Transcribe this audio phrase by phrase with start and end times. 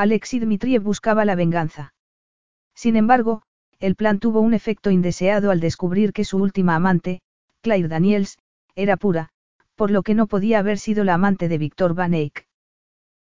[0.00, 1.92] Alexis Dmitriev buscaba la venganza.
[2.74, 3.42] Sin embargo,
[3.80, 7.20] el plan tuvo un efecto indeseado al descubrir que su última amante,
[7.60, 8.38] Claire Daniels,
[8.74, 9.28] era pura,
[9.74, 12.46] por lo que no podía haber sido la amante de Víctor Van Eyck.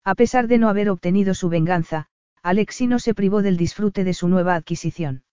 [0.05, 2.09] A pesar de no haber obtenido su venganza,
[2.43, 5.25] Alexi no se privó del disfrute de su nueva adquisición.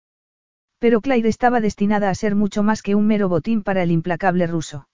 [0.80, 4.47] Pero Claire estaba destinada a ser mucho más que un mero botín para el implacable
[4.47, 4.88] ruso.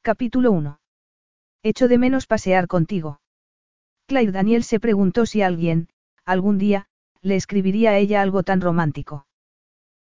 [0.00, 0.80] Capítulo 1.
[1.62, 3.20] Echo de menos pasear contigo.
[4.10, 5.88] Claire Daniel se preguntó si alguien,
[6.24, 6.86] algún día,
[7.22, 9.24] le escribiría a ella algo tan romántico.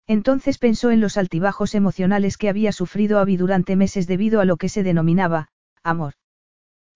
[0.07, 4.57] Entonces pensó en los altibajos emocionales que había sufrido Abby durante meses debido a lo
[4.57, 5.49] que se denominaba,
[5.83, 6.15] amor.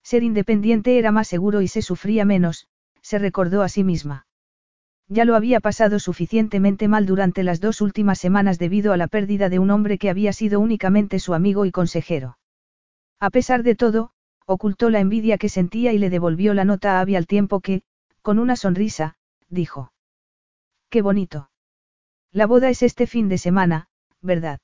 [0.01, 2.67] Ser independiente era más seguro y se sufría menos,
[3.03, 4.25] se recordó a sí misma.
[5.07, 9.49] Ya lo había pasado suficientemente mal durante las dos últimas semanas debido a la pérdida
[9.49, 12.39] de un hombre que había sido únicamente su amigo y consejero.
[13.19, 14.12] A pesar de todo,
[14.45, 17.83] ocultó la envidia que sentía y le devolvió la nota a Abby al tiempo que,
[18.21, 19.15] con una sonrisa,
[19.49, 19.91] dijo.
[20.89, 21.49] Qué bonito.
[22.31, 23.87] La boda es este fin de semana,
[24.21, 24.59] ¿verdad?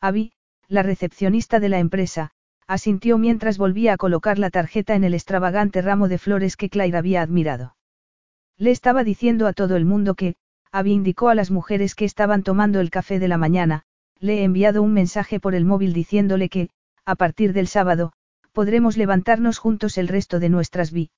[0.00, 0.32] Abby,
[0.68, 2.32] la recepcionista de la empresa,
[2.66, 6.96] asintió mientras volvía a colocar la tarjeta en el extravagante ramo de flores que Claire
[6.96, 7.76] había admirado.
[8.56, 10.36] Le estaba diciendo a todo el mundo que,
[10.70, 13.82] Abby indicó a las mujeres que estaban tomando el café de la mañana,
[14.20, 16.70] le he enviado un mensaje por el móvil diciéndole que,
[17.04, 18.12] a partir del sábado,
[18.52, 21.10] podremos levantarnos juntos el resto de nuestras vi.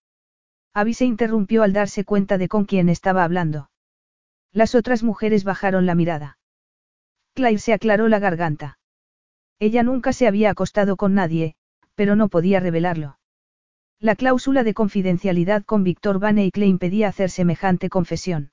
[0.74, 3.70] Abby se interrumpió al darse cuenta de con quién estaba hablando.
[4.52, 6.38] Las otras mujeres bajaron la mirada.
[7.34, 8.78] Claire se aclaró la garganta.
[9.58, 11.54] Ella nunca se había acostado con nadie,
[11.94, 13.18] pero no podía revelarlo.
[13.98, 18.50] La cláusula de confidencialidad con Víctor Van le impedía hacer semejante confesión.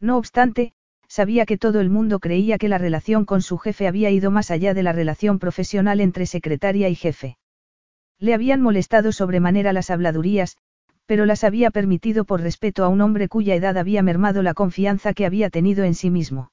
[0.00, 0.74] No obstante,
[1.08, 4.50] sabía que todo el mundo creía que la relación con su jefe había ido más
[4.50, 7.38] allá de la relación profesional entre secretaria y jefe.
[8.20, 10.56] Le habían molestado sobremanera las habladurías,
[11.06, 15.14] pero las había permitido por respeto a un hombre cuya edad había mermado la confianza
[15.14, 16.50] que había tenido en sí mismo.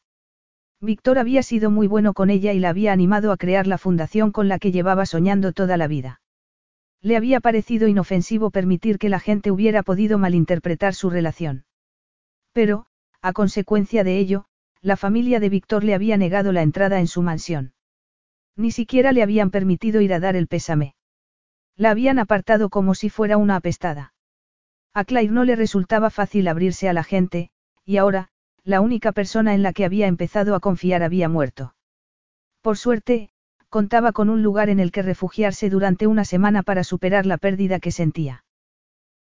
[0.80, 4.32] Víctor había sido muy bueno con ella y la había animado a crear la fundación
[4.32, 6.22] con la que llevaba soñando toda la vida.
[7.02, 11.66] Le había parecido inofensivo permitir que la gente hubiera podido malinterpretar su relación.
[12.52, 12.86] Pero,
[13.22, 14.46] a consecuencia de ello,
[14.82, 17.74] la familia de Víctor le había negado la entrada en su mansión.
[18.56, 20.95] Ni siquiera le habían permitido ir a dar el pésame.
[21.78, 24.14] La habían apartado como si fuera una apestada.
[24.94, 27.50] A Claire no le resultaba fácil abrirse a la gente,
[27.84, 28.30] y ahora,
[28.64, 31.76] la única persona en la que había empezado a confiar había muerto.
[32.62, 33.30] Por suerte,
[33.70, 37.80] contaba con un lugar en el que refugiarse durante una semana para superar la pérdida
[37.80, 38.46] que sentía.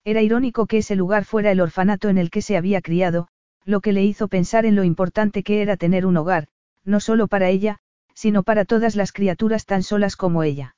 [0.06, 3.30] Era irónico que ese lugar fuera el orfanato en el que se había criado,
[3.66, 6.48] lo que le hizo pensar en lo importante que era tener un hogar,
[6.86, 7.80] no solo para ella,
[8.14, 10.76] sino para todas las criaturas tan solas como ella.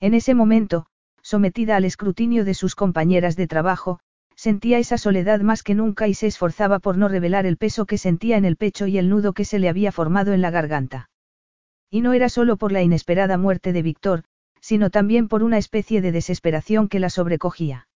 [0.00, 0.86] En ese momento,
[1.22, 4.00] sometida al escrutinio de sus compañeras de trabajo,
[4.34, 7.98] sentía esa soledad más que nunca y se esforzaba por no revelar el peso que
[7.98, 11.10] sentía en el pecho y el nudo que se le había formado en la garganta.
[11.90, 14.24] Y no era solo por la inesperada muerte de Víctor,
[14.60, 17.88] sino también por una especie de desesperación que la sobrecogía.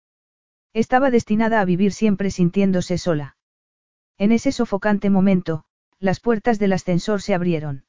[0.72, 3.36] Estaba destinada a vivir siempre sintiéndose sola.
[4.16, 5.64] En ese sofocante momento,
[5.98, 7.84] las puertas del ascensor se abrieron.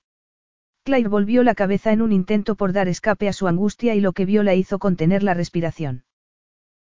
[0.83, 4.13] Claire volvió la cabeza en un intento por dar escape a su angustia y lo
[4.13, 6.05] que vio la hizo contener la respiración.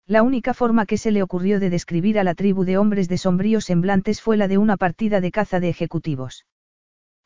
[0.07, 3.19] La única forma que se le ocurrió de describir a la tribu de hombres de
[3.19, 6.47] sombríos semblantes fue la de una partida de caza de ejecutivos.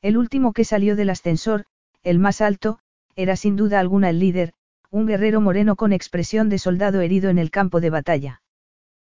[0.02, 1.64] El último que salió del ascensor,
[2.02, 2.80] el más alto,
[3.14, 4.52] era sin duda alguna el líder,
[4.90, 8.42] un guerrero moreno con expresión de soldado herido en el campo de batalla.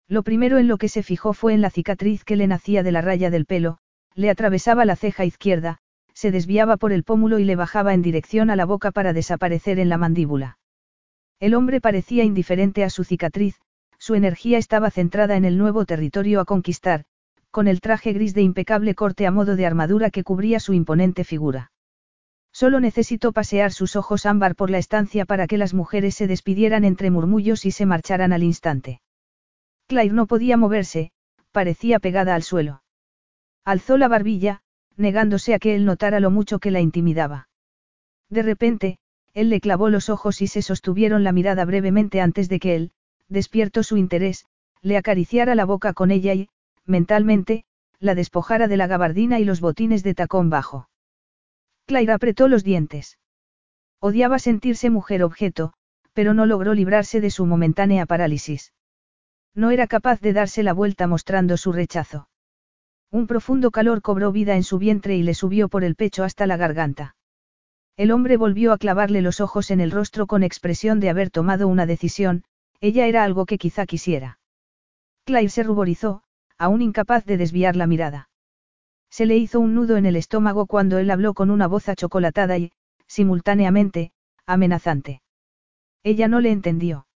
[0.08, 2.92] Lo primero en lo que se fijó fue en la cicatriz que le nacía de
[2.94, 3.80] la raya del pelo,
[4.16, 5.82] le atravesaba la ceja izquierda,
[6.20, 9.80] se desviaba por el pómulo y le bajaba en dirección a la boca para desaparecer
[9.80, 10.58] en la mandíbula.
[11.40, 13.56] El hombre parecía indiferente a su cicatriz,
[13.98, 17.06] su energía estaba centrada en el nuevo territorio a conquistar,
[17.52, 21.24] con el traje gris de impecable corte a modo de armadura que cubría su imponente
[21.24, 21.72] figura.
[22.52, 26.84] Solo necesitó pasear sus ojos ámbar por la estancia para que las mujeres se despidieran
[26.84, 29.00] entre murmullos y se marcharan al instante.
[29.88, 31.14] Claire no podía moverse,
[31.54, 32.84] parecía pegada al suelo.
[33.64, 34.64] Alzó la barbilla,
[35.00, 37.48] negándose a que él notara lo mucho que la intimidaba.
[38.30, 39.00] De repente,
[39.34, 42.92] él le clavó los ojos y se sostuvieron la mirada brevemente antes de que él,
[43.30, 44.46] despierto su interés,
[44.82, 46.50] le acariciara la boca con ella y,
[46.86, 47.64] mentalmente,
[48.00, 50.90] la despojara de la gabardina y los botines de tacón bajo.
[51.86, 53.18] Claire apretó los dientes.
[54.00, 55.74] Odiaba sentirse mujer objeto,
[56.14, 58.74] pero no logró librarse de su momentánea parálisis.
[59.56, 62.28] No era capaz de darse la vuelta mostrando su rechazo.
[63.12, 66.46] Un profundo calor cobró vida en su vientre y le subió por el pecho hasta
[66.46, 67.16] la garganta.
[67.98, 71.68] El hombre volvió a clavarle los ojos en el rostro con expresión de haber tomado
[71.68, 72.44] una decisión,
[72.82, 74.40] ella era algo que quizá quisiera.
[75.26, 76.24] Claire se ruborizó,
[76.58, 78.30] aún incapaz de desviar la mirada.
[79.10, 82.58] Se le hizo un nudo en el estómago cuando él habló con una voz achocolatada
[82.58, 82.72] y,
[83.08, 84.12] simultáneamente,
[84.46, 85.22] amenazante.
[86.04, 87.08] Ella no le entendió.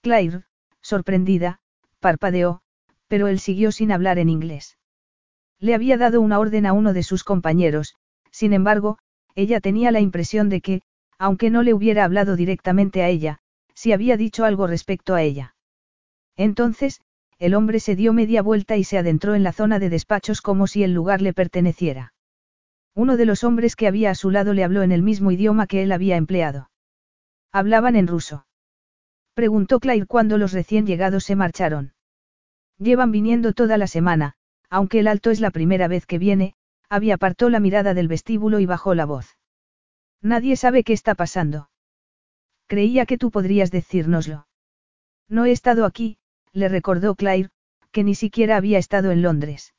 [0.00, 0.44] Claire,
[0.80, 1.60] sorprendida,
[1.98, 2.62] parpadeó,
[3.08, 4.77] pero él siguió sin hablar en inglés.
[5.60, 7.96] Le había dado una orden a uno de sus compañeros,
[8.30, 8.98] sin embargo,
[9.34, 10.82] ella tenía la impresión de que,
[11.18, 13.40] aunque no le hubiera hablado directamente a ella,
[13.74, 15.54] sí había dicho algo respecto a ella.
[16.36, 17.00] Entonces,
[17.38, 20.66] el hombre se dio media vuelta y se adentró en la zona de despachos como
[20.66, 22.12] si el lugar le perteneciera.
[22.94, 25.66] Uno de los hombres que había a su lado le habló en el mismo idioma
[25.66, 26.70] que él había empleado.
[27.52, 28.46] Hablaban en ruso.
[29.34, 31.92] Preguntó Claire cuando los recién llegados se marcharon.
[32.78, 34.34] Llevan viniendo toda la semana,
[34.70, 36.54] aunque el alto es la primera vez que viene,
[36.88, 39.36] había apartó la mirada del vestíbulo y bajó la voz.
[40.22, 41.70] Nadie sabe qué está pasando.
[42.66, 44.46] Creía que tú podrías decírnoslo.
[45.28, 46.18] No he estado aquí,
[46.52, 47.50] le recordó Claire,
[47.92, 49.74] que ni siquiera había estado en Londres.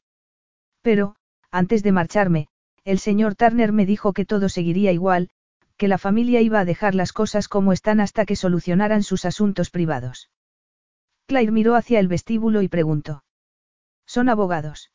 [0.82, 1.16] Pero,
[1.52, 2.48] antes de marcharme,
[2.84, 5.30] el señor Turner me dijo que todo seguiría igual,
[5.78, 9.70] que la familia iba a dejar las cosas como están hasta que solucionaran sus asuntos
[9.70, 10.30] privados.
[11.28, 13.24] Claire miró hacia el vestíbulo y preguntó.
[14.10, 14.92] ¿Son abogados?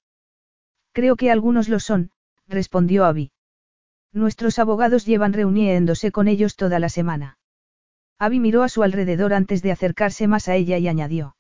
[0.90, 2.10] Creo que algunos lo son,
[2.48, 3.30] respondió Abby.
[4.12, 7.38] Nuestros abogados llevan reuniéndose con ellos toda la semana.
[8.18, 11.36] Abby miró a su alrededor antes de acercarse más a ella y añadió.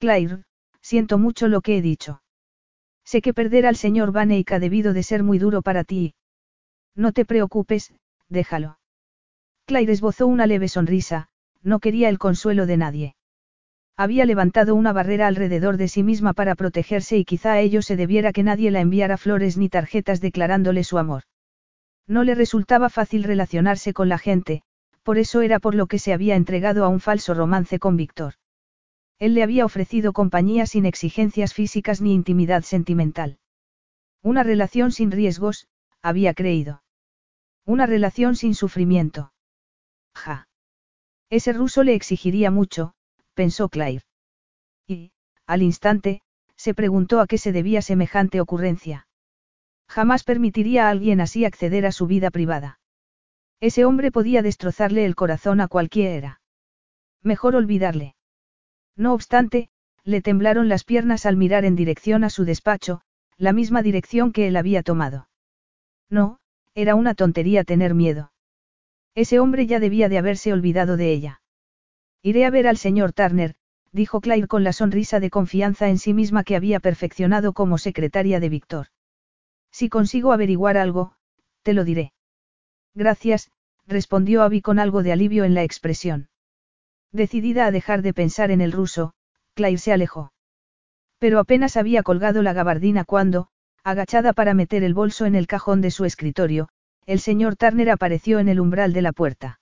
[0.00, 0.44] Claire,
[0.82, 2.22] siento mucho lo que he dicho.
[3.04, 6.14] Sé que perder al señor Van Eyck ha debido de ser muy duro para ti.
[6.94, 7.94] No te preocupes,
[8.28, 8.78] déjalo.
[9.64, 11.30] Claire esbozó una leve sonrisa,
[11.62, 13.16] no quería el consuelo de nadie.
[13.96, 17.96] Había levantado una barrera alrededor de sí misma para protegerse y quizá a ello se
[17.96, 21.24] debiera que nadie la enviara flores ni tarjetas declarándole su amor.
[22.06, 24.62] No le resultaba fácil relacionarse con la gente,
[25.02, 28.34] por eso era por lo que se había entregado a un falso romance con Víctor.
[29.18, 33.38] Él le había ofrecido compañía sin exigencias físicas ni intimidad sentimental.
[34.22, 35.68] Una relación sin riesgos,
[36.00, 36.82] había creído.
[37.64, 39.32] Una relación sin sufrimiento.
[40.14, 40.48] Ja.
[41.30, 42.94] Ese ruso le exigiría mucho,
[43.34, 44.04] pensó Claire.
[44.86, 45.12] Y,
[45.46, 46.22] al instante,
[46.56, 49.06] se preguntó a qué se debía semejante ocurrencia.
[49.88, 52.78] Jamás permitiría a alguien así acceder a su vida privada.
[53.60, 56.40] Ese hombre podía destrozarle el corazón a cualquiera.
[57.22, 58.16] Mejor olvidarle.
[58.96, 59.68] No obstante,
[60.04, 63.02] le temblaron las piernas al mirar en dirección a su despacho,
[63.36, 65.28] la misma dirección que él había tomado.
[66.08, 66.38] No,
[66.74, 68.32] era una tontería tener miedo.
[69.14, 71.41] Ese hombre ya debía de haberse olvidado de ella.
[72.22, 73.54] Iré a ver al señor Turner,
[73.90, 78.38] dijo Claire con la sonrisa de confianza en sí misma que había perfeccionado como secretaria
[78.38, 78.86] de Víctor.
[79.72, 81.14] Si consigo averiguar algo,
[81.62, 82.12] te lo diré.
[82.94, 83.50] Gracias,
[83.86, 86.28] respondió Abby con algo de alivio en la expresión.
[87.10, 89.14] Decidida a dejar de pensar en el ruso,
[89.54, 90.32] Claire se alejó.
[91.18, 93.48] Pero apenas había colgado la gabardina cuando,
[93.82, 96.68] agachada para meter el bolso en el cajón de su escritorio,
[97.04, 99.58] el señor Turner apareció en el umbral de la puerta.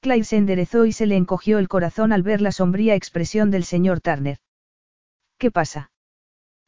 [0.00, 3.64] Claire se enderezó y se le encogió el corazón al ver la sombría expresión del
[3.64, 4.38] señor Turner.
[5.38, 5.90] ¿Qué pasa?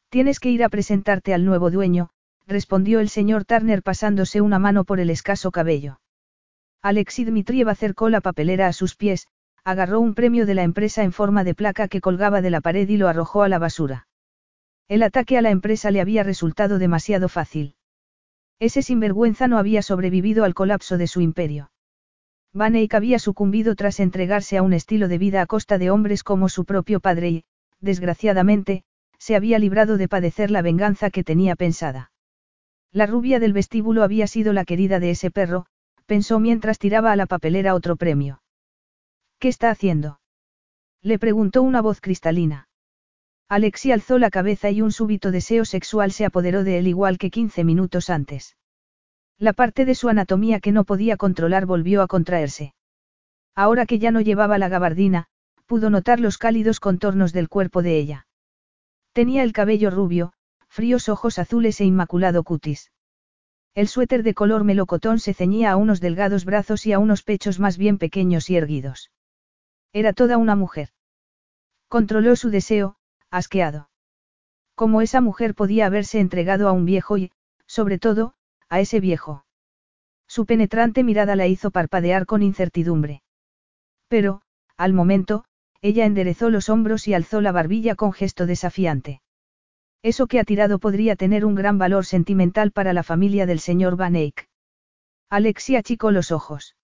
[0.09, 2.09] Tienes que ir a presentarte al nuevo dueño,
[2.45, 6.01] respondió el señor Turner pasándose una mano por el escaso cabello.
[6.81, 9.27] Alexis Dmitriev acercó la papelera a sus pies,
[9.63, 12.89] agarró un premio de la empresa en forma de placa que colgaba de la pared
[12.89, 14.07] y lo arrojó a la basura.
[14.87, 17.75] El ataque a la empresa le había resultado demasiado fácil.
[18.59, 21.71] Ese sinvergüenza no había sobrevivido al colapso de su imperio.
[22.53, 26.23] Van Eyck había sucumbido tras entregarse a un estilo de vida a costa de hombres
[26.23, 27.43] como su propio padre y,
[27.79, 28.83] desgraciadamente,
[29.17, 32.11] se había librado de padecer la venganza que tenía pensada.
[32.91, 35.65] La rubia del vestíbulo había sido la querida de ese perro,
[36.05, 38.41] pensó mientras tiraba a la papelera otro premio.
[39.39, 40.19] ¿Qué está haciendo?
[41.01, 42.67] Le preguntó una voz cristalina.
[43.47, 47.29] Alexi alzó la cabeza y un súbito deseo sexual se apoderó de él igual que
[47.29, 48.57] 15 minutos antes.
[49.41, 52.75] La parte de su anatomía que no podía controlar volvió a contraerse.
[53.55, 55.25] Ahora que ya no llevaba la gabardina,
[55.65, 58.27] pudo notar los cálidos contornos del cuerpo de ella.
[59.13, 60.33] Tenía el cabello rubio,
[60.67, 62.91] fríos ojos azules e inmaculado cutis.
[63.73, 67.59] El suéter de color melocotón se ceñía a unos delgados brazos y a unos pechos
[67.59, 69.09] más bien pequeños y erguidos.
[69.91, 70.89] Era toda una mujer.
[71.87, 72.95] Controló su deseo,
[73.31, 73.89] asqueado.
[74.75, 77.31] Cómo esa mujer podía haberse entregado a un viejo y,
[77.65, 78.35] sobre todo,
[78.71, 79.45] a ese viejo.
[80.27, 83.21] Su penetrante mirada la hizo parpadear con incertidumbre.
[84.07, 84.43] Pero,
[84.77, 85.43] al momento,
[85.81, 89.21] ella enderezó los hombros y alzó la barbilla con gesto desafiante.
[90.03, 93.97] Eso que ha tirado podría tener un gran valor sentimental para la familia del señor
[93.97, 94.47] Van Eyck.
[95.29, 96.77] Alexia achicó los ojos.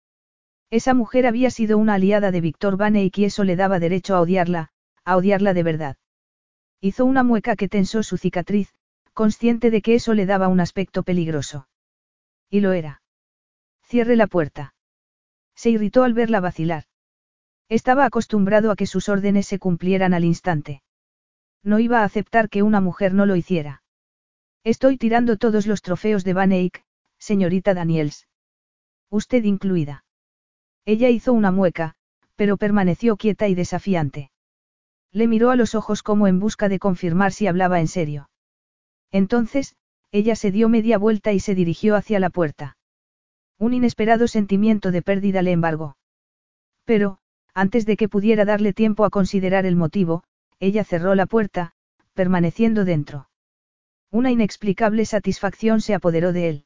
[0.70, 4.16] Esa mujer había sido una aliada de Víctor Van Eyck y eso le daba derecho
[4.16, 4.70] a odiarla,
[5.04, 5.96] a odiarla de verdad.
[6.80, 8.74] Hizo una mueca que tensó su cicatriz,
[9.12, 11.68] consciente de que eso le daba un aspecto peligroso.
[12.50, 13.02] Y lo era.
[13.82, 14.74] Cierre la puerta.
[15.54, 16.84] Se irritó al verla vacilar.
[17.68, 20.82] Estaba acostumbrado a que sus órdenes se cumplieran al instante.
[21.62, 23.82] No iba a aceptar que una mujer no lo hiciera.
[24.64, 26.84] Estoy tirando todos los trofeos de Van Eyck,
[27.18, 28.28] señorita Daniels.
[29.10, 30.04] Usted incluida.
[30.84, 31.94] Ella hizo una mueca,
[32.36, 34.30] pero permaneció quieta y desafiante.
[35.10, 38.28] Le miró a los ojos como en busca de confirmar si hablaba en serio.
[39.10, 39.76] Entonces,
[40.14, 42.76] ella se dio media vuelta y se dirigió hacia la puerta.
[43.59, 45.97] Un inesperado sentimiento de pérdida le embargó.
[46.85, 47.18] Pero,
[47.52, 50.23] antes de que pudiera darle tiempo a considerar el motivo,
[50.61, 51.73] ella cerró la puerta,
[52.12, 53.28] permaneciendo dentro.
[54.12, 56.64] Una inexplicable satisfacción se apoderó de él.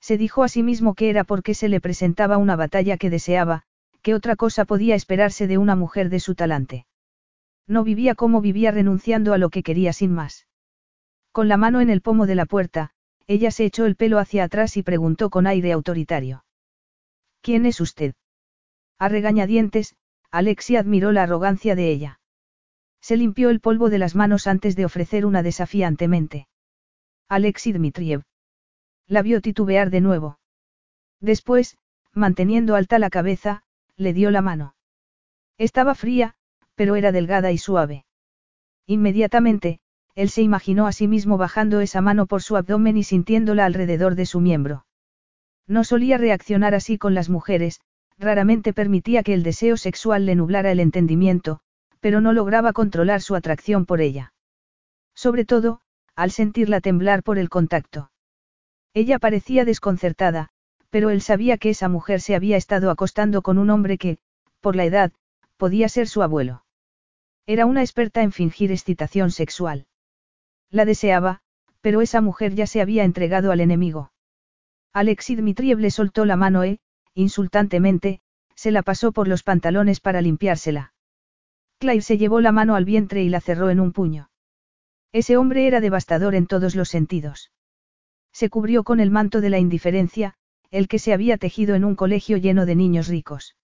[0.00, 3.62] Se dijo a sí mismo que era porque se le presentaba una batalla que deseaba,
[4.02, 6.84] que otra cosa podía esperarse de una mujer de su talante.
[7.68, 10.46] No vivía como vivía renunciando a lo que quería sin más.
[11.36, 12.92] Con la mano en el pomo de la puerta,
[13.26, 16.46] ella se echó el pelo hacia atrás y preguntó con aire autoritario.
[17.42, 18.14] ¿Quién es usted?
[18.98, 19.96] A regañadientes,
[20.30, 22.20] Alexia admiró la arrogancia de ella.
[23.02, 26.48] Se limpió el polvo de las manos antes de ofrecer una desafiantemente.
[27.28, 28.22] Alexi Dmitriev.
[29.06, 30.38] La vio titubear de nuevo.
[31.20, 31.76] Después,
[32.14, 33.62] manteniendo alta la cabeza,
[33.98, 34.74] le dio la mano.
[35.58, 36.34] Estaba fría,
[36.76, 38.06] pero era delgada y suave.
[38.86, 39.80] Inmediatamente,
[40.16, 44.14] él se imaginó a sí mismo bajando esa mano por su abdomen y sintiéndola alrededor
[44.14, 44.86] de su miembro.
[45.68, 47.80] No solía reaccionar así con las mujeres,
[48.18, 51.60] raramente permitía que el deseo sexual le nublara el entendimiento,
[52.00, 54.32] pero no lograba controlar su atracción por ella.
[55.14, 55.80] Sobre todo,
[56.14, 58.10] al sentirla temblar por el contacto.
[58.94, 60.48] Ella parecía desconcertada,
[60.88, 64.16] pero él sabía que esa mujer se había estado acostando con un hombre que,
[64.62, 65.12] por la edad,
[65.58, 66.64] podía ser su abuelo.
[67.44, 69.86] Era una experta en fingir excitación sexual.
[70.76, 71.40] La deseaba,
[71.80, 74.12] pero esa mujer ya se había entregado al enemigo.
[74.92, 76.80] Alexis Dmitriev le soltó la mano e,
[77.14, 78.20] insultantemente,
[78.54, 80.92] se la pasó por los pantalones para limpiársela.
[81.78, 84.28] Claire se llevó la mano al vientre y la cerró en un puño.
[85.12, 87.52] Ese hombre era devastador en todos los sentidos.
[88.30, 90.34] Se cubrió con el manto de la indiferencia,
[90.70, 93.56] el que se había tejido en un colegio lleno de niños ricos.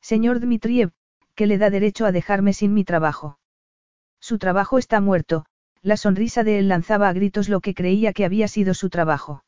[0.00, 0.92] Señor Dmitriev,
[1.34, 3.38] que le da derecho a dejarme sin mi trabajo.
[4.20, 5.44] Su trabajo está muerto,
[5.82, 9.44] la sonrisa de él lanzaba a gritos lo que creía que había sido su trabajo.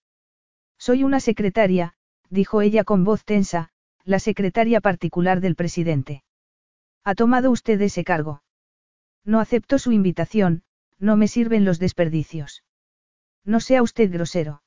[0.79, 1.95] Soy una secretaria,
[2.31, 3.71] dijo ella con voz tensa,
[4.05, 6.25] la secretaria particular del presidente.
[7.05, 8.43] ¿Ha tomado usted ese cargo?
[9.25, 10.63] No acepto su invitación,
[10.99, 12.65] no me sirven los desperdicios.
[13.45, 14.63] No sea usted grosero.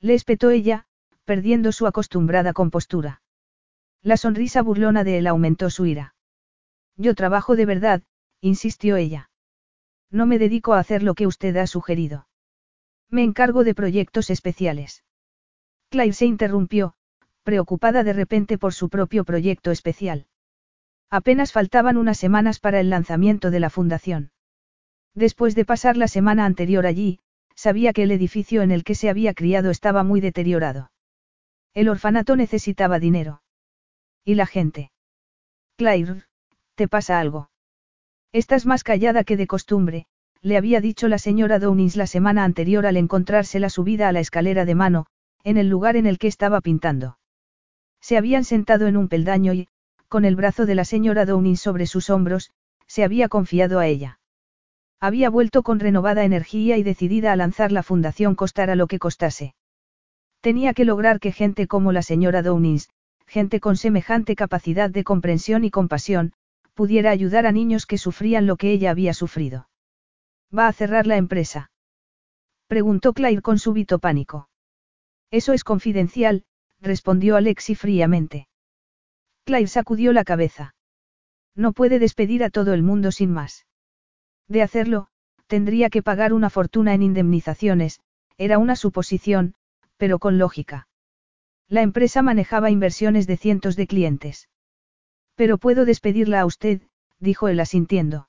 [0.00, 0.86] Le espetó ella,
[1.24, 3.22] perdiendo su acostumbrada compostura.
[4.02, 6.14] La sonrisa burlona de él aumentó su ira.
[6.96, 8.02] Yo trabajo de verdad,
[8.40, 9.27] insistió ella.
[10.10, 12.28] No me dedico a hacer lo que usted ha sugerido.
[13.10, 15.04] Me encargo de proyectos especiales.
[15.90, 16.94] Clive se interrumpió,
[17.42, 20.26] preocupada de repente por su propio proyecto especial.
[21.10, 24.30] Apenas faltaban unas semanas para el lanzamiento de la fundación.
[25.14, 27.20] Después de pasar la semana anterior allí,
[27.54, 30.90] sabía que el edificio en el que se había criado estaba muy deteriorado.
[31.74, 33.42] El orfanato necesitaba dinero.
[34.24, 34.90] ¿Y la gente?
[35.76, 36.24] Claire,
[36.74, 37.50] ¿te pasa algo?
[38.32, 40.06] Estás más callada que de costumbre,
[40.42, 44.64] le había dicho la señora Downings la semana anterior al encontrársela subida a la escalera
[44.64, 45.06] de mano,
[45.44, 47.18] en el lugar en el que estaba pintando.
[48.00, 49.68] Se habían sentado en un peldaño y,
[50.08, 52.50] con el brazo de la señora Downings sobre sus hombros,
[52.86, 54.20] se había confiado a ella.
[55.00, 59.54] Había vuelto con renovada energía y decidida a lanzar la fundación costara lo que costase.
[60.40, 62.88] Tenía que lograr que gente como la señora Downings,
[63.26, 66.32] gente con semejante capacidad de comprensión y compasión,
[66.78, 69.68] pudiera ayudar a niños que sufrían lo que ella había sufrido.
[70.56, 71.72] ¿Va a cerrar la empresa?
[72.68, 74.48] Preguntó Claire con súbito pánico.
[75.32, 76.44] Eso es confidencial,
[76.80, 78.46] respondió Alexi fríamente.
[79.44, 80.76] Claire sacudió la cabeza.
[81.56, 83.66] No puede despedir a todo el mundo sin más.
[84.46, 85.08] De hacerlo,
[85.48, 87.98] tendría que pagar una fortuna en indemnizaciones,
[88.36, 89.54] era una suposición,
[89.96, 90.86] pero con lógica.
[91.66, 94.48] La empresa manejaba inversiones de cientos de clientes.
[95.38, 96.82] Pero puedo despedirla a usted,
[97.20, 98.28] dijo él asintiendo.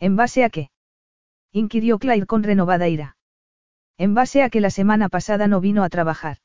[0.00, 0.70] ¿En base a qué?
[1.52, 3.16] inquirió Claire con renovada ira.
[3.96, 6.38] En base a que la semana pasada no vino a trabajar.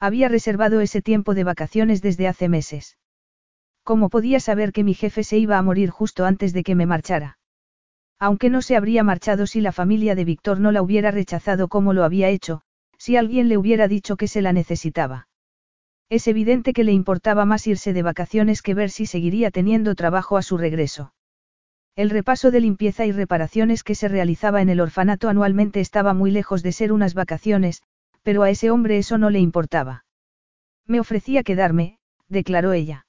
[0.00, 2.96] Había reservado ese tiempo de vacaciones desde hace meses.
[3.82, 6.86] ¿Cómo podía saber que mi jefe se iba a morir justo antes de que me
[6.86, 7.38] marchara?
[8.18, 11.92] Aunque no se habría marchado si la familia de Víctor no la hubiera rechazado como
[11.92, 12.62] lo había hecho,
[12.96, 15.28] si alguien le hubiera dicho que se la necesitaba.
[16.10, 20.36] Es evidente que le importaba más irse de vacaciones que ver si seguiría teniendo trabajo
[20.36, 21.14] a su regreso.
[21.96, 26.30] El repaso de limpieza y reparaciones que se realizaba en el orfanato anualmente estaba muy
[26.30, 27.82] lejos de ser unas vacaciones,
[28.22, 30.04] pero a ese hombre eso no le importaba.
[30.86, 33.06] Me ofrecía quedarme, declaró ella.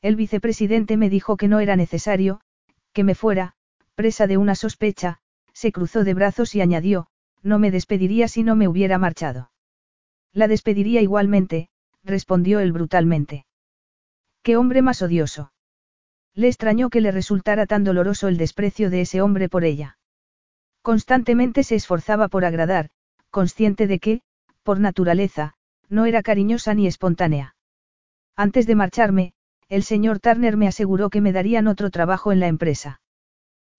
[0.00, 2.40] El vicepresidente me dijo que no era necesario,
[2.92, 3.54] que me fuera,
[3.94, 5.18] presa de una sospecha,
[5.52, 7.08] se cruzó de brazos y añadió,
[7.42, 9.50] no me despediría si no me hubiera marchado.
[10.32, 11.68] La despediría igualmente,
[12.08, 13.46] respondió él brutalmente.
[14.42, 15.52] ¿Qué hombre más odioso?
[16.34, 19.98] Le extrañó que le resultara tan doloroso el desprecio de ese hombre por ella.
[20.82, 22.90] Constantemente se esforzaba por agradar,
[23.30, 24.22] consciente de que,
[24.62, 25.54] por naturaleza,
[25.88, 27.56] no era cariñosa ni espontánea.
[28.36, 29.32] Antes de marcharme,
[29.68, 33.00] el señor Turner me aseguró que me darían otro trabajo en la empresa.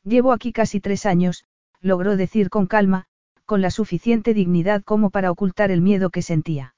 [0.04, 1.46] Llevo aquí casi tres años,
[1.82, 3.06] logró decir con calma,
[3.46, 6.76] con la suficiente dignidad como para ocultar el miedo que sentía.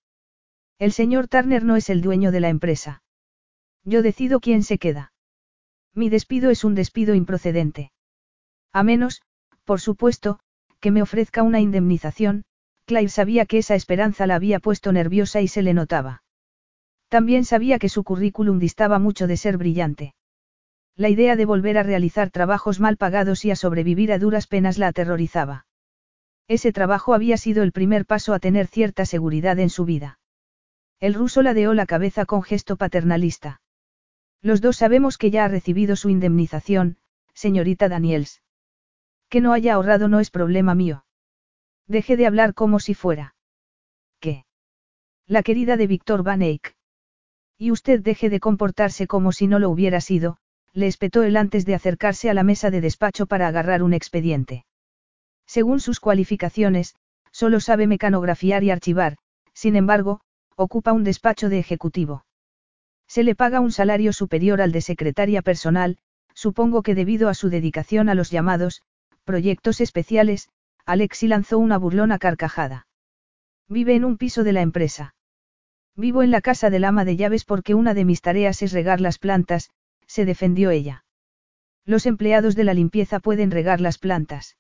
[0.82, 3.04] El señor Turner no es el dueño de la empresa.
[3.84, 5.14] Yo decido quién se queda.
[5.94, 7.92] Mi despido es un despido improcedente.
[8.74, 9.22] A menos,
[9.64, 10.40] por supuesto,
[10.80, 12.46] que me ofrezca una indemnización,
[12.86, 16.24] Claire sabía que esa esperanza la había puesto nerviosa y se le notaba.
[17.10, 20.16] También sabía que su currículum distaba mucho de ser brillante.
[20.96, 24.80] La idea de volver a realizar trabajos mal pagados y a sobrevivir a duras penas
[24.80, 25.68] la aterrorizaba.
[26.48, 30.18] Ese trabajo había sido el primer paso a tener cierta seguridad en su vida.
[31.02, 33.60] El ruso ladeó la cabeza con gesto paternalista.
[34.42, 36.98] Los dos sabemos que ya ha recibido su indemnización,
[37.34, 38.44] señorita Daniels.
[39.28, 41.04] Que no haya ahorrado no es problema mío.
[41.88, 43.36] Deje de hablar como si fuera.
[44.20, 44.46] ¿Qué?
[45.26, 46.76] La querida de Víctor Van Eyck.
[47.58, 50.38] Y usted deje de comportarse como si no lo hubiera sido,
[50.72, 54.66] le espetó él antes de acercarse a la mesa de despacho para agarrar un expediente.
[55.48, 56.96] Según sus cualificaciones,
[57.32, 59.18] solo sabe mecanografiar y archivar,
[59.54, 60.22] sin embargo,
[60.56, 62.26] ocupa un despacho de ejecutivo.
[63.08, 65.98] Se le paga un salario superior al de secretaria personal,
[66.34, 68.82] supongo que debido a su dedicación a los llamados,
[69.24, 70.50] proyectos especiales,
[70.86, 72.88] Alexi lanzó una burlona carcajada.
[73.68, 75.16] Vive en un piso de la empresa.
[75.96, 79.02] Vivo en la casa del ama de llaves porque una de mis tareas es regar
[79.02, 79.72] las plantas,
[80.08, 81.06] se defendió ella.
[81.86, 84.58] Los empleados de la limpieza pueden regar las plantas.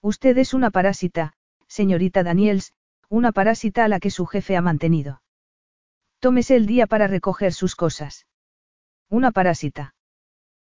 [0.00, 1.32] Usted es una parásita,
[1.66, 2.72] señorita Daniels,
[3.08, 5.22] una parásita a la que su jefe ha mantenido.
[6.18, 8.26] Tómese el día para recoger sus cosas.
[9.10, 9.94] Una parásita.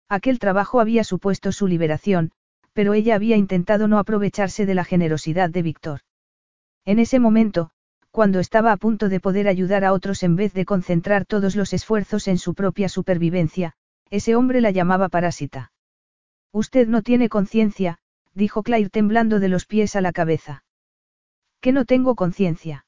[0.08, 2.32] Aquel trabajo había supuesto su liberación,
[2.72, 6.00] pero ella había intentado no aprovecharse de la generosidad de Víctor.
[6.84, 7.70] En ese momento,
[8.10, 11.72] cuando estaba a punto de poder ayudar a otros en vez de concentrar todos los
[11.72, 13.74] esfuerzos en su propia supervivencia,
[14.10, 15.72] ese hombre la llamaba parásita.
[16.52, 17.98] Usted no tiene conciencia,
[18.32, 20.64] dijo Claire temblando de los pies a la cabeza.
[21.60, 22.84] Que no tengo conciencia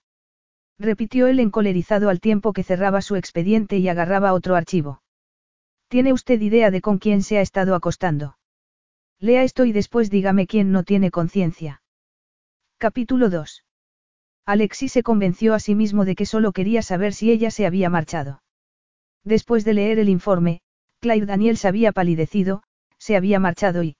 [0.80, 5.02] repitió él encolerizado al tiempo que cerraba su expediente y agarraba otro archivo.
[5.88, 8.38] ¿Tiene usted idea de con quién se ha estado acostando?
[9.18, 11.82] Lea esto y después dígame quién no tiene conciencia.
[12.78, 13.64] Capítulo 2.
[14.46, 17.90] Alexis se convenció a sí mismo de que solo quería saber si ella se había
[17.90, 18.42] marchado.
[19.22, 20.62] Después de leer el informe,
[21.00, 22.62] Claire Daniel se había palidecido,
[22.96, 23.96] se había marchado y...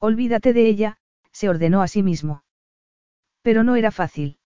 [0.00, 0.98] Olvídate de ella,
[1.30, 2.42] se ordenó a sí mismo.
[3.42, 4.38] Pero no era fácil.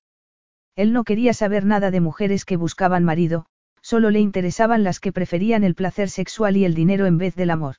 [0.74, 3.46] Él no quería saber nada de mujeres que buscaban marido,
[3.80, 7.50] solo le interesaban las que preferían el placer sexual y el dinero en vez del
[7.50, 7.76] amor.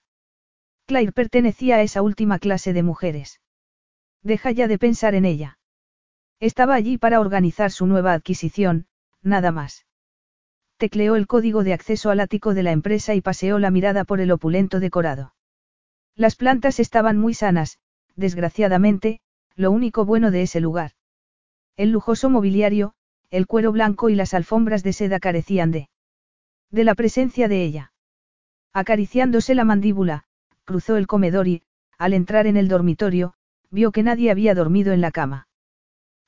[0.86, 3.42] Claire pertenecía a esa última clase de mujeres.
[4.24, 5.60] Deja ya de pensar en ella.
[6.40, 8.88] Estaba allí para organizar su nueva adquisición,
[9.22, 9.86] nada más.
[10.78, 14.22] Tecleó el código de acceso al ático de la empresa y paseó la mirada por
[14.22, 15.34] el opulento decorado.
[16.16, 17.80] Las plantas estaban muy sanas,
[18.16, 19.20] desgraciadamente,
[19.56, 20.92] lo único bueno de ese lugar.
[21.78, 22.94] El lujoso mobiliario,
[23.30, 25.90] el cuero blanco y las alfombras de seda carecían de...
[26.72, 27.94] de la presencia de ella.
[28.74, 30.24] Acariciándose la mandíbula,
[30.66, 31.62] cruzó el comedor y,
[32.00, 33.36] al entrar en el dormitorio,
[33.70, 35.48] vio que nadie había dormido en la cama.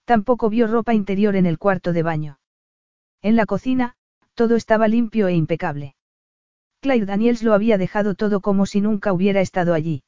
[0.06, 2.40] Tampoco vio ropa interior en el cuarto de baño.
[3.24, 3.96] En la cocina,
[4.36, 5.96] todo estaba limpio e impecable.
[6.80, 10.04] Claire Daniels lo había dejado todo como si nunca hubiera estado allí.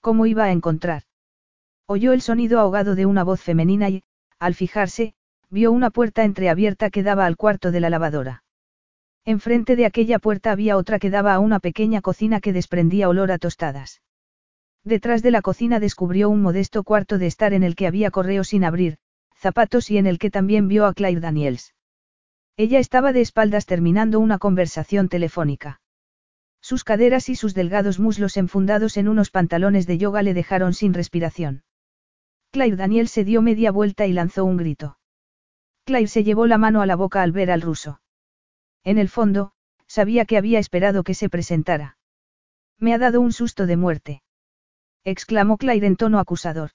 [0.00, 1.04] ¿Cómo iba a encontrar?
[1.86, 4.02] Oyó el sonido ahogado de una voz femenina y,
[4.40, 5.12] al fijarse,
[5.50, 8.42] vio una puerta entreabierta que daba al cuarto de la lavadora.
[9.26, 13.32] Enfrente de aquella puerta había otra que daba a una pequeña cocina que desprendía olor
[13.32, 14.00] a tostadas.
[14.82, 18.44] Detrás de la cocina descubrió un modesto cuarto de estar en el que había correo
[18.44, 18.96] sin abrir,
[19.36, 21.74] zapatos y en el que también vio a Claire Daniels.
[22.56, 25.80] Ella estaba de espaldas terminando una conversación telefónica.
[26.62, 30.94] Sus caderas y sus delgados muslos enfundados en unos pantalones de yoga le dejaron sin
[30.94, 31.62] respiración.
[32.52, 34.98] Claire Daniel se dio media vuelta y lanzó un grito.
[35.84, 38.00] Claire se llevó la mano a la boca al ver al ruso.
[38.82, 39.52] En el fondo,
[39.86, 41.96] sabía que había esperado que se presentara.
[42.78, 44.22] Me ha dado un susto de muerte.
[45.04, 46.70] exclamó Claire en tono acusador.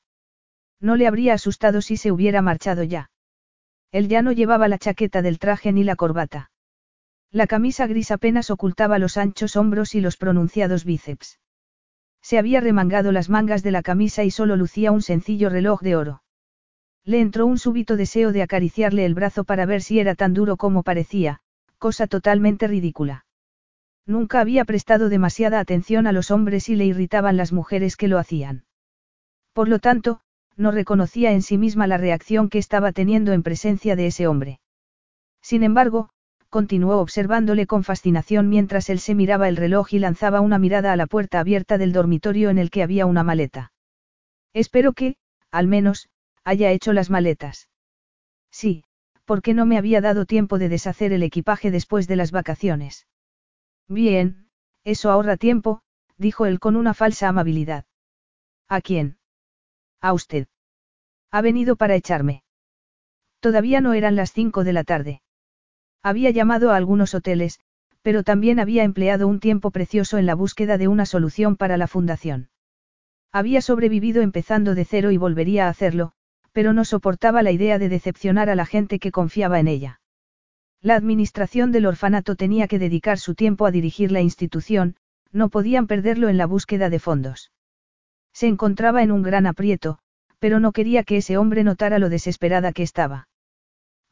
[0.80, 3.10] No le habría asustado si se hubiera marchado ya.
[3.92, 6.52] Él ya no llevaba la chaqueta del traje ni la corbata.
[7.32, 11.40] La camisa gris apenas ocultaba los anchos hombros y los pronunciados bíceps.
[12.26, 15.96] Se había remangado las mangas de la camisa y solo lucía un sencillo reloj de
[15.96, 16.24] oro.
[17.04, 20.58] Le entró un súbito deseo de acariciarle el brazo para ver si era tan duro
[20.58, 21.42] como parecía,
[21.78, 23.28] cosa totalmente ridícula.
[24.08, 28.18] Nunca había prestado demasiada atención a los hombres y le irritaban las mujeres que lo
[28.18, 28.66] hacían.
[29.54, 30.20] Por lo tanto,
[30.58, 34.60] no reconocía en sí misma la reacción que estaba teniendo en presencia de ese hombre.
[35.44, 36.10] Sin embargo,
[36.56, 40.96] continuó observándole con fascinación mientras él se miraba el reloj y lanzaba una mirada a
[40.96, 43.74] la puerta abierta del dormitorio en el que había una maleta.
[44.54, 45.18] Espero que,
[45.52, 46.08] al menos,
[46.46, 47.68] haya hecho las maletas.
[48.52, 48.86] Sí,
[49.26, 53.06] porque no me había dado tiempo de deshacer el equipaje después de las vacaciones.
[53.90, 54.48] Bien,
[54.86, 55.82] eso ahorra tiempo,
[56.18, 57.84] dijo él con una falsa amabilidad.
[58.70, 59.18] ¿A quién?
[60.00, 60.48] A usted.
[61.32, 62.44] Ha venido para echarme.
[63.42, 65.22] Todavía no eran las cinco de la tarde.
[66.06, 67.60] Había llamado a algunos hoteles,
[68.04, 71.88] pero también había empleado un tiempo precioso en la búsqueda de una solución para la
[71.88, 72.50] fundación.
[73.32, 76.12] Había sobrevivido empezando de cero y volvería a hacerlo,
[76.52, 80.00] pero no soportaba la idea de decepcionar a la gente que confiaba en ella.
[80.80, 84.98] La administración del orfanato tenía que dedicar su tiempo a dirigir la institución,
[85.32, 87.52] no podían perderlo en la búsqueda de fondos.
[88.32, 89.98] Se encontraba en un gran aprieto,
[90.38, 93.28] pero no quería que ese hombre notara lo desesperada que estaba.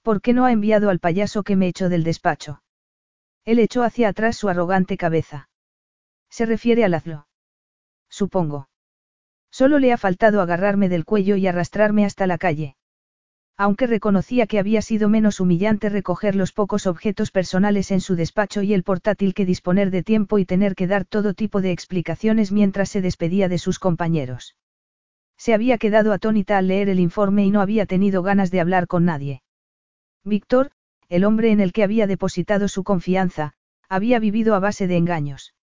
[0.03, 2.61] ¿Por qué no ha enviado al payaso que me echó del despacho?
[3.45, 5.49] Él echó hacia atrás su arrogante cabeza.
[6.29, 7.27] Se refiere a Lazlo.
[8.09, 8.67] Supongo.
[9.49, 12.75] Solo le ha faltado agarrarme del cuello y arrastrarme hasta la calle.
[13.55, 18.61] Aunque reconocía que había sido menos humillante recoger los pocos objetos personales en su despacho
[18.61, 22.51] y el portátil que disponer de tiempo y tener que dar todo tipo de explicaciones
[22.51, 24.57] mientras se despedía de sus compañeros.
[25.37, 28.87] Se había quedado atónita al leer el informe y no había tenido ganas de hablar
[28.87, 29.43] con nadie.
[30.25, 30.71] Víctor,
[31.09, 33.53] el hombre en el que había depositado su confianza,
[33.89, 35.53] había vivido a base de engaños.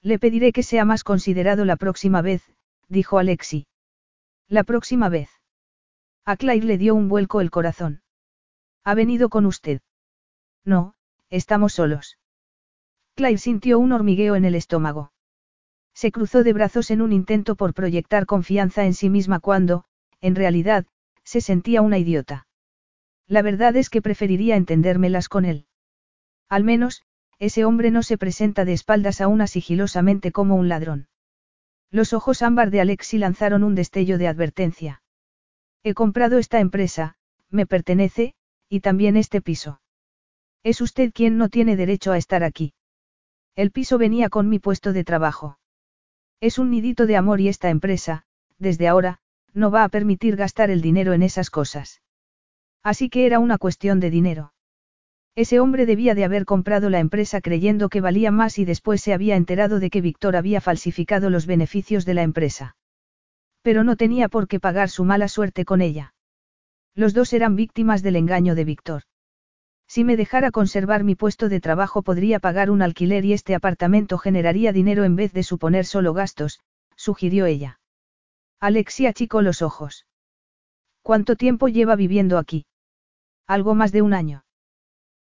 [0.00, 2.42] Le pediré que sea más considerado la próxima vez,
[2.88, 3.66] dijo Alexi.
[4.48, 5.28] La próxima vez.
[6.24, 8.02] A Claire le dio un vuelco el corazón.
[8.84, 9.80] ¿Ha venido con usted?
[10.64, 10.94] No,
[11.28, 12.18] estamos solos.
[13.14, 15.12] Claire sintió un hormigueo en el estómago.
[15.92, 19.84] Se cruzó de brazos en un intento por proyectar confianza en sí misma cuando,
[20.20, 20.86] en realidad,
[21.24, 22.46] se sentía una idiota.
[23.30, 25.66] La verdad es que preferiría entendérmelas con él.
[26.48, 27.02] Al menos,
[27.38, 31.06] ese hombre no se presenta de espaldas a una sigilosamente como un ladrón.
[31.92, 35.04] Los ojos ámbar de Alexi lanzaron un destello de advertencia.
[35.84, 37.14] He comprado esta empresa,
[37.50, 38.34] me pertenece,
[38.68, 39.80] y también este piso.
[40.64, 42.74] Es usted quien no tiene derecho a estar aquí.
[43.54, 45.56] El piso venía con mi puesto de trabajo.
[46.40, 48.24] Es un nidito de amor y esta empresa,
[48.58, 49.20] desde ahora,
[49.54, 52.02] no va a permitir gastar el dinero en esas cosas.
[52.82, 54.52] Así que era una cuestión de dinero.
[55.36, 59.12] Ese hombre debía de haber comprado la empresa creyendo que valía más y después se
[59.12, 62.76] había enterado de que Víctor había falsificado los beneficios de la empresa.
[63.62, 66.14] Pero no tenía por qué pagar su mala suerte con ella.
[66.94, 69.02] Los dos eran víctimas del engaño de Víctor.
[69.86, 74.18] Si me dejara conservar mi puesto de trabajo podría pagar un alquiler y este apartamento
[74.18, 76.60] generaría dinero en vez de suponer solo gastos,
[76.96, 77.80] sugirió ella.
[78.60, 80.06] Alexia achicó los ojos.
[81.02, 82.66] ¿Cuánto tiempo lleva viviendo aquí?
[83.50, 84.44] Algo más de un año.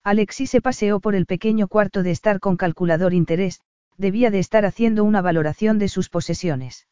[0.03, 3.61] Alexis se paseó por el pequeño cuarto de estar con calculador interés,
[3.95, 6.87] debía de estar haciendo una valoración de sus posesiones.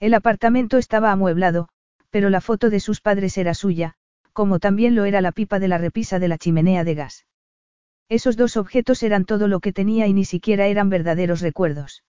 [0.00, 1.68] El apartamento estaba amueblado,
[2.10, 3.94] pero la foto de sus padres era suya,
[4.32, 7.24] como también lo era la pipa de la repisa de la chimenea de gas.
[8.08, 12.02] Esos dos objetos eran todo lo que tenía y ni siquiera eran verdaderos recuerdos.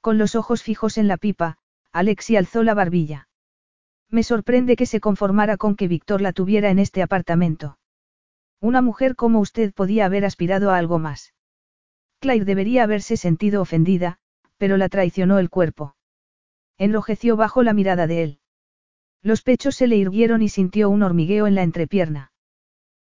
[0.00, 1.58] Con los ojos fijos en la pipa,
[1.92, 3.28] Alexi alzó la barbilla.
[4.10, 7.78] Me sorprende que se conformara con que Víctor la tuviera en este apartamento.
[8.60, 11.32] Una mujer como usted podía haber aspirado a algo más.
[12.18, 14.18] Claire debería haberse sentido ofendida,
[14.58, 15.96] pero la traicionó el cuerpo.
[16.76, 18.38] Enrojeció bajo la mirada de él.
[19.22, 22.32] Los pechos se le irguieron y sintió un hormigueo en la entrepierna.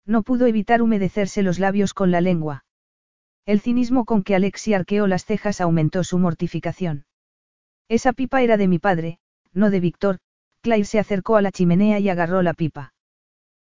[0.06, 2.66] No pudo evitar humedecerse los labios con la lengua.
[3.46, 7.06] El cinismo con que Alexi arqueó las cejas aumentó su mortificación.
[7.90, 9.20] Esa pipa era de mi padre,
[9.54, 10.20] no de Víctor,
[10.64, 12.94] Claire se acercó a la chimenea y agarró la pipa.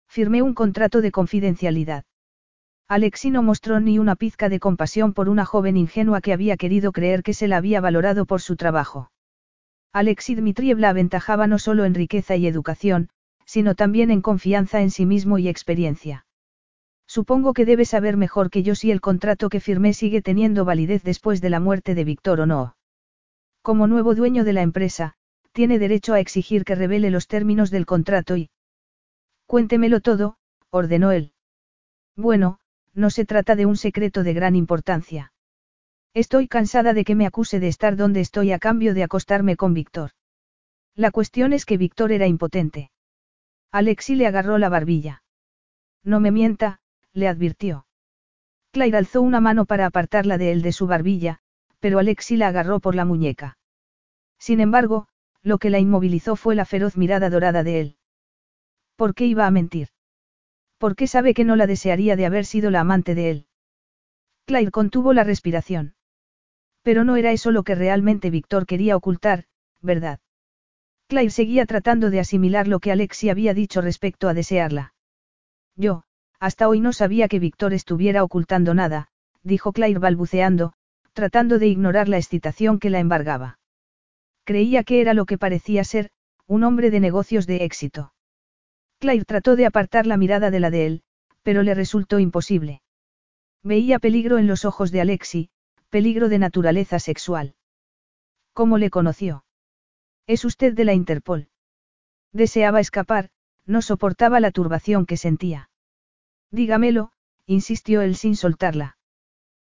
[0.10, 2.06] Firmé un contrato de confidencialidad.
[2.88, 6.92] Alexi no mostró ni una pizca de compasión por una joven ingenua que había querido
[6.92, 9.12] creer que se la había valorado por su trabajo.
[9.94, 13.10] Alexi Dmitriev la aventajaba no solo en riqueza y educación,
[13.46, 16.26] sino también en confianza en sí mismo y experiencia.
[17.06, 21.04] Supongo que debe saber mejor que yo si el contrato que firmé sigue teniendo validez
[21.04, 22.76] después de la muerte de Víctor o no.
[23.62, 25.14] Como nuevo dueño de la empresa,
[25.58, 28.52] tiene derecho a exigir que revele los términos del contrato y...
[29.48, 30.38] Cuéntemelo todo,
[30.70, 31.34] ordenó él.
[32.16, 32.60] Bueno,
[32.94, 35.34] no se trata de un secreto de gran importancia.
[36.14, 39.74] Estoy cansada de que me acuse de estar donde estoy a cambio de acostarme con
[39.74, 40.12] Víctor.
[40.94, 42.92] La cuestión es que Víctor era impotente.
[43.72, 45.24] Alexi le agarró la barbilla.
[46.04, 46.82] No me mienta,
[47.14, 47.88] le advirtió.
[48.70, 51.40] Claire alzó una mano para apartarla de él de su barbilla,
[51.80, 53.58] pero Alexi la agarró por la muñeca.
[54.38, 55.08] Sin embargo,
[55.48, 57.96] lo que la inmovilizó fue la feroz mirada dorada de él.
[58.96, 59.90] ¿Por qué iba a mentir?
[60.78, 63.48] ¿Por qué sabe que no la desearía de haber sido la amante de él?
[64.46, 65.96] Claire contuvo la respiración.
[66.84, 69.46] Pero no era eso lo que realmente Víctor quería ocultar,
[69.82, 70.20] ¿verdad?
[71.08, 74.94] Claire seguía tratando de asimilar lo que Alexi había dicho respecto a desearla.
[75.76, 76.04] Yo,
[76.40, 79.08] hasta hoy no sabía que Víctor estuviera ocultando nada,
[79.44, 80.74] dijo Claire balbuceando,
[81.14, 83.60] tratando de ignorar la excitación que la embargaba.
[84.48, 86.10] Creía que era lo que parecía ser,
[86.46, 88.14] un hombre de negocios de éxito.
[88.98, 91.04] Claire trató de apartar la mirada de la de él,
[91.44, 92.82] pero le resultó imposible.
[93.62, 95.50] Veía peligro en los ojos de Alexi,
[95.90, 97.56] peligro de naturaleza sexual.
[98.54, 99.44] ¿Cómo le conoció?
[100.28, 101.50] Es usted de la Interpol.
[102.32, 103.32] Deseaba escapar,
[103.66, 105.70] no soportaba la turbación que sentía.
[106.52, 107.12] Dígamelo,
[107.48, 108.97] insistió él sin soltarla.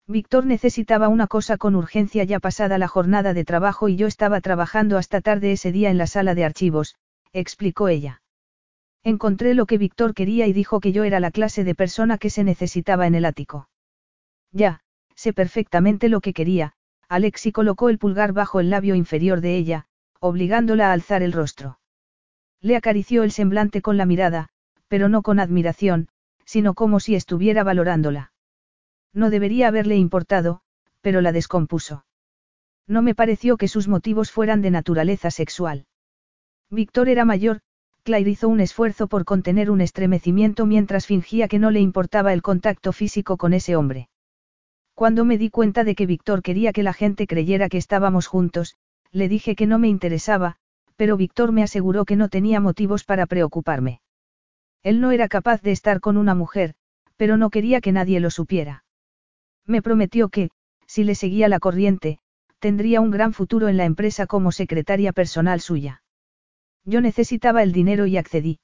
[0.09, 4.41] Víctor necesitaba una cosa con urgencia ya pasada la jornada de trabajo y yo estaba
[4.41, 6.95] trabajando hasta tarde ese día en la sala de archivos,
[7.33, 8.23] explicó ella.
[9.03, 12.31] Encontré lo que Víctor quería y dijo que yo era la clase de persona que
[12.31, 13.69] se necesitaba en el ático.
[14.53, 14.81] Ya,
[15.17, 16.75] sé perfectamente lo que quería,
[17.09, 19.87] Alexi colocó el pulgar bajo el labio inferior de ella,
[20.21, 21.81] obligándola a alzar el rostro.
[22.61, 24.51] Le acarició el semblante con la mirada,
[24.87, 26.09] pero no con admiración,
[26.45, 28.33] sino como si estuviera valorándola.
[29.17, 30.61] No debería haberle importado,
[31.01, 32.05] pero la descompuso.
[32.87, 35.87] No me pareció que sus motivos fueran de naturaleza sexual.
[36.71, 37.61] Víctor era mayor,
[38.03, 42.43] Claire hizo un esfuerzo por contener un estremecimiento mientras fingía que no le importaba el
[42.43, 44.11] contacto físico con ese hombre.
[44.95, 48.77] Cuando me di cuenta de que Víctor quería que la gente creyera que estábamos juntos,
[49.13, 50.57] le dije que no me interesaba,
[50.97, 54.03] pero Víctor me aseguró que no tenía motivos para preocuparme.
[54.83, 56.75] Él no era capaz de estar con una mujer,
[57.17, 58.85] pero no quería que nadie lo supiera.
[59.67, 60.51] Me prometió que,
[60.87, 62.19] si le seguía la corriente,
[62.59, 66.03] tendría un gran futuro en la empresa como secretaria personal suya.
[66.85, 68.61] Yo necesitaba el dinero y accedí.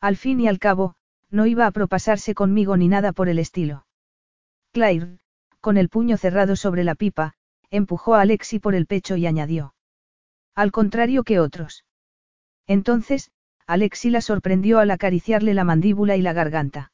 [0.00, 0.94] Al fin y al cabo,
[1.30, 3.86] no iba a propasarse conmigo ni nada por el estilo.
[4.72, 5.18] Claire,
[5.60, 7.34] con el puño cerrado sobre la pipa,
[7.70, 9.74] empujó a Alexi por el pecho y añadió.
[10.54, 11.84] Al contrario que otros.
[12.66, 13.30] Entonces,
[13.66, 16.92] Alexi la sorprendió al acariciarle la mandíbula y la garganta.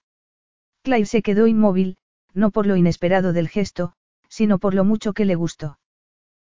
[0.83, 1.97] Claire se quedó inmóvil,
[2.35, 3.95] no por lo inesperado del gesto,
[4.29, 5.79] sino por lo mucho que le gustó.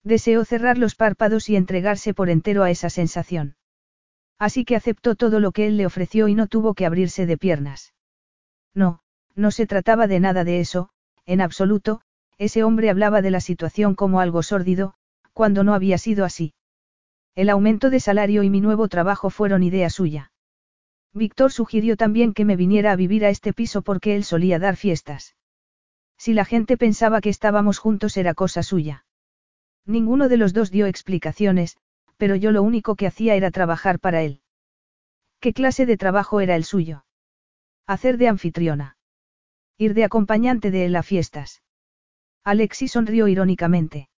[0.04, 3.56] Deseó cerrar los párpados y entregarse por entero a esa sensación.
[4.38, 7.38] Así que aceptó todo lo que él le ofreció y no tuvo que abrirse de
[7.38, 7.94] piernas.
[8.74, 9.02] No,
[9.36, 10.90] no se trataba de nada de eso,
[11.26, 12.02] en absoluto,
[12.38, 14.94] ese hombre hablaba de la situación como algo sórdido,
[15.34, 16.54] cuando no había sido así.
[17.34, 20.32] El aumento de salario y mi nuevo trabajo fueron idea suya.
[21.14, 24.76] Víctor sugirió también que me viniera a vivir a este piso porque él solía dar
[24.76, 25.36] fiestas.
[26.18, 29.06] Si la gente pensaba que estábamos juntos era cosa suya.
[29.86, 31.78] Ninguno de los dos dio explicaciones,
[32.18, 34.42] pero yo lo único que hacía era trabajar para él.
[35.40, 37.06] ¿Qué clase de trabajo era el suyo?
[37.86, 38.98] Hacer de anfitriona.
[39.78, 41.62] Ir de acompañante de él a fiestas.
[42.44, 44.10] Alexi sonrió irónicamente.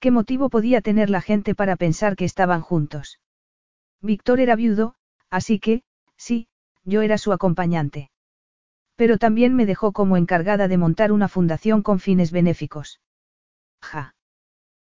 [0.00, 3.20] ¿Qué motivo podía tener la gente para pensar que estaban juntos?
[4.00, 4.94] Víctor era viudo,
[5.28, 5.82] así que,
[6.16, 6.48] sí,
[6.84, 8.10] yo era su acompañante.
[9.00, 13.00] Pero también me dejó como encargada de montar una fundación con fines benéficos.
[13.80, 14.14] Ja.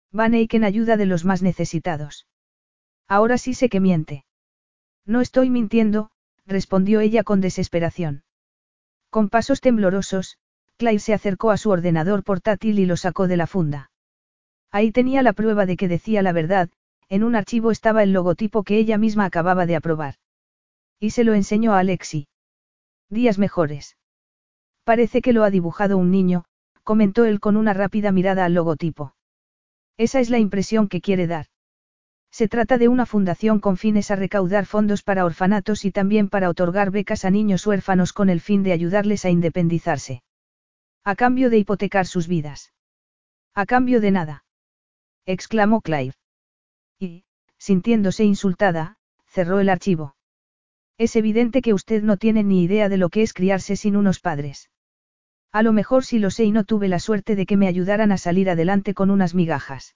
[0.10, 2.25] Van Eyck en ayuda de los más necesitados.
[3.10, 4.23] Ahora sí sé que miente.
[5.06, 6.12] No estoy mintiendo,
[6.45, 8.23] respondió ella con desesperación.
[9.10, 10.38] Con pasos temblorosos,
[10.78, 13.91] Claire se acercó a su ordenador portátil y lo sacó de la funda.
[14.71, 16.69] Ahí tenía la prueba de que decía la verdad,
[17.10, 20.15] en un archivo estaba el logotipo que ella misma acababa de aprobar.
[21.01, 22.30] Y se lo enseñó a Alexi.
[23.10, 23.97] Días mejores.
[24.86, 26.45] Parece que lo ha dibujado un niño,
[26.84, 29.15] comentó él con una rápida mirada al logotipo.
[29.98, 31.48] Esa es la impresión que quiere dar.
[32.32, 36.50] Se trata de una fundación con fines a recaudar fondos para orfanatos y también para
[36.50, 40.21] otorgar becas a niños huérfanos con el fin de ayudarles a independizarse.
[41.04, 42.71] A cambio de hipotecar sus vidas.
[43.56, 44.45] A cambio de nada.
[45.26, 46.13] exclamó Clive.
[47.00, 47.24] Y,
[47.58, 50.15] sintiéndose insultada, cerró el archivo.
[51.00, 54.19] Es evidente que usted no tiene ni idea de lo que es criarse sin unos
[54.19, 54.69] padres.
[55.56, 58.12] A lo mejor sí lo sé y no tuve la suerte de que me ayudaran
[58.12, 59.96] a salir adelante con unas migajas.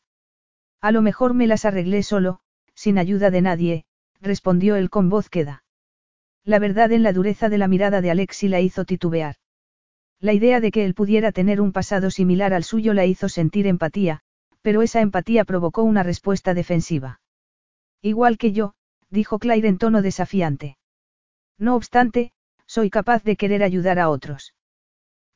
[0.80, 2.39] A lo mejor me las arreglé solo,
[2.76, 3.86] sin ayuda de nadie,
[4.22, 5.65] respondió él con voz queda.
[6.45, 9.36] La verdad en la dureza de la mirada de Alexi la hizo titubear.
[10.22, 13.67] La idea de que él pudiera tener un pasado similar al suyo la hizo sentir
[13.67, 14.22] empatía,
[14.62, 17.19] pero esa empatía provocó una respuesta defensiva.
[18.02, 18.76] Igual que yo,
[19.10, 20.78] dijo Claire en tono desafiante.
[21.58, 22.32] No obstante,
[22.65, 24.54] soy capaz de querer ayudar a otros.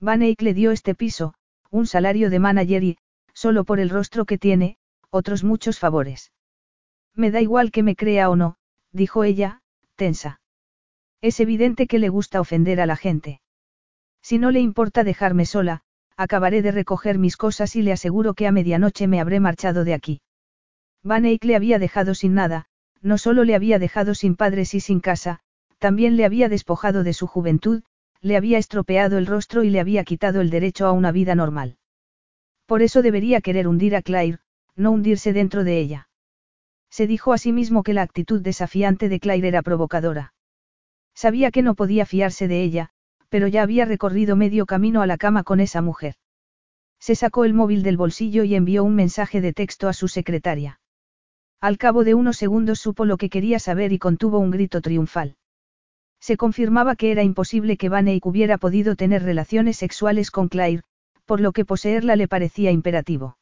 [0.04, 1.34] Van Eyck le dio este piso,
[1.72, 2.98] un salario de manager y,
[3.34, 4.76] solo por el rostro que tiene,
[5.10, 6.34] otros muchos favores.
[7.16, 8.58] Me da igual que me crea o no,
[8.92, 9.62] dijo ella,
[9.96, 10.42] tensa.
[11.22, 13.40] Es evidente que le gusta ofender a la gente.
[14.22, 15.84] Si no le importa dejarme sola,
[16.18, 19.94] acabaré de recoger mis cosas y le aseguro que a medianoche me habré marchado de
[19.94, 20.22] aquí.
[21.02, 22.66] Van Eyck le había dejado sin nada,
[23.02, 25.40] no solo le había dejado sin padres y sin casa,
[25.78, 27.84] también le había despojado de su juventud,
[28.24, 31.78] le había estropeado el rostro y le había quitado el derecho a una vida normal.
[32.66, 34.40] Por eso debería querer hundir a Claire,
[34.78, 36.08] no hundirse dentro de ella.
[36.90, 40.34] Se dijo a sí mismo que la actitud desafiante de Claire era provocadora.
[41.14, 42.92] Sabía que no podía fiarse de ella,
[43.28, 46.16] pero ya había recorrido medio camino a la cama con esa mujer.
[47.00, 50.80] Se sacó el móvil del bolsillo y envió un mensaje de texto a su secretaria.
[51.60, 55.36] Al cabo de unos segundos supo lo que quería saber y contuvo un grito triunfal.
[56.24, 60.84] Se confirmaba que era imposible que Van hubiera podido tener relaciones sexuales con Claire,
[61.26, 63.38] por lo que poseerla le parecía imperativo.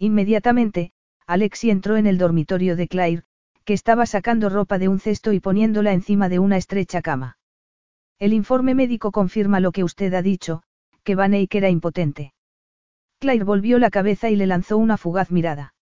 [0.00, 0.90] Inmediatamente,
[1.28, 3.22] Alexi entró en el dormitorio de Claire,
[3.64, 7.38] que estaba sacando ropa de un cesto y poniéndola encima de una estrecha cama.
[8.18, 10.64] El informe médico confirma lo que usted ha dicho,
[11.04, 12.34] que Van Eyck era impotente.
[13.20, 15.74] Claire volvió la cabeza y le lanzó una fugaz mirada.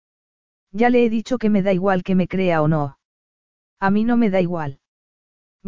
[0.72, 2.98] Ya le he dicho que me da igual que me crea o no.
[3.78, 4.81] A mí no me da igual.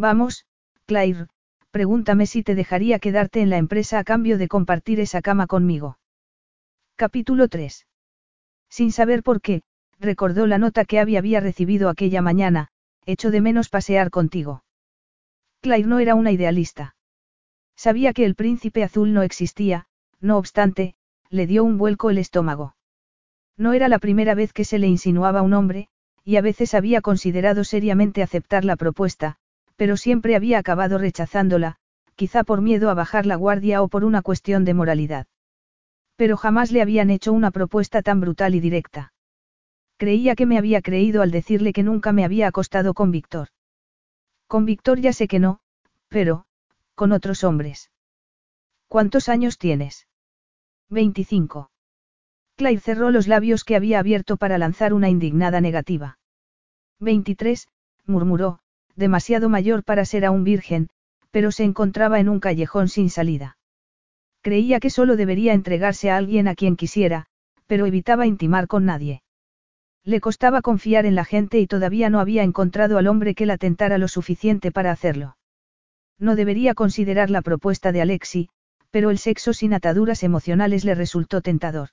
[0.01, 0.47] Vamos,
[0.87, 1.27] Claire,
[1.69, 5.99] pregúntame si te dejaría quedarte en la empresa a cambio de compartir esa cama conmigo.
[6.95, 7.85] Capítulo 3.
[8.67, 9.61] Sin saber por qué,
[9.99, 12.69] recordó la nota que había, había recibido aquella mañana,
[13.05, 14.63] echo de menos pasear contigo.
[15.61, 16.95] Claire no era una idealista.
[17.75, 19.85] Sabía que el príncipe azul no existía,
[20.19, 20.95] no obstante,
[21.29, 22.75] le dio un vuelco el estómago.
[23.55, 25.89] No era la primera vez que se le insinuaba un hombre,
[26.23, 29.37] y a veces había considerado seriamente aceptar la propuesta,
[29.81, 31.75] pero siempre había acabado rechazándola,
[32.13, 35.25] quizá por miedo a bajar la guardia o por una cuestión de moralidad.
[36.15, 39.11] Pero jamás le habían hecho una propuesta tan brutal y directa.
[39.97, 43.47] Creía que me había creído al decirle que nunca me había acostado con Víctor.
[44.45, 45.61] Con Víctor ya sé que no,
[46.09, 46.45] pero,
[46.93, 47.89] con otros hombres.
[48.87, 50.05] ¿Cuántos años tienes?
[50.91, 51.71] 25.
[52.55, 56.19] Claire cerró los labios que había abierto para lanzar una indignada negativa.
[56.99, 57.67] 23,
[58.05, 58.59] murmuró,
[58.95, 60.89] demasiado mayor para ser aún virgen,
[61.31, 63.57] pero se encontraba en un callejón sin salida.
[64.41, 67.27] Creía que solo debería entregarse a alguien a quien quisiera,
[67.67, 69.21] pero evitaba intimar con nadie.
[70.03, 73.57] Le costaba confiar en la gente y todavía no había encontrado al hombre que la
[73.57, 75.37] tentara lo suficiente para hacerlo.
[76.17, 78.49] No debería considerar la propuesta de Alexi,
[78.89, 81.89] pero el sexo sin ataduras emocionales le resultó tentador.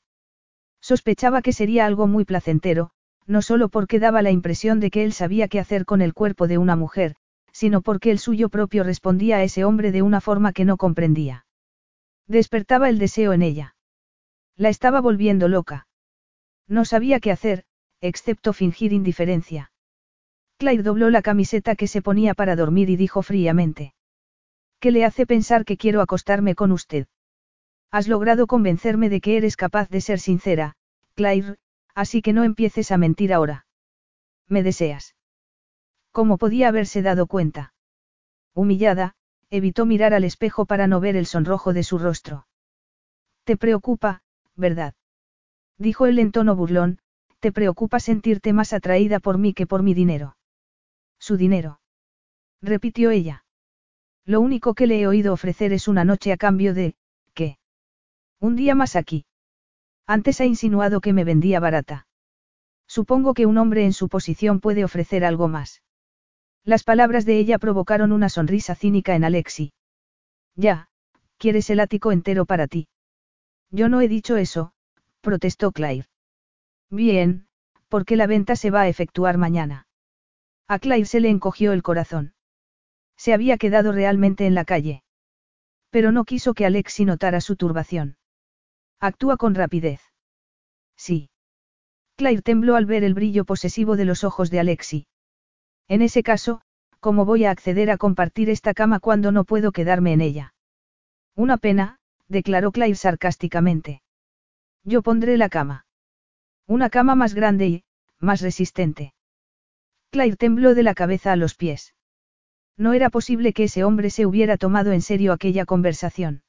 [0.80, 2.90] Sospechaba que sería algo muy placentero,
[3.28, 6.48] no solo porque daba la impresión de que él sabía qué hacer con el cuerpo
[6.48, 7.14] de una mujer,
[7.52, 11.44] sino porque el suyo propio respondía a ese hombre de una forma que no comprendía.
[12.26, 13.76] Despertaba el deseo en ella.
[14.56, 15.86] La estaba volviendo loca.
[16.66, 17.64] No sabía qué hacer,
[18.00, 19.72] excepto fingir indiferencia.
[20.56, 23.94] Claire dobló la camiseta que se ponía para dormir y dijo fríamente.
[24.80, 27.06] ¿Qué le hace pensar que quiero acostarme con usted?
[27.90, 30.74] Has logrado convencerme de que eres capaz de ser sincera,
[31.14, 31.56] Claire,
[32.02, 33.66] Así que no empieces a mentir ahora.
[34.46, 35.16] Me deseas.
[36.12, 37.74] ¿Cómo podía haberse dado cuenta?
[38.54, 39.16] Humillada,
[39.50, 42.46] evitó mirar al espejo para no ver el sonrojo de su rostro.
[43.42, 44.22] Te preocupa,
[44.54, 44.94] ¿verdad?
[45.76, 47.00] Dijo él en tono burlón,
[47.40, 50.36] te preocupa sentirte más atraída por mí que por mi dinero.
[51.18, 51.80] Su dinero.
[52.62, 53.44] Repitió ella.
[54.24, 56.94] Lo único que le he oído ofrecer es una noche a cambio de,
[57.34, 57.58] ¿qué?
[58.38, 59.26] Un día más aquí.
[60.10, 62.06] Antes ha insinuado que me vendía barata.
[62.86, 65.82] Supongo que un hombre en su posición puede ofrecer algo más.
[66.64, 69.74] Las palabras de ella provocaron una sonrisa cínica en Alexi.
[70.56, 70.88] Ya,
[71.36, 72.88] quieres el ático entero para ti.
[73.70, 74.72] Yo no he dicho eso,
[75.20, 76.08] protestó Claire.
[76.88, 77.46] Bien,
[77.88, 79.86] porque la venta se va a efectuar mañana.
[80.68, 82.32] A Claire se le encogió el corazón.
[83.18, 85.02] Se había quedado realmente en la calle.
[85.90, 88.16] Pero no quiso que Alexi notara su turbación.
[89.00, 90.00] Actúa con rapidez.
[90.96, 91.30] Sí.
[92.16, 95.06] Claire tembló al ver el brillo posesivo de los ojos de Alexi.
[95.86, 96.62] En ese caso,
[96.98, 100.54] ¿cómo voy a acceder a compartir esta cama cuando no puedo quedarme en ella?
[101.36, 104.02] Una pena, declaró Claire sarcásticamente.
[104.82, 105.86] Yo pondré la cama.
[106.66, 107.84] Una cama más grande y,
[108.18, 109.14] más resistente.
[110.10, 111.94] Claire tembló de la cabeza a los pies.
[112.76, 116.42] No era posible que ese hombre se hubiera tomado en serio aquella conversación.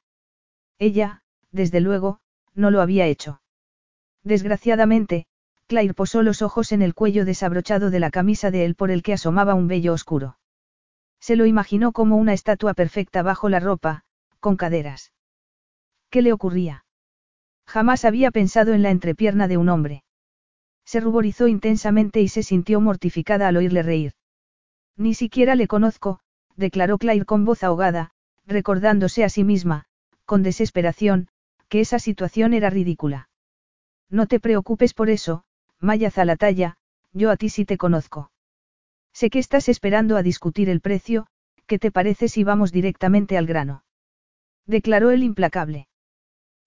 [0.78, 1.22] Ella,
[1.52, 2.20] desde luego,
[2.54, 3.40] no lo había hecho.
[4.22, 5.26] Desgraciadamente,
[5.66, 9.02] Claire posó los ojos en el cuello desabrochado de la camisa de él por el
[9.02, 10.36] que asomaba un vello oscuro.
[11.20, 14.04] Se lo imaginó como una estatua perfecta bajo la ropa,
[14.40, 15.12] con caderas.
[16.10, 16.84] ¿Qué le ocurría?
[17.66, 20.02] Jamás había pensado en la entrepierna de un hombre.
[20.84, 24.14] Se ruborizó intensamente y se sintió mortificada al oírle reír.
[24.96, 26.18] Ni siquiera le conozco,
[26.56, 28.10] declaró Claire con voz ahogada,
[28.44, 29.84] recordándose a sí misma,
[30.24, 31.28] con desesperación,
[31.70, 33.30] que esa situación era ridícula.
[34.10, 35.44] No te preocupes por eso,
[35.78, 36.76] Maya Zalataya,
[37.12, 38.32] yo a ti sí te conozco.
[39.12, 41.26] Sé que estás esperando a discutir el precio,
[41.66, 43.84] ¿qué te parece si vamos directamente al grano?
[44.66, 45.88] Declaró el implacable.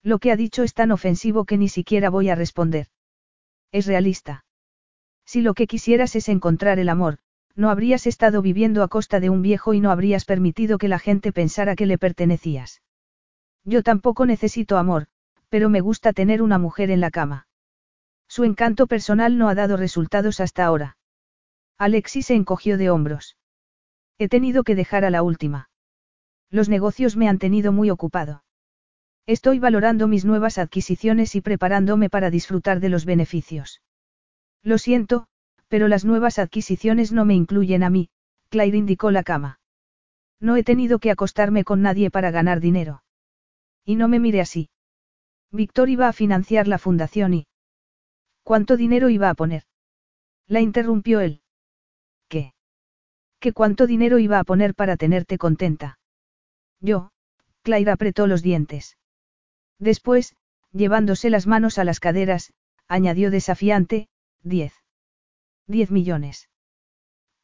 [0.02, 2.88] Lo que ha dicho es tan ofensivo que ni siquiera voy a responder.
[3.72, 4.44] Es realista.
[5.26, 7.18] Si lo que quisieras es encontrar el amor,
[7.54, 10.98] no habrías estado viviendo a costa de un viejo y no habrías permitido que la
[10.98, 12.82] gente pensara que le pertenecías.
[13.64, 15.06] Yo tampoco necesito amor,
[15.48, 17.46] pero me gusta tener una mujer en la cama.
[18.28, 20.96] Su encanto personal no ha dado resultados hasta ahora.
[21.78, 23.36] Alexis se encogió de hombros.
[24.18, 25.70] He tenido que dejar a la última.
[26.50, 28.44] Los negocios me han tenido muy ocupado.
[29.26, 33.80] Estoy valorando mis nuevas adquisiciones y preparándome para disfrutar de los beneficios.
[34.62, 35.26] Lo siento,
[35.68, 38.08] pero las nuevas adquisiciones no me incluyen a mí,
[38.48, 39.60] Claire indicó la cama.
[40.40, 43.03] No he tenido que acostarme con nadie para ganar dinero.
[43.84, 44.70] Y no me mire así.
[45.50, 47.46] Víctor iba a financiar la fundación y...
[48.42, 49.64] ¿Cuánto dinero iba a poner?
[50.46, 51.42] La interrumpió él.
[52.28, 52.54] ¿Qué?
[53.40, 55.98] ¿Qué cuánto dinero iba a poner para tenerte contenta?
[56.80, 57.10] Yo,
[57.62, 58.98] Claire apretó los dientes.
[59.78, 60.34] Después,
[60.72, 62.52] llevándose las manos a las caderas,
[62.88, 64.08] añadió desafiante,
[64.42, 64.74] diez.
[65.66, 66.48] Diez millones.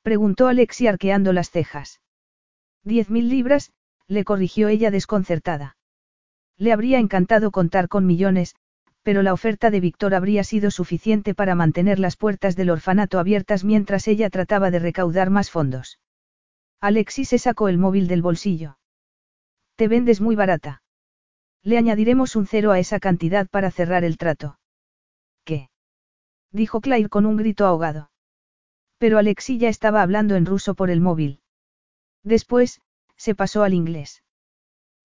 [0.03, 2.01] Preguntó Alexi arqueando las cejas.
[2.83, 3.73] Diez mil libras,
[4.09, 5.77] le corrigió ella desconcertada.
[6.61, 8.55] Le habría encantado contar con millones,
[9.03, 13.65] pero la oferta de Víctor habría sido suficiente para mantener las puertas del orfanato abiertas
[13.65, 15.99] mientras ella trataba de recaudar más fondos.
[16.79, 18.77] Alexi se sacó el móvil del bolsillo.
[19.77, 20.83] Te vendes muy barata.
[21.63, 24.59] Le añadiremos un cero a esa cantidad para cerrar el trato.
[25.45, 25.71] ¿Qué?
[26.53, 28.11] Dijo Claire con un grito ahogado.
[28.99, 31.41] Pero Alexi ya estaba hablando en ruso por el móvil.
[32.23, 32.83] Después,
[33.17, 34.23] se pasó al inglés.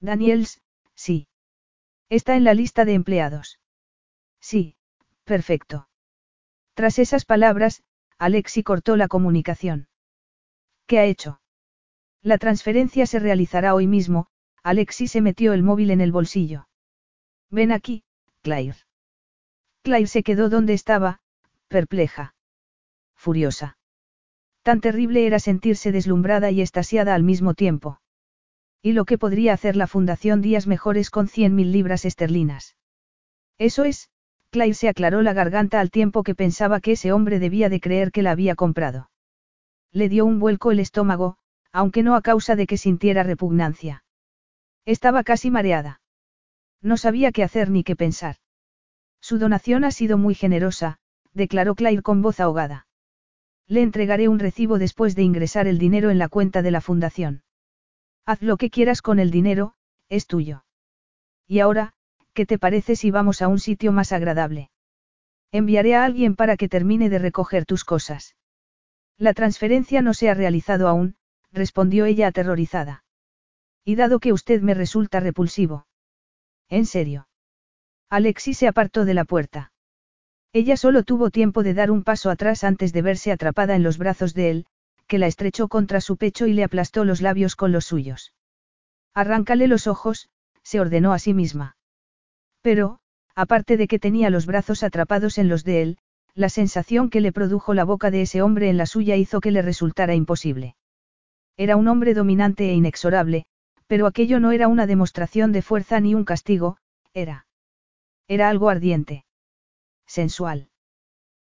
[0.01, 0.60] Daniels,
[0.95, 1.30] sí.
[2.10, 3.60] Está en la lista de empleados.
[4.39, 4.76] Sí,
[5.24, 5.89] perfecto.
[6.76, 7.84] Tras esas palabras,
[8.18, 9.88] Alexi cortó la comunicación.
[10.86, 11.41] ¿Qué ha hecho?
[12.22, 14.28] La transferencia se realizará hoy mismo,
[14.64, 16.68] Alexi se metió el móvil en el bolsillo.
[17.49, 18.03] Ven aquí,
[18.41, 18.78] Claire.
[19.84, 21.20] Claire se quedó donde estaba,
[21.68, 22.36] perpleja.
[23.16, 23.78] Furiosa.
[24.64, 27.99] Tan terrible era sentirse deslumbrada y estasiada al mismo tiempo.
[28.86, 32.76] ¿Y lo que podría hacer la Fundación Días Mejores con cien mil libras esterlinas?
[33.58, 34.12] Eso es,
[34.52, 38.12] Claire se aclaró la garganta al tiempo que pensaba que ese hombre debía de creer
[38.12, 39.10] que la había comprado.
[39.92, 41.38] Le dio un vuelco el estómago,
[41.72, 44.04] aunque no a causa de que sintiera repugnancia.
[44.86, 46.00] Estaba casi mareada.
[46.80, 48.36] No sabía qué hacer ni qué pensar.
[49.20, 51.00] Su donación ha sido muy generosa,
[51.34, 52.86] declaró Claire con voz ahogada.
[53.66, 57.45] Le entregaré un recibo después de ingresar el dinero en la cuenta de la fundación.
[58.26, 59.76] Haz lo que quieras con el dinero,
[60.10, 60.66] es tuyo.
[61.48, 61.94] Y ahora,
[62.34, 64.72] ¿qué te parece si vamos a un sitio más agradable?
[65.52, 68.36] Enviaré a alguien para que termine de recoger tus cosas.
[69.18, 71.16] La transferencia no se ha realizado aún,
[71.52, 73.04] respondió ella aterrorizada.
[73.84, 75.88] Y dado que usted me resulta repulsivo.
[76.68, 77.28] ¿En serio?
[78.10, 79.72] Alexis se apartó de la puerta.
[80.52, 83.98] Ella solo tuvo tiempo de dar un paso atrás antes de verse atrapada en los
[83.98, 84.66] brazos de él,
[85.08, 88.34] que la estrechó contra su pecho y le aplastó los labios con los suyos.
[89.14, 90.30] Arráncale los ojos,
[90.64, 91.78] se ordenó a sí misma.
[92.62, 92.99] Pero,
[93.36, 95.97] aparte de que tenía los brazos atrapados en los de él,
[96.34, 99.51] la sensación que le produjo la boca de ese hombre en la suya hizo que
[99.51, 100.76] le resultara imposible.
[101.56, 103.45] Era un hombre dominante e inexorable,
[103.88, 106.78] pero aquello no era una demostración de fuerza ni un castigo,
[107.14, 107.45] era
[108.28, 109.26] Era algo ardiente.
[110.08, 110.70] Sensual.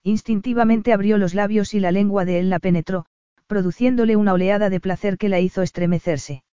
[0.04, 3.08] Instintivamente abrió los labios y la lengua de él la penetró,
[3.48, 6.44] produciéndole una oleada de placer que la hizo estremecerse.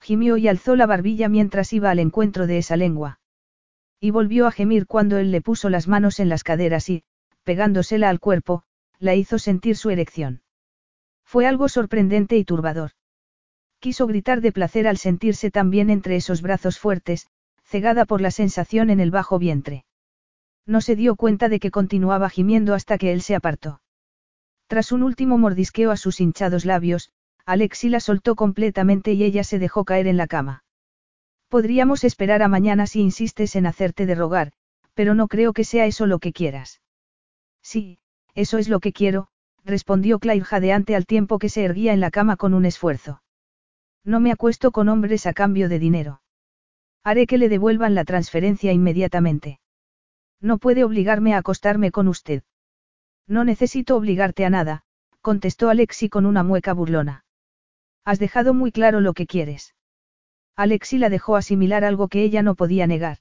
[0.00, 3.20] Gimió y alzó la barbilla mientras iba al encuentro de esa lengua.
[4.00, 7.04] Y volvió a gemir cuando él le puso las manos en las caderas y,
[7.44, 8.62] pegándosela al cuerpo,
[8.98, 10.42] la hizo sentir su erección.
[11.24, 12.92] Fue algo sorprendente y turbador.
[13.78, 17.28] Quiso gritar de placer al sentirse tan bien entre esos brazos fuertes,
[17.62, 19.84] cegada por la sensación en el bajo vientre.
[20.66, 23.80] No se dio cuenta de que continuaba gimiendo hasta que él se apartó.
[24.70, 27.10] Tras un último mordisqueo a sus hinchados labios,
[27.44, 30.62] Alexi la soltó completamente y ella se dejó caer en la cama.
[31.48, 34.52] Podríamos esperar a mañana si insistes en hacerte de rogar,
[34.94, 36.82] pero no creo que sea eso lo que quieras.
[37.60, 37.98] Sí,
[38.36, 39.26] eso es lo que quiero,
[39.64, 43.24] respondió Claire jadeante al tiempo que se erguía en la cama con un esfuerzo.
[44.04, 46.22] No me acuesto con hombres a cambio de dinero.
[47.02, 49.58] Haré que le devuelvan la transferencia inmediatamente.
[50.40, 52.44] No puede obligarme a acostarme con usted.
[53.30, 54.82] No necesito obligarte a nada,
[55.20, 57.24] contestó Alexi con una mueca burlona.
[58.04, 59.76] Has dejado muy claro lo que quieres.
[60.56, 63.18] Alexi la dejó asimilar algo que ella no podía negar.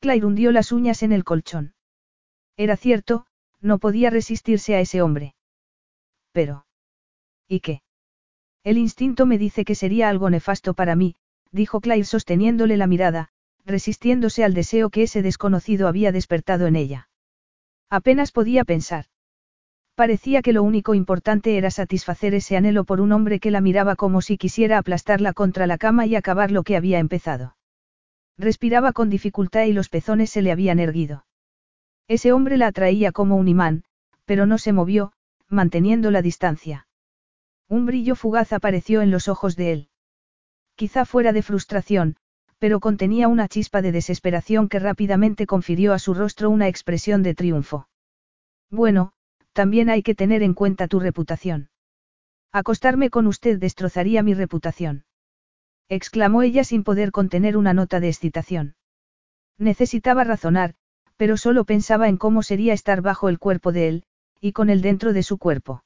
[0.00, 1.74] Claire hundió las uñas en el colchón.
[2.56, 3.26] Era cierto,
[3.60, 5.34] no podía resistirse a ese hombre.
[6.32, 6.64] Pero.
[7.46, 7.82] ¿Y qué?
[8.64, 11.16] El instinto me dice que sería algo nefasto para mí,
[11.50, 13.28] dijo Claire sosteniéndole la mirada,
[13.66, 17.10] resistiéndose al deseo que ese desconocido había despertado en ella.
[17.92, 19.04] Apenas podía pensar.
[19.94, 23.96] Parecía que lo único importante era satisfacer ese anhelo por un hombre que la miraba
[23.96, 27.54] como si quisiera aplastarla contra la cama y acabar lo que había empezado.
[28.38, 31.26] Respiraba con dificultad y los pezones se le habían erguido.
[32.08, 33.84] Ese hombre la atraía como un imán,
[34.24, 35.12] pero no se movió,
[35.50, 36.86] manteniendo la distancia.
[37.68, 39.88] Un brillo fugaz apareció en los ojos de él.
[40.76, 42.16] Quizá fuera de frustración,
[42.62, 47.34] pero contenía una chispa de desesperación que rápidamente confirió a su rostro una expresión de
[47.34, 47.88] triunfo.
[48.70, 49.14] Bueno,
[49.52, 51.70] también hay que tener en cuenta tu reputación.
[52.52, 55.04] Acostarme con usted destrozaría mi reputación.
[55.88, 58.76] exclamó ella sin poder contener una nota de excitación.
[59.58, 60.76] Necesitaba razonar,
[61.16, 64.04] pero solo pensaba en cómo sería estar bajo el cuerpo de él,
[64.40, 65.82] y con él dentro de su cuerpo.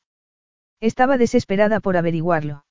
[0.81, 2.67] Estaba desesperada por averiguarlo.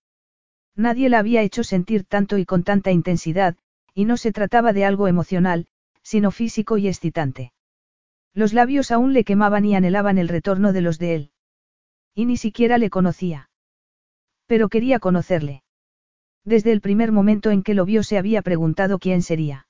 [0.76, 3.58] Nadie la había hecho sentir tanto y con tanta intensidad,
[3.96, 5.68] y no se trataba de algo emocional,
[6.04, 7.54] sino físico y excitante.
[8.34, 11.32] Los labios aún le quemaban y anhelaban el retorno de los de él.
[12.14, 13.50] Y ni siquiera le conocía.
[14.46, 15.64] Pero quería conocerle.
[16.44, 19.68] Desde el primer momento en que lo vio se había preguntado quién sería.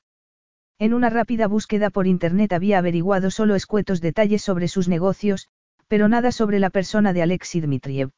[0.80, 5.48] En una rápida búsqueda por internet había averiguado solo escuetos detalles sobre sus negocios,
[5.88, 8.10] pero nada sobre la persona de Alexei Dmitriev.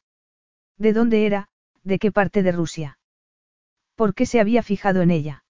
[0.78, 1.49] ¿De dónde era?
[1.84, 2.97] ¿De qué parte de Rusia?
[3.95, 5.43] ¿Por qué se había fijado en ella?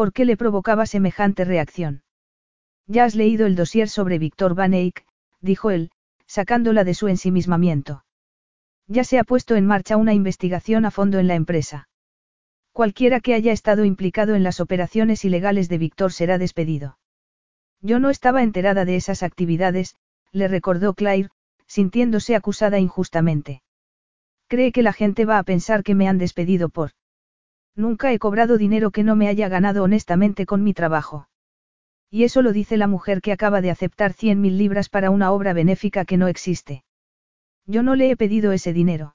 [0.00, 2.04] ¿Por qué le provocaba semejante reacción?
[2.86, 5.04] Ya has leído el dossier sobre Víctor Van Eyck,
[5.42, 5.90] dijo él,
[6.26, 8.02] sacándola de su ensimismamiento.
[8.86, 11.90] Ya se ha puesto en marcha una investigación a fondo en la empresa.
[12.72, 16.96] Cualquiera que haya estado implicado en las operaciones ilegales de Víctor será despedido.
[17.82, 19.96] Yo no estaba enterada de esas actividades,
[20.32, 21.28] le recordó Claire,
[21.66, 23.60] sintiéndose acusada injustamente.
[24.48, 26.92] Cree que la gente va a pensar que me han despedido por...
[27.76, 31.28] Nunca he cobrado dinero que no me haya ganado honestamente con mi trabajo.
[32.10, 35.30] Y eso lo dice la mujer que acaba de aceptar cien mil libras para una
[35.30, 36.84] obra benéfica que no existe.
[37.66, 39.14] Yo no le he pedido ese dinero.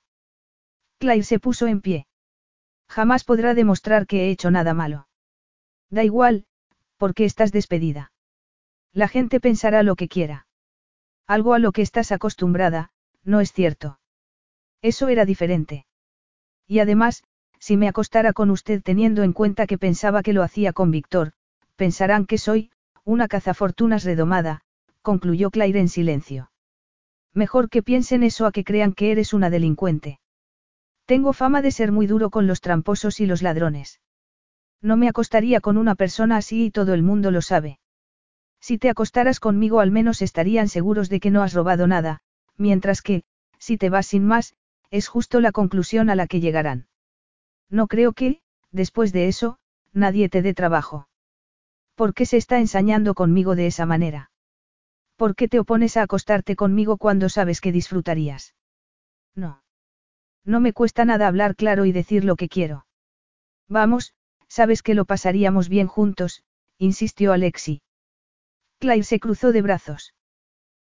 [0.98, 2.08] Claire se puso en pie.
[2.88, 5.08] Jamás podrá demostrar que he hecho nada malo.
[5.90, 6.46] Da igual,
[6.98, 8.12] porque estás despedida.
[8.94, 10.48] La gente pensará lo que quiera.
[11.28, 12.92] Algo a lo que estás acostumbrada,
[13.24, 14.00] no es cierto.
[14.82, 15.86] Eso era diferente.
[16.68, 17.24] Y además,
[17.66, 21.32] si me acostara con usted teniendo en cuenta que pensaba que lo hacía con Víctor,
[21.76, 22.70] pensarán que soy,
[23.04, 24.62] una cazafortunas redomada,
[25.02, 26.52] concluyó Claire en silencio.
[27.34, 30.20] Mejor que piensen eso a que crean que eres una delincuente.
[31.08, 34.00] Tengo fama de ser muy duro con los tramposos y los ladrones.
[34.80, 37.80] No me acostaría con una persona así y todo el mundo lo sabe.
[38.60, 42.22] Si te acostaras conmigo al menos estarían seguros de que no has robado nada,
[42.58, 43.24] mientras que,
[43.58, 44.54] si te vas sin más,
[44.92, 46.86] es justo la conclusión a la que llegarán.
[47.70, 48.42] No creo que,
[48.72, 49.58] después de eso,
[49.94, 51.08] nadie te dé trabajo.
[51.96, 54.32] ¿Por qué se está ensañando conmigo de esa manera?
[55.16, 58.54] ¿Por qué te opones a acostarte conmigo cuando sabes que disfrutarías?
[59.34, 59.64] No.
[60.44, 62.86] No me cuesta nada hablar claro y decir lo que quiero.
[63.68, 64.14] Vamos,
[64.48, 66.44] sabes que lo pasaríamos bien juntos,
[66.78, 67.82] insistió Alexi.
[68.80, 70.14] Claire se cruzó de brazos.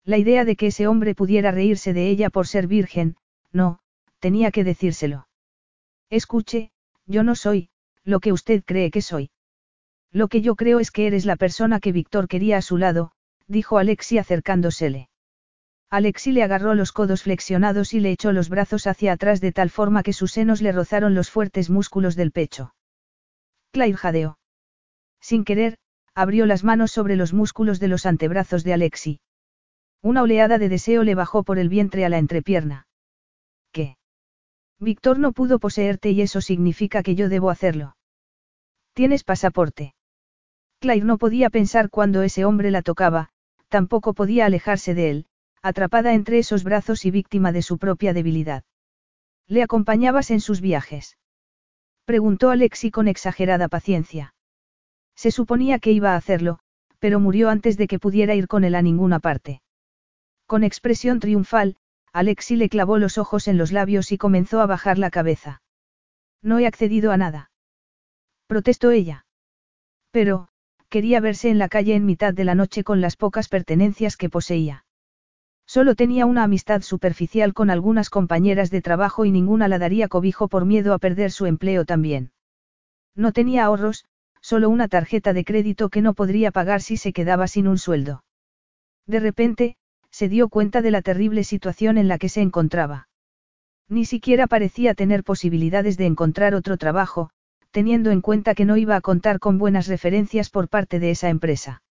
[0.04, 3.16] La idea de que ese hombre pudiera reírse de ella por ser virgen,
[3.52, 3.80] no,
[4.18, 5.28] tenía que decírselo.
[6.14, 6.70] Escuche,
[7.06, 7.70] yo no soy,
[8.04, 9.30] lo que usted cree que soy.
[10.12, 13.10] Lo que yo creo es que eres la persona que Víctor quería a su lado,
[13.48, 15.08] dijo Alexi acercándosele.
[15.90, 19.70] Alexi le agarró los codos flexionados y le echó los brazos hacia atrás de tal
[19.70, 22.76] forma que sus senos le rozaron los fuertes músculos del pecho.
[23.72, 24.38] Claire jadeó.
[25.20, 25.78] Sin querer,
[26.14, 29.20] abrió las manos sobre los músculos de los antebrazos de Alexi.
[30.00, 32.86] Una oleada de deseo le bajó por el vientre a la entrepierna.
[34.84, 37.96] Víctor no pudo poseerte y eso significa que yo debo hacerlo.
[38.92, 39.94] ¿Tienes pasaporte?
[40.78, 43.30] Claire no podía pensar cuando ese hombre la tocaba,
[43.68, 45.26] tampoco podía alejarse de él,
[45.62, 48.62] atrapada entre esos brazos y víctima de su propia debilidad.
[49.48, 51.16] ¿Le acompañabas en sus viajes?
[52.04, 54.34] Preguntó Alexi con exagerada paciencia.
[55.16, 56.58] Se suponía que iba a hacerlo,
[56.98, 59.62] pero murió antes de que pudiera ir con él a ninguna parte.
[60.46, 61.76] Con expresión triunfal,
[62.14, 65.62] Alexi le clavó los ojos en los labios y comenzó a bajar la cabeza.
[66.42, 67.50] No he accedido a nada.
[68.46, 69.26] Protestó ella.
[70.12, 70.46] Pero,
[70.88, 74.30] quería verse en la calle en mitad de la noche con las pocas pertenencias que
[74.30, 74.84] poseía.
[75.66, 80.46] Solo tenía una amistad superficial con algunas compañeras de trabajo y ninguna la daría cobijo
[80.46, 82.30] por miedo a perder su empleo también.
[83.16, 84.04] No tenía ahorros,
[84.40, 88.22] solo una tarjeta de crédito que no podría pagar si se quedaba sin un sueldo.
[89.04, 89.76] De repente,
[90.14, 93.08] se dio cuenta de la terrible situación en la que se encontraba.
[93.88, 97.30] Ni siquiera parecía tener posibilidades de encontrar otro trabajo,
[97.72, 101.30] teniendo en cuenta que no iba a contar con buenas referencias por parte de esa
[101.30, 101.82] empresa.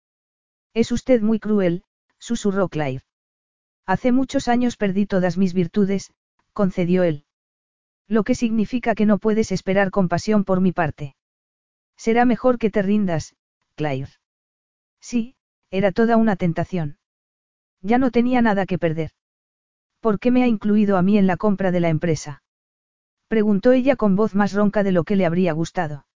[0.72, 1.84] Es usted muy cruel,
[2.18, 3.04] susurró Claire.
[3.84, 6.10] Hace muchos años perdí todas mis virtudes,
[6.54, 7.26] concedió él.
[8.08, 11.14] Lo que significa que no puedes esperar compasión por mi parte.
[11.98, 13.36] Será mejor que te rindas,
[13.74, 14.12] Claire.
[14.98, 15.36] Sí,
[15.70, 16.96] era toda una tentación.
[17.84, 19.10] Ya no tenía nada que perder.
[20.00, 22.42] ¿Por qué me ha incluido a mí en la compra de la empresa?
[23.28, 26.06] Preguntó ella con voz más ronca de lo que le habría gustado.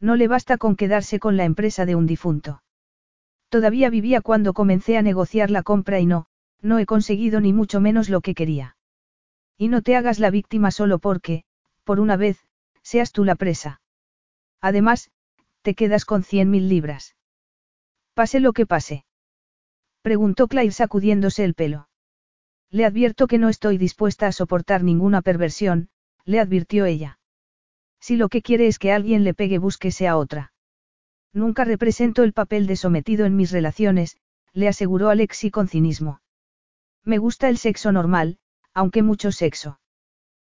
[0.00, 2.62] No le basta con quedarse con la empresa de un difunto.
[3.50, 6.26] Todavía vivía cuando comencé a negociar la compra y no,
[6.60, 8.76] no he conseguido ni mucho menos lo que quería.
[9.58, 11.44] Y no te hagas la víctima solo porque,
[11.84, 12.38] por una vez,
[12.82, 13.80] seas tú la presa.
[14.60, 15.10] Además,
[15.62, 17.16] te quedas con cien mil libras.
[18.14, 19.05] Pase lo que pase.
[20.06, 21.88] Preguntó Claire sacudiéndose el pelo.
[22.70, 25.88] Le advierto que no estoy dispuesta a soportar ninguna perversión,
[26.24, 27.18] le advirtió ella.
[27.98, 30.52] Si lo que quiere es que alguien le pegue, búsquese a otra.
[31.32, 34.16] Nunca represento el papel de sometido en mis relaciones,
[34.52, 36.20] le aseguró Alexi con cinismo.
[37.02, 38.38] Me gusta el sexo normal,
[38.74, 39.80] aunque mucho sexo.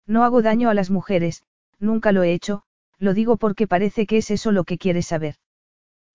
[0.07, 1.43] No hago daño a las mujeres,
[1.77, 2.63] nunca lo he hecho,
[2.99, 5.35] lo digo porque parece que es eso lo que quieres saber.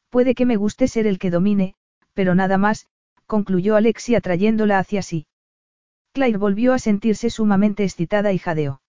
[0.09, 1.75] Puede que me guste ser el que domine,
[2.15, 2.89] pero nada más,
[3.27, 5.27] concluyó Alexi atrayéndola hacia sí.
[6.13, 8.81] Claire volvió a sentirse sumamente excitada y jadeó.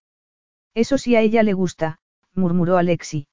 [0.73, 1.99] Eso sí a ella le gusta,
[2.33, 3.27] murmuró Alexi.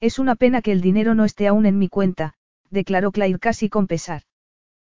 [0.00, 2.34] Es una pena que el dinero no esté aún en mi cuenta,
[2.70, 4.22] declaró Claire casi con pesar.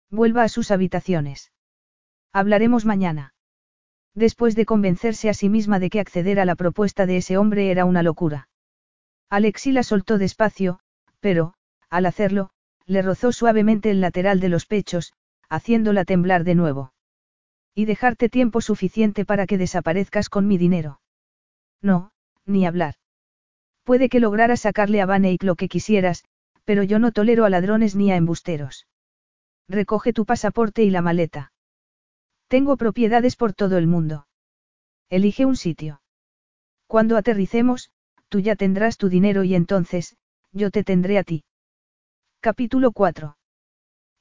[0.10, 1.52] Vuelva a sus habitaciones.
[2.34, 3.34] Hablaremos mañana.
[4.14, 7.72] Después de convencerse a sí misma de que acceder a la propuesta de ese hombre
[7.72, 8.50] era una locura.
[9.30, 10.80] Alexi la soltó despacio,
[11.22, 11.54] pero,
[11.90, 12.50] al hacerlo,
[12.86, 15.14] le rozó suavemente el lateral de los pechos,
[15.52, 16.94] haciéndola temblar de nuevo.
[17.76, 21.02] Y dejarte tiempo suficiente para que desaparezcas con mi dinero.
[21.82, 22.12] No,
[22.46, 22.96] ni hablar.
[23.84, 26.24] Puede que lograras sacarle a Vaneik lo que quisieras,
[26.64, 28.88] pero yo no tolero a ladrones ni a embusteros.
[29.68, 31.52] Recoge tu pasaporte y la maleta.
[32.48, 34.28] Tengo propiedades por todo el mundo.
[35.10, 36.02] Elige un sitio.
[36.88, 37.92] Cuando aterricemos,
[38.30, 40.16] tú ya tendrás tu dinero y entonces,
[40.54, 41.44] yo te tendré a ti.
[42.40, 43.36] Capítulo 4.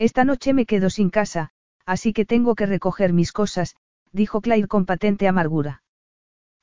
[0.01, 1.51] Esta noche me quedo sin casa,
[1.85, 3.77] así que tengo que recoger mis cosas,
[4.13, 5.83] dijo Claire con patente amargura.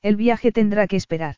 [0.02, 1.36] El viaje tendrá que esperar.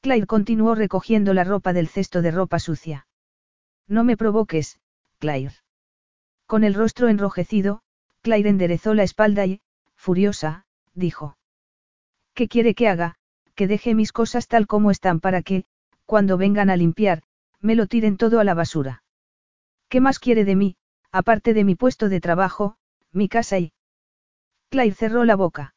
[0.00, 3.06] Claire continuó recogiendo la ropa del cesto de ropa sucia.
[3.86, 4.80] No me provoques,
[5.20, 5.54] Claire.
[6.46, 7.82] Con el rostro enrojecido,
[8.20, 9.60] Claire enderezó la espalda y,
[9.94, 11.38] furiosa, dijo.
[12.34, 13.14] ¿Qué quiere que haga?
[13.54, 15.64] Que deje mis cosas tal como están para que,
[16.06, 17.22] cuando vengan a limpiar,
[17.60, 19.04] me lo tiren todo a la basura.
[19.88, 20.76] ¿Qué más quiere de mí?
[21.14, 22.74] Aparte de mi puesto de trabajo,
[23.12, 23.72] mi casa y...
[24.68, 25.76] Claire cerró la boca.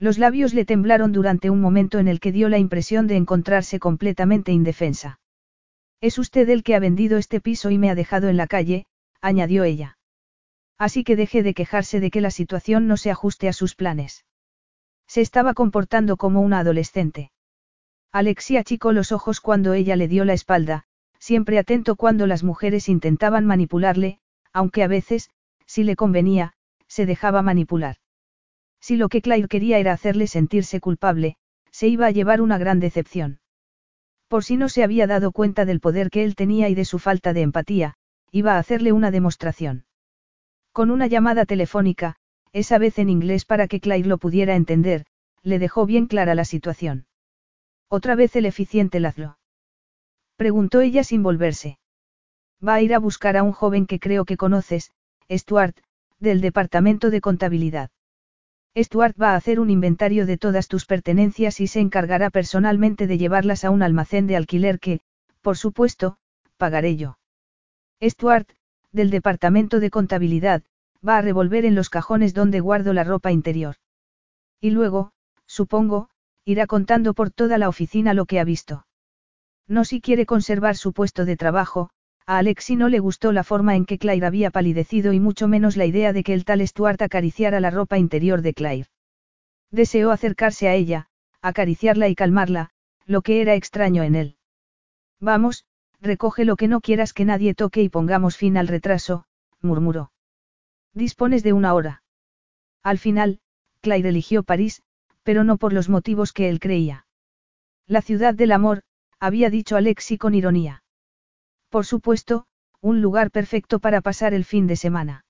[0.00, 3.78] Los labios le temblaron durante un momento en el que dio la impresión de encontrarse
[3.78, 5.20] completamente indefensa.
[6.00, 8.86] Es usted el que ha vendido este piso y me ha dejado en la calle,
[9.20, 9.96] añadió ella.
[10.76, 14.24] Así que deje de quejarse de que la situación no se ajuste a sus planes.
[15.06, 17.30] Se estaba comportando como una adolescente.
[18.10, 20.82] Alexia achicó los ojos cuando ella le dio la espalda,
[21.20, 24.18] siempre atento cuando las mujeres intentaban manipularle,
[24.52, 25.30] aunque a veces,
[25.66, 26.54] si le convenía,
[26.86, 27.96] se dejaba manipular.
[28.80, 31.36] Si lo que Claire quería era hacerle sentirse culpable,
[31.70, 33.40] se iba a llevar una gran decepción.
[34.28, 36.98] Por si no se había dado cuenta del poder que él tenía y de su
[36.98, 37.94] falta de empatía,
[38.30, 39.86] iba a hacerle una demostración.
[40.72, 42.16] Con una llamada telefónica,
[42.52, 45.06] esa vez en inglés para que Claire lo pudiera entender,
[45.42, 47.06] le dejó bien clara la situación.
[47.88, 49.38] Otra vez el eficiente Lazlo.
[50.36, 51.78] Preguntó ella sin volverse.
[52.66, 54.92] Va a ir a buscar a un joven que creo que conoces,
[55.30, 55.76] Stuart,
[56.18, 57.90] del Departamento de Contabilidad.
[58.76, 63.18] Stuart va a hacer un inventario de todas tus pertenencias y se encargará personalmente de
[63.18, 65.00] llevarlas a un almacén de alquiler que,
[65.40, 66.18] por supuesto,
[66.56, 67.18] pagaré yo.
[68.02, 68.48] Stuart,
[68.92, 70.62] del Departamento de Contabilidad,
[71.06, 73.76] va a revolver en los cajones donde guardo la ropa interior.
[74.60, 75.12] Y luego,
[75.46, 76.10] supongo,
[76.44, 78.86] irá contando por toda la oficina lo que ha visto.
[79.66, 81.90] No si quiere conservar su puesto de trabajo,
[82.28, 85.78] a Alexi no le gustó la forma en que Claire había palidecido y mucho menos
[85.78, 88.90] la idea de que el tal Stuart acariciara la ropa interior de Claire.
[89.70, 91.08] Deseó acercarse a ella,
[91.40, 92.68] acariciarla y calmarla,
[93.06, 94.36] lo que era extraño en él.
[95.18, 95.64] Vamos,
[96.02, 99.24] recoge lo que no quieras que nadie toque y pongamos fin al retraso,
[99.62, 100.12] murmuró.
[100.92, 102.02] Dispones de una hora.
[102.82, 103.40] Al final,
[103.80, 104.82] Claire eligió París,
[105.22, 107.06] pero no por los motivos que él creía.
[107.86, 108.82] La ciudad del amor,
[109.18, 110.82] había dicho Alexi con ironía.
[111.68, 112.46] Por supuesto,
[112.80, 115.24] un lugar perfecto para pasar el fin de semana.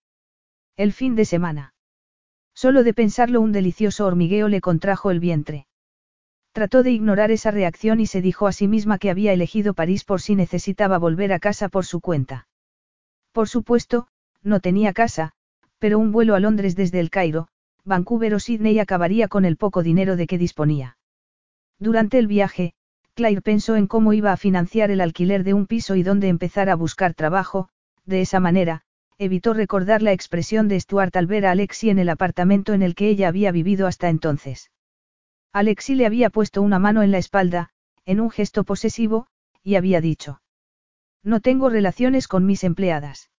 [0.77, 1.75] El fin de semana.
[2.55, 5.67] Solo de pensarlo un delicioso hormigueo le contrajo el vientre.
[6.53, 10.05] Trató de ignorar esa reacción y se dijo a sí misma que había elegido París
[10.05, 12.49] por si necesitaba volver a casa por su cuenta.
[13.33, 14.09] Por supuesto,
[14.43, 15.33] no tenía casa,
[15.79, 17.49] pero un vuelo a Londres desde el Cairo,
[17.85, 20.99] Vancouver o Sydney acabaría con el poco dinero de que disponía.
[21.79, 22.75] Durante el viaje,
[23.19, 26.71] Claire pensó en cómo iba a financiar el alquiler de un piso y dónde empezar
[26.71, 27.69] a buscar trabajo,
[28.07, 28.83] de esa manera,
[29.19, 32.95] evitó recordar la expresión de Stuart al ver a Alexi en el apartamento en el
[32.95, 34.71] que ella había vivido hasta entonces.
[35.53, 37.71] Alexi le había puesto una mano en la espalda,
[38.07, 39.27] en un gesto posesivo,
[39.65, 40.41] y había dicho.
[41.25, 43.33] No tengo relaciones con mis empleadas.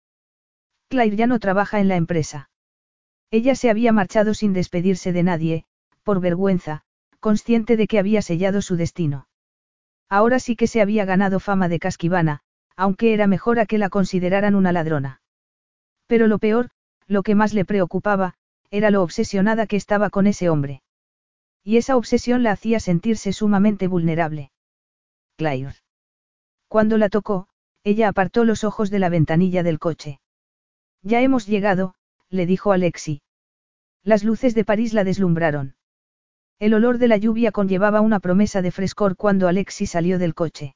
[0.89, 2.49] Claire ya no trabaja en la empresa.
[3.31, 5.63] Ella se había marchado sin despedirse de nadie,
[6.03, 6.81] por vergüenza,
[7.21, 9.28] consciente de que había sellado su destino.
[10.09, 12.41] Ahora sí que se había ganado fama de casquivana,
[12.75, 15.21] aunque era mejor a que la consideraran una ladrona.
[16.07, 16.71] Pero lo peor,
[17.07, 18.33] lo que más le preocupaba,
[18.71, 20.81] era lo obsesionada que estaba con ese hombre.
[21.63, 24.51] Y esa obsesión la hacía sentirse sumamente vulnerable.
[25.35, 25.75] Claire.
[26.67, 27.47] Cuando la tocó,
[27.83, 30.19] ella apartó los ojos de la ventanilla del coche.
[31.01, 31.95] Ya hemos llegado,
[32.29, 33.21] le dijo Alexi.
[34.03, 35.75] Las luces de París la deslumbraron.
[36.59, 40.75] El olor de la lluvia conllevaba una promesa de frescor cuando Alexi salió del coche.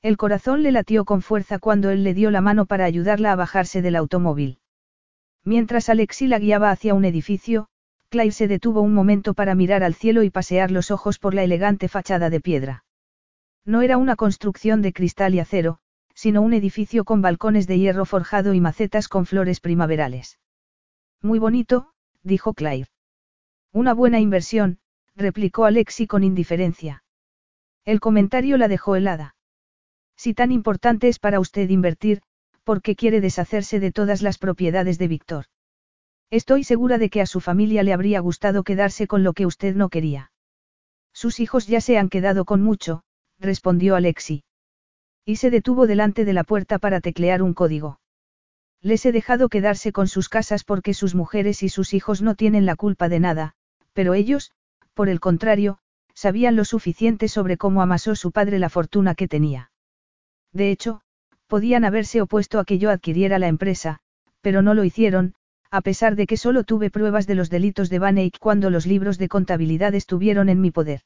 [0.00, 3.36] El corazón le latió con fuerza cuando él le dio la mano para ayudarla a
[3.36, 4.60] bajarse del automóvil.
[5.44, 7.68] Mientras Alexi la guiaba hacia un edificio,
[8.08, 11.44] Claire se detuvo un momento para mirar al cielo y pasear los ojos por la
[11.44, 12.84] elegante fachada de piedra.
[13.66, 15.80] No era una construcción de cristal y acero,
[16.14, 20.38] sino un edificio con balcones de hierro forjado y macetas con flores primaverales.
[21.20, 21.92] Muy bonito,
[22.22, 22.88] dijo Claire.
[23.72, 24.78] Una buena inversión,
[25.16, 27.04] replicó Alexi con indiferencia.
[27.84, 29.36] El comentario la dejó helada.
[30.16, 32.22] Si tan importante es para usted invertir,
[32.64, 35.46] ¿por qué quiere deshacerse de todas las propiedades de Víctor?
[36.30, 39.74] Estoy segura de que a su familia le habría gustado quedarse con lo que usted
[39.74, 40.32] no quería.
[41.12, 43.04] Sus hijos ya se han quedado con mucho,
[43.38, 44.44] respondió Alexi.
[45.24, 48.00] Y se detuvo delante de la puerta para teclear un código.
[48.80, 52.66] Les he dejado quedarse con sus casas porque sus mujeres y sus hijos no tienen
[52.66, 53.54] la culpa de nada,
[53.92, 54.52] pero ellos,
[54.94, 55.78] por el contrario,
[56.14, 59.70] sabían lo suficiente sobre cómo amasó su padre la fortuna que tenía.
[60.52, 61.00] De hecho,
[61.46, 63.98] podían haberse opuesto a que yo adquiriera la empresa,
[64.40, 65.34] pero no lo hicieron,
[65.70, 68.86] a pesar de que solo tuve pruebas de los delitos de Van Eyck cuando los
[68.86, 71.02] libros de contabilidad estuvieron en mi poder.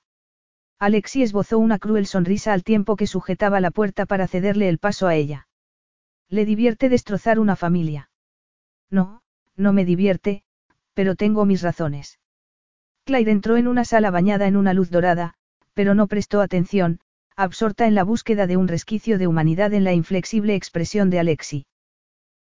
[0.79, 5.09] Alexi esbozó una cruel sonrisa al tiempo que sujetaba la puerta para cederle el paso
[5.09, 5.49] a ella.
[6.29, 8.11] ¿Le divierte destrozar una familia?
[8.91, 9.23] No,
[9.57, 10.45] no me divierte,
[10.93, 12.19] pero tengo mis razones.
[13.09, 15.33] Claire entró en una sala bañada en una luz dorada,
[15.73, 17.01] pero no prestó atención,
[17.37, 21.65] absorta en la búsqueda de un resquicio de humanidad en la inflexible expresión de Alexi.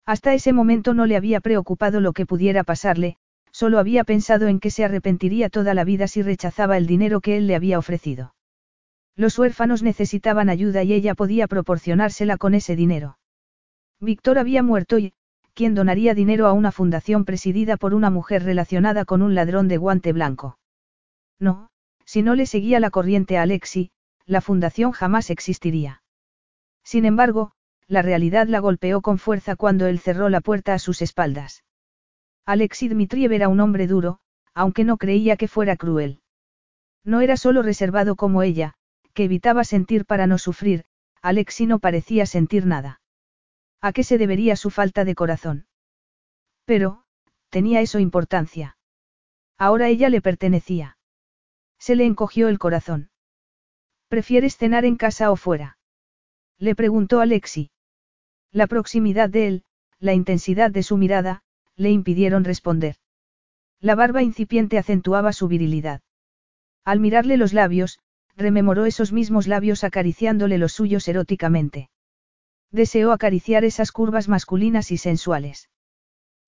[0.07, 3.17] Hasta ese momento no le había preocupado lo que pudiera pasarle,
[3.53, 7.37] solo había pensado en que se arrepentiría toda la vida si rechazaba el dinero que
[7.37, 8.35] él le había ofrecido.
[9.14, 13.19] Los huérfanos necesitaban ayuda y ella podía proporcionársela con ese dinero.
[14.01, 15.12] Víctor había muerto y,
[15.57, 19.79] ¿quién donaría dinero a una fundación presidida por una mujer relacionada con un ladrón de
[19.79, 20.59] guante blanco?
[21.41, 21.71] No,
[22.05, 23.91] si no le seguía la corriente a Alexi,
[24.27, 26.03] la fundación jamás existiría.
[26.85, 27.53] Sin embargo,
[27.89, 31.65] la realidad la golpeó con fuerza cuando él cerró la puerta a sus espaldas.
[32.45, 34.19] Alexis Dmitriev era un hombre duro,
[34.53, 36.21] aunque no creía que fuera cruel.
[37.03, 38.75] No era solo reservado como ella,
[39.15, 40.85] que evitaba sentir para no sufrir,
[41.23, 43.01] Alexi no parecía sentir nada.
[43.87, 45.68] ¿A qué se debería su falta de corazón?
[46.64, 47.05] Pero,
[47.51, 48.76] tenía eso importancia.
[49.57, 50.99] Ahora ella le pertenecía.
[51.78, 53.11] Se le encogió el corazón.
[54.09, 55.78] ¿Prefieres cenar en casa o fuera?
[56.59, 57.70] Le preguntó Alexi.
[58.51, 59.64] La proximidad de él,
[60.01, 61.45] la intensidad de su mirada,
[61.76, 62.97] le impidieron responder.
[63.78, 66.01] La barba incipiente acentuaba su virilidad.
[66.84, 68.01] Al mirarle los labios,
[68.34, 71.89] rememoró esos mismos labios acariciándole los suyos eróticamente.
[72.77, 75.70] Deseó acariciar esas curvas masculinas y sensuales.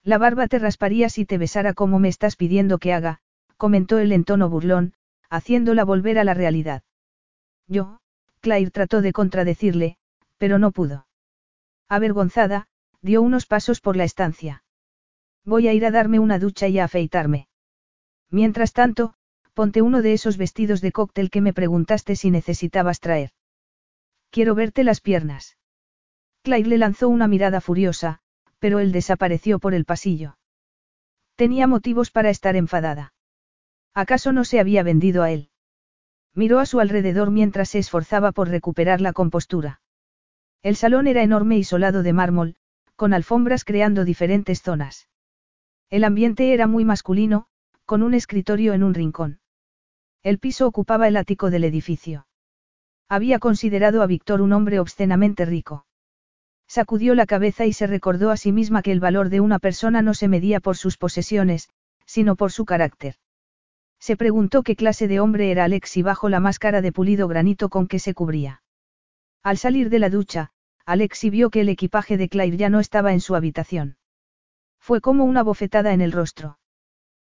[0.04, 3.20] La barba te rasparía si te besara como me estás pidiendo que haga,
[3.56, 4.92] comentó él en tono burlón,
[5.30, 6.82] haciéndola volver a la realidad.
[7.66, 8.00] Yo,
[8.40, 9.96] Claire trató de contradecirle,
[10.36, 11.06] pero no pudo.
[11.88, 12.68] Avergonzada,
[13.00, 14.62] dio unos pasos por la estancia.
[15.46, 17.48] Voy a ir a darme una ducha y a afeitarme.
[18.30, 19.14] Mientras tanto,
[19.54, 23.30] ponte uno de esos vestidos de cóctel que me preguntaste si necesitabas traer.
[24.28, 25.57] Quiero verte las piernas.
[26.48, 28.20] Claire le lanzó una mirada furiosa,
[28.58, 30.38] pero él desapareció por el pasillo.
[31.36, 33.12] Tenía motivos para estar enfadada.
[33.92, 35.50] ¿Acaso no se había vendido a él?
[36.34, 39.82] Miró a su alrededor mientras se esforzaba por recuperar la compostura.
[40.62, 42.56] El salón era enorme y solado de mármol,
[42.96, 45.10] con alfombras creando diferentes zonas.
[45.90, 47.44] El ambiente era muy masculino,
[47.84, 49.40] con un escritorio en un rincón.
[50.22, 52.26] El piso ocupaba el ático del edificio.
[53.06, 55.84] Había considerado a Víctor un hombre obscenamente rico.
[56.68, 60.02] Sacudió la cabeza y se recordó a sí misma que el valor de una persona
[60.02, 61.70] no se medía por sus posesiones,
[62.04, 63.16] sino por su carácter.
[63.98, 67.88] Se preguntó qué clase de hombre era Alexi bajo la máscara de pulido granito con
[67.88, 68.62] que se cubría.
[69.42, 70.52] Al salir de la ducha,
[70.84, 73.96] Alexi vio que el equipaje de Claire ya no estaba en su habitación.
[74.78, 76.58] Fue como una bofetada en el rostro.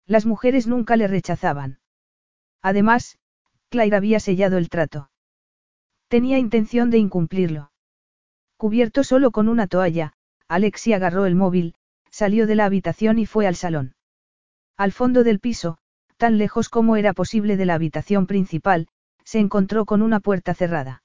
[0.06, 1.80] Las mujeres nunca le rechazaban.
[2.62, 3.18] Además,
[3.68, 5.10] Claire había sellado el trato.
[6.08, 7.72] Tenía intención de incumplirlo.
[8.64, 10.14] Cubierto solo con una toalla,
[10.48, 11.74] Alexi agarró el móvil,
[12.10, 13.94] salió de la habitación y fue al salón.
[14.78, 15.76] Al fondo del piso,
[16.16, 18.88] tan lejos como era posible de la habitación principal,
[19.22, 21.02] se encontró con una puerta cerrada.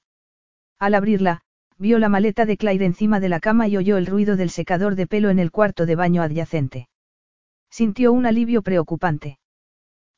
[0.78, 1.42] Al abrirla,
[1.76, 4.94] vio la maleta de Claire encima de la cama y oyó el ruido del secador
[4.94, 6.88] de pelo en el cuarto de baño adyacente.
[7.68, 9.38] Sintió un alivio preocupante.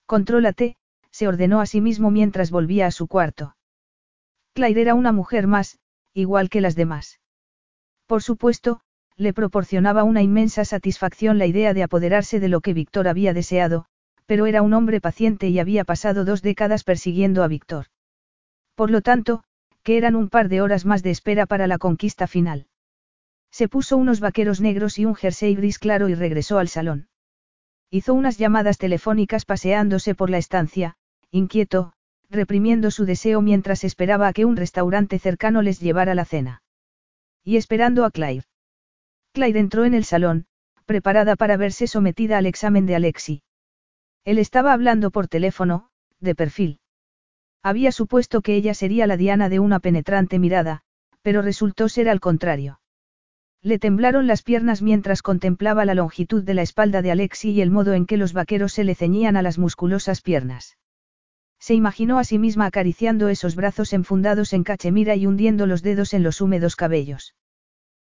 [0.06, 0.76] Contrólate,
[1.10, 3.56] se ordenó a sí mismo mientras volvía a su cuarto.
[4.54, 5.80] Claire era una mujer más,
[6.14, 7.18] igual que las demás.
[8.06, 8.80] Por supuesto,
[9.16, 13.86] le proporcionaba una inmensa satisfacción la idea de apoderarse de lo que Víctor había deseado,
[14.26, 17.86] pero era un hombre paciente y había pasado dos décadas persiguiendo a Víctor.
[18.74, 19.44] Por lo tanto,
[19.82, 22.66] que eran un par de horas más de espera para la conquista final.
[23.50, 27.08] Se puso unos vaqueros negros y un jersey gris claro y regresó al salón.
[27.90, 30.96] Hizo unas llamadas telefónicas paseándose por la estancia,
[31.30, 31.92] inquieto,
[32.30, 36.61] reprimiendo su deseo mientras esperaba a que un restaurante cercano les llevara la cena.
[37.44, 38.46] Y esperando a Claire.
[39.32, 40.46] Claire entró en el salón,
[40.86, 43.42] preparada para verse sometida al examen de Alexi.
[44.24, 45.88] Él estaba hablando por teléfono,
[46.20, 46.80] de perfil.
[47.62, 50.82] Había supuesto que ella sería la diana de una penetrante mirada,
[51.22, 52.80] pero resultó ser al contrario.
[53.62, 57.70] Le temblaron las piernas mientras contemplaba la longitud de la espalda de Alexi y el
[57.70, 60.76] modo en que los vaqueros se le ceñían a las musculosas piernas.
[61.62, 66.12] Se imaginó a sí misma acariciando esos brazos enfundados en cachemira y hundiendo los dedos
[66.12, 67.36] en los húmedos cabellos.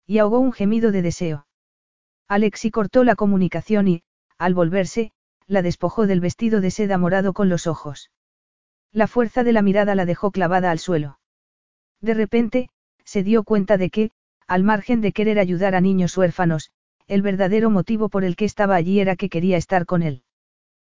[0.06, 1.46] Y ahogó un gemido de deseo.
[2.28, 4.04] Alexi cortó la comunicación y,
[4.38, 5.12] al volverse,
[5.46, 8.10] la despojó del vestido de seda morado con los ojos.
[8.90, 11.18] La fuerza de la mirada la dejó clavada al suelo.
[12.00, 12.70] De repente,
[13.04, 14.12] se dio cuenta de que,
[14.46, 16.70] al margen de querer ayudar a niños huérfanos,
[17.06, 20.22] el verdadero motivo por el que estaba allí era que quería estar con él.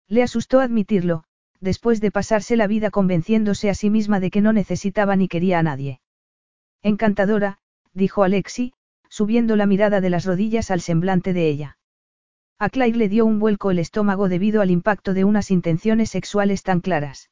[0.08, 1.24] Le asustó admitirlo,
[1.64, 5.59] después de pasarse la vida convenciéndose a sí misma de que no necesitaba ni quería
[5.59, 6.01] a nadie.
[6.82, 7.59] Encantadora,
[7.93, 8.74] dijo Alexi,
[9.07, 11.78] subiendo la mirada de las rodillas al semblante de ella.
[12.59, 16.64] A Claire le dio un vuelco el estómago debido al impacto de unas intenciones sexuales
[16.64, 17.30] tan claras.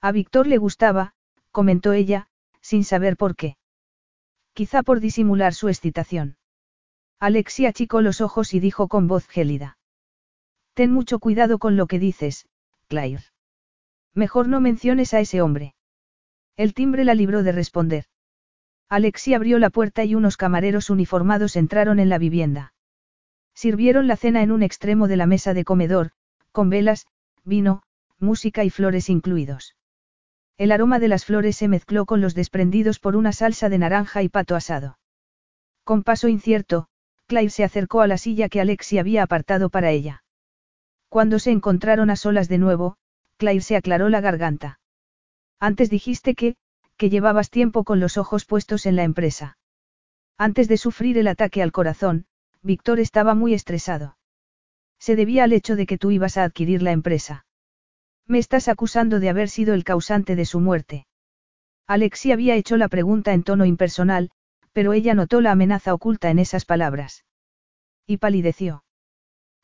[0.00, 1.14] A Víctor le gustaba,
[1.50, 2.28] comentó ella,
[2.60, 3.56] sin saber por qué.
[4.54, 6.36] Quizá por disimular su excitación.
[7.20, 9.78] Alexia achicó los ojos y dijo con voz gélida.
[10.74, 12.46] Ten mucho cuidado con lo que dices,
[12.88, 13.31] Claire.
[14.14, 15.74] Mejor no menciones a ese hombre.
[16.56, 18.04] El timbre la libró de responder.
[18.88, 22.74] Alexia abrió la puerta y unos camareros uniformados entraron en la vivienda.
[23.54, 26.10] Sirvieron la cena en un extremo de la mesa de comedor,
[26.52, 27.06] con velas,
[27.44, 27.82] vino,
[28.18, 29.76] música y flores incluidos.
[30.58, 34.22] El aroma de las flores se mezcló con los desprendidos por una salsa de naranja
[34.22, 34.98] y pato asado.
[35.84, 36.88] Con paso incierto,
[37.26, 40.22] Claire se acercó a la silla que Alexi había apartado para ella.
[41.08, 42.96] Cuando se encontraron a solas de nuevo,
[43.42, 44.78] Claire se aclaró la garganta.
[45.58, 46.54] Antes dijiste que,
[46.96, 49.58] que llevabas tiempo con los ojos puestos en la empresa.
[50.38, 52.26] Antes de sufrir el ataque al corazón,
[52.62, 54.16] Víctor estaba muy estresado.
[55.00, 57.44] Se debía al hecho de que tú ibas a adquirir la empresa.
[58.28, 61.08] Me estás acusando de haber sido el causante de su muerte.
[61.88, 64.30] Alexi había hecho la pregunta en tono impersonal,
[64.72, 67.24] pero ella notó la amenaza oculta en esas palabras.
[68.06, 68.84] Y palideció.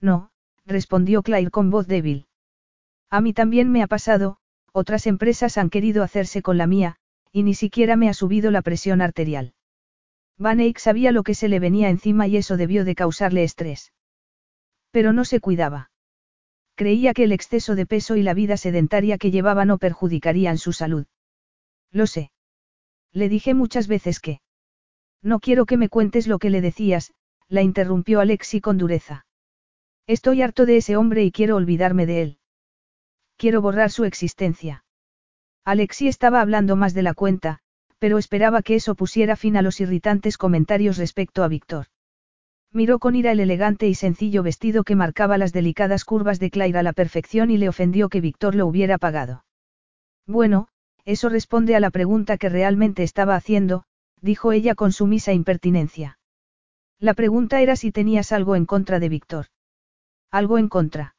[0.00, 0.32] No,
[0.66, 2.27] respondió Claire con voz débil.
[3.10, 4.36] A mí también me ha pasado,
[4.72, 6.96] otras empresas han querido hacerse con la mía,
[7.32, 9.54] y ni siquiera me ha subido la presión arterial.
[10.36, 13.92] Van Eyck sabía lo que se le venía encima y eso debió de causarle estrés.
[14.90, 15.90] Pero no se cuidaba.
[16.76, 20.72] Creía que el exceso de peso y la vida sedentaria que llevaba no perjudicarían su
[20.72, 21.06] salud.
[21.90, 22.30] Lo sé.
[23.12, 24.40] Le dije muchas veces que.
[25.22, 27.12] No quiero que me cuentes lo que le decías,
[27.48, 29.26] la interrumpió Alexi con dureza.
[30.06, 32.38] Estoy harto de ese hombre y quiero olvidarme de él.
[33.38, 34.84] Quiero borrar su existencia.
[35.64, 37.60] Alexi estaba hablando más de la cuenta,
[38.00, 41.86] pero esperaba que eso pusiera fin a los irritantes comentarios respecto a Víctor.
[42.72, 46.80] Miró con ira el elegante y sencillo vestido que marcaba las delicadas curvas de Claire
[46.80, 49.44] a la perfección y le ofendió que Víctor lo hubiera pagado.
[50.26, 50.66] Bueno,
[51.04, 53.84] eso responde a la pregunta que realmente estaba haciendo,
[54.20, 56.18] dijo ella con sumisa impertinencia.
[56.98, 59.46] La pregunta era si tenías algo en contra de Víctor.
[60.32, 61.14] Algo en contra.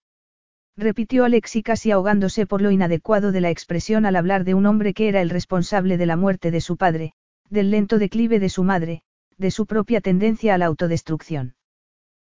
[0.80, 4.94] Repitió Alexi casi ahogándose por lo inadecuado de la expresión al hablar de un hombre
[4.94, 7.12] que era el responsable de la muerte de su padre,
[7.50, 9.02] del lento declive de su madre,
[9.38, 11.56] de su propia tendencia a la autodestrucción.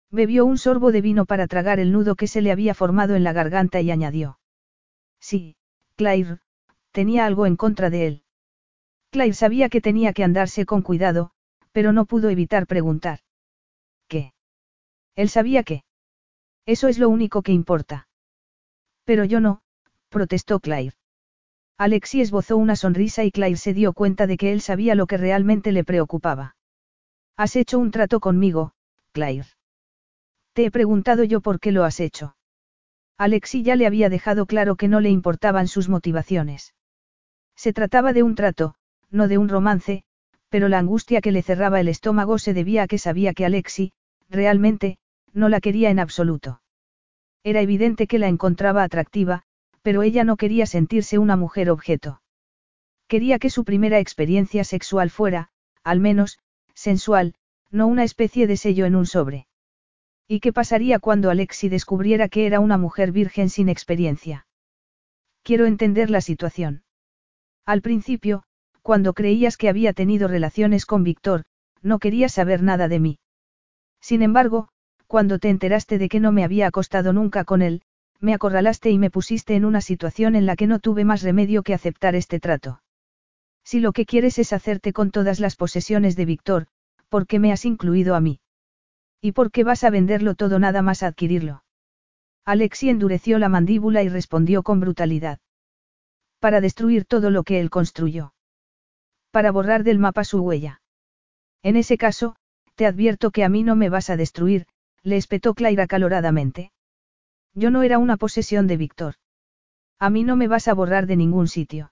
[0.09, 3.23] Bebió un sorbo de vino para tragar el nudo que se le había formado en
[3.23, 4.37] la garganta y añadió.
[5.21, 5.55] Sí,
[5.95, 6.39] Claire,
[6.91, 8.23] tenía algo en contra de él.
[9.11, 11.31] Claire sabía que tenía que andarse con cuidado,
[11.71, 13.19] pero no pudo evitar preguntar.
[14.09, 14.33] ¿Qué?
[15.15, 15.85] Él sabía que.
[16.65, 18.09] Eso es lo único que importa.
[19.11, 19.59] Pero yo no,
[20.07, 20.95] protestó Claire.
[21.77, 25.17] Alexi esbozó una sonrisa y Claire se dio cuenta de que él sabía lo que
[25.17, 26.55] realmente le preocupaba.
[27.35, 28.71] Has hecho un trato conmigo,
[29.11, 29.49] Claire.
[30.53, 32.37] Te he preguntado yo por qué lo has hecho.
[33.17, 36.73] Alexi ya le había dejado claro que no le importaban sus motivaciones.
[37.57, 38.75] Se trataba de un trato,
[39.09, 40.05] no de un romance,
[40.47, 43.91] pero la angustia que le cerraba el estómago se debía a que sabía que Alexi,
[44.29, 44.99] realmente,
[45.33, 46.61] no la quería en absoluto.
[47.43, 49.43] Era evidente que la encontraba atractiva,
[49.81, 52.21] pero ella no quería sentirse una mujer objeto.
[53.07, 55.49] Quería que su primera experiencia sexual fuera,
[55.83, 56.39] al menos,
[56.73, 57.33] sensual,
[57.71, 59.47] no una especie de sello en un sobre.
[60.27, 64.45] ¿Y qué pasaría cuando Alexi descubriera que era una mujer virgen sin experiencia?
[65.43, 66.83] Quiero entender la situación.
[67.65, 68.43] Al principio,
[68.81, 71.43] cuando creías que había tenido relaciones con Víctor,
[71.81, 73.19] no querías saber nada de mí.
[73.99, 74.69] Sin embargo,
[75.11, 77.81] cuando te enteraste de que no me había acostado nunca con él,
[78.21, 81.63] me acorralaste y me pusiste en una situación en la que no tuve más remedio
[81.63, 82.81] que aceptar este trato.
[83.65, 86.67] Si lo que quieres es hacerte con todas las posesiones de Víctor,
[87.09, 88.39] ¿por qué me has incluido a mí?
[89.19, 91.65] ¿Y por qué vas a venderlo todo nada más adquirirlo?
[92.45, 95.39] Alexi endureció la mandíbula y respondió con brutalidad.
[96.39, 98.33] Para destruir todo lo que él construyó.
[99.29, 100.81] Para borrar del mapa su huella.
[101.63, 102.37] En ese caso,
[102.75, 104.67] te advierto que a mí no me vas a destruir,
[105.03, 106.71] le espetó Claire acaloradamente.
[107.53, 109.15] Yo no era una posesión de Víctor.
[109.99, 111.91] A mí no me vas a borrar de ningún sitio.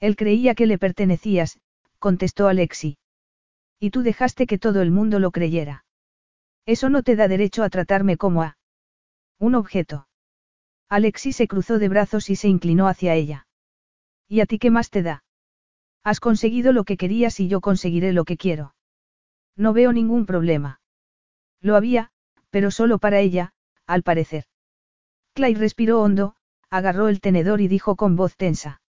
[0.00, 1.58] Él creía que le pertenecías,
[1.98, 2.98] contestó Alexi.
[3.80, 5.84] Y tú dejaste que todo el mundo lo creyera.
[6.66, 8.56] Eso no te da derecho a tratarme como a
[9.38, 10.08] un objeto.
[10.88, 13.46] Alexi se cruzó de brazos y se inclinó hacia ella.
[14.28, 15.24] ¿Y a ti qué más te da?
[16.02, 18.74] Has conseguido lo que querías y yo conseguiré lo que quiero.
[19.56, 20.80] No veo ningún problema.
[21.60, 22.12] Lo había,
[22.50, 23.52] pero solo para ella,
[23.86, 24.44] al parecer.
[25.34, 26.34] Clay respiró hondo,
[26.70, 28.80] agarró el tenedor y dijo con voz tensa.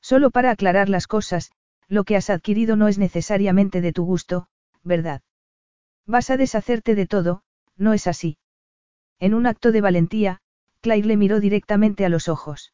[0.00, 1.50] Solo para aclarar las cosas,
[1.88, 4.48] lo que has adquirido no es necesariamente de tu gusto,
[4.82, 5.22] ¿verdad?
[6.06, 7.42] Vas a deshacerte de todo,
[7.76, 8.38] no es así.
[9.18, 10.40] En un acto de valentía,
[10.80, 12.72] Claire le miró directamente a los ojos.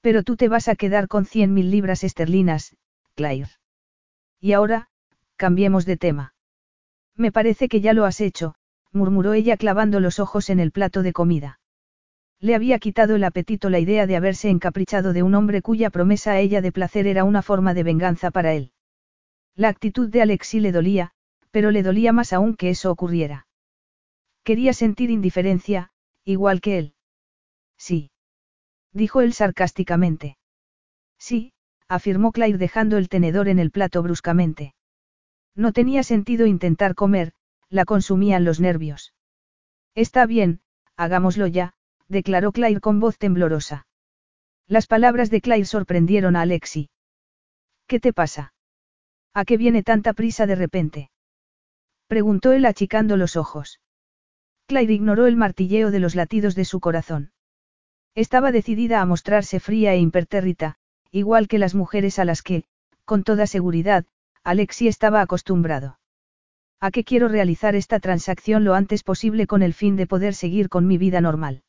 [0.00, 2.76] Pero tú te vas a quedar con cien mil libras esterlinas,
[3.14, 3.50] Claire.
[4.40, 4.88] Y ahora,
[5.36, 6.34] cambiemos de tema.
[7.16, 8.54] Me parece que ya lo has hecho,
[8.92, 11.60] murmuró ella clavando los ojos en el plato de comida.
[12.40, 16.32] Le había quitado el apetito la idea de haberse encaprichado de un hombre cuya promesa
[16.32, 18.72] a ella de placer era una forma de venganza para él.
[19.56, 21.10] La actitud de Alexi le dolía,
[21.50, 23.46] pero le dolía más aún que eso ocurriera.
[24.44, 25.90] Quería sentir indiferencia,
[26.24, 26.94] igual que él.
[27.76, 28.10] Sí.
[28.92, 30.38] Dijo él sarcásticamente.
[31.18, 31.52] Sí,
[31.88, 34.74] afirmó Claire dejando el tenedor en el plato bruscamente.
[35.56, 37.32] No tenía sentido intentar comer,
[37.70, 39.14] la consumían los nervios.
[39.94, 40.60] Está bien,
[40.96, 41.74] hagámoslo ya,
[42.08, 43.86] declaró Claire con voz temblorosa.
[44.66, 46.90] Las palabras de Claire sorprendieron a Alexi.
[47.86, 48.52] ¿Qué te pasa?
[49.34, 51.10] ¿A qué viene tanta prisa de repente?
[52.06, 53.80] Preguntó él achicando los ojos.
[54.66, 57.32] Claire ignoró el martilleo de los latidos de su corazón.
[58.14, 60.76] Estaba decidida a mostrarse fría e impertérrita,
[61.10, 62.64] igual que las mujeres a las que,
[63.04, 64.04] con toda seguridad,
[64.44, 65.98] Alexi estaba acostumbrado.
[66.80, 70.68] ¿A qué quiero realizar esta transacción lo antes posible con el fin de poder seguir
[70.68, 71.62] con mi vida normal?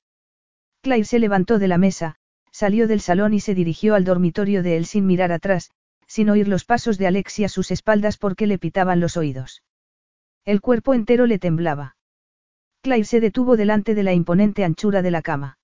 [0.82, 2.16] Claire se levantó de la mesa,
[2.52, 5.72] salió del salón y se dirigió al dormitorio de él sin mirar atrás,
[6.08, 9.64] sin oír los pasos de Alexi a sus espaldas porque le pitaban los oídos.
[10.46, 11.96] El cuerpo entero le temblaba.
[12.82, 15.58] Claire se detuvo delante de la imponente anchura de la cama.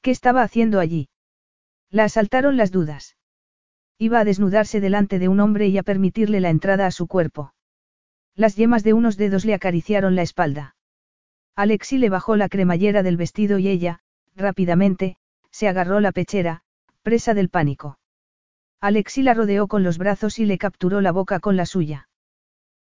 [0.00, 1.08] ¿Qué estaba haciendo allí?
[1.90, 3.16] La asaltaron las dudas.
[3.98, 7.52] Iba a desnudarse delante de un hombre y a permitirle la entrada a su cuerpo.
[8.36, 10.76] Las yemas de unos dedos le acariciaron la espalda.
[11.56, 14.00] Alexi le bajó la cremallera del vestido y ella,
[14.34, 15.16] rápidamente,
[15.50, 16.60] se agarró la pechera,
[17.02, 17.98] presa del pánico.
[18.78, 22.10] Alexi la rodeó con los brazos y le capturó la boca con la suya.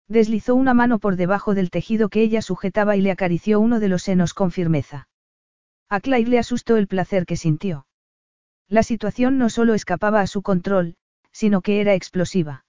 [0.09, 3.87] Deslizó una mano por debajo del tejido que ella sujetaba y le acarició uno de
[3.87, 5.07] los senos con firmeza.
[5.87, 7.87] A Claire le asustó el placer que sintió.
[8.67, 10.97] La situación no solo escapaba a su control,
[11.31, 12.64] sino que era explosiva.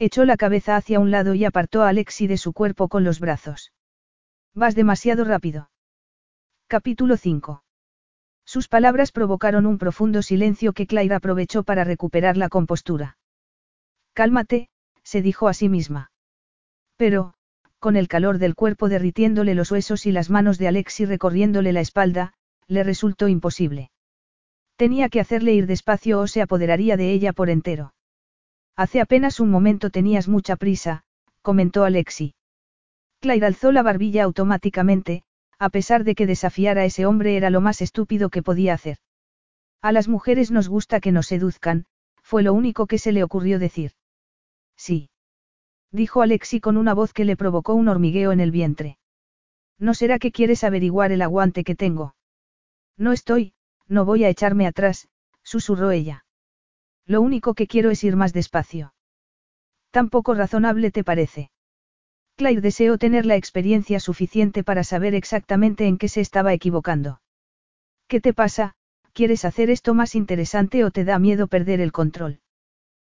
[0.00, 3.18] Echó la cabeza hacia un lado y apartó a Alexi de su cuerpo con los
[3.18, 3.72] brazos.
[4.54, 5.70] Vas demasiado rápido.
[6.68, 7.64] Capítulo 5.
[8.44, 13.18] Sus palabras provocaron un profundo silencio que Claire aprovechó para recuperar la compostura.
[14.12, 14.68] Cálmate,
[15.02, 16.12] se dijo a sí misma.
[16.96, 17.34] Pero,
[17.80, 21.80] con el calor del cuerpo derritiéndole los huesos y las manos de Alexi recorriéndole la
[21.80, 22.34] espalda,
[22.68, 23.90] le resultó imposible.
[24.76, 27.94] Tenía que hacerle ir despacio o se apoderaría de ella por entero.
[28.78, 31.02] Hace apenas un momento tenías mucha prisa,
[31.42, 32.34] comentó Alexi.
[33.20, 35.24] Claire alzó la barbilla automáticamente,
[35.58, 38.96] a pesar de que desafiar a ese hombre era lo más estúpido que podía hacer.
[39.82, 41.84] A las mujeres nos gusta que nos seduzcan,
[42.22, 43.92] fue lo único que se le ocurrió decir.
[44.76, 45.10] Sí
[45.90, 48.98] dijo Alexi con una voz que le provocó un hormigueo en el vientre.
[49.78, 52.14] ¿No será que quieres averiguar el aguante que tengo?
[52.96, 53.54] No estoy,
[53.86, 55.08] no voy a echarme atrás,
[55.42, 56.24] susurró ella.
[57.08, 58.92] Lo único que quiero es ir más despacio.
[59.90, 61.50] Tampoco razonable te parece.
[62.36, 67.22] Claire deseó tener la experiencia suficiente para saber exactamente en qué se estaba equivocando.
[68.08, 68.74] ¿Qué te pasa?
[69.14, 72.40] ¿Quieres hacer esto más interesante o te da miedo perder el control?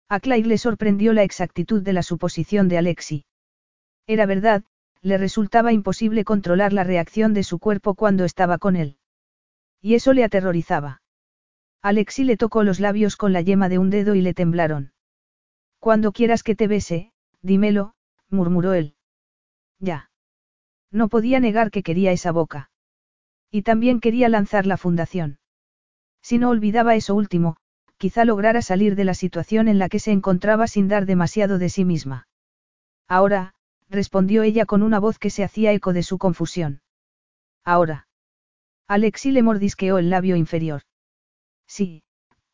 [0.10, 3.26] A Claire le sorprendió la exactitud de la suposición de Alexi.
[4.08, 4.64] Era verdad,
[5.02, 8.98] le resultaba imposible controlar la reacción de su cuerpo cuando estaba con él.
[9.82, 11.03] Y eso le aterrorizaba.
[11.84, 14.94] Alexi le tocó los labios con la yema de un dedo y le temblaron.
[15.80, 17.12] Cuando quieras que te bese,
[17.42, 17.94] dímelo,
[18.30, 18.96] murmuró él.
[19.80, 20.10] Ya.
[20.92, 22.72] No podía negar que quería esa boca.
[23.52, 25.40] Y también quería lanzar la fundación.
[26.22, 27.58] Si no olvidaba eso último,
[27.98, 31.68] quizá lograra salir de la situación en la que se encontraba sin dar demasiado de
[31.68, 32.30] sí misma.
[33.10, 33.56] Ahora,
[33.90, 36.82] respondió ella con una voz que se hacía eco de su confusión.
[37.66, 38.08] Ahora.
[38.88, 40.84] Alexi le mordisqueó el labio inferior.
[41.68, 42.04] Sí,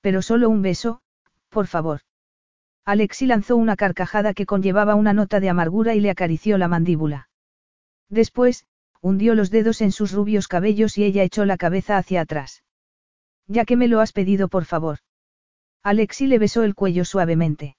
[0.01, 1.01] pero solo un beso,
[1.49, 2.01] por favor.
[2.85, 7.29] Alexi lanzó una carcajada que conllevaba una nota de amargura y le acarició la mandíbula.
[8.09, 8.65] Después,
[9.01, 12.63] hundió los dedos en sus rubios cabellos y ella echó la cabeza hacia atrás.
[13.47, 14.99] Ya que me lo has pedido, por favor.
[15.83, 17.77] Alexi le besó el cuello suavemente.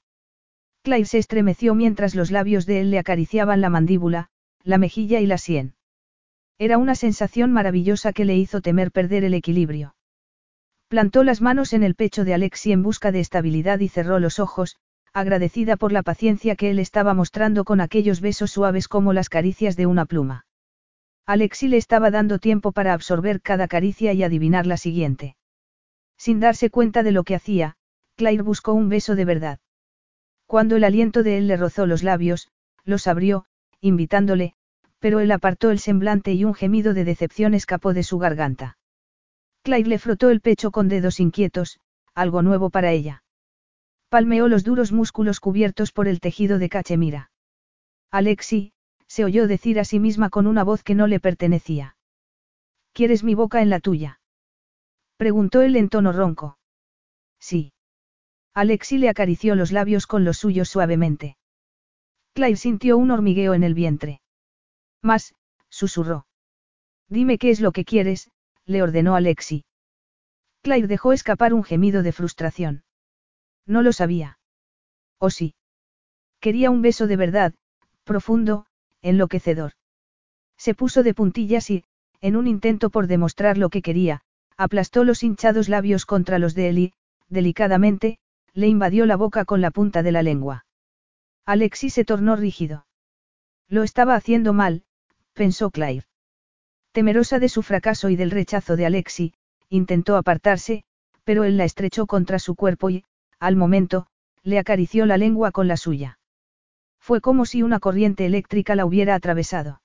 [0.82, 4.28] Claire se estremeció mientras los labios de él le acariciaban la mandíbula,
[4.62, 5.74] la mejilla y la sien.
[6.58, 9.94] Era una sensación maravillosa que le hizo temer perder el equilibrio.
[10.90, 14.40] Plantó las manos en el pecho de Alexi en busca de estabilidad y cerró los
[14.40, 14.74] ojos,
[15.12, 19.76] agradecida por la paciencia que él estaba mostrando con aquellos besos suaves como las caricias
[19.76, 20.46] de una pluma.
[21.26, 25.36] Alexi le estaba dando tiempo para absorber cada caricia y adivinar la siguiente.
[26.18, 27.76] Sin darse cuenta de lo que hacía,
[28.16, 29.60] Claire buscó un beso de verdad.
[30.46, 32.48] Cuando el aliento de él le rozó los labios,
[32.84, 33.44] los abrió,
[33.80, 34.54] invitándole,
[34.98, 38.76] pero él apartó el semblante y un gemido de decepción escapó de su garganta.
[39.62, 41.80] Claire le frotó el pecho con dedos inquietos,
[42.14, 43.22] algo nuevo para ella.
[44.08, 47.30] Palmeó los duros músculos cubiertos por el tejido de cachemira.
[48.10, 48.72] Alexi,
[49.06, 51.96] se oyó decir a sí misma con una voz que no le pertenecía.
[52.92, 54.20] ¿Quieres mi boca en la tuya?
[55.16, 56.58] Preguntó él en tono ronco.
[57.38, 57.72] Sí.
[58.54, 61.36] Alexi le acarició los labios con los suyos suavemente.
[62.32, 64.20] Claire sintió un hormigueo en el vientre.
[65.02, 65.34] Más,
[65.68, 66.26] susurró.
[67.08, 68.30] Dime qué es lo que quieres,
[68.66, 69.64] le ordenó Alexi.
[70.62, 72.84] Claire dejó escapar un gemido de frustración.
[73.66, 74.38] No lo sabía.
[75.18, 75.54] ¿O sí?
[76.40, 77.54] Quería un beso de verdad,
[78.04, 78.66] profundo,
[79.02, 79.72] enloquecedor.
[80.56, 81.84] Se puso de puntillas y,
[82.20, 84.22] en un intento por demostrar lo que quería,
[84.56, 86.92] aplastó los hinchados labios contra los de Eli,
[87.28, 88.18] delicadamente,
[88.52, 90.66] le invadió la boca con la punta de la lengua.
[91.46, 92.86] Alexi se tornó rígido.
[93.68, 94.84] Lo estaba haciendo mal,
[95.32, 96.09] pensó Claire.
[96.92, 99.32] Temerosa de su fracaso y del rechazo de Alexi,
[99.68, 100.82] intentó apartarse,
[101.22, 103.04] pero él la estrechó contra su cuerpo y,
[103.38, 104.06] al momento,
[104.42, 106.18] le acarició la lengua con la suya.
[106.98, 109.82] Fue como si una corriente eléctrica la hubiera atravesado.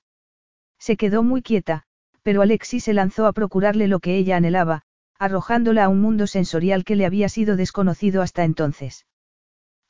[0.80, 1.84] Se quedó muy quieta,
[2.23, 4.82] pero Alexi se lanzó a procurarle lo que ella anhelaba,
[5.19, 9.06] arrojándola a un mundo sensorial que le había sido desconocido hasta entonces.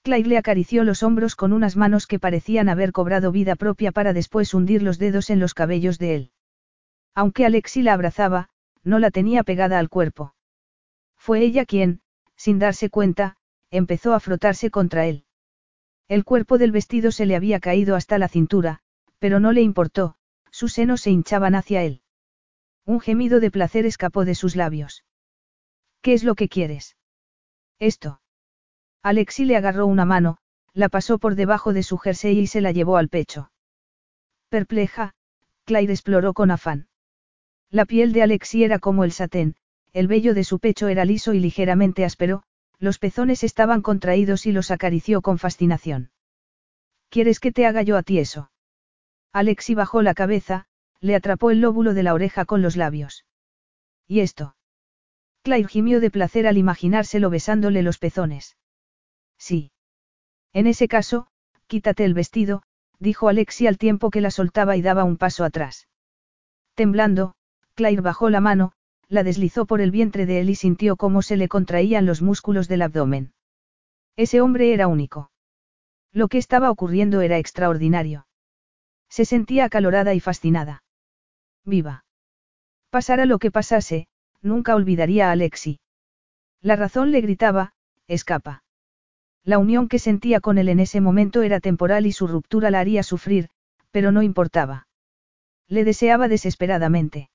[0.04, 4.14] Claire le acarició los hombros con unas manos que parecían haber cobrado vida propia para
[4.14, 6.32] después hundir los dedos en los cabellos de él.
[7.16, 8.50] Aunque Alexi la abrazaba,
[8.84, 10.36] no la tenía pegada al cuerpo.
[11.18, 12.02] Fue ella quien,
[12.36, 13.38] sin darse cuenta,
[13.72, 15.26] empezó a frotarse contra él.
[16.08, 18.82] El cuerpo del vestido se le había caído hasta la cintura,
[19.18, 20.16] pero no le importó,
[20.52, 22.02] sus senos se hinchaban hacia él.
[22.86, 25.04] Un gemido de placer escapó de sus labios.
[26.02, 26.98] ¿Qué es lo que quieres?
[27.80, 28.22] Esto.
[29.02, 30.38] Alexi le agarró una mano,
[30.74, 33.52] la pasó por debajo de su jersey y se la llevó al pecho.
[34.50, 35.16] Perpleja,
[35.64, 36.88] Claire exploró con afán.
[37.72, 39.56] La piel de Alexi era como el satén,
[39.94, 42.44] el vello de su pecho era liso y ligeramente áspero,
[42.80, 46.12] los pezones estaban contraídos y los acarició con fascinación.
[47.10, 48.52] ¿Quieres que te haga yo a ti eso?
[49.32, 50.66] Alexi bajó la cabeza,
[51.00, 53.26] le atrapó el lóbulo de la oreja con los labios.
[54.08, 54.56] ¿Y esto?
[55.44, 58.58] Claire gimió de placer al imaginárselo besándole los pezones.
[59.38, 59.72] Sí.
[60.54, 61.28] En ese caso,
[61.68, 62.64] quítate el vestido,
[63.00, 65.88] dijo Alexi al tiempo que la soltaba y daba un paso atrás.
[66.74, 67.36] Temblando,
[67.76, 68.72] Claire bajó la mano,
[69.10, 72.68] la deslizó por el vientre de él y sintió cómo se le contraían los músculos
[72.68, 73.34] del abdomen.
[74.16, 75.30] Ese hombre era único.
[76.14, 78.28] Lo que estaba ocurriendo era extraordinario.
[79.10, 80.84] Se sentía acalorada y fascinada.
[81.66, 82.06] Viva.
[82.90, 84.08] Pasara lo que pasase,
[84.42, 85.80] nunca olvidaría a Alexi.
[86.62, 87.74] La razón le gritaba,
[88.08, 88.64] escapa.
[89.44, 92.80] La unión que sentía con él en ese momento era temporal y su ruptura la
[92.80, 93.50] haría sufrir,
[93.92, 94.88] pero no importaba.
[95.68, 97.30] Le deseaba desesperadamente.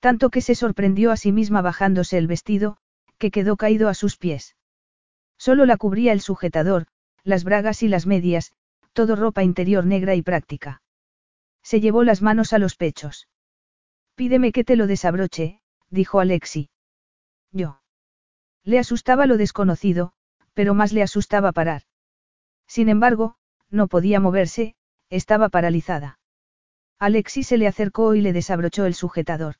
[0.00, 2.78] Tanto que se sorprendió a sí misma bajándose el vestido,
[3.18, 4.56] que quedó caído a sus pies.
[5.36, 6.86] Solo la cubría el sujetador,
[7.22, 8.52] las bragas y las medias,
[8.92, 10.82] todo ropa interior negra y práctica.
[11.62, 13.28] Se llevó las manos a los pechos.
[14.14, 15.60] Pídeme que te lo desabroche,
[15.90, 16.70] dijo Alexi.
[17.52, 17.80] Yo.
[18.64, 20.12] Le asustaba lo desconocido,
[20.54, 21.82] pero más le asustaba parar.
[22.66, 23.36] Sin embargo,
[23.70, 24.74] no podía moverse,
[25.10, 26.18] estaba paralizada.
[26.98, 29.56] Alexi se le acercó y le desabrochó el sujetador.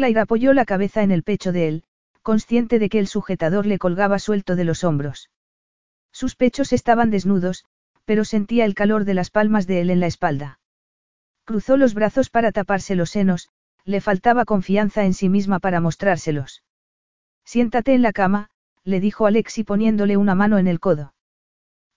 [0.00, 1.84] Claire apoyó la cabeza en el pecho de él,
[2.22, 5.28] consciente de que el sujetador le colgaba suelto de los hombros.
[6.10, 7.66] Sus pechos estaban desnudos,
[8.06, 10.58] pero sentía el calor de las palmas de él en la espalda.
[11.44, 13.50] Cruzó los brazos para taparse los senos,
[13.84, 16.62] le faltaba confianza en sí misma para mostrárselos.
[17.44, 18.48] Siéntate en la cama,
[18.84, 21.12] le dijo Alexi poniéndole una mano en el codo.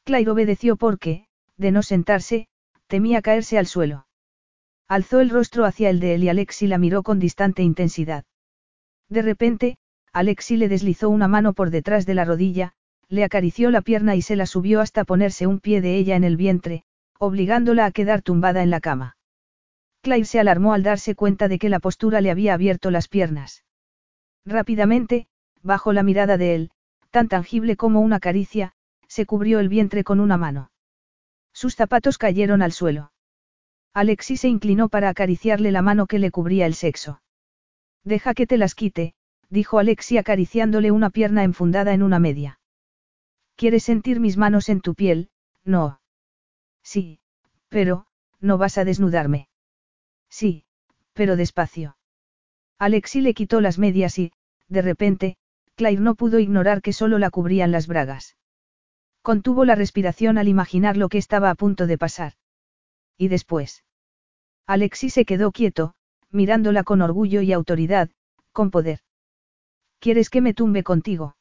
[0.03, 2.49] Claire obedeció porque, de no sentarse,
[2.87, 4.07] temía caerse al suelo.
[4.87, 8.25] Alzó el rostro hacia el de él y Alexi la miró con distante intensidad.
[9.09, 9.77] De repente,
[10.11, 12.73] Alexi le deslizó una mano por detrás de la rodilla,
[13.09, 16.23] le acarició la pierna y se la subió hasta ponerse un pie de ella en
[16.23, 16.83] el vientre,
[17.17, 19.17] obligándola a quedar tumbada en la cama.
[20.01, 23.63] Claire se alarmó al darse cuenta de que la postura le había abierto las piernas.
[24.45, 25.27] Rápidamente,
[25.61, 26.71] bajo la mirada de él,
[27.09, 28.73] tan tangible como una caricia,
[29.07, 30.71] se cubrió el vientre con una mano.
[31.53, 33.12] Sus zapatos cayeron al suelo.
[33.93, 37.21] Alexi se inclinó para acariciarle la mano que le cubría el sexo.
[38.03, 39.13] Deja que te las quite,
[39.49, 42.59] dijo Alexi acariciándole una pierna enfundada en una media.
[43.55, 45.29] ¿Quieres sentir mis manos en tu piel?
[45.63, 46.01] No.
[46.81, 47.19] Sí,
[47.69, 48.07] pero,
[48.39, 49.47] no vas a desnudarme.
[50.29, 50.65] Sí,
[51.13, 51.95] pero despacio.
[52.79, 54.33] Alexi le quitó las medias y,
[54.67, 55.37] de repente,
[55.75, 58.37] Claire no pudo ignorar que solo la cubrían las bragas.
[59.21, 62.33] Contuvo la respiración al imaginar lo que estaba a punto de pasar.
[63.17, 63.83] ¿Y después?
[64.65, 65.93] Alexi se quedó quieto,
[66.29, 68.09] mirándola con orgullo y autoridad,
[68.51, 68.99] con poder.
[69.99, 71.37] ¿Quieres que me tumbe contigo?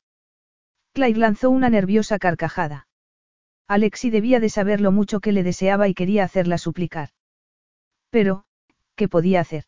[0.92, 2.86] Claire lanzó una nerviosa carcajada.
[3.66, 7.10] Alexi debía de saber lo mucho que le deseaba y quería hacerla suplicar.
[8.10, 8.44] Pero,
[8.94, 9.64] ¿qué podía hacer?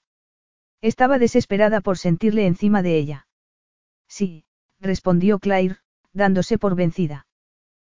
[0.82, 3.26] Estaba desesperada por sentirle encima de ella.
[4.06, 4.44] Sí,
[4.80, 5.78] respondió Claire,
[6.12, 7.26] dándose por vencida.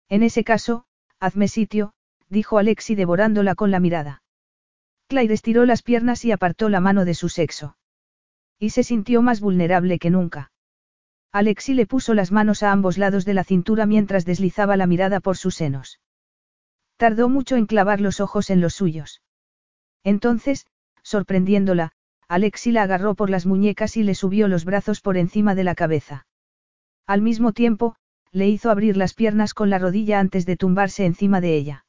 [0.08, 0.86] En ese caso,
[1.20, 1.95] hazme sitio,
[2.30, 4.24] dijo Alexi devorándola con la mirada.
[5.08, 7.78] Claire estiró las piernas y apartó la mano de su sexo.
[8.60, 10.52] Y se sintió más vulnerable que nunca.
[11.32, 15.20] Alexi le puso las manos a ambos lados de la cintura mientras deslizaba la mirada
[15.20, 16.00] por sus senos.
[16.98, 19.22] Tardó mucho en clavar los ojos en los suyos.
[20.04, 20.66] Entonces,
[21.04, 21.92] sorprendiéndola,
[22.28, 25.76] Alexi la agarró por las muñecas y le subió los brazos por encima de la
[25.76, 26.26] cabeza.
[27.06, 27.98] Al mismo tiempo,
[28.32, 31.85] le hizo abrir las piernas con la rodilla antes de tumbarse encima de ella.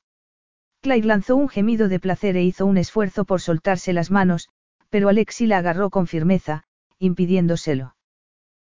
[0.86, 4.50] Claire lanzó un gemido de placer e hizo un esfuerzo por soltarse las manos,
[4.88, 6.62] pero Alexi la agarró con firmeza,
[7.00, 7.96] impidiéndoselo.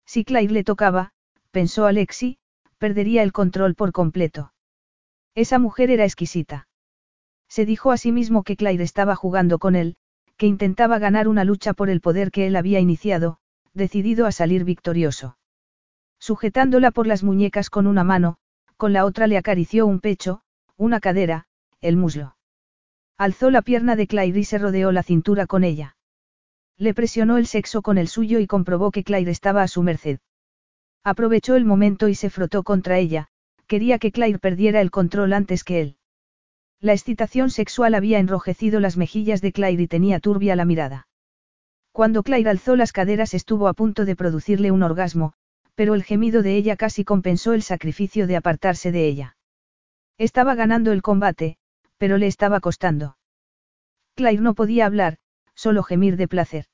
[0.07, 1.11] Si Claire le tocaba,
[1.51, 2.39] pensó Alexi,
[2.79, 4.53] perdería el control por completo.
[5.35, 6.69] Esa mujer era exquisita.
[7.49, 9.97] Se dijo a sí mismo que Claire estaba jugando con él,
[10.37, 13.39] que intentaba ganar una lucha por el poder que él había iniciado,
[13.73, 15.37] decidido a salir victorioso.
[16.21, 18.37] Sujetándola por las muñecas con una mano,
[18.77, 20.43] con la otra le acarició un pecho,
[20.77, 21.49] una cadera,
[21.85, 22.37] el muslo.
[23.19, 25.97] Alzó la pierna de Claire y se rodeó la cintura con ella.
[26.79, 30.19] Le presionó el sexo con el suyo y comprobó que Claire estaba a su merced.
[31.05, 33.29] Aprovechó el momento y se frotó contra ella,
[33.67, 35.97] quería que Claire perdiera el control antes que él.
[36.81, 41.07] La excitación sexual había enrojecido las mejillas de Claire y tenía turbia la mirada.
[41.93, 45.35] Cuando Claire alzó las caderas estuvo a punto de producirle un orgasmo,
[45.75, 49.37] pero el gemido de ella casi compensó el sacrificio de apartarse de ella.
[50.19, 51.57] Estaba ganando el combate,
[51.99, 53.17] pero le estaba costando.
[54.15, 55.19] Claire no podía hablar,
[55.55, 56.67] solo gemir de placer.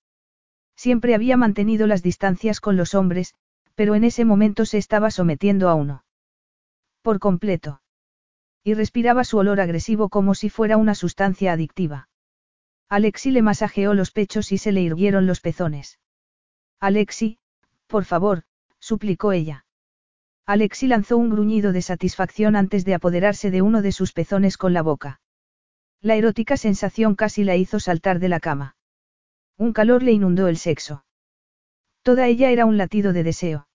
[0.76, 3.34] Siempre había mantenido las distancias con los hombres,
[3.74, 6.04] pero en ese momento se estaba sometiendo a uno.
[7.02, 7.82] Por completo.
[8.62, 12.08] Y respiraba su olor agresivo como si fuera una sustancia adictiva.
[12.88, 15.98] Alexi le masajeó los pechos y se le hirvieron los pezones.
[16.80, 17.38] Alexi,
[17.86, 18.42] por favor,
[18.80, 19.64] suplicó ella.
[20.46, 24.72] Alexi lanzó un gruñido de satisfacción antes de apoderarse de uno de sus pezones con
[24.72, 25.20] la boca.
[26.00, 28.76] La erótica sensación casi la hizo saltar de la cama.
[29.56, 31.04] Un calor le inundó el sexo.
[32.02, 33.68] Toda ella era un latido de deseo.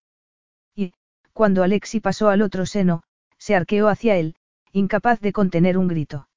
[0.73, 0.93] Y,
[1.33, 3.03] cuando Alexi pasó al otro seno,
[3.37, 4.35] se arqueó hacia él,
[4.71, 6.27] incapaz de contener un grito.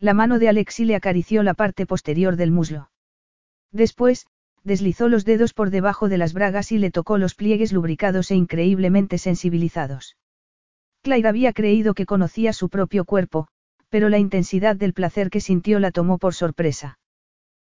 [0.00, 2.90] La mano de Alexi le acarició la parte posterior del muslo.
[3.70, 4.26] Después,
[4.64, 8.34] deslizó los dedos por debajo de las bragas y le tocó los pliegues lubricados e
[8.34, 10.16] increíblemente sensibilizados.
[11.02, 13.46] Claire había creído que conocía su propio cuerpo,
[13.90, 16.98] pero la intensidad del placer que sintió la tomó por sorpresa.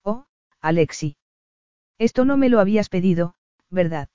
[0.03, 0.25] Oh,
[0.61, 1.17] Alexi.
[1.99, 3.35] Esto no me lo habías pedido,
[3.71, 4.09] ¿verdad?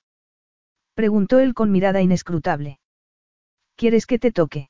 [0.94, 2.80] Preguntó él con mirada inescrutable.
[3.76, 4.68] ¿Quieres que te toque?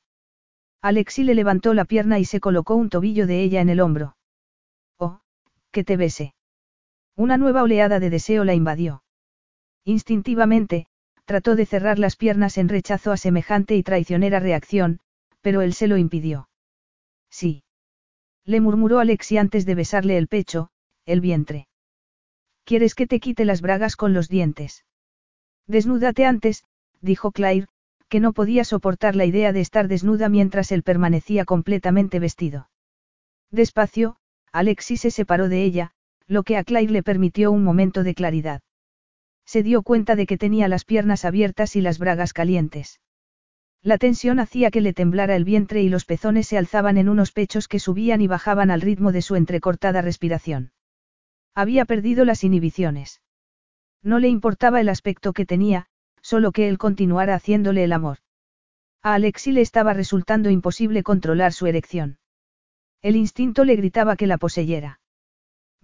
[0.81, 4.15] Alexi le levantó la pierna y se colocó un tobillo de ella en el hombro.
[4.97, 5.21] Oh,
[5.71, 6.35] que te bese.
[7.15, 9.03] Una nueva oleada de deseo la invadió.
[9.85, 10.87] Instintivamente,
[11.25, 14.99] trató de cerrar las piernas en rechazo a semejante y traicionera reacción,
[15.41, 16.49] pero él se lo impidió.
[17.29, 17.63] Sí.
[18.45, 20.69] Le murmuró Alexi antes de besarle el pecho,
[21.05, 21.67] el vientre.
[22.63, 24.85] ¿Quieres que te quite las bragas con los dientes?
[25.67, 26.63] Desnúdate antes,
[27.01, 27.67] dijo Claire,
[28.09, 32.69] que no podía soportar la idea de estar desnuda mientras él permanecía completamente vestido.
[33.51, 34.17] Despacio,
[34.51, 35.91] Alexi se separó de ella,
[36.27, 38.61] lo que a Claire le permitió un momento de claridad.
[39.45, 42.99] Se dio cuenta de que tenía las piernas abiertas y las bragas calientes.
[43.83, 47.31] La tensión hacía que le temblara el vientre y los pezones se alzaban en unos
[47.31, 50.71] pechos que subían y bajaban al ritmo de su entrecortada respiración.
[51.53, 53.21] Había perdido las inhibiciones.
[54.01, 55.85] No le importaba el aspecto que tenía,
[56.21, 58.17] solo que él continuara haciéndole el amor.
[59.03, 62.17] A Alexi le estaba resultando imposible controlar su erección.
[63.03, 64.99] El instinto le gritaba que la poseyera.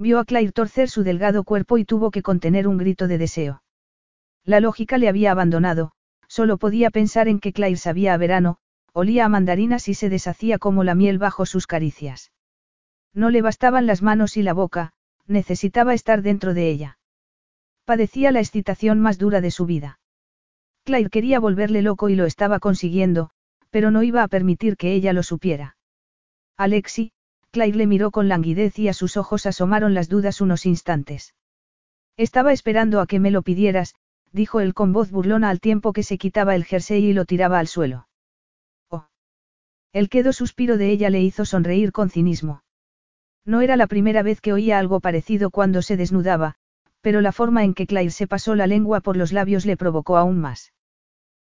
[0.02, 3.61] Vio a Claire torcer su delgado cuerpo y tuvo que contener un grito de deseo.
[4.44, 5.91] La lógica le había abandonado,
[6.28, 8.57] solo podía pensar en que Claire sabía a verano,
[8.94, 12.32] olía a mandarinas y se deshacía como la miel bajo sus caricias.
[13.14, 14.91] No le bastaban las manos y la boca,
[15.28, 16.98] necesitaba estar dentro de ella.
[17.86, 19.99] Padecía la excitación más dura de su vida.
[20.84, 23.30] Claire quería volverle loco y lo estaba consiguiendo,
[23.69, 25.78] pero no iba a permitir que ella lo supiera.
[26.57, 27.11] Alexi,
[27.52, 31.36] Claire le miró con languidez y a sus ojos asomaron las dudas unos instantes.
[32.15, 33.95] Estaba esperando a que me lo pidieras,
[34.32, 37.60] dijo él con voz burlona al tiempo que se quitaba el jersey y lo tiraba
[37.60, 38.07] al suelo.
[38.90, 39.07] Oh.
[39.91, 42.64] El quedo suspiro de ella le hizo sonreír con cinismo.
[43.44, 46.56] No era la primera vez que oía algo parecido cuando se desnudaba,
[47.02, 50.15] pero la forma en que Claire se pasó la lengua por los labios le provocó
[50.15, 50.73] aún más.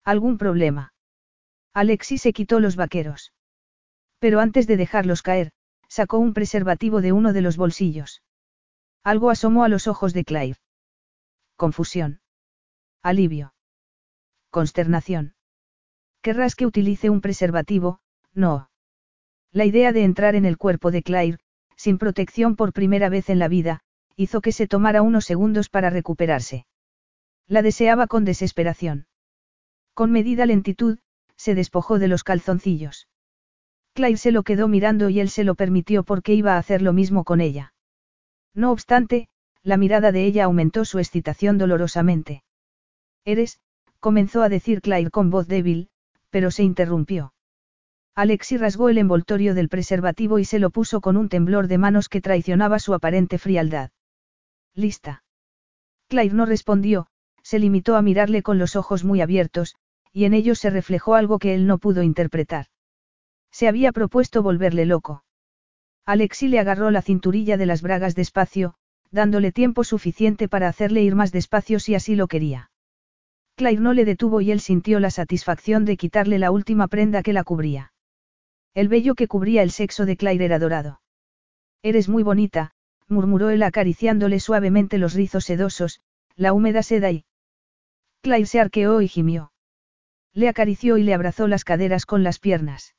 [0.04, 0.94] ¿Algún problema?
[1.74, 3.34] Alexi se quitó los vaqueros.
[4.20, 5.52] Pero antes de dejarlos caer,
[5.92, 8.24] sacó un preservativo de uno de los bolsillos.
[9.04, 10.56] Algo asomó a los ojos de Clive.
[11.58, 12.22] Confusión.
[13.04, 13.54] Alivio.
[14.52, 15.36] Consternación.
[16.22, 18.00] Querrás que utilice un preservativo,
[18.34, 18.70] no.
[19.52, 21.40] La idea de entrar en el cuerpo de Claire,
[21.76, 23.82] sin protección por primera vez en la vida,
[24.16, 26.66] hizo que se tomara unos segundos para recuperarse.
[27.48, 29.08] La deseaba con desesperación.
[29.94, 31.00] Con medida lentitud,
[31.36, 33.10] se despojó de los calzoncillos.
[33.94, 36.94] Claire se lo quedó mirando y él se lo permitió porque iba a hacer lo
[36.94, 37.74] mismo con ella.
[38.54, 39.28] No obstante,
[39.64, 42.44] la mirada de ella aumentó su excitación dolorosamente.
[43.26, 43.60] Eres,
[44.00, 45.90] comenzó a decir Claire con voz débil,
[46.30, 47.34] pero se interrumpió.
[48.16, 52.10] Alexi rasgó el envoltorio del preservativo y se lo puso con un temblor de manos
[52.10, 53.92] que traicionaba su aparente frialdad.
[54.74, 55.24] Lista.
[56.08, 57.08] Claire no respondió,
[57.44, 59.76] se limitó a mirarle con los ojos muy abiertos,
[60.12, 62.68] y en ellos se reflejó algo que él no pudo interpretar.
[63.52, 65.24] Se había propuesto volverle loco.
[66.06, 68.76] Alexi le agarró la cinturilla de las bragas despacio,
[69.12, 72.72] dándole tiempo suficiente para hacerle ir más despacio si así lo quería.
[73.56, 77.34] Claire no le detuvo y él sintió la satisfacción de quitarle la última prenda que
[77.34, 77.94] la cubría.
[78.74, 81.02] El vello que cubría el sexo de Claire era dorado.
[81.84, 82.72] Eres muy bonita,
[83.08, 86.02] murmuró él acariciándole suavemente los rizos sedosos,
[86.36, 87.26] la húmeda seda y...
[88.22, 89.52] Claire se arqueó y gimió.
[90.34, 92.96] Le acarició y le abrazó las caderas con las piernas.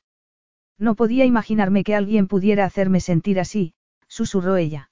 [0.77, 3.73] No podía imaginarme que alguien pudiera hacerme sentir así,
[4.07, 4.89] susurró ella.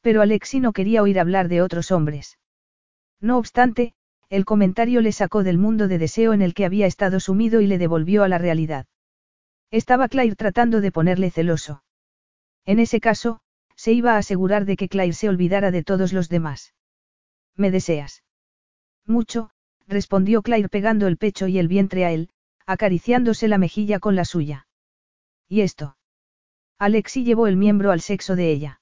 [0.00, 2.38] Pero Alexi no quería oír hablar de otros hombres.
[3.20, 3.94] No obstante,
[4.28, 7.66] el comentario le sacó del mundo de deseo en el que había estado sumido y
[7.66, 8.86] le devolvió a la realidad.
[9.70, 11.82] Estaba Claire tratando de ponerle celoso.
[12.64, 13.40] En ese caso,
[13.74, 16.74] se iba a asegurar de que Claire se olvidara de todos los demás.
[17.56, 18.22] ¿Me deseas?
[19.06, 19.50] Mucho,
[19.86, 22.30] respondió Claire pegando el pecho y el vientre a él,
[22.66, 24.67] acariciándose la mejilla con la suya.
[25.48, 25.96] ¿Y esto?
[26.78, 28.80] Alexi llevó el miembro al sexo de ella.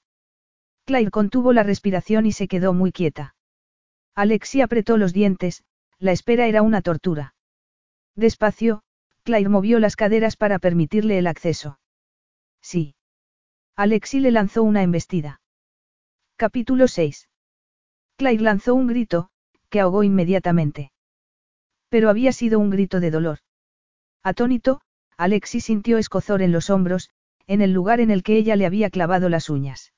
[0.85, 3.35] Claire contuvo la respiración y se quedó muy quieta.
[4.15, 5.63] Alexi apretó los dientes,
[5.99, 7.35] la espera era una tortura.
[8.15, 8.83] Despacio,
[9.23, 11.79] Claire movió las caderas para permitirle el acceso.
[12.61, 12.95] Sí.
[13.75, 15.41] Alexi le lanzó una embestida.
[16.35, 17.29] Capítulo 6.
[18.15, 19.29] Claire lanzó un grito,
[19.69, 20.91] que ahogó inmediatamente.
[21.89, 23.39] Pero había sido un grito de dolor.
[24.23, 24.81] Atónito,
[25.17, 27.09] Alexi sintió escozor en los hombros,
[27.47, 29.93] en el lugar en el que ella le había clavado las uñas.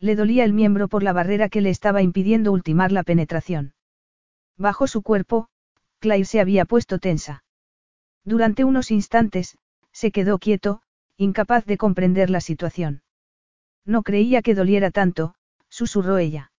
[0.00, 3.74] Le dolía el miembro por la barrera que le estaba impidiendo ultimar la penetración.
[4.56, 5.48] Bajo su cuerpo,
[6.00, 7.44] Claire se había puesto tensa.
[8.24, 9.56] Durante unos instantes,
[9.92, 10.82] se quedó quieto,
[11.16, 13.02] incapaz de comprender la situación.
[13.84, 15.36] No creía que doliera tanto,
[15.68, 16.50] susurró ella.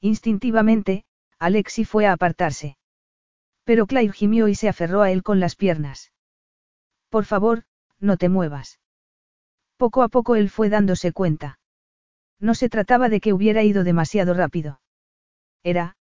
[0.00, 1.04] Instintivamente,
[1.40, 2.76] Alexi fue a apartarse.
[3.64, 6.12] Pero Claire gimió y se aferró a él con las piernas.
[7.10, 7.64] Por favor,
[7.98, 8.80] no te muevas.
[9.76, 11.58] Poco a poco él fue dándose cuenta.
[12.38, 14.80] No se trataba de que hubiera ido demasiado rápido.
[15.62, 15.96] Era,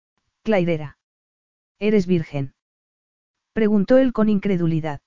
[0.43, 0.97] Claire era.
[1.79, 2.53] Eres virgen.
[3.53, 5.01] Preguntó él con incredulidad.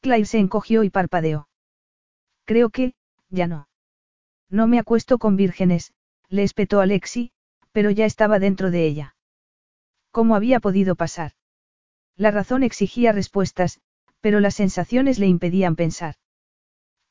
[0.00, 1.48] Claire se encogió y parpadeó.
[2.44, 2.94] Creo que,
[3.30, 3.68] ya no.
[4.48, 5.92] No me acuesto con vírgenes,
[6.28, 7.32] le espetó Alexi,
[7.72, 9.16] pero ya estaba dentro de ella.
[10.10, 11.32] ¿Cómo había podido pasar?
[12.16, 13.80] La razón exigía respuestas,
[14.20, 16.14] pero las sensaciones le impedían pensar.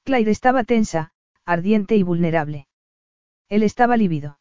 [0.03, 1.11] Claire estaba tensa,
[1.45, 2.67] ardiente y vulnerable.
[3.49, 4.39] Él estaba lívido.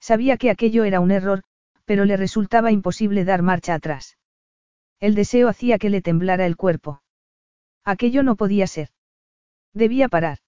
[0.00, 1.42] Sabía que aquello era un error,
[1.84, 4.18] pero le resultaba imposible dar marcha atrás.
[4.98, 7.02] El deseo hacía que le temblara el cuerpo.
[7.84, 8.90] Aquello no podía ser.
[9.72, 10.38] Debía parar.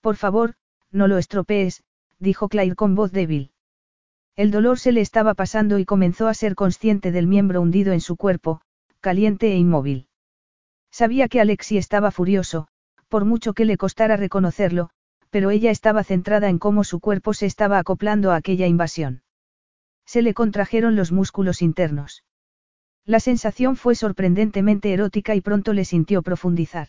[0.00, 0.54] Por favor,
[0.90, 1.84] no lo estropees,
[2.18, 3.52] dijo Claire con voz débil.
[4.36, 8.00] El dolor se le estaba pasando y comenzó a ser consciente del miembro hundido en
[8.00, 8.60] su cuerpo,
[9.00, 10.07] caliente e inmóvil.
[10.90, 12.68] Sabía que Alexi estaba furioso,
[13.08, 14.90] por mucho que le costara reconocerlo,
[15.30, 19.22] pero ella estaba centrada en cómo su cuerpo se estaba acoplando a aquella invasión.
[20.06, 22.24] Se le contrajeron los músculos internos.
[23.04, 26.88] La sensación fue sorprendentemente erótica y pronto le sintió profundizar.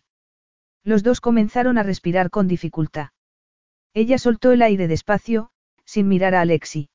[0.83, 3.09] Los dos comenzaron a respirar con dificultad.
[3.93, 5.51] Ella soltó el aire despacio,
[5.83, 6.89] sin mirar a Alexi.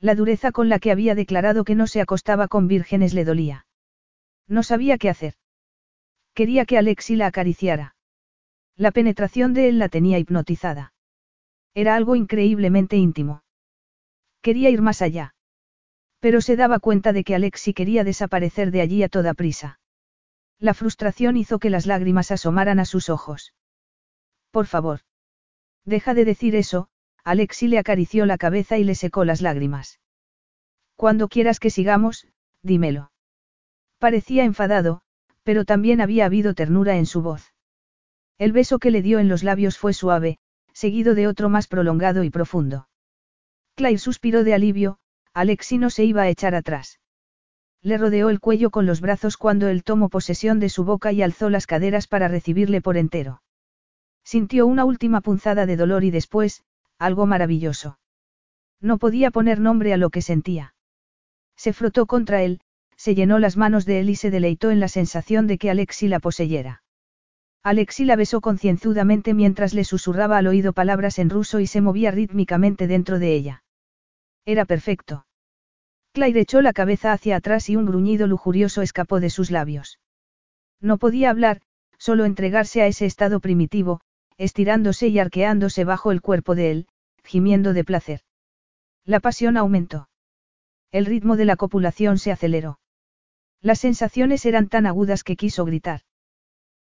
[0.00, 3.66] La dureza con la que había declarado que no se acostaba con vírgenes le dolía.
[4.46, 5.34] No sabía qué hacer.
[6.38, 7.96] Quería que Alexi la acariciara.
[8.76, 10.92] La penetración de él la tenía hipnotizada.
[11.74, 13.42] Era algo increíblemente íntimo.
[14.40, 15.34] Quería ir más allá.
[16.20, 19.80] Pero se daba cuenta de que Alexi quería desaparecer de allí a toda prisa.
[20.60, 23.52] La frustración hizo que las lágrimas asomaran a sus ojos.
[24.52, 25.00] Por favor.
[25.84, 26.88] Deja de decir eso,
[27.24, 29.98] Alexi le acarició la cabeza y le secó las lágrimas.
[30.94, 32.28] Cuando quieras que sigamos,
[32.62, 33.10] dímelo.
[33.98, 35.02] Parecía enfadado,
[35.48, 37.54] pero también había habido ternura en su voz.
[38.36, 40.36] El beso que le dio en los labios fue suave,
[40.74, 42.90] seguido de otro más prolongado y profundo.
[43.74, 44.98] Claire suspiró de alivio,
[45.32, 47.00] Alexi no se iba a echar atrás.
[47.80, 51.22] Le rodeó el cuello con los brazos cuando él tomó posesión de su boca y
[51.22, 53.40] alzó las caderas para recibirle por entero.
[54.24, 56.62] Sintió una última punzada de dolor y después,
[56.98, 57.98] algo maravilloso.
[58.82, 60.74] No podía poner nombre a lo que sentía.
[61.56, 62.60] Se frotó contra él,
[62.98, 66.08] se llenó las manos de él y se deleitó en la sensación de que Alexi
[66.08, 66.82] la poseyera.
[67.62, 72.10] Alexi la besó concienzudamente mientras le susurraba al oído palabras en ruso y se movía
[72.10, 73.62] rítmicamente dentro de ella.
[74.44, 75.26] Era perfecto.
[76.12, 80.00] Claire echó la cabeza hacia atrás y un gruñido lujurioso escapó de sus labios.
[80.80, 81.60] No podía hablar,
[81.98, 84.00] solo entregarse a ese estado primitivo,
[84.38, 86.88] estirándose y arqueándose bajo el cuerpo de él,
[87.22, 88.20] gimiendo de placer.
[89.04, 90.08] La pasión aumentó.
[90.90, 92.80] El ritmo de la copulación se aceleró.
[93.60, 96.02] Las sensaciones eran tan agudas que quiso gritar.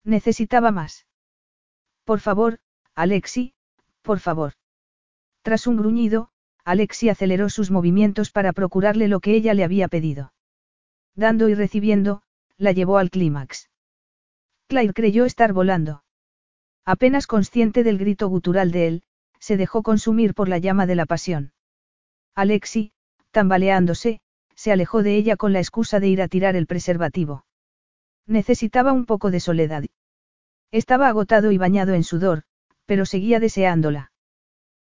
[0.04, 1.08] Necesitaba más.
[2.04, 2.60] Por favor,
[2.95, 3.54] Alexi,
[4.02, 4.54] por favor.
[5.41, 6.30] Tras un gruñido,
[6.64, 10.34] Alexi aceleró sus movimientos para procurarle lo que ella le había pedido.
[11.16, 12.22] Dando y recibiendo,
[12.58, 13.70] la llevó al clímax.
[14.68, 16.04] Claire creyó estar volando.
[16.86, 19.04] Apenas consciente del grito gutural de él,
[19.40, 21.54] se dejó consumir por la llama de la pasión.
[22.36, 22.91] Alexi,
[23.32, 24.20] tambaleándose,
[24.58, 27.46] se alejó de ella con la excusa de ir a tirar el preservativo.
[28.26, 29.86] Necesitaba un poco de soledad.
[30.72, 32.44] Estaba agotado y bañado en sudor,
[32.86, 34.12] pero seguía deseándola.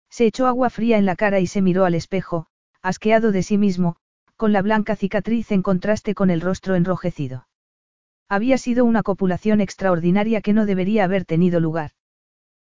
[0.09, 2.47] Se echó agua fría en la cara y se miró al espejo,
[2.83, 3.97] asqueado de sí mismo,
[4.37, 7.49] con la blanca cicatriz en contraste con el rostro enrojecido.
[8.29, 11.91] Había sido una copulación extraordinaria que no debería haber tenido lugar.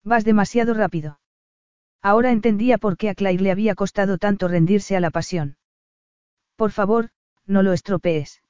[0.04, 1.20] Vas demasiado rápido.
[2.00, 5.56] Ahora entendía por qué a Claire le había costado tanto rendirse a la pasión.
[6.56, 7.10] Por favor,
[7.46, 8.42] no lo estropees.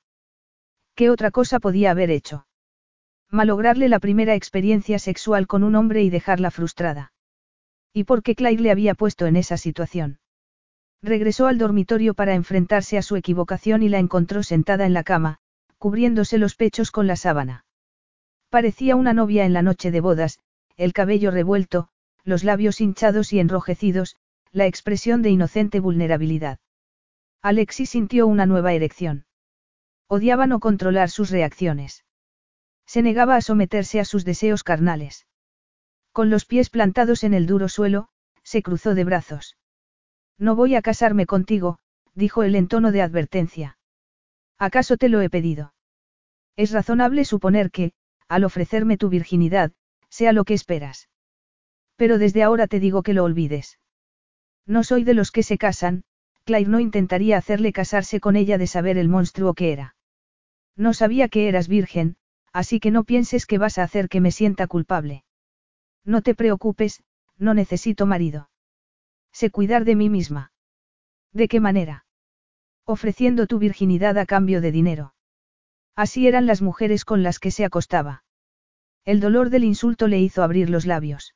[0.95, 2.47] ¿Qué otra cosa podía haber hecho?
[3.31, 7.13] Malograrle la primera experiencia sexual con un hombre y dejarla frustrada.
[7.95, 10.19] ¿Y por qué Claire le había puesto en esa situación?
[11.03, 15.39] Regresó al dormitorio para enfrentarse a su equivocación y la encontró sentada en la cama,
[15.79, 17.65] cubriéndose los pechos con la sábana.
[18.51, 20.39] Parecía una novia en la noche de bodas,
[20.77, 21.89] el cabello revuelto,
[22.25, 24.17] los labios hinchados y enrojecidos,
[24.53, 26.59] la expresión de inocente vulnerabilidad.
[27.43, 29.27] Alexis sintió una nueva erección.
[30.07, 32.05] Odiaba no controlar sus reacciones.
[32.87, 35.27] Se negaba a someterse a sus deseos carnales.
[36.13, 38.09] Con los pies plantados en el duro suelo,
[38.45, 39.57] se cruzó de brazos.
[40.39, 41.79] No voy a casarme contigo,
[42.15, 43.79] dijo él en tono de advertencia.
[44.59, 45.75] ¿Acaso te lo he pedido?
[46.55, 47.93] Es razonable suponer que,
[48.29, 49.73] al ofrecerme tu virginidad,
[50.11, 51.09] sea lo que esperas.
[51.97, 53.81] Pero desde ahora te digo que lo olvides.
[54.65, 56.05] No soy de los que se casan,
[56.45, 59.95] Claire no intentaría hacerle casarse con ella de saber el monstruo que era.
[60.77, 62.17] No sabía que eras virgen,
[62.53, 65.25] así que no pienses que vas a hacer que me sienta culpable.
[66.05, 67.03] No te preocupes,
[67.39, 68.51] no necesito marido.
[69.33, 70.53] Sé cuidar de mí misma.
[71.33, 72.05] ¿De qué manera?
[72.85, 75.15] Ofreciendo tu virginidad a cambio de dinero.
[75.95, 78.25] Así eran las mujeres con las que se acostaba.
[79.05, 81.35] El dolor del insulto le hizo abrir los labios.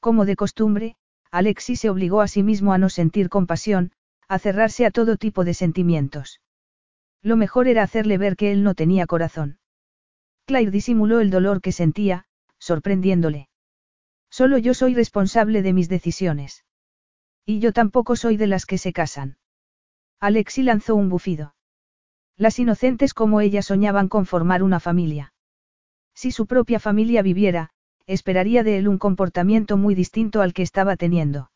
[0.00, 0.96] Como de costumbre,
[1.30, 3.92] Alexis se obligó a sí mismo a no sentir compasión,
[4.32, 6.40] a cerrarse a todo tipo de sentimientos.
[7.20, 9.58] Lo mejor era hacerle ver que él no tenía corazón.
[10.46, 12.24] Claire disimuló el dolor que sentía,
[12.58, 13.50] sorprendiéndole.
[14.30, 16.64] Solo yo soy responsable de mis decisiones.
[17.44, 19.36] Y yo tampoco soy de las que se casan.
[20.18, 21.54] Alexi lanzó un bufido.
[22.38, 25.34] Las inocentes como ella soñaban con formar una familia.
[26.14, 27.68] Si su propia familia viviera,
[28.06, 31.50] esperaría de él un comportamiento muy distinto al que estaba teniendo.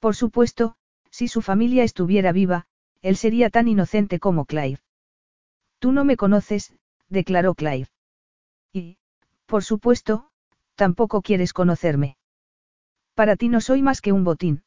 [0.00, 0.76] Por supuesto,
[1.14, 2.66] si su familia estuviera viva,
[3.00, 4.82] él sería tan inocente como Claire.
[5.78, 6.74] Tú no me conoces,
[7.08, 7.88] declaró Claire.
[8.72, 8.98] Y,
[9.46, 10.28] por supuesto,
[10.74, 12.16] tampoco quieres conocerme.
[13.14, 14.64] Para ti no soy más que un botín.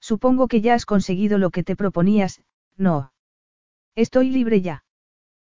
[0.00, 2.40] Supongo que ya has conseguido lo que te proponías,
[2.78, 3.12] no.
[3.94, 4.84] Estoy libre ya.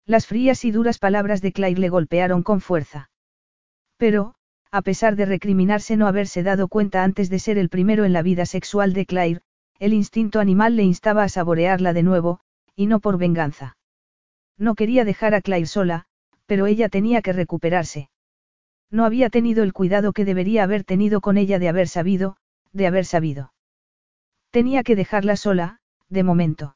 [0.07, 3.11] Las frías y duras palabras de Claire le golpearon con fuerza.
[3.97, 4.33] Pero,
[4.71, 8.23] a pesar de recriminarse no haberse dado cuenta antes de ser el primero en la
[8.23, 9.41] vida sexual de Claire,
[9.79, 12.41] el instinto animal le instaba a saborearla de nuevo,
[12.75, 13.77] y no por venganza.
[14.57, 16.05] No quería dejar a Claire sola,
[16.45, 18.09] pero ella tenía que recuperarse.
[18.91, 22.35] No había tenido el cuidado que debería haber tenido con ella de haber sabido,
[22.73, 23.53] de haber sabido.
[24.51, 25.79] Tenía que dejarla sola,
[26.09, 26.75] de momento.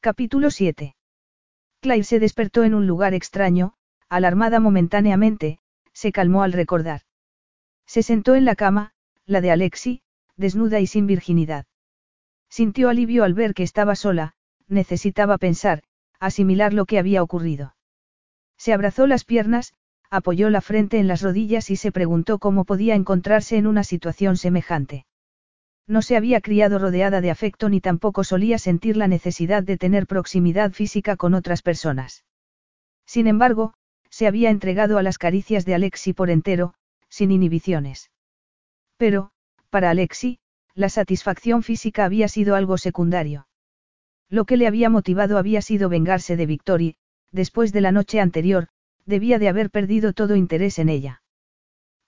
[0.00, 0.94] Capítulo 7.
[1.80, 3.74] Claire se despertó en un lugar extraño,
[4.08, 5.58] alarmada momentáneamente,
[5.92, 7.00] se calmó al recordar.
[7.86, 8.92] Se sentó en la cama,
[9.24, 10.02] la de Alexi,
[10.36, 11.66] desnuda y sin virginidad.
[12.48, 14.34] Sintió alivio al ver que estaba sola,
[14.68, 15.82] necesitaba pensar,
[16.18, 17.76] asimilar lo que había ocurrido.
[18.56, 19.74] Se abrazó las piernas,
[20.10, 24.36] apoyó la frente en las rodillas y se preguntó cómo podía encontrarse en una situación
[24.36, 25.06] semejante.
[25.86, 30.06] No se había criado rodeada de afecto ni tampoco solía sentir la necesidad de tener
[30.06, 32.24] proximidad física con otras personas.
[33.04, 33.74] Sin embargo,
[34.10, 36.74] se había entregado a las caricias de Alexi por entero,
[37.08, 38.10] sin inhibiciones.
[38.96, 39.30] Pero,
[39.70, 40.38] para Alexi,
[40.76, 43.48] la satisfacción física había sido algo secundario.
[44.28, 46.96] Lo que le había motivado había sido vengarse de Victory,
[47.32, 48.68] después de la noche anterior,
[49.06, 51.22] debía de haber perdido todo interés en ella.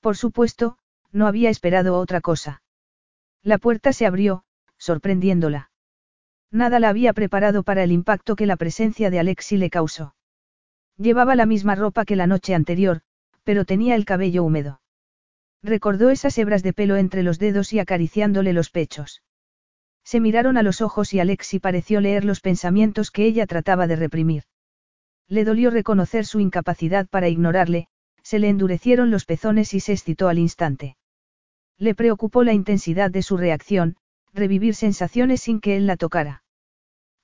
[0.00, 0.76] Por supuesto,
[1.12, 2.62] no había esperado otra cosa.
[3.42, 4.44] La puerta se abrió,
[4.76, 5.70] sorprendiéndola.
[6.50, 10.14] Nada la había preparado para el impacto que la presencia de Alexi le causó.
[10.98, 13.00] Llevaba la misma ropa que la noche anterior,
[13.44, 14.80] pero tenía el cabello húmedo.
[15.62, 19.22] Recordó esas hebras de pelo entre los dedos y acariciándole los pechos.
[20.04, 23.96] Se miraron a los ojos y Alexi pareció leer los pensamientos que ella trataba de
[23.96, 24.44] reprimir.
[25.28, 27.88] Le dolió reconocer su incapacidad para ignorarle,
[28.22, 30.96] se le endurecieron los pezones y se excitó al instante.
[31.76, 33.96] Le preocupó la intensidad de su reacción,
[34.32, 36.42] revivir sensaciones sin que él la tocara.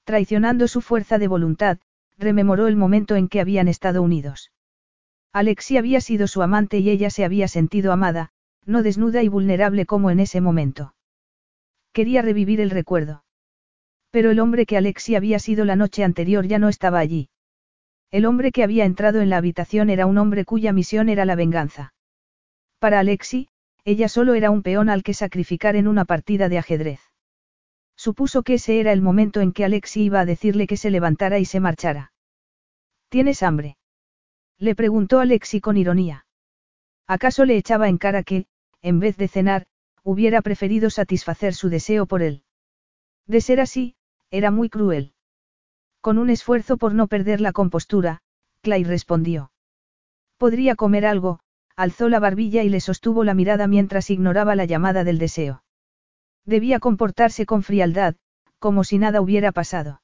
[0.04, 1.78] Traicionando su fuerza de voluntad,
[2.18, 4.50] rememoró el momento en que habían estado unidos.
[5.34, 8.30] Alexi había sido su amante y ella se había sentido amada,
[8.66, 10.94] no desnuda y vulnerable como en ese momento.
[11.92, 13.24] Quería revivir el recuerdo.
[14.12, 17.30] Pero el hombre que Alexi había sido la noche anterior ya no estaba allí.
[18.12, 21.34] El hombre que había entrado en la habitación era un hombre cuya misión era la
[21.34, 21.94] venganza.
[22.78, 23.48] Para Alexi,
[23.84, 27.00] ella solo era un peón al que sacrificar en una partida de ajedrez.
[27.96, 31.40] Supuso que ese era el momento en que Alexi iba a decirle que se levantara
[31.40, 32.12] y se marchara.
[33.08, 33.78] ¿Tienes hambre?
[34.64, 36.24] Le preguntó Alexi con ironía.
[37.06, 38.46] ¿Acaso le echaba en cara que,
[38.80, 39.66] en vez de cenar,
[40.02, 42.44] hubiera preferido satisfacer su deseo por él?
[43.26, 43.94] De ser así,
[44.30, 45.12] era muy cruel.
[46.00, 48.22] Con un esfuerzo por no perder la compostura,
[48.62, 49.52] Clay respondió.
[50.38, 51.40] Podría comer algo,
[51.76, 55.62] alzó la barbilla y le sostuvo la mirada mientras ignoraba la llamada del deseo.
[56.46, 58.14] Debía comportarse con frialdad,
[58.58, 60.00] como si nada hubiera pasado.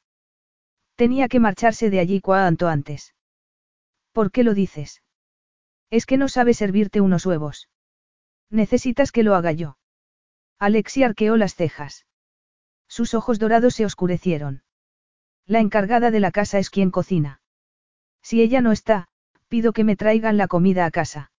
[0.97, 3.15] Tenía que marcharse de allí cuanto antes.
[4.20, 5.02] ¿Por qué lo dices?
[5.88, 7.70] Es que no sabe servirte unos huevos.
[8.51, 9.78] Necesitas que lo haga yo.
[10.59, 12.05] Alexi arqueó las cejas.
[12.86, 14.62] Sus ojos dorados se oscurecieron.
[15.47, 17.40] La encargada de la casa es quien cocina.
[18.20, 19.09] Si ella no está,
[19.48, 21.32] pido que me traigan la comida a casa.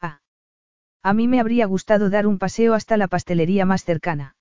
[0.00, 0.22] Ah.
[1.02, 4.34] A mí me habría gustado dar un paseo hasta la pastelería más cercana.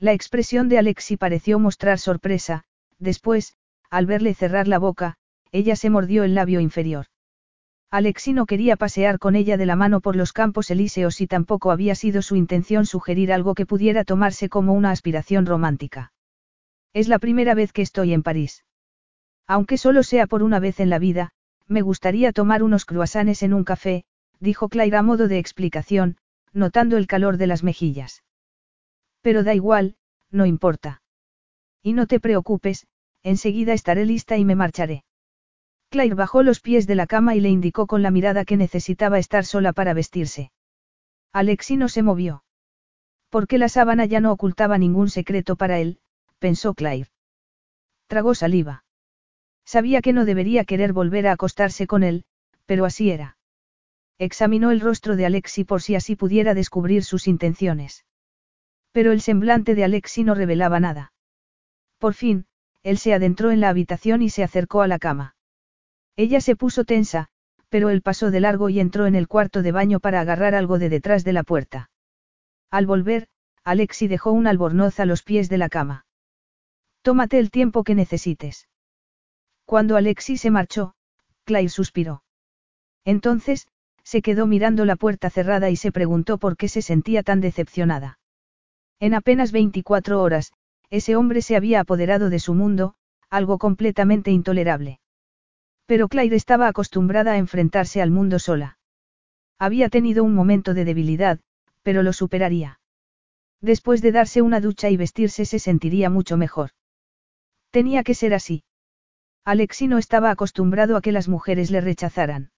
[0.00, 2.64] La expresión de Alexi pareció mostrar sorpresa,
[2.98, 3.54] después,
[3.90, 5.19] al verle cerrar la boca,
[5.52, 7.06] ella se mordió el labio inferior.
[7.90, 11.72] Alexi no quería pasear con ella de la mano por los campos elíseos y tampoco
[11.72, 16.12] había sido su intención sugerir algo que pudiera tomarse como una aspiración romántica.
[16.92, 18.64] Es la primera vez que estoy en París.
[19.46, 21.32] Aunque solo sea por una vez en la vida,
[21.66, 24.04] me gustaría tomar unos croissants en un café,
[24.38, 26.16] dijo Claire a modo de explicación,
[26.52, 28.22] notando el calor de las mejillas.
[29.20, 29.96] Pero da igual,
[30.30, 31.02] no importa.
[31.82, 32.86] Y no te preocupes,
[33.24, 35.04] enseguida estaré lista y me marcharé.
[35.90, 39.18] Claire bajó los pies de la cama y le indicó con la mirada que necesitaba
[39.18, 40.52] estar sola para vestirse.
[41.32, 42.44] Alexi no se movió.
[43.28, 45.98] Porque la sábana ya no ocultaba ningún secreto para él,
[46.38, 47.10] pensó Claire.
[48.06, 48.84] Tragó saliva.
[49.64, 52.24] Sabía que no debería querer volver a acostarse con él,
[52.66, 53.36] pero así era.
[54.16, 58.04] Examinó el rostro de Alexi por si así pudiera descubrir sus intenciones.
[58.92, 61.12] Pero el semblante de Alexi no revelaba nada.
[61.98, 62.46] Por fin,
[62.84, 65.34] él se adentró en la habitación y se acercó a la cama.
[66.22, 67.28] Ella se puso tensa,
[67.70, 70.78] pero él pasó de largo y entró en el cuarto de baño para agarrar algo
[70.78, 71.90] de detrás de la puerta.
[72.70, 73.28] Al volver,
[73.64, 76.04] Alexi dejó un albornoz a los pies de la cama.
[77.00, 78.68] Tómate el tiempo que necesites.
[79.64, 80.92] Cuando Alexi se marchó,
[81.44, 82.22] Claire suspiró.
[83.06, 83.66] Entonces,
[84.02, 88.18] se quedó mirando la puerta cerrada y se preguntó por qué se sentía tan decepcionada.
[88.98, 90.52] En apenas 24 horas,
[90.90, 92.92] ese hombre se había apoderado de su mundo,
[93.30, 95.00] algo completamente intolerable.
[95.90, 98.78] Pero Claire estaba acostumbrada a enfrentarse al mundo sola.
[99.58, 101.40] Había tenido un momento de debilidad,
[101.82, 102.78] pero lo superaría.
[103.60, 106.70] Después de darse una ducha y vestirse se sentiría mucho mejor.
[107.72, 108.62] Tenía que ser así.
[109.44, 112.52] Alexi no estaba acostumbrado a que las mujeres le rechazaran.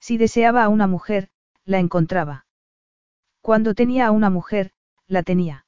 [0.00, 1.28] Si deseaba a una mujer,
[1.66, 2.46] la encontraba.
[3.42, 4.70] Cuando tenía a una mujer,
[5.06, 5.66] la tenía.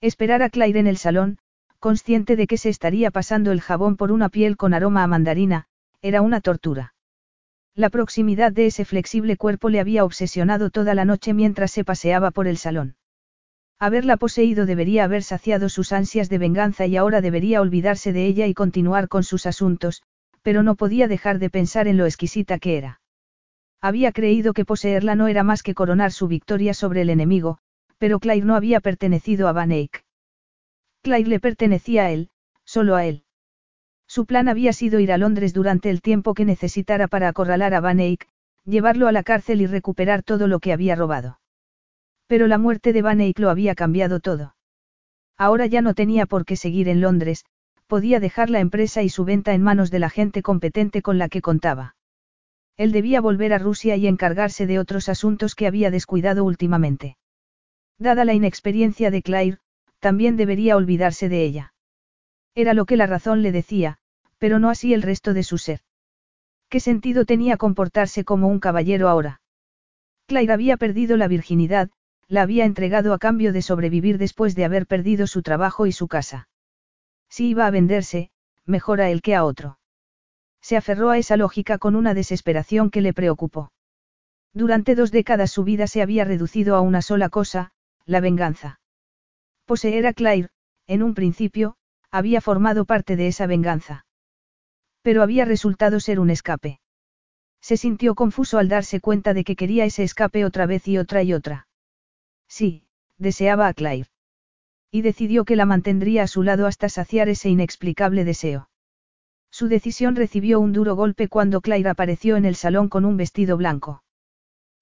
[0.00, 1.38] Esperar a Claire en el salón,
[1.78, 5.68] consciente de que se estaría pasando el jabón por una piel con aroma a mandarina,
[6.02, 6.94] era una tortura.
[7.74, 12.30] La proximidad de ese flexible cuerpo le había obsesionado toda la noche mientras se paseaba
[12.30, 12.96] por el salón.
[13.78, 18.46] Haberla poseído debería haber saciado sus ansias de venganza y ahora debería olvidarse de ella
[18.46, 20.02] y continuar con sus asuntos,
[20.42, 23.00] pero no podía dejar de pensar en lo exquisita que era.
[23.80, 27.58] Había creído que poseerla no era más que coronar su victoria sobre el enemigo,
[27.96, 30.04] pero Claire no había pertenecido a Van Eyck.
[31.02, 32.28] Claire le pertenecía a él,
[32.64, 33.24] solo a él.
[34.10, 37.80] Su plan había sido ir a Londres durante el tiempo que necesitara para acorralar a
[37.80, 38.26] Van Eyck,
[38.64, 41.38] llevarlo a la cárcel y recuperar todo lo que había robado.
[42.26, 44.56] Pero la muerte de Van Eyck lo había cambiado todo.
[45.38, 47.44] Ahora ya no tenía por qué seguir en Londres,
[47.86, 51.28] podía dejar la empresa y su venta en manos de la gente competente con la
[51.28, 51.94] que contaba.
[52.76, 57.16] Él debía volver a Rusia y encargarse de otros asuntos que había descuidado últimamente.
[57.96, 59.58] Dada la inexperiencia de Claire,
[60.00, 61.74] también debería olvidarse de ella.
[62.54, 63.98] Era lo que la razón le decía,
[64.38, 65.80] pero no así el resto de su ser.
[66.68, 69.40] ¿Qué sentido tenía comportarse como un caballero ahora?
[70.26, 71.90] Claire había perdido la virginidad,
[72.28, 76.06] la había entregado a cambio de sobrevivir después de haber perdido su trabajo y su
[76.06, 76.48] casa.
[77.28, 78.30] Si iba a venderse,
[78.64, 79.78] mejor a él que a otro.
[80.60, 83.72] Se aferró a esa lógica con una desesperación que le preocupó.
[84.52, 87.72] Durante dos décadas su vida se había reducido a una sola cosa,
[88.04, 88.80] la venganza.
[89.64, 90.50] Poseer a Claire,
[90.86, 91.76] en un principio,
[92.10, 94.06] había formado parte de esa venganza.
[95.02, 96.80] Pero había resultado ser un escape.
[97.60, 101.22] Se sintió confuso al darse cuenta de que quería ese escape otra vez y otra
[101.22, 101.68] y otra.
[102.48, 102.84] Sí,
[103.18, 104.08] deseaba a Claire.
[104.90, 108.68] Y decidió que la mantendría a su lado hasta saciar ese inexplicable deseo.
[109.50, 113.56] Su decisión recibió un duro golpe cuando Claire apareció en el salón con un vestido
[113.56, 114.02] blanco.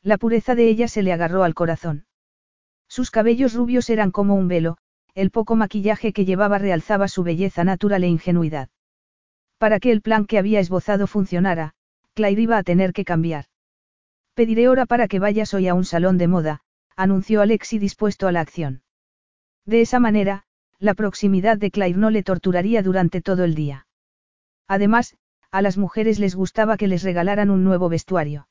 [0.03, 2.07] La pureza de ella se le agarró al corazón.
[2.89, 4.79] Sus cabellos rubios eran como un velo,
[5.19, 8.69] el poco maquillaje que llevaba realzaba su belleza natural e ingenuidad.
[9.59, 11.75] Para que el plan que había esbozado funcionara,
[12.15, 13.47] Claire iba a tener que cambiar.
[14.35, 16.61] Pediré hora para que vayas hoy a un salón de moda,
[16.95, 18.83] anunció Alexi dispuesto a la acción.
[19.67, 20.45] De esa manera,
[20.79, 23.89] la proximidad de Claire no le torturaría durante todo el día.
[24.69, 25.17] Además,
[25.51, 28.47] a las mujeres les gustaba que les regalaran un nuevo vestuario.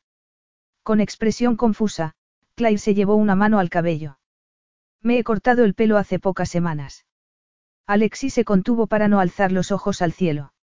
[0.83, 2.15] Con expresión confusa,
[2.55, 4.16] Claire se llevó una mano al cabello.
[5.01, 7.05] Me he cortado el pelo hace pocas semanas.
[7.85, 10.53] Alexis se contuvo para no alzar los ojos al cielo.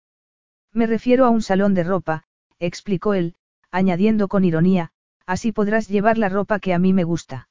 [0.72, 2.24] Me refiero a un salón de ropa,
[2.58, 3.36] explicó él,
[3.70, 4.92] añadiendo con ironía,
[5.26, 7.48] así podrás llevar la ropa que a mí me gusta.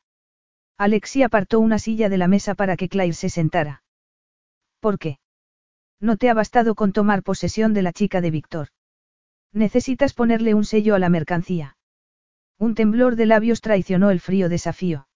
[0.78, 3.84] Alexi apartó una silla de la mesa para que Claire se sentara.
[4.80, 5.20] ¿Por qué?
[6.00, 8.68] No te ha bastado con tomar posesión de la chica de Víctor.
[9.54, 11.78] Necesitas ponerle un sello a la mercancía.
[12.58, 15.08] Un temblor de labios traicionó el frío desafío.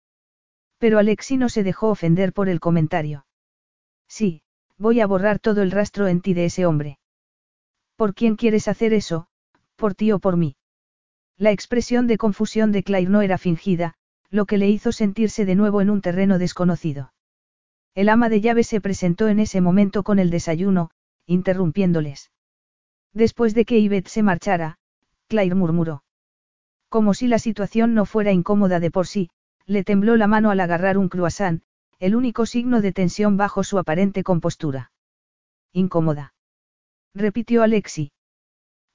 [0.77, 3.25] Pero Alexi no se dejó ofender por el comentario.
[4.07, 4.41] Sí,
[4.77, 6.99] voy a borrar todo el rastro en ti de ese hombre.
[7.95, 9.27] ¿Por quién quieres hacer eso,
[9.75, 10.55] por ti o por mí?
[11.37, 13.95] La expresión de confusión de Claire no era fingida,
[14.29, 17.13] lo que le hizo sentirse de nuevo en un terreno desconocido.
[17.95, 20.91] El ama de llaves se presentó en ese momento con el desayuno,
[21.25, 22.31] interrumpiéndoles.
[23.13, 24.77] Después de que Yvette se marchara,
[25.27, 26.03] Claire murmuró.
[26.89, 29.29] Como si la situación no fuera incómoda de por sí,
[29.67, 31.61] le tembló la mano al agarrar un croissant,
[31.99, 34.91] el único signo de tensión bajo su aparente compostura.
[35.73, 36.33] Incómoda.
[37.13, 38.11] Repitió Alexi.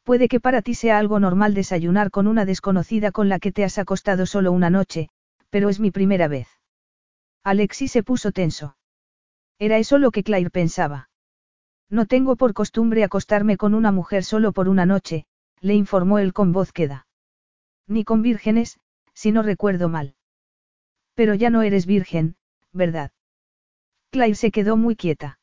[0.02, 3.64] Puede que para ti sea algo normal desayunar con una desconocida con la que te
[3.64, 5.10] has acostado solo una noche,
[5.50, 6.48] pero es mi primera vez.
[7.44, 8.76] Alexi se puso tenso.
[9.58, 11.10] Era eso lo que Claire pensaba.
[11.90, 15.26] No tengo por costumbre acostarme con una mujer solo por una noche,
[15.60, 17.06] le informó él con voz queda.
[17.86, 18.78] Ni con vírgenes,
[19.12, 20.14] si no recuerdo mal.
[21.14, 22.36] Pero ya no eres virgen,
[22.72, 23.10] ¿verdad?
[24.10, 25.38] Claire se quedó muy quieta.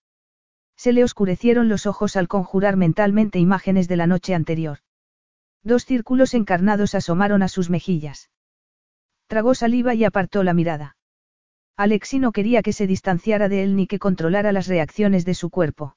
[0.76, 4.80] Se le oscurecieron los ojos al conjurar mentalmente imágenes de la noche anterior.
[5.64, 8.30] Dos círculos encarnados asomaron a sus mejillas.
[9.28, 10.98] Tragó saliva y apartó la mirada.
[11.76, 15.50] Alexi no quería que se distanciara de él ni que controlara las reacciones de su
[15.50, 15.96] cuerpo.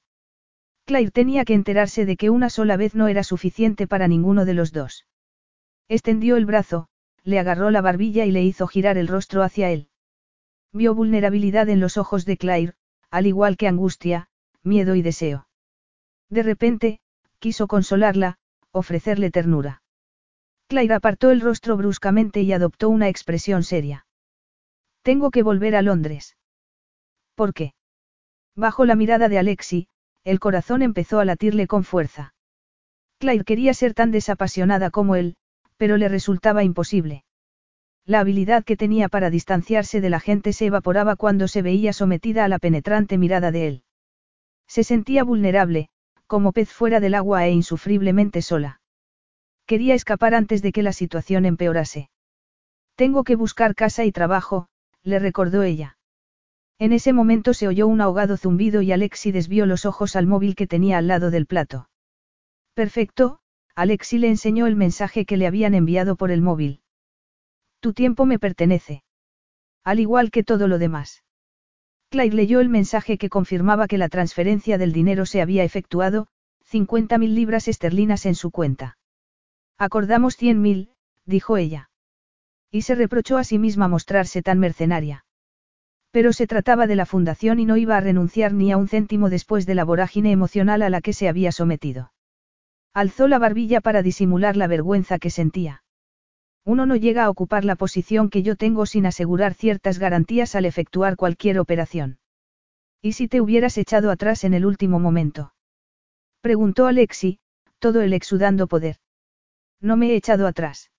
[0.84, 4.54] Claire tenía que enterarse de que una sola vez no era suficiente para ninguno de
[4.54, 5.06] los dos.
[5.88, 6.88] Extendió el brazo,
[7.24, 9.88] le agarró la barbilla y le hizo girar el rostro hacia él.
[10.72, 12.74] Vio vulnerabilidad en los ojos de Claire,
[13.10, 14.28] al igual que angustia,
[14.62, 15.46] miedo y deseo.
[16.30, 17.00] De repente,
[17.38, 18.38] quiso consolarla,
[18.70, 19.82] ofrecerle ternura.
[20.66, 24.06] Claire apartó el rostro bruscamente y adoptó una expresión seria.
[25.02, 26.36] Tengo que volver a Londres.
[27.34, 27.74] ¿Por qué?
[28.56, 29.88] Bajo la mirada de Alexi,
[30.24, 32.34] el corazón empezó a latirle con fuerza.
[33.18, 35.36] Claire quería ser tan desapasionada como él,
[35.82, 37.24] pero le resultaba imposible.
[38.06, 42.44] La habilidad que tenía para distanciarse de la gente se evaporaba cuando se veía sometida
[42.44, 43.82] a la penetrante mirada de él.
[44.68, 45.88] Se sentía vulnerable,
[46.28, 48.80] como pez fuera del agua e insufriblemente sola.
[49.66, 52.10] Quería escapar antes de que la situación empeorase.
[52.94, 54.68] Tengo que buscar casa y trabajo,
[55.02, 55.98] le recordó ella.
[56.78, 60.54] En ese momento se oyó un ahogado zumbido y Alexi desvió los ojos al móvil
[60.54, 61.88] que tenía al lado del plato.
[62.72, 63.40] Perfecto,
[63.74, 66.80] Alexi le enseñó el mensaje que le habían enviado por el móvil.
[67.80, 69.02] Tu tiempo me pertenece.
[69.82, 71.24] Al igual que todo lo demás.
[72.10, 76.28] Clyde leyó el mensaje que confirmaba que la transferencia del dinero se había efectuado,
[76.70, 78.98] 50.000 libras esterlinas en su cuenta.
[79.78, 80.92] Acordamos 100.000,
[81.24, 81.90] dijo ella.
[82.70, 85.24] Y se reprochó a sí misma mostrarse tan mercenaria.
[86.10, 89.30] Pero se trataba de la fundación y no iba a renunciar ni a un céntimo
[89.30, 92.11] después de la vorágine emocional a la que se había sometido.
[92.94, 95.82] Alzó la barbilla para disimular la vergüenza que sentía.
[96.64, 100.66] Uno no llega a ocupar la posición que yo tengo sin asegurar ciertas garantías al
[100.66, 102.18] efectuar cualquier operación.
[103.00, 105.54] ¿Y si te hubieras echado atrás en el último momento?
[106.40, 107.40] Preguntó Alexi,
[107.78, 108.96] todo el exudando poder.
[109.80, 110.90] No me he echado atrás.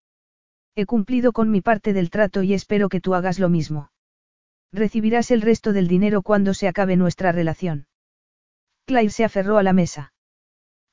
[0.76, 3.92] He cumplido con mi parte del trato y espero que tú hagas lo mismo.
[4.74, 7.88] Recibirás el resto del dinero cuando se acabe nuestra relación.
[8.86, 10.14] Claire se aferró a la mesa.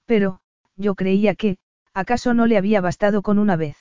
[0.04, 0.42] Pero,
[0.80, 1.58] yo creía que,
[1.92, 3.76] ¿acaso no le había bastado con una vez?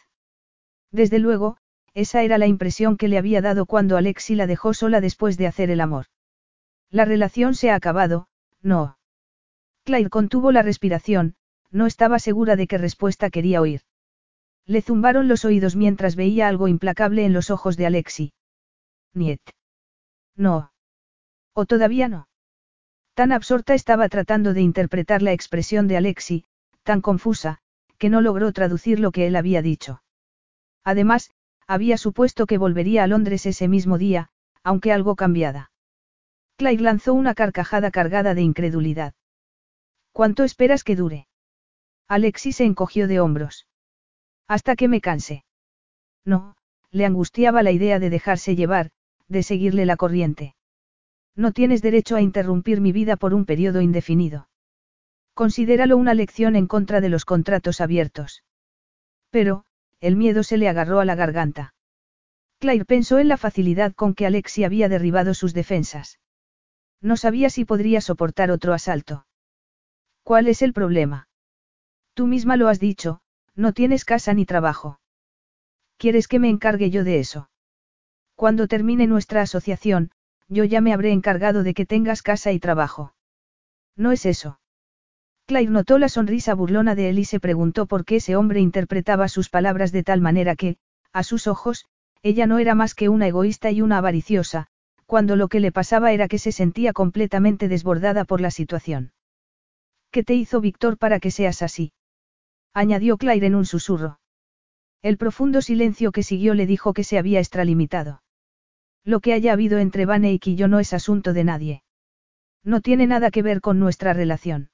[0.91, 1.57] Desde luego,
[1.93, 5.47] esa era la impresión que le había dado cuando Alexi la dejó sola después de
[5.47, 6.05] hacer el amor.
[6.91, 8.27] La relación se ha acabado,
[8.61, 8.97] no.
[9.83, 11.35] Claire contuvo la respiración,
[11.71, 13.81] no estaba segura de qué respuesta quería oír.
[14.65, 18.33] Le zumbaron los oídos mientras veía algo implacable en los ojos de Alexi.
[19.13, 19.41] Niet.
[20.35, 20.71] No.
[21.53, 22.27] ¿O todavía no?
[23.13, 26.45] Tan absorta estaba tratando de interpretar la expresión de Alexi,
[26.89, 27.59] tan confusa,
[27.99, 30.01] que no logró traducir lo que él había dicho.
[30.83, 31.29] Además,
[31.67, 34.29] había supuesto que volvería a Londres ese mismo día,
[34.63, 35.69] aunque algo cambiada.
[36.57, 39.13] Claire lanzó una carcajada cargada de incredulidad.
[40.13, 41.27] ¿Cuánto esperas que dure?
[42.07, 43.67] Alexis se encogió de hombros.
[44.47, 45.45] Hasta que me canse.
[46.25, 46.55] No,
[46.89, 48.89] le angustiaba la idea de dejarse llevar,
[49.27, 50.55] de seguirle la corriente.
[51.35, 54.48] No tienes derecho a interrumpir mi vida por un periodo indefinido.
[55.39, 58.43] Considéralo una lección en contra de los contratos abiertos.
[59.29, 59.63] Pero,
[60.01, 61.73] el miedo se le agarró a la garganta.
[62.59, 66.19] Claire pensó en la facilidad con que Alexi había derribado sus defensas.
[66.99, 69.27] No sabía si podría soportar otro asalto.
[70.23, 71.29] ¿Cuál es el problema?
[72.15, 73.21] Tú misma lo has dicho,
[73.55, 74.99] no tienes casa ni trabajo.
[75.95, 77.49] ¿Quieres que me encargue yo de eso?
[78.35, 80.11] Cuando termine nuestra asociación,
[80.49, 83.13] yo ya me habré encargado de que tengas casa y trabajo.
[83.95, 84.59] No es eso.
[85.49, 89.27] Claire notó la sonrisa burlona de él y se preguntó por qué ese hombre interpretaba
[89.27, 90.77] sus palabras de tal manera que,
[91.11, 91.87] a sus ojos,
[92.21, 94.67] ella no era más que una egoísta y una avariciosa,
[95.07, 99.11] cuando lo que le pasaba era que se sentía completamente desbordada por la situación.
[100.11, 101.93] ¿Qué te hizo Víctor para que seas así?
[102.75, 104.19] añadió Claire en un susurro.
[105.01, 108.21] El profundo silencio que siguió le dijo que se había extralimitado.
[109.03, 111.83] Lo que haya habido entre Vanek y yo no es asunto de nadie.
[112.63, 114.69] No tiene nada que ver con nuestra relación.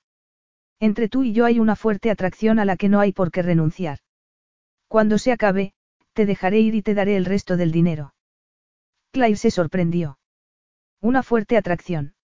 [0.80, 3.42] Entre tú y yo hay una fuerte atracción a la que no hay por qué
[3.42, 4.00] renunciar.
[4.88, 5.74] Cuando se acabe,
[6.14, 8.14] te dejaré ir y te daré el resto del dinero.
[9.12, 10.20] Claire se sorprendió.
[11.02, 12.16] Una fuerte atracción.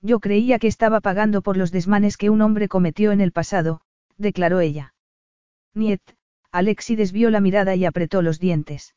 [0.00, 3.80] Yo creía que estaba pagando por los desmanes que un hombre cometió en el pasado,
[4.16, 4.94] declaró ella.
[5.74, 6.02] Niet,
[6.50, 8.94] Alexi desvió la mirada y apretó los dientes.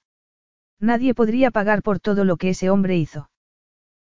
[0.79, 3.29] Nadie podría pagar por todo lo que ese hombre hizo.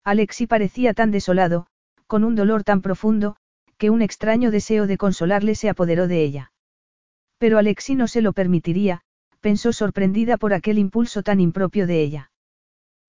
[0.04, 1.68] Alexi parecía tan desolado,
[2.08, 3.36] con un dolor tan profundo,
[3.84, 6.54] que un extraño deseo de consolarle se apoderó de ella.
[7.38, 9.02] Pero Alexi no se lo permitiría,
[9.42, 12.32] pensó sorprendida por aquel impulso tan impropio de ella.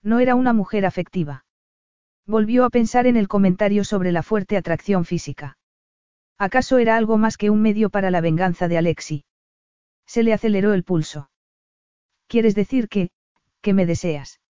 [0.03, 1.45] No era una mujer afectiva.
[2.27, 5.59] Volvió a pensar en el comentario sobre la fuerte atracción física.
[6.39, 9.25] ¿Acaso era algo más que un medio para la venganza de Alexi?
[10.07, 11.31] Se le aceleró el pulso.
[12.27, 13.11] ¿Quieres decir que,
[13.61, 14.41] ¿Qué me deseas?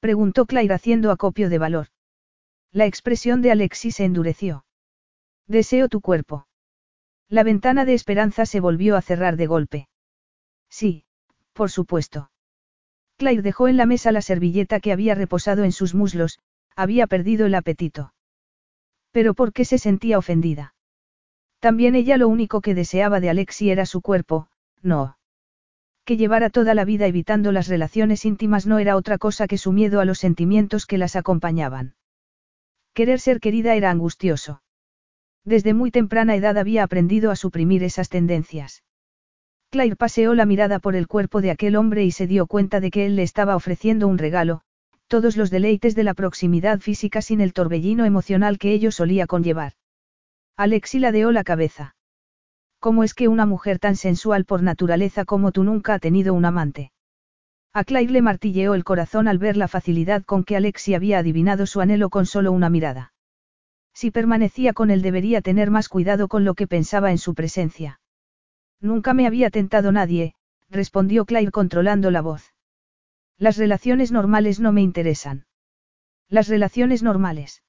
[0.00, 1.88] Preguntó Claire haciendo acopio de valor.
[2.72, 4.65] La expresión de Alexis se endureció.
[5.46, 6.46] Deseo tu cuerpo.
[7.28, 9.88] La ventana de esperanza se volvió a cerrar de golpe.
[10.68, 11.04] Sí,
[11.52, 12.30] por supuesto.
[13.16, 16.38] Claire dejó en la mesa la servilleta que había reposado en sus muslos,
[16.74, 18.12] había perdido el apetito.
[19.10, 20.74] Pero ¿por qué se sentía ofendida?
[21.58, 24.48] También ella lo único que deseaba de Alexi era su cuerpo,
[24.82, 25.16] no
[26.06, 29.72] que llevara toda la vida evitando las relaciones íntimas no era otra cosa que su
[29.72, 31.96] miedo a los sentimientos que las acompañaban.
[32.94, 34.62] Querer ser querida era angustioso.
[35.46, 38.82] Desde muy temprana edad había aprendido a suprimir esas tendencias.
[39.70, 42.90] Claire paseó la mirada por el cuerpo de aquel hombre y se dio cuenta de
[42.90, 44.62] que él le estaba ofreciendo un regalo,
[45.06, 49.74] todos los deleites de la proximidad física sin el torbellino emocional que ello solía conllevar.
[50.56, 51.94] Alexi ladeó la cabeza.
[52.80, 56.44] ¿Cómo es que una mujer tan sensual por naturaleza como tú nunca ha tenido un
[56.44, 56.90] amante?
[57.72, 61.66] A Claire le martilleó el corazón al ver la facilidad con que Alexi había adivinado
[61.66, 63.12] su anhelo con solo una mirada.
[63.96, 67.98] Si permanecía con él debería tener más cuidado con lo que pensaba en su presencia.
[68.78, 70.34] Nunca me había tentado nadie,
[70.68, 72.52] respondió Claire controlando la voz.
[73.38, 75.46] Las relaciones normales no me interesan.
[76.28, 77.62] Las relaciones normales.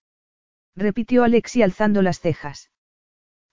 [0.75, 2.71] Repitió Alexi alzando las cejas.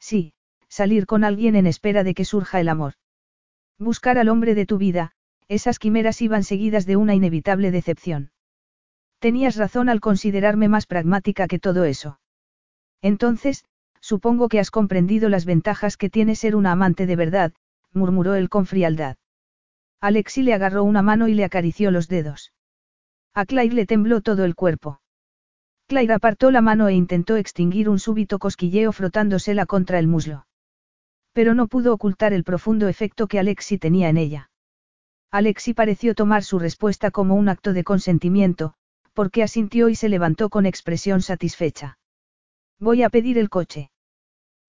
[0.00, 0.34] Sí,
[0.68, 2.94] salir con alguien en espera de que surja el amor.
[3.78, 5.12] Buscar al hombre de tu vida,
[5.46, 8.32] esas quimeras iban seguidas de una inevitable decepción.
[9.20, 12.18] Tenías razón al considerarme más pragmática que todo eso.
[13.04, 13.66] Entonces,
[14.00, 17.52] supongo que has comprendido las ventajas que tiene ser una amante de verdad,
[17.92, 19.18] murmuró él con frialdad.
[20.00, 22.54] Alexi le agarró una mano y le acarició los dedos.
[23.34, 25.02] A Claire le tembló todo el cuerpo.
[25.86, 30.46] Claire apartó la mano e intentó extinguir un súbito cosquilleo frotándosela contra el muslo.
[31.34, 34.50] Pero no pudo ocultar el profundo efecto que Alexi tenía en ella.
[35.30, 38.72] Alexi pareció tomar su respuesta como un acto de consentimiento,
[39.12, 41.98] porque asintió y se levantó con expresión satisfecha.
[42.78, 43.90] Voy a pedir el coche.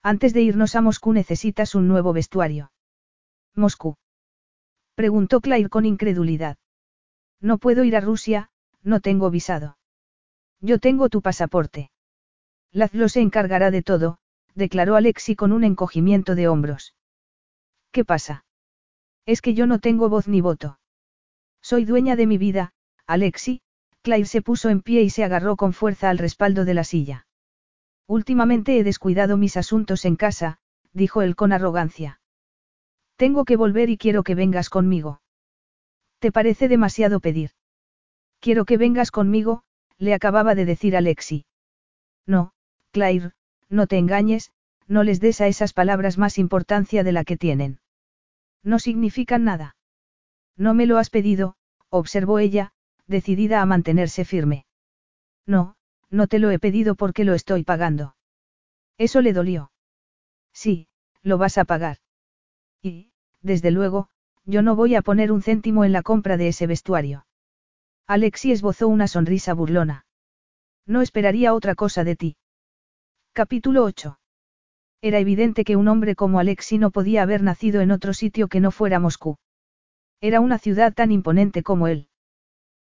[0.04, 2.72] Antes de irnos a Moscú necesitas un nuevo vestuario.
[3.56, 3.98] Moscú.
[4.96, 6.58] Preguntó Claire con incredulidad.
[7.42, 8.50] No puedo ir a Rusia,
[8.84, 9.78] no tengo visado.
[10.62, 11.92] Yo tengo tu pasaporte.
[12.72, 14.20] Lazlo se encargará de todo,
[14.54, 16.96] declaró Alexi con un encogimiento de hombros.
[17.92, 18.46] ¿Qué pasa?
[19.26, 20.80] Es que yo no tengo voz ni voto.
[21.62, 22.74] Soy dueña de mi vida,
[23.08, 23.62] Alexi,
[24.02, 27.25] Claire se puso en pie y se agarró con fuerza al respaldo de la silla.
[28.08, 30.58] Últimamente he descuidado mis asuntos en casa,
[30.94, 32.20] dijo él con arrogancia.
[33.16, 35.22] Tengo que volver y quiero que vengas conmigo.
[36.20, 37.52] ¿Te parece demasiado pedir?
[38.40, 39.64] Quiero que vengas conmigo,
[39.98, 41.46] le acababa de decir Alexi.
[42.28, 42.52] No,
[42.92, 43.32] Claire,
[43.70, 44.52] no te engañes,
[44.88, 47.80] no les des a esas palabras más importancia de la que tienen.
[48.64, 49.76] No significan nada.
[50.58, 51.56] No me lo has pedido,
[51.90, 52.72] observó ella,
[53.08, 54.66] decidida a mantenerse firme.
[55.46, 55.76] No,
[56.16, 58.16] no te lo he pedido porque lo estoy pagando.
[58.98, 59.72] Eso le dolió.
[60.54, 60.88] Sí,
[61.22, 61.98] lo vas a pagar.
[62.82, 63.12] Y,
[63.42, 64.10] desde luego,
[64.46, 67.26] yo no voy a poner un céntimo en la compra de ese vestuario.
[68.08, 70.06] Alexi esbozó una sonrisa burlona.
[70.86, 72.38] No esperaría otra cosa de ti.
[73.34, 74.20] Capítulo 8.
[75.02, 78.60] Era evidente que un hombre como Alexi no podía haber nacido en otro sitio que
[78.60, 79.38] no fuera Moscú.
[80.22, 82.08] Era una ciudad tan imponente como él.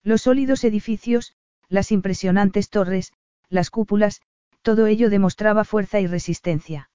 [0.03, 1.35] Los sólidos edificios,
[1.69, 3.13] las impresionantes torres,
[3.49, 4.21] las cúpulas,
[4.61, 6.89] todo ello demostraba fuerza y resistencia.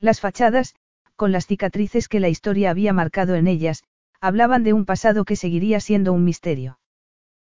[0.00, 0.74] Las fachadas,
[1.16, 3.82] con las cicatrices que la historia había marcado en ellas,
[4.20, 6.78] hablaban de un pasado que seguiría siendo un misterio.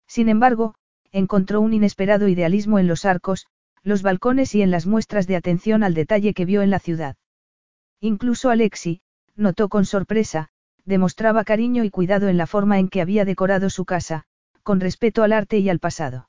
[0.07, 0.75] Sin embargo,
[1.13, 3.47] encontró un inesperado idealismo en los arcos,
[3.83, 7.17] los balcones y en las muestras de atención al detalle que vio en la ciudad.
[8.01, 9.01] Incluso Alexi,
[9.37, 10.49] notó con sorpresa,
[10.85, 14.25] demostraba cariño y cuidado en la forma en que había decorado su casa,
[14.63, 16.29] con respeto al arte y al pasado.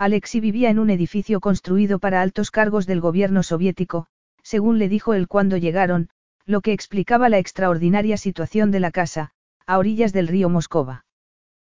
[0.00, 4.06] Alexi vivía en un edificio construido para altos cargos del gobierno soviético,
[4.42, 6.08] según le dijo él cuando llegaron,
[6.46, 9.32] lo que explicaba la extraordinaria situación de la casa,
[9.66, 11.04] a orillas del río Moscova.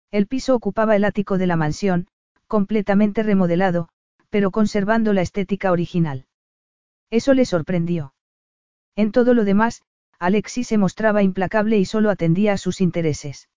[0.09, 2.07] El piso ocupaba el ático de la mansión,
[2.47, 3.89] completamente remodelado,
[4.31, 6.25] pero conservando la estética original.
[7.11, 8.15] Eso le sorprendió.
[8.95, 9.83] En todo lo demás,
[10.17, 13.49] Alexis se mostraba implacable y solo atendía a sus intereses.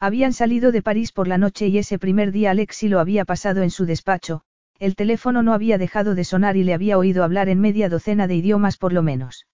[0.00, 3.62] Habían salido de París por la noche y ese primer día Alexi lo había pasado
[3.62, 4.42] en su despacho,
[4.78, 8.26] el teléfono no había dejado de sonar y le había oído hablar en media docena
[8.26, 9.46] de idiomas por lo menos.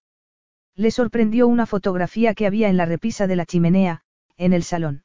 [0.75, 4.01] Le sorprendió una fotografía que había en la repisa de la chimenea,
[4.37, 5.03] en el salón.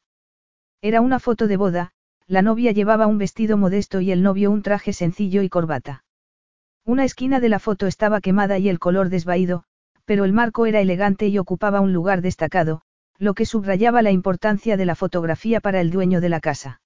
[0.81, 1.93] Era una foto de boda,
[2.27, 6.05] la novia llevaba un vestido modesto y el novio un traje sencillo y corbata.
[6.85, 9.65] Una esquina de la foto estaba quemada y el color desvaído,
[10.05, 12.83] pero el marco era elegante y ocupaba un lugar destacado,
[13.19, 16.81] lo que subrayaba la importancia de la fotografía para el dueño de la casa.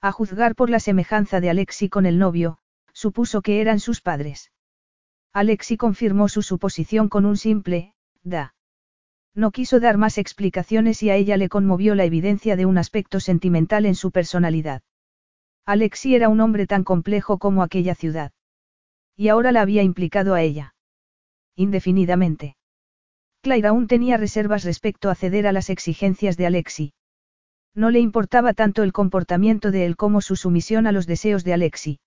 [0.00, 2.58] A juzgar por la semejanza de Alexi con el novio,
[2.92, 4.52] supuso que eran sus padres.
[5.32, 8.54] Alexi confirmó su suposición con un simple, da.
[9.34, 13.20] No quiso dar más explicaciones y a ella le conmovió la evidencia de un aspecto
[13.20, 14.82] sentimental en su personalidad.
[15.66, 18.32] Alexi era un hombre tan complejo como aquella ciudad.
[19.14, 20.74] Y ahora la había implicado a ella.
[21.54, 22.55] Indefinidamente.
[23.46, 26.94] Claire aún tenía reservas respecto a ceder a las exigencias de Alexi.
[27.76, 31.52] No le importaba tanto el comportamiento de él como su sumisión a los deseos de
[31.52, 32.00] Alexi.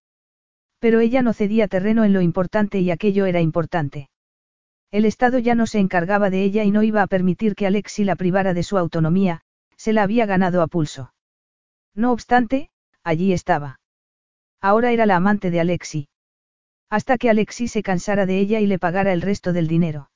[0.80, 4.10] Pero ella no cedía terreno en lo importante y aquello era importante.
[4.92, 8.04] El Estado ya no se encargaba de ella y no iba a permitir que Alexi
[8.04, 9.40] la privara de su autonomía,
[9.78, 11.14] se la había ganado a pulso.
[11.96, 12.70] No obstante,
[13.02, 13.80] allí estaba.
[14.60, 16.10] Ahora era la amante de Alexi.
[16.90, 20.09] Hasta que Alexi se cansara de ella y le pagara el resto del dinero.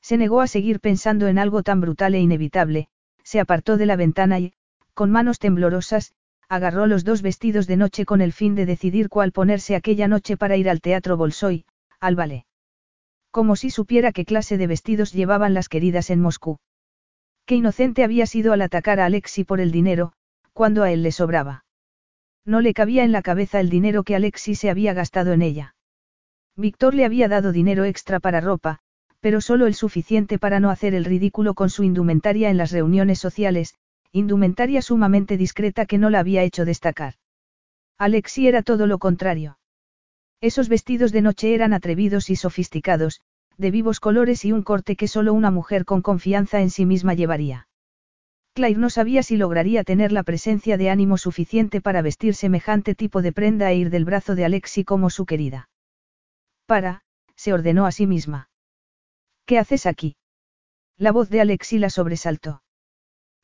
[0.00, 2.88] Se negó a seguir pensando en algo tan brutal e inevitable,
[3.22, 4.54] se apartó de la ventana y,
[4.94, 6.12] con manos temblorosas,
[6.48, 10.36] agarró los dos vestidos de noche con el fin de decidir cuál ponerse aquella noche
[10.36, 11.66] para ir al teatro Bolsoy,
[12.00, 12.46] al ballet.
[13.30, 16.58] Como si supiera qué clase de vestidos llevaban las queridas en Moscú.
[17.44, 20.12] Qué inocente había sido al atacar a Alexi por el dinero,
[20.52, 21.64] cuando a él le sobraba.
[22.44, 25.74] No le cabía en la cabeza el dinero que Alexi se había gastado en ella.
[26.56, 28.80] Víctor le había dado dinero extra para ropa,
[29.20, 33.18] pero solo el suficiente para no hacer el ridículo con su indumentaria en las reuniones
[33.18, 33.74] sociales,
[34.12, 37.14] indumentaria sumamente discreta que no la había hecho destacar.
[37.98, 39.58] Alexi era todo lo contrario.
[40.40, 43.20] Esos vestidos de noche eran atrevidos y sofisticados,
[43.56, 47.14] de vivos colores y un corte que solo una mujer con confianza en sí misma
[47.14, 47.66] llevaría.
[48.54, 53.20] Claire no sabía si lograría tener la presencia de ánimo suficiente para vestir semejante tipo
[53.20, 55.68] de prenda e ir del brazo de Alexi como su querida.
[56.66, 57.02] Para,
[57.34, 58.47] se ordenó a sí misma.
[59.48, 60.14] ¿Qué haces aquí?
[60.98, 62.62] La voz de Alexi la sobresaltó.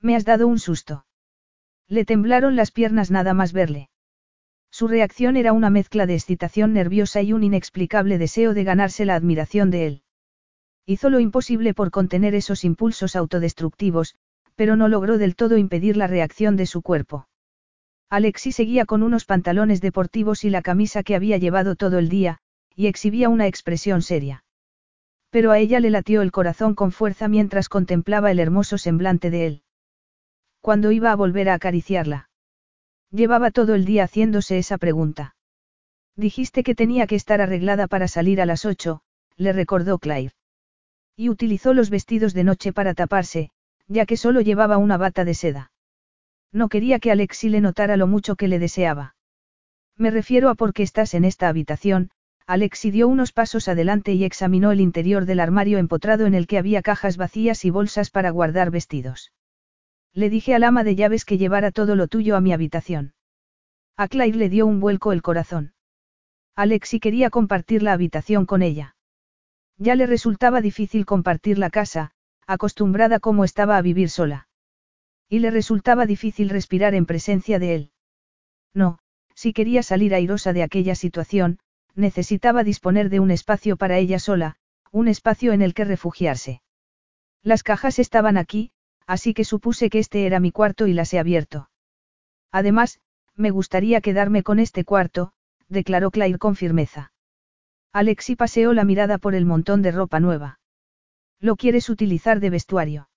[0.02, 1.06] Me has dado un susto.
[1.88, 3.88] Le temblaron las piernas nada más verle.
[4.70, 9.14] Su reacción era una mezcla de excitación nerviosa y un inexplicable deseo de ganarse la
[9.14, 10.02] admiración de él.
[10.84, 14.14] Hizo lo imposible por contener esos impulsos autodestructivos,
[14.56, 17.28] pero no logró del todo impedir la reacción de su cuerpo.
[18.10, 22.40] Alexi seguía con unos pantalones deportivos y la camisa que había llevado todo el día,
[22.76, 24.44] y exhibía una expresión seria.
[25.34, 29.46] Pero a ella le latió el corazón con fuerza mientras contemplaba el hermoso semblante de
[29.48, 29.62] él.
[30.60, 32.30] Cuando iba a volver a acariciarla?
[33.10, 35.34] Llevaba todo el día haciéndose esa pregunta.
[36.14, 39.00] Dijiste que tenía que estar arreglada para salir a las ocho,
[39.36, 40.36] le recordó Claire.
[41.16, 43.50] Y utilizó los vestidos de noche para taparse,
[43.88, 45.72] ya que solo llevaba una bata de seda.
[46.52, 49.16] No quería que Alexi le notara lo mucho que le deseaba.
[49.96, 52.12] Me refiero a por qué estás en esta habitación,
[52.46, 56.58] Alexi dio unos pasos adelante y examinó el interior del armario empotrado en el que
[56.58, 59.32] había cajas vacías y bolsas para guardar vestidos.
[60.12, 63.14] Le dije al ama de llaves que llevara todo lo tuyo a mi habitación.
[63.96, 65.72] A Claire le dio un vuelco el corazón.
[66.54, 68.94] Alexi quería compartir la habitación con ella.
[69.78, 72.12] Ya le resultaba difícil compartir la casa,
[72.46, 74.48] acostumbrada como estaba a vivir sola.
[75.28, 77.90] Y le resultaba difícil respirar en presencia de él.
[78.74, 78.98] No,
[79.34, 81.58] si quería salir airosa de aquella situación,
[81.94, 84.56] necesitaba disponer de un espacio para ella sola,
[84.90, 86.62] un espacio en el que refugiarse.
[87.42, 88.72] Las cajas estaban aquí,
[89.06, 91.70] así que supuse que este era mi cuarto y las he abierto.
[92.50, 93.00] Además,
[93.36, 95.32] me gustaría quedarme con este cuarto,
[95.68, 97.12] declaró Claire con firmeza.
[97.92, 100.58] Alexi paseó la mirada por el montón de ropa nueva.
[101.38, 103.08] ¿Lo quieres utilizar de vestuario?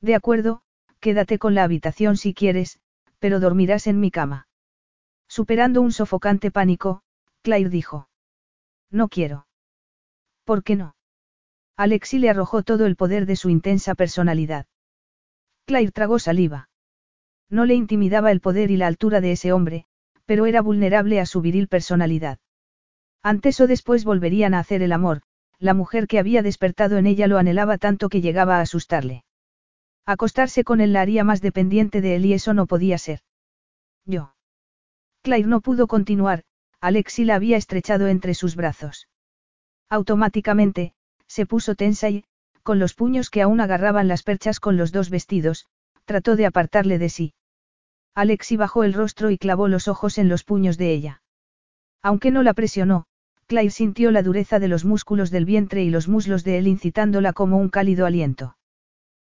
[0.00, 0.62] De acuerdo,
[1.00, 2.80] quédate con la habitación si quieres,
[3.18, 4.48] pero dormirás en mi cama.
[5.28, 7.03] Superando un sofocante pánico,
[7.44, 8.08] Claire dijo.
[8.90, 9.46] No quiero.
[10.44, 10.96] ¿Por qué no?
[11.76, 14.66] Alexi le arrojó todo el poder de su intensa personalidad.
[15.66, 16.70] Claire tragó saliva.
[17.50, 19.84] No le intimidaba el poder y la altura de ese hombre,
[20.24, 22.38] pero era vulnerable a su viril personalidad.
[23.22, 25.20] Antes o después volverían a hacer el amor,
[25.58, 29.22] la mujer que había despertado en ella lo anhelaba tanto que llegaba a asustarle.
[30.06, 33.20] Acostarse con él la haría más dependiente de él y eso no podía ser.
[34.06, 34.34] Yo.
[35.22, 36.44] Claire no pudo continuar,
[36.84, 39.08] Alexi la había estrechado entre sus brazos.
[39.88, 40.92] Automáticamente,
[41.26, 42.24] se puso tensa y,
[42.62, 45.64] con los puños que aún agarraban las perchas con los dos vestidos,
[46.04, 47.32] trató de apartarle de sí.
[48.14, 51.22] Alexi bajó el rostro y clavó los ojos en los puños de ella.
[52.02, 53.06] Aunque no la presionó,
[53.46, 57.32] Claire sintió la dureza de los músculos del vientre y los muslos de él incitándola
[57.32, 58.58] como un cálido aliento.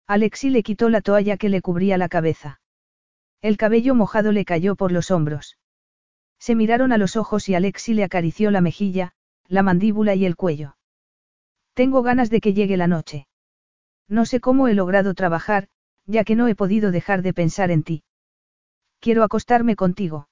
[0.07, 2.61] Alexi le quitó la toalla que le cubría la cabeza.
[3.43, 5.59] El cabello mojado le cayó por los hombros.
[6.43, 9.13] Se miraron a los ojos y Alexi le acarició la mejilla,
[9.47, 10.75] la mandíbula y el cuello.
[11.73, 13.27] Tengo ganas de que llegue la noche.
[14.09, 15.69] No sé cómo he logrado trabajar,
[16.05, 18.03] ya que no he podido dejar de pensar en ti.
[18.99, 20.27] Quiero acostarme contigo.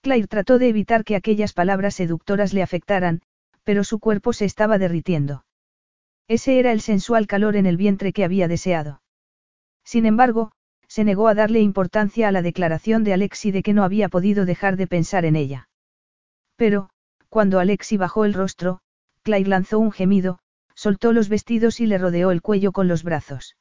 [0.00, 3.22] Claire trató de evitar que aquellas palabras seductoras le afectaran,
[3.62, 5.44] pero su cuerpo se estaba derritiendo.
[6.26, 9.00] Ese era el sensual calor en el vientre que había deseado.
[9.84, 10.50] Sin embargo,
[10.90, 14.44] se negó a darle importancia a la declaración de Alexi de que no había podido
[14.44, 15.68] dejar de pensar en ella.
[16.56, 16.90] Pero,
[17.28, 18.80] cuando Alexi bajó el rostro,
[19.22, 20.40] Claire lanzó un gemido,
[20.74, 23.56] soltó los vestidos y le rodeó el cuello con los brazos.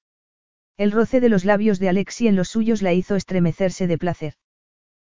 [0.75, 4.33] El roce de los labios de Alexi en los suyos la hizo estremecerse de placer.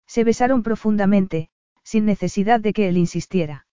[0.08, 1.50] Se besaron profundamente,
[1.84, 3.68] sin necesidad de que él insistiera.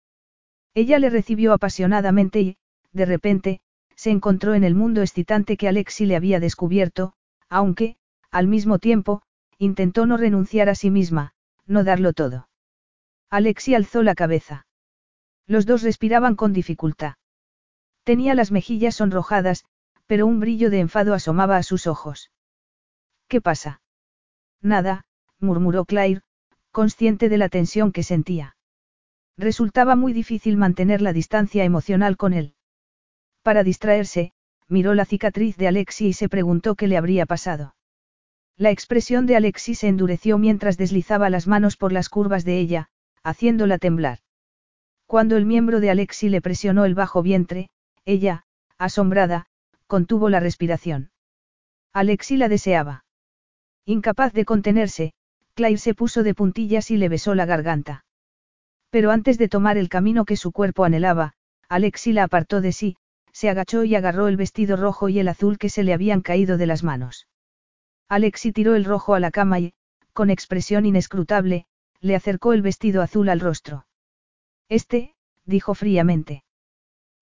[0.75, 2.57] Ella le recibió apasionadamente y,
[2.93, 3.61] de repente,
[3.97, 7.15] se encontró en el mundo excitante que Alexi le había descubierto,
[7.49, 7.97] aunque,
[8.35, 9.23] al mismo tiempo,
[9.59, 11.35] intentó no renunciar a sí misma,
[11.67, 12.49] no darlo todo.
[13.31, 14.67] Alexi alzó la cabeza.
[15.47, 17.15] Los dos respiraban con dificultad.
[18.03, 19.65] Tenía las mejillas sonrojadas,
[20.07, 22.33] pero un brillo de enfado asomaba a sus ojos.
[23.29, 23.83] ¿Qué pasa?
[24.61, 25.05] Nada,
[25.39, 26.23] murmuró Claire,
[26.73, 28.57] consciente de la tensión que sentía.
[29.39, 32.57] Resultaba muy difícil mantener la distancia emocional con él.
[33.45, 34.33] Para distraerse,
[34.67, 37.77] miró la cicatriz de Alexi y se preguntó qué le habría pasado.
[38.57, 42.89] La expresión de Alexi se endureció mientras deslizaba las manos por las curvas de ella,
[43.25, 44.21] haciéndola temblar.
[45.07, 47.69] Cuando el miembro de Alexi le presionó el bajo vientre,
[48.05, 48.45] ella,
[48.79, 49.47] asombrada,
[49.87, 51.11] contuvo la respiración.
[51.93, 53.05] Alexi la deseaba.
[53.85, 55.13] Incapaz de contenerse,
[55.55, 58.05] Claire se puso de puntillas y le besó la garganta.
[58.91, 61.35] Pero antes de tomar el camino que su cuerpo anhelaba,
[61.69, 62.97] Alexi la apartó de sí,
[63.33, 66.57] se agachó y agarró el vestido rojo y el azul que se le habían caído
[66.57, 67.27] de las manos.
[68.09, 69.73] Alexi tiró el rojo a la cama y,
[70.13, 71.67] con expresión inescrutable,
[72.01, 73.87] le acercó el vestido azul al rostro.
[74.69, 75.15] Este,
[75.45, 76.45] dijo fríamente.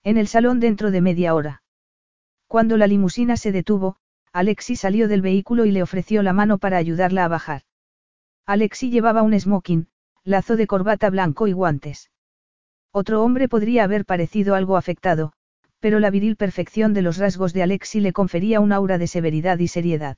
[0.03, 1.63] En el salón dentro de media hora.
[2.49, 3.97] Cuando la limusina se detuvo,
[4.33, 7.63] Alexi salió del vehículo y le ofreció la mano para ayudarla a bajar.
[8.47, 9.89] Alexi llevaba un smoking,
[10.25, 12.11] lazo de corbata blanco y guantes.
[12.91, 15.33] Otro hombre podría haber parecido algo afectado,
[15.81, 19.59] pero la viril perfección de los rasgos de Alexi le confería un aura de severidad
[19.59, 20.17] y seriedad.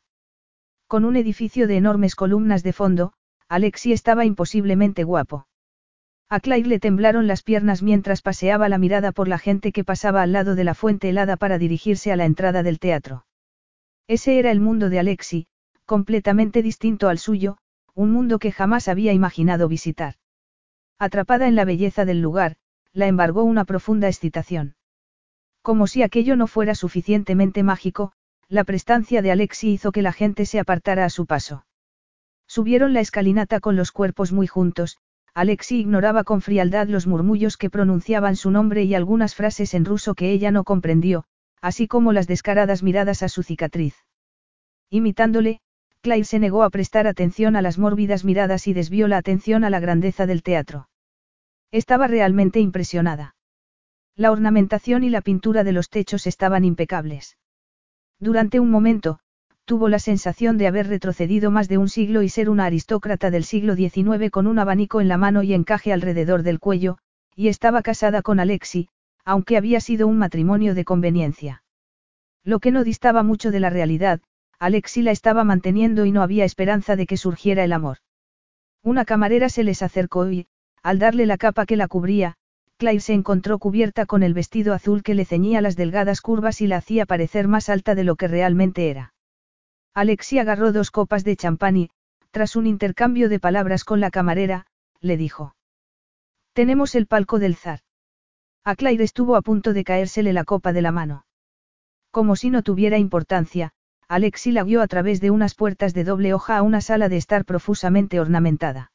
[0.86, 3.12] Con un edificio de enormes columnas de fondo,
[3.48, 5.47] Alexi estaba imposiblemente guapo.
[6.28, 10.23] A Claire le temblaron las piernas mientras paseaba la mirada por la gente que pasaba
[10.23, 13.27] al lado de la fuente helada para dirigirse a la entrada del teatro.
[14.09, 15.47] Ese era el mundo de Alexi,
[15.86, 17.59] completamente distinto al suyo,
[17.94, 20.15] un mundo que jamás había imaginado visitar.
[20.98, 22.56] Atrapada en la belleza del lugar,
[22.93, 24.77] la embargó una profunda excitación.
[25.62, 28.12] Como si aquello no fuera suficientemente mágico,
[28.49, 31.66] la prestancia de Alexi hizo que la gente se apartara a su paso.
[32.47, 34.99] Subieron la escalinata con los cuerpos muy juntos,
[35.35, 40.15] Alexi ignoraba con frialdad los murmullos que pronunciaban su nombre y algunas frases en ruso
[40.15, 41.25] que ella no comprendió,
[41.61, 43.97] así como las descaradas miradas a su cicatriz.
[44.91, 45.61] Imitándole,
[46.03, 49.71] Claire se negó a prestar atención a las mórbidas miradas y desvió la atención a
[49.71, 50.89] la grandeza del teatro.
[51.73, 53.35] Estaba realmente impresionada.
[54.15, 57.37] La ornamentación y la pintura de los techos estaban impecables.
[58.25, 59.19] Durante un momento,
[59.67, 63.45] tuvo la sensación de haber retrocedido más de un siglo y ser una aristócrata del
[63.45, 66.97] siglo XIX con un abanico en la mano y encaje alrededor del cuello,
[67.37, 68.89] y estaba casada con Alexi,
[69.27, 71.65] aunque había sido un matrimonio de conveniencia.
[72.45, 74.23] Lo que no distaba mucho de la realidad,
[74.59, 77.99] Alexi la estaba manteniendo y no había esperanza de que surgiera el amor.
[78.83, 80.47] Una camarera se les acercó y,
[80.83, 82.39] al darle la capa que la cubría,
[82.77, 86.67] Claire se encontró cubierta con el vestido azul que le ceñía las delgadas curvas y
[86.67, 89.15] la hacía parecer más alta de lo que realmente era.
[89.95, 91.91] Alexi agarró dos copas de champán y,
[92.33, 94.67] tras un intercambio de palabras con la camarera,
[95.01, 95.55] le dijo.
[96.53, 97.81] Tenemos el palco del zar.
[98.65, 101.27] A Claire estuvo a punto de caérsele la copa de la mano.
[102.11, 103.73] Como si no tuviera importancia,
[104.09, 107.17] Alexi la guió a través de unas puertas de doble hoja a una sala de
[107.17, 108.91] estar profusamente ornamentada.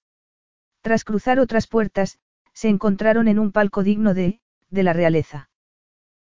[0.82, 2.20] Tras cruzar otras puertas,
[2.60, 5.50] se encontraron en un palco digno de, de la realeza.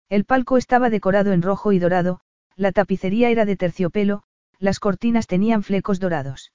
[0.08, 2.20] El palco estaba decorado en rojo y dorado,
[2.54, 4.22] la tapicería era de terciopelo,
[4.60, 6.52] las cortinas tenían flecos dorados.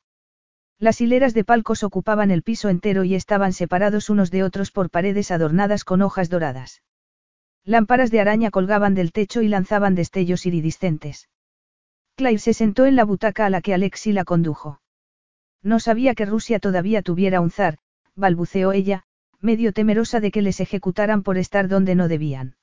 [0.80, 4.90] Las hileras de palcos ocupaban el piso entero y estaban separados unos de otros por
[4.90, 6.82] paredes adornadas con hojas doradas.
[7.66, 11.28] Lámparas de araña colgaban del techo y lanzaban destellos iridiscentes.
[12.16, 14.80] Claire se sentó en la butaca a la que Alexi la condujo.
[15.62, 17.80] No sabía que Rusia todavía tuviera un zar,
[18.16, 19.04] balbuceó ella,
[19.44, 22.56] medio temerosa de que les ejecutaran por estar donde no debían.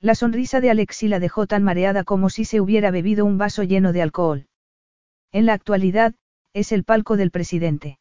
[0.00, 3.62] La sonrisa de Alexi la dejó tan mareada como si se hubiera bebido un vaso
[3.62, 4.46] lleno de alcohol.
[5.32, 6.14] En la actualidad,
[6.52, 7.98] es el palco del presidente.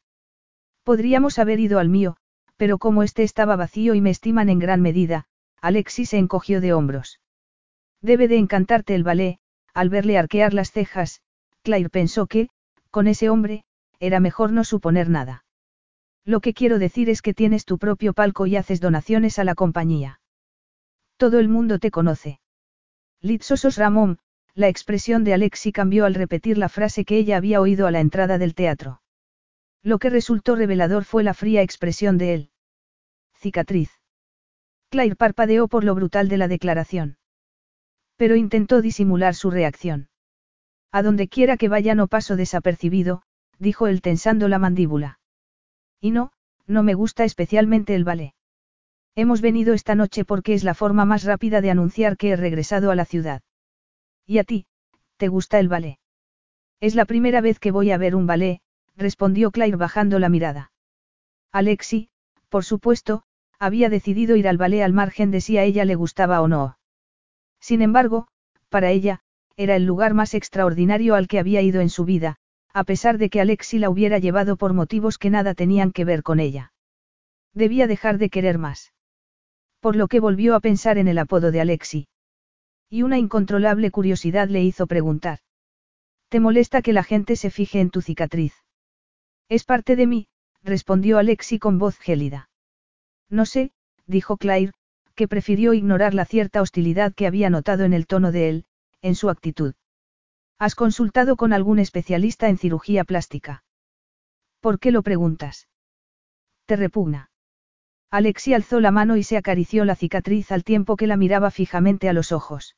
[0.84, 2.18] Podríamos haber ido al mío,
[2.58, 5.26] pero como este estaba vacío y me estiman en gran medida,
[5.62, 7.22] Alexis se encogió de hombros.
[8.02, 9.40] Debe de encantarte el ballet,
[9.74, 11.22] al verle arquear las cejas,
[11.64, 12.50] Claire pensó que,
[12.92, 13.64] con ese hombre,
[14.00, 15.46] era mejor no suponer nada.
[16.26, 19.56] Lo que quiero decir es que tienes tu propio palco y haces donaciones a la
[19.56, 20.22] compañía.
[21.18, 22.40] Todo el mundo te conoce.
[23.22, 24.20] Litsosos Ramón,
[24.56, 28.00] la expresión de Alexi cambió al repetir la frase que ella había oído a la
[28.00, 29.02] entrada del teatro.
[29.82, 32.50] Lo que resultó revelador fue la fría expresión de él.
[33.36, 33.92] Cicatriz.
[34.90, 37.18] Claire parpadeó por lo brutal de la declaración.
[38.16, 40.08] Pero intentó disimular su reacción.
[40.92, 43.24] A donde quiera que vaya no paso desapercibido,
[43.60, 45.20] dijo él tensando la mandíbula.
[46.04, 46.34] Y no,
[46.68, 48.34] no me gusta especialmente el ballet.
[49.16, 52.92] Hemos venido esta noche porque es la forma más rápida de anunciar que he regresado
[52.92, 53.42] a la ciudad.
[54.26, 54.66] ¿Y a ti,
[55.16, 56.00] te gusta el ballet?
[56.82, 58.60] Es la primera vez que voy a ver un ballet,
[58.98, 60.74] respondió Claire bajando la mirada.
[61.54, 62.10] Alexi,
[62.50, 63.24] por supuesto,
[63.58, 66.78] había decidido ir al ballet al margen de si a ella le gustaba o no.
[67.62, 68.28] Sin embargo,
[68.68, 69.22] para ella,
[69.56, 72.40] era el lugar más extraordinario al que había ido en su vida,
[72.74, 76.24] a pesar de que Alexi la hubiera llevado por motivos que nada tenían que ver
[76.24, 76.74] con ella.
[77.54, 78.94] Debía dejar de querer más.
[79.80, 82.08] Por lo que volvió a pensar en el apodo de Alexi.
[82.90, 85.40] Y una incontrolable curiosidad le hizo preguntar.
[86.30, 88.56] ¿Te molesta que la gente se fije en tu cicatriz?
[89.50, 90.28] Es parte de mí,
[90.64, 92.50] respondió Alexi con voz gélida.
[93.30, 93.72] No sé,
[94.08, 94.74] dijo Claire,
[95.14, 98.66] que prefirió ignorar la cierta hostilidad que había notado en el tono de él,
[99.02, 99.76] en su actitud.
[100.60, 103.64] ¿Has consultado con algún especialista en cirugía plástica?
[104.60, 105.68] ¿Por qué lo preguntas?
[106.66, 107.30] ¿Te repugna?
[108.10, 112.08] Alexi alzó la mano y se acarició la cicatriz al tiempo que la miraba fijamente
[112.10, 112.76] a los ojos.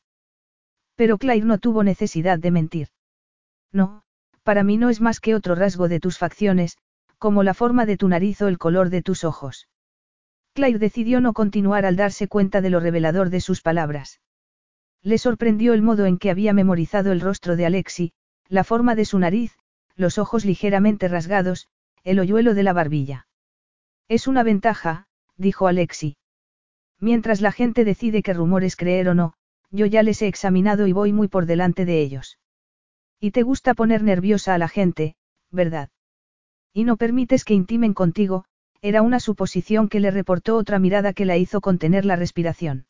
[0.96, 2.88] Pero Claire no tuvo necesidad de mentir.
[3.72, 4.04] No,
[4.44, 6.78] para mí no es más que otro rasgo de tus facciones,
[7.18, 9.68] como la forma de tu nariz o el color de tus ojos.
[10.54, 14.22] Claire decidió no continuar al darse cuenta de lo revelador de sus palabras.
[15.06, 18.12] Le sorprendió el modo en que había memorizado el rostro de Alexi,
[18.50, 19.56] la forma de su nariz,
[19.96, 21.68] los ojos ligeramente rasgados,
[22.04, 23.28] el hoyuelo de la barbilla.
[24.08, 25.06] Es una ventaja,
[25.38, 26.18] dijo Alexi.
[27.00, 29.34] Mientras la gente decide qué rumores creer o no,
[29.70, 32.40] yo ya les he examinado y voy muy por delante de ellos.
[33.20, 35.16] Y te gusta poner nerviosa a la gente,
[35.52, 35.90] ¿verdad?
[36.74, 38.46] Y no permites que intimen contigo,
[38.82, 42.88] era una suposición que le reportó otra mirada que la hizo contener la respiración.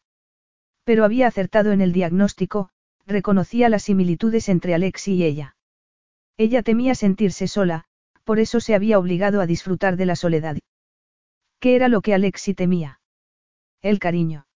[0.85, 2.69] Pero había acertado en el diagnóstico,
[3.05, 5.57] reconocía las similitudes entre Alexi y ella.
[6.37, 7.85] Ella temía sentirse sola,
[8.23, 10.57] por eso se había obligado a disfrutar de la soledad.
[11.59, 13.01] ¿Qué era lo que Alexi temía?
[13.81, 14.47] El cariño.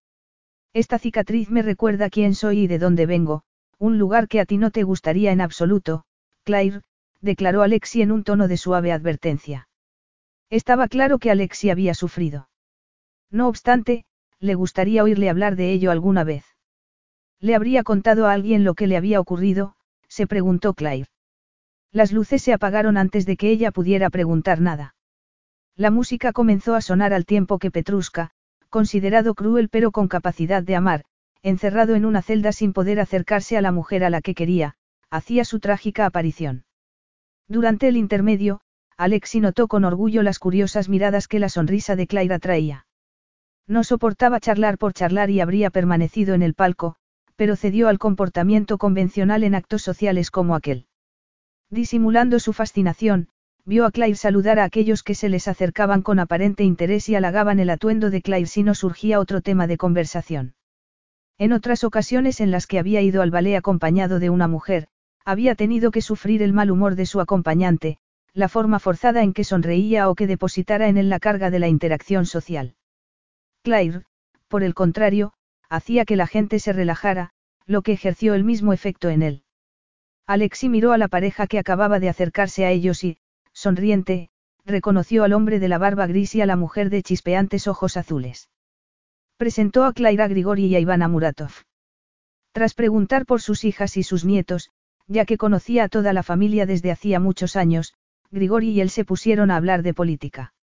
[0.73, 3.43] Esta cicatriz me recuerda quién soy y de dónde vengo,
[3.77, 6.03] un lugar que a ti no te gustaría en absoluto,
[6.43, 6.81] Claire,
[7.21, 9.67] declaró Alexi en un tono de suave advertencia.
[10.49, 12.49] Estaba claro que Alexi había sufrido.
[13.31, 14.05] No obstante,
[14.39, 16.45] le gustaría oírle hablar de ello alguna vez.
[17.39, 19.75] ¿Le habría contado a alguien lo que le había ocurrido?
[20.07, 21.09] se preguntó Claire.
[21.91, 24.95] Las luces se apagaron antes de que ella pudiera preguntar nada.
[25.75, 28.31] La música comenzó a sonar al tiempo que Petruska,
[28.69, 31.05] considerado cruel pero con capacidad de amar,
[31.41, 34.75] encerrado en una celda sin poder acercarse a la mujer a la que quería,
[35.09, 36.65] hacía su trágica aparición.
[37.47, 38.61] Durante el intermedio,
[38.97, 42.85] Alexi notó con orgullo las curiosas miradas que la sonrisa de Claire atraía.
[43.69, 46.95] No soportaba charlar por charlar y habría permanecido en el palco,
[47.35, 50.87] pero cedió al comportamiento convencional en actos sociales como aquel.
[51.69, 53.29] Disimulando su fascinación,
[53.65, 57.59] vio a Claire saludar a aquellos que se les acercaban con aparente interés y halagaban
[57.59, 60.55] el atuendo de Claire si no surgía otro tema de conversación.
[61.37, 64.87] En otras ocasiones en las que había ido al ballet acompañado de una mujer,
[65.25, 67.99] había tenido que sufrir el mal humor de su acompañante,
[68.33, 71.67] la forma forzada en que sonreía o que depositara en él la carga de la
[71.67, 72.73] interacción social.
[73.63, 74.03] Claire,
[74.47, 75.33] por el contrario,
[75.69, 77.31] hacía que la gente se relajara,
[77.65, 79.43] lo que ejerció el mismo efecto en él.
[80.25, 83.17] Alexi miró a la pareja que acababa de acercarse a ellos y,
[83.53, 84.29] sonriente,
[84.65, 88.49] reconoció al hombre de la barba gris y a la mujer de chispeantes ojos azules.
[89.37, 91.51] Presentó a Claira Grigori y a Ivana Muratov.
[92.51, 94.69] Tras preguntar por sus hijas y sus nietos,
[95.07, 97.93] ya que conocía a toda la familia desde hacía muchos años,
[98.31, 100.53] Grigori y él se pusieron a hablar de política.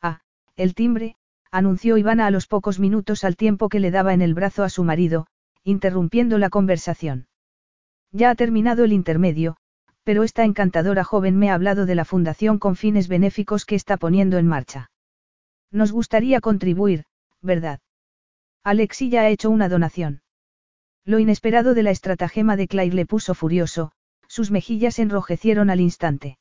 [0.00, 0.22] Ah,
[0.56, 1.16] el timbre,
[1.56, 4.68] anunció Ivana a los pocos minutos al tiempo que le daba en el brazo a
[4.68, 5.26] su marido,
[5.64, 7.28] interrumpiendo la conversación.
[8.12, 9.56] Ya ha terminado el intermedio,
[10.04, 13.96] pero esta encantadora joven me ha hablado de la fundación con fines benéficos que está
[13.96, 14.90] poniendo en marcha.
[15.72, 17.04] Nos gustaría contribuir,
[17.40, 17.80] ¿verdad?
[18.62, 20.20] Alexi ya ha hecho una donación.
[21.06, 23.92] Lo inesperado de la estratagema de Claire le puso furioso,
[24.28, 26.38] sus mejillas enrojecieron al instante.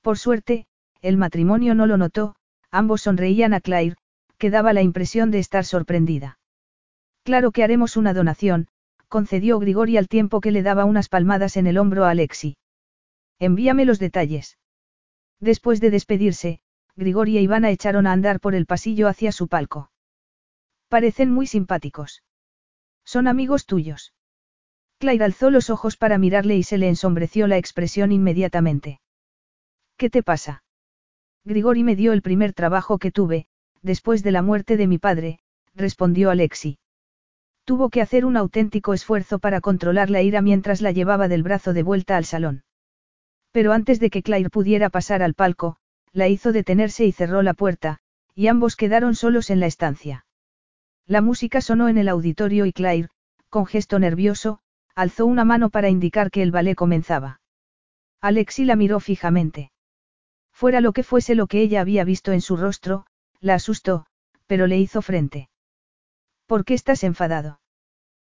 [0.00, 0.66] Por suerte,
[1.02, 2.34] el matrimonio no lo notó,
[2.70, 3.96] ambos sonreían a Claire,
[4.42, 6.40] que daba la impresión de estar sorprendida.
[7.22, 8.66] Claro que haremos una donación,
[9.06, 12.56] concedió Grigori al tiempo que le daba unas palmadas en el hombro a Alexi.
[13.38, 14.58] Envíame los detalles.
[15.38, 16.58] Después de despedirse,
[16.96, 19.92] Grigori e Ivana echaron a andar por el pasillo hacia su palco.
[20.88, 22.24] Parecen muy simpáticos.
[23.04, 24.12] Son amigos tuyos.
[24.98, 29.00] Claire alzó los ojos para mirarle y se le ensombreció la expresión inmediatamente.
[29.96, 30.64] ¿Qué te pasa?
[31.44, 33.46] Grigori me dio el primer trabajo que tuve,
[33.82, 35.40] después de la muerte de mi padre,
[35.74, 36.78] respondió Alexi.
[37.64, 41.72] Tuvo que hacer un auténtico esfuerzo para controlar la ira mientras la llevaba del brazo
[41.72, 42.64] de vuelta al salón.
[43.52, 45.76] Pero antes de que Claire pudiera pasar al palco,
[46.12, 47.98] la hizo detenerse y cerró la puerta,
[48.34, 50.26] y ambos quedaron solos en la estancia.
[51.06, 53.08] La música sonó en el auditorio y Claire,
[53.48, 54.60] con gesto nervioso,
[54.94, 57.40] alzó una mano para indicar que el ballet comenzaba.
[58.20, 59.72] Alexi la miró fijamente.
[60.52, 63.06] Fuera lo que fuese lo que ella había visto en su rostro,
[63.42, 64.06] la asustó,
[64.46, 65.50] pero le hizo frente.
[66.46, 67.60] ¿Por qué estás enfadado?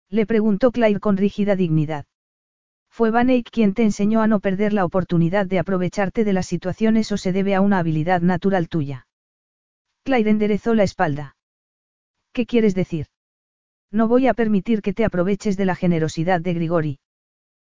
[0.10, 2.06] Le preguntó Claire con rígida dignidad.
[2.90, 6.48] ¿Fue Van Eyck quien te enseñó a no perder la oportunidad de aprovecharte de las
[6.48, 9.08] situaciones o se debe a una habilidad natural tuya?
[10.04, 11.36] Claire enderezó la espalda.
[12.34, 13.08] ¿Qué quieres decir?
[13.92, 17.00] No voy a permitir que te aproveches de la generosidad de Grigori.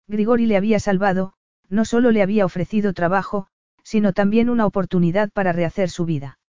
[0.07, 1.33] Grigori le había salvado,
[1.69, 3.47] no solo le había ofrecido trabajo,
[3.83, 6.39] sino también una oportunidad para rehacer su vida.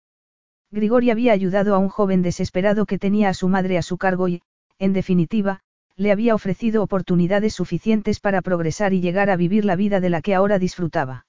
[0.71, 4.29] Grigori había ayudado a un joven desesperado que tenía a su madre a su cargo
[4.29, 4.43] y,
[4.79, 5.61] en definitiva,
[5.97, 10.21] le había ofrecido oportunidades suficientes para progresar y llegar a vivir la vida de la
[10.21, 11.27] que ahora disfrutaba.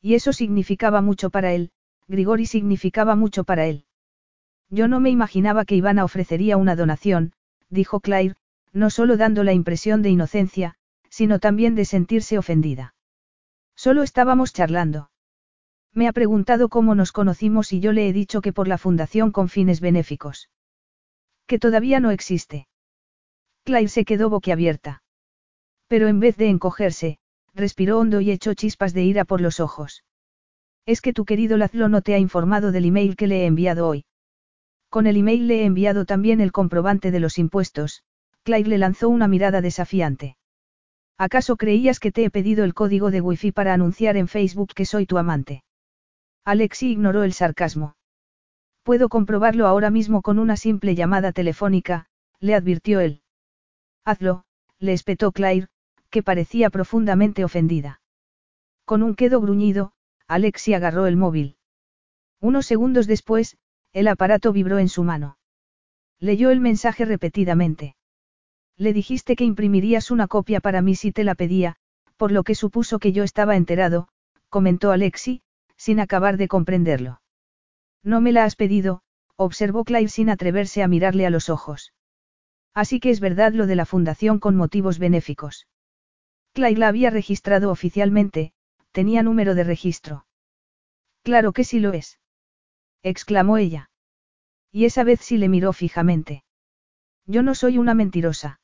[0.00, 1.70] Y eso significaba mucho para él,
[2.06, 3.84] Grigori significaba mucho para él.
[4.68, 7.32] Yo no me imaginaba que Ivana ofrecería una donación,
[7.68, 8.36] dijo Claire,
[8.72, 10.76] no solo dando la impresión de inocencia,
[11.08, 12.94] sino también de sentirse ofendida.
[13.74, 15.10] Solo estábamos charlando.
[15.94, 19.32] Me ha preguntado cómo nos conocimos y yo le he dicho que por la Fundación
[19.32, 20.48] con fines benéficos.
[21.46, 22.68] Que todavía no existe.
[23.64, 25.02] Claire se quedó boquiabierta.
[25.88, 27.18] Pero en vez de encogerse,
[27.54, 30.04] respiró hondo y echó chispas de ira por los ojos.
[30.86, 33.88] Es que tu querido Lazlo no te ha informado del email que le he enviado
[33.88, 34.04] hoy.
[34.88, 38.02] Con el email le he enviado también el comprobante de los impuestos,
[38.44, 40.36] Claire le lanzó una mirada desafiante.
[41.18, 44.86] ¿Acaso creías que te he pedido el código de Wi-Fi para anunciar en Facebook que
[44.86, 45.64] soy tu amante?
[46.44, 47.96] Alexi ignoró el sarcasmo.
[48.82, 52.06] Puedo comprobarlo ahora mismo con una simple llamada telefónica,
[52.40, 53.22] le advirtió él.
[54.04, 54.44] Hazlo,
[54.78, 55.68] le espetó Claire,
[56.08, 58.00] que parecía profundamente ofendida.
[58.84, 59.92] Con un quedo gruñido,
[60.26, 61.56] Alexi agarró el móvil.
[62.40, 63.58] Unos segundos después,
[63.92, 65.36] el aparato vibró en su mano.
[66.18, 67.96] Leyó el mensaje repetidamente.
[68.76, 71.76] Le dijiste que imprimirías una copia para mí si te la pedía,
[72.16, 74.08] por lo que supuso que yo estaba enterado,
[74.48, 75.42] comentó Alexi,
[75.80, 77.22] sin acabar de comprenderlo.
[78.04, 79.00] No me la has pedido,
[79.36, 81.94] observó Claire sin atreverse a mirarle a los ojos.
[82.74, 85.68] Así que es verdad lo de la fundación con motivos benéficos.
[86.52, 88.52] Claire la había registrado oficialmente,
[88.92, 90.26] tenía número de registro.
[91.22, 92.20] Claro que sí lo es.
[93.02, 93.90] exclamó ella.
[94.70, 96.44] Y esa vez sí le miró fijamente.
[97.24, 98.60] Yo no soy una mentirosa.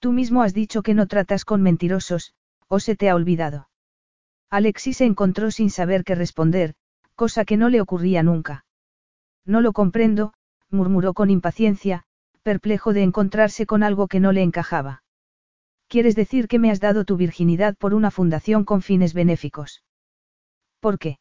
[0.00, 2.34] Tú mismo has dicho que no tratas con mentirosos,
[2.66, 3.68] o se te ha olvidado.
[4.54, 6.76] Alexis se encontró sin saber qué responder,
[7.16, 8.64] cosa que no le ocurría nunca.
[9.44, 10.32] No lo comprendo,
[10.70, 12.04] murmuró con impaciencia,
[12.44, 15.02] perplejo de encontrarse con algo que no le encajaba.
[15.88, 19.82] ¿Quieres decir que me has dado tu virginidad por una fundación con fines benéficos?
[20.78, 21.18] ¿Por qué?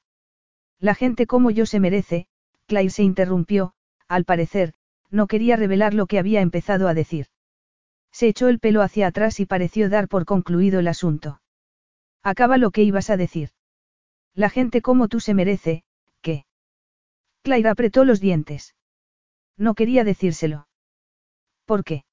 [0.79, 2.27] La gente como yo se merece,
[2.67, 3.73] Claire se interrumpió,
[4.07, 4.75] al parecer,
[5.09, 7.25] no quería revelar lo que había empezado a decir.
[8.11, 11.39] Se echó el pelo hacia atrás y pareció dar por concluido el asunto.
[12.23, 13.49] Acaba lo que ibas a decir.
[14.33, 15.83] La gente como tú se merece,
[16.21, 16.45] ¿qué?
[17.43, 18.75] Claire apretó los dientes.
[19.57, 20.67] No quería decírselo.
[21.65, 22.05] ¿Por qué?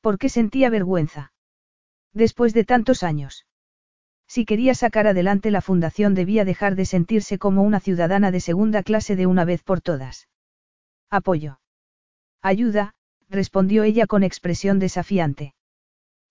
[0.00, 1.32] Porque sentía vergüenza.
[2.12, 3.46] Después de tantos años.
[4.26, 8.82] Si quería sacar adelante la fundación debía dejar de sentirse como una ciudadana de segunda
[8.82, 10.28] clase de una vez por todas.
[11.10, 11.60] Apoyo.
[12.40, 12.94] Ayuda,
[13.28, 15.54] respondió ella con expresión desafiante.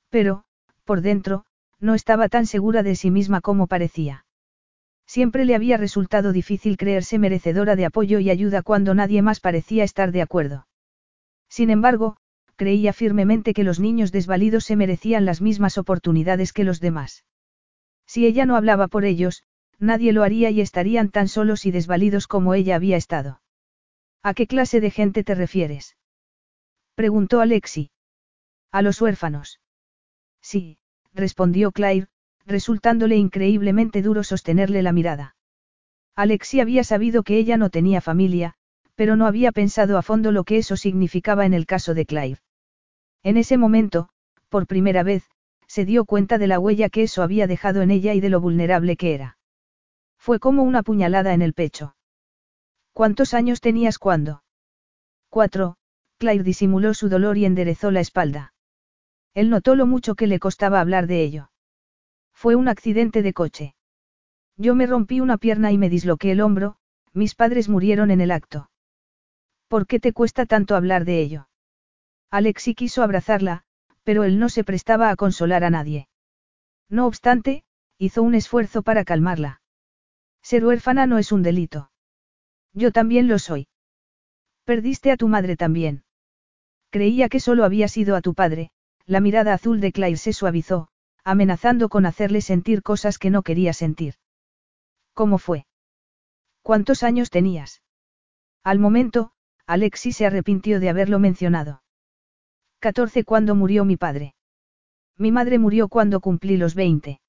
[0.09, 0.43] Pero,
[0.83, 1.45] por dentro,
[1.81, 4.25] no estaba tan segura de sí misma como parecía.
[5.05, 9.83] Siempre le había resultado difícil creerse merecedora de apoyo y ayuda cuando nadie más parecía
[9.83, 10.67] estar de acuerdo.
[11.49, 12.15] Sin embargo,
[12.55, 17.25] creía firmemente que los niños desvalidos se merecían las mismas oportunidades que los demás.
[18.05, 19.43] Si ella no hablaba por ellos,
[19.79, 23.41] nadie lo haría y estarían tan solos y desvalidos como ella había estado.
[24.23, 25.97] ¿A qué clase de gente te refieres?
[26.93, 27.89] Preguntó Alexi.
[28.71, 29.59] A los huérfanos.
[30.41, 30.77] Sí,
[31.13, 32.07] respondió Claire,
[32.45, 35.35] resultándole increíblemente duro sostenerle la mirada.
[36.15, 38.55] Alexi había sabido que ella no tenía familia,
[38.95, 42.41] pero no había pensado a fondo lo que eso significaba en el caso de Claire.
[43.23, 44.09] En ese momento,
[44.49, 45.23] por primera vez,
[45.67, 48.41] se dio cuenta de la huella que eso había dejado en ella y de lo
[48.41, 49.37] vulnerable que era.
[50.17, 51.95] Fue como una puñalada en el pecho.
[52.93, 54.43] ¿Cuántos años tenías cuando?
[55.29, 55.77] Cuatro,
[56.17, 58.50] Claire disimuló su dolor y enderezó la espalda.
[59.33, 61.51] Él notó lo mucho que le costaba hablar de ello.
[62.33, 63.75] Fue un accidente de coche.
[64.57, 66.75] Yo me rompí una pierna y me disloqué el hombro,
[67.13, 68.69] mis padres murieron en el acto.
[69.67, 71.47] ¿Por qué te cuesta tanto hablar de ello?
[72.29, 73.63] Alexi quiso abrazarla,
[74.03, 76.07] pero él no se prestaba a consolar a nadie.
[76.89, 77.63] No obstante,
[77.97, 79.61] hizo un esfuerzo para calmarla.
[80.41, 81.91] Ser huérfana no es un delito.
[82.73, 83.67] Yo también lo soy.
[84.65, 86.03] Perdiste a tu madre también.
[86.89, 88.71] Creía que solo había sido a tu padre,
[89.05, 90.89] la mirada azul de Claire se suavizó,
[91.23, 94.15] amenazando con hacerle sentir cosas que no quería sentir.
[95.13, 95.65] ¿Cómo fue?
[96.61, 97.81] ¿Cuántos años tenías?
[98.63, 99.31] Al momento,
[99.65, 101.83] Alexi se arrepintió de haberlo mencionado.
[102.79, 104.35] 14 cuando murió mi padre.
[105.17, 107.21] Mi madre murió cuando cumplí los 20.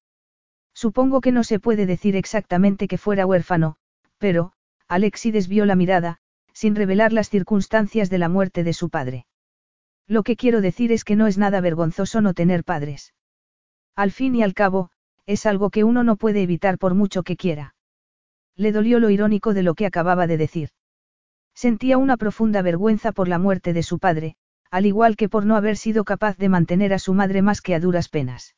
[0.73, 3.77] Supongo que no se puede decir exactamente que fuera huérfano,
[4.17, 4.53] pero,
[4.87, 6.19] Alexi desvió la mirada,
[6.53, 9.25] sin revelar las circunstancias de la muerte de su padre.
[10.07, 13.13] Lo que quiero decir es que no es nada vergonzoso no tener padres.
[13.95, 14.89] Al fin y al cabo,
[15.25, 17.75] es algo que uno no puede evitar por mucho que quiera.
[18.55, 20.69] Le dolió lo irónico de lo que acababa de decir.
[21.55, 24.35] Sentía una profunda vergüenza por la muerte de su padre,
[24.71, 27.75] al igual que por no haber sido capaz de mantener a su madre más que
[27.75, 28.55] a duras penas.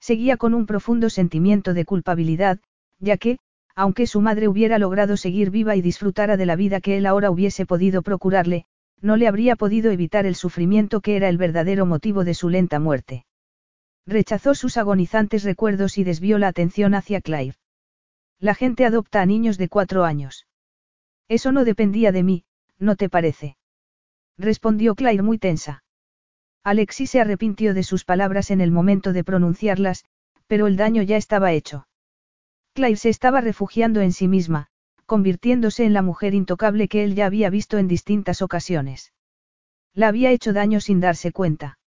[0.00, 2.58] Seguía con un profundo sentimiento de culpabilidad,
[2.98, 3.38] ya que,
[3.74, 7.30] aunque su madre hubiera logrado seguir viva y disfrutara de la vida que él ahora
[7.30, 8.64] hubiese podido procurarle,
[9.00, 12.80] no le habría podido evitar el sufrimiento que era el verdadero motivo de su lenta
[12.80, 13.26] muerte.
[14.06, 17.56] Rechazó sus agonizantes recuerdos y desvió la atención hacia Claire.
[18.38, 20.46] La gente adopta a niños de cuatro años.
[21.28, 22.44] Eso no dependía de mí,
[22.78, 23.56] ¿no te parece?
[24.38, 25.82] Respondió Claire muy tensa.
[26.62, 30.04] Alexis se arrepintió de sus palabras en el momento de pronunciarlas,
[30.46, 31.88] pero el daño ya estaba hecho.
[32.74, 34.68] Claire se estaba refugiando en sí misma,
[35.06, 39.12] convirtiéndose en la mujer intocable que él ya había visto en distintas ocasiones.
[39.94, 41.78] La había hecho daño sin darse cuenta.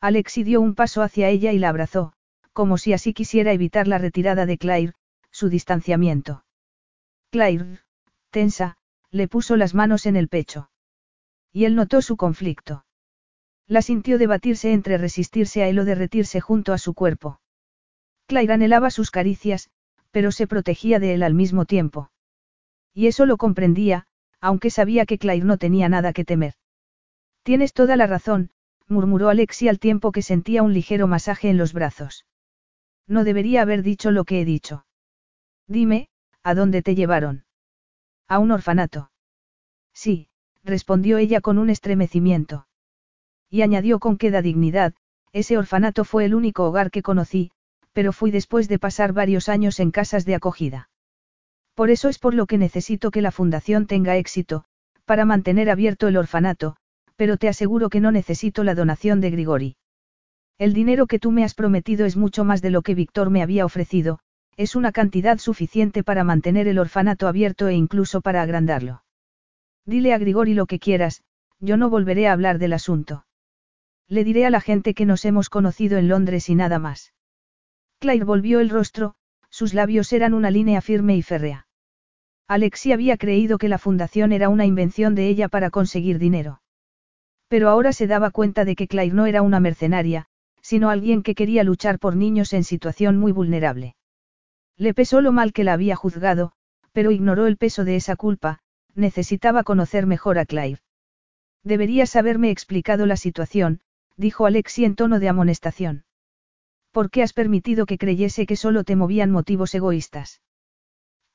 [0.00, 2.14] Alexi dio un paso hacia ella y la abrazó,
[2.52, 4.94] como si así quisiera evitar la retirada de Claire,
[5.30, 6.44] su distanciamiento.
[7.30, 7.80] Claire,
[8.30, 8.76] tensa,
[9.10, 10.70] le puso las manos en el pecho.
[11.52, 12.84] Y él notó su conflicto.
[13.66, 17.40] La sintió debatirse entre resistirse a él o derretirse junto a su cuerpo.
[18.26, 19.70] Claire anhelaba sus caricias,
[20.10, 22.10] pero se protegía de él al mismo tiempo.
[22.98, 24.08] Y eso lo comprendía,
[24.40, 26.54] aunque sabía que Claire no tenía nada que temer.
[27.44, 28.50] Tienes toda la razón,
[28.88, 32.26] murmuró Alexi al tiempo que sentía un ligero masaje en los brazos.
[33.06, 34.84] No debería haber dicho lo que he dicho.
[35.68, 36.08] Dime,
[36.42, 37.44] ¿a dónde te llevaron?
[38.26, 39.12] A un orfanato.
[39.94, 40.28] Sí,
[40.64, 42.66] respondió ella con un estremecimiento.
[43.48, 44.92] Y añadió con queda dignidad,
[45.32, 47.52] ese orfanato fue el único hogar que conocí,
[47.92, 50.90] pero fui después de pasar varios años en casas de acogida.
[51.78, 54.64] Por eso es por lo que necesito que la fundación tenga éxito,
[55.04, 56.74] para mantener abierto el orfanato,
[57.14, 59.76] pero te aseguro que no necesito la donación de Grigori.
[60.58, 63.44] El dinero que tú me has prometido es mucho más de lo que Víctor me
[63.44, 64.18] había ofrecido,
[64.56, 69.04] es una cantidad suficiente para mantener el orfanato abierto e incluso para agrandarlo.
[69.86, 71.22] Dile a Grigori lo que quieras,
[71.60, 73.24] yo no volveré a hablar del asunto.
[74.08, 77.14] Le diré a la gente que nos hemos conocido en Londres y nada más.
[78.00, 79.14] Claire volvió el rostro,
[79.48, 81.66] sus labios eran una línea firme y férrea.
[82.48, 86.62] Alexi había creído que la fundación era una invención de ella para conseguir dinero.
[87.48, 90.26] Pero ahora se daba cuenta de que Claire no era una mercenaria,
[90.62, 93.96] sino alguien que quería luchar por niños en situación muy vulnerable.
[94.78, 96.52] Le pesó lo mal que la había juzgado,
[96.92, 98.60] pero ignoró el peso de esa culpa,
[98.94, 100.80] necesitaba conocer mejor a Claire.
[101.64, 103.80] Deberías haberme explicado la situación,
[104.16, 106.04] dijo Alexi en tono de amonestación.
[106.92, 110.40] ¿Por qué has permitido que creyese que solo te movían motivos egoístas?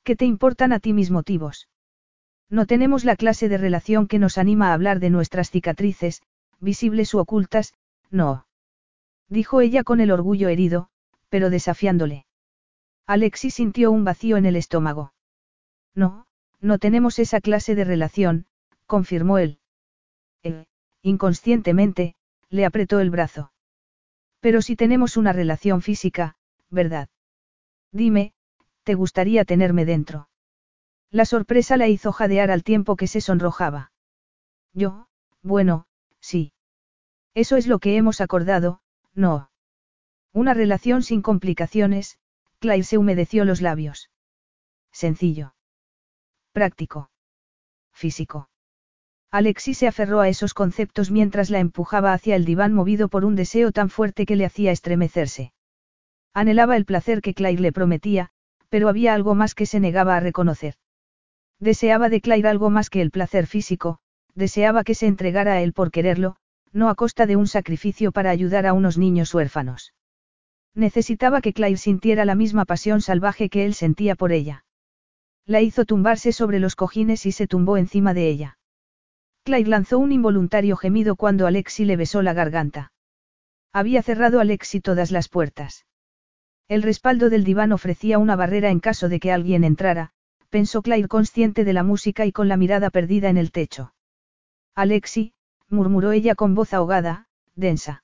[0.03, 1.69] ¿Qué te importan a ti mis motivos?
[2.49, 6.21] No tenemos la clase de relación que nos anima a hablar de nuestras cicatrices,
[6.59, 7.73] visibles u ocultas,
[8.09, 8.45] no.
[9.29, 10.89] Dijo ella con el orgullo herido,
[11.29, 12.25] pero desafiándole.
[13.07, 15.13] Alexi sintió un vacío en el estómago.
[15.95, 16.27] No,
[16.59, 18.45] no tenemos esa clase de relación,
[18.85, 19.59] confirmó él.
[20.41, 20.67] Él,
[21.01, 22.15] inconscientemente,
[22.49, 23.51] le apretó el brazo.
[24.39, 26.35] Pero si tenemos una relación física,
[26.69, 27.09] ¿verdad?
[27.91, 28.33] Dime,
[28.83, 30.29] ¿te gustaría tenerme dentro?
[31.09, 33.91] La sorpresa la hizo jadear al tiempo que se sonrojaba.
[34.73, 35.07] Yo,
[35.41, 35.85] bueno,
[36.19, 36.53] sí.
[37.33, 38.81] Eso es lo que hemos acordado,
[39.13, 39.49] no.
[40.31, 42.17] Una relación sin complicaciones,
[42.59, 44.09] Claire se humedeció los labios.
[44.91, 45.53] Sencillo.
[46.51, 47.11] Práctico.
[47.91, 48.49] Físico.
[49.29, 53.35] Alexis se aferró a esos conceptos mientras la empujaba hacia el diván movido por un
[53.35, 55.53] deseo tan fuerte que le hacía estremecerse.
[56.33, 58.31] Anhelaba el placer que Claire le prometía,
[58.73, 60.73] pero había algo más que se negaba a reconocer.
[61.59, 63.99] Deseaba de Claire algo más que el placer físico,
[64.33, 66.37] deseaba que se entregara a él por quererlo,
[66.71, 69.93] no a costa de un sacrificio para ayudar a unos niños huérfanos.
[70.73, 74.65] Necesitaba que Claire sintiera la misma pasión salvaje que él sentía por ella.
[75.45, 78.57] La hizo tumbarse sobre los cojines y se tumbó encima de ella.
[79.43, 82.91] Claire lanzó un involuntario gemido cuando Alexi le besó la garganta.
[83.71, 85.85] Había cerrado Alexi todas las puertas.
[86.67, 90.11] El respaldo del diván ofrecía una barrera en caso de que alguien entrara,
[90.49, 93.93] pensó Claire consciente de la música y con la mirada perdida en el techo.
[94.75, 95.33] Alexi,
[95.69, 98.03] murmuró ella con voz ahogada, densa.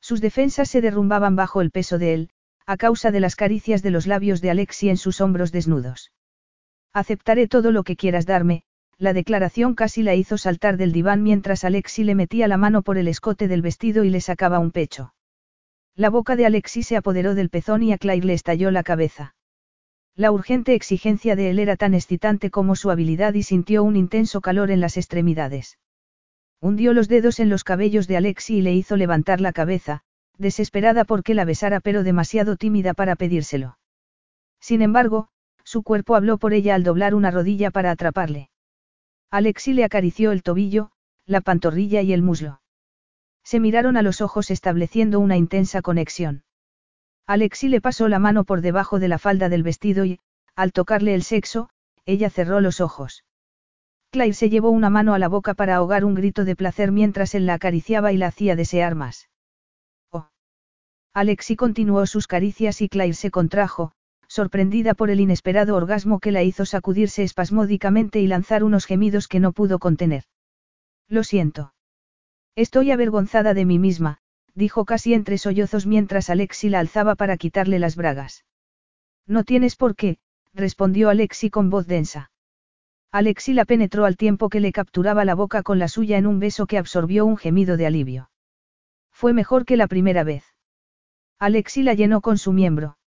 [0.00, 2.30] Sus defensas se derrumbaban bajo el peso de él,
[2.66, 6.12] a causa de las caricias de los labios de Alexi en sus hombros desnudos.
[6.92, 8.64] Aceptaré todo lo que quieras darme,
[8.98, 12.98] la declaración casi la hizo saltar del diván mientras Alexi le metía la mano por
[12.98, 15.14] el escote del vestido y le sacaba un pecho.
[15.96, 19.34] La boca de Alexi se apoderó del pezón y a Claire le estalló la cabeza.
[20.16, 24.40] La urgente exigencia de él era tan excitante como su habilidad y sintió un intenso
[24.40, 25.78] calor en las extremidades.
[26.60, 30.02] Hundió los dedos en los cabellos de Alexi y le hizo levantar la cabeza,
[30.36, 33.78] desesperada porque la besara pero demasiado tímida para pedírselo.
[34.60, 35.28] Sin embargo,
[35.64, 38.50] su cuerpo habló por ella al doblar una rodilla para atraparle.
[39.30, 40.90] Alexi le acarició el tobillo,
[41.24, 42.60] la pantorrilla y el muslo.
[43.50, 46.44] Se miraron a los ojos estableciendo una intensa conexión.
[47.26, 50.20] Alexi le pasó la mano por debajo de la falda del vestido y,
[50.54, 51.68] al tocarle el sexo,
[52.04, 53.24] ella cerró los ojos.
[54.12, 57.34] Claire se llevó una mano a la boca para ahogar un grito de placer mientras
[57.34, 59.28] él la acariciaba y la hacía desear más.
[60.12, 60.28] Oh.
[61.12, 63.90] Alexi continuó sus caricias y Claire se contrajo,
[64.28, 69.40] sorprendida por el inesperado orgasmo que la hizo sacudirse espasmódicamente y lanzar unos gemidos que
[69.40, 70.22] no pudo contener.
[71.08, 71.72] Lo siento.
[72.56, 74.18] Estoy avergonzada de mí misma,
[74.54, 78.44] dijo casi entre sollozos mientras Alexi la alzaba para quitarle las bragas.
[79.26, 80.18] No tienes por qué,
[80.52, 82.30] respondió Alexi con voz densa.
[83.12, 86.38] Alexi la penetró al tiempo que le capturaba la boca con la suya en un
[86.38, 88.30] beso que absorbió un gemido de alivio.
[89.10, 90.44] Fue mejor que la primera vez.
[91.38, 92.98] Alexi la llenó con su miembro.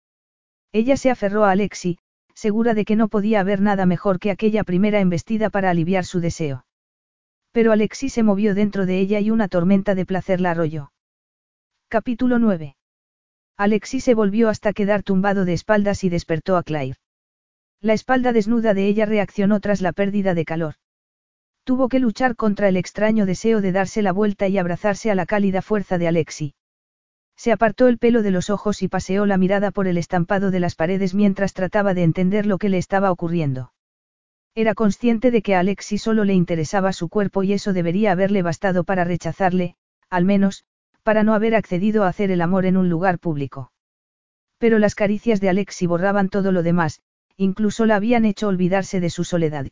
[0.72, 1.98] Ella se aferró a Alexi,
[2.34, 6.20] segura de que no podía haber nada mejor que aquella primera embestida para aliviar su
[6.20, 6.64] deseo.
[7.52, 10.92] Pero Alexi se movió dentro de ella y una tormenta de placer la arrolló.
[11.88, 12.76] Capítulo 9.
[13.58, 16.98] Alexi se volvió hasta quedar tumbado de espaldas y despertó a Claire.
[17.80, 20.74] La espalda desnuda de ella reaccionó tras la pérdida de calor.
[21.64, 25.26] Tuvo que luchar contra el extraño deseo de darse la vuelta y abrazarse a la
[25.26, 26.54] cálida fuerza de Alexi.
[27.36, 30.60] Se apartó el pelo de los ojos y paseó la mirada por el estampado de
[30.60, 33.71] las paredes mientras trataba de entender lo que le estaba ocurriendo.
[34.54, 38.42] Era consciente de que a Alexi solo le interesaba su cuerpo y eso debería haberle
[38.42, 39.76] bastado para rechazarle,
[40.10, 40.64] al menos,
[41.02, 43.72] para no haber accedido a hacer el amor en un lugar público.
[44.58, 47.00] Pero las caricias de Alexi borraban todo lo demás,
[47.36, 49.66] incluso la habían hecho olvidarse de su soledad.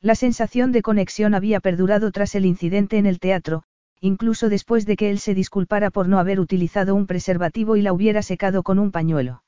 [0.00, 3.64] La sensación de conexión había perdurado tras el incidente en el teatro,
[4.00, 7.92] incluso después de que él se disculpara por no haber utilizado un preservativo y la
[7.92, 9.42] hubiera secado con un pañuelo.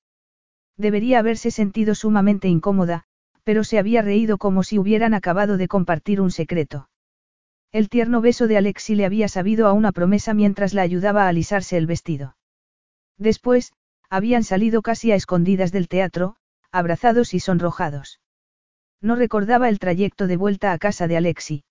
[0.77, 3.07] Debería haberse sentido sumamente incómoda,
[3.44, 6.89] pero se había reído como si hubieran acabado de compartir un secreto.
[7.73, 11.28] El tierno beso de Alexi le había sabido a una promesa mientras la ayudaba a
[11.28, 12.36] alisarse el vestido.
[13.16, 13.73] Después,
[14.10, 16.36] habían salido casi a escondidas del teatro,
[16.70, 18.20] abrazados y sonrojados.
[19.01, 21.64] No recordaba el trayecto de vuelta a casa de Alexi.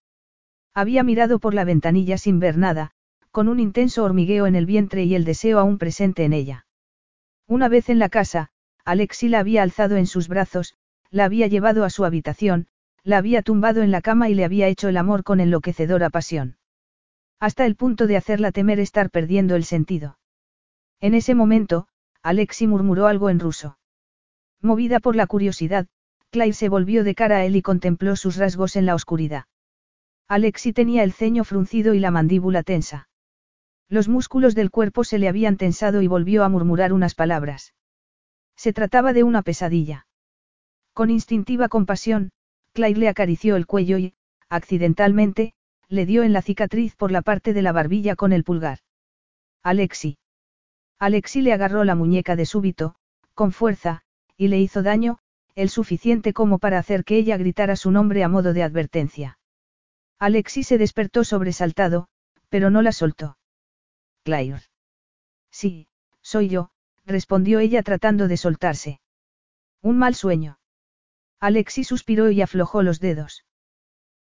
[0.74, 2.92] Había mirado por la ventanilla sin ver nada,
[3.32, 6.66] con un intenso hormigueo en el vientre y el deseo aún presente en ella.
[7.48, 8.50] Una vez en la casa,
[8.86, 10.76] Alexi la había alzado en sus brazos,
[11.12, 12.68] la había llevado a su habitación,
[13.04, 16.58] la había tumbado en la cama y le había hecho el amor con enloquecedora pasión.
[17.40, 20.18] Hasta el punto de hacerla temer estar perdiendo el sentido.
[21.00, 21.88] En ese momento,
[22.24, 23.78] Alexi murmuró algo en ruso.
[24.62, 25.88] Movida por la curiosidad,
[26.30, 29.46] Claire se volvió de cara a él y contempló sus rasgos en la oscuridad.
[30.28, 33.10] Alexi tenía el ceño fruncido y la mandíbula tensa.
[33.90, 37.74] Los músculos del cuerpo se le habían tensado y volvió a murmurar unas palabras.
[38.56, 40.06] Se trataba de una pesadilla.
[40.94, 42.32] Con instintiva compasión,
[42.74, 44.14] Claire le acarició el cuello y,
[44.50, 45.54] accidentalmente,
[45.88, 48.80] le dio en la cicatriz por la parte de la barbilla con el pulgar.
[49.64, 50.18] Alexi.
[51.00, 52.96] Alexi le agarró la muñeca de súbito,
[53.34, 54.04] con fuerza,
[54.38, 55.18] y le hizo daño,
[55.56, 59.38] el suficiente como para hacer que ella gritara su nombre a modo de advertencia.
[60.20, 62.08] Alexi se despertó sobresaltado,
[62.50, 63.38] pero no la soltó.
[64.24, 64.62] Claire.
[65.52, 65.88] Sí,
[66.22, 66.70] soy yo,
[67.06, 69.02] respondió ella tratando de soltarse.
[69.82, 70.60] Un mal sueño.
[71.42, 73.46] Alexi suspiró y aflojó los dedos.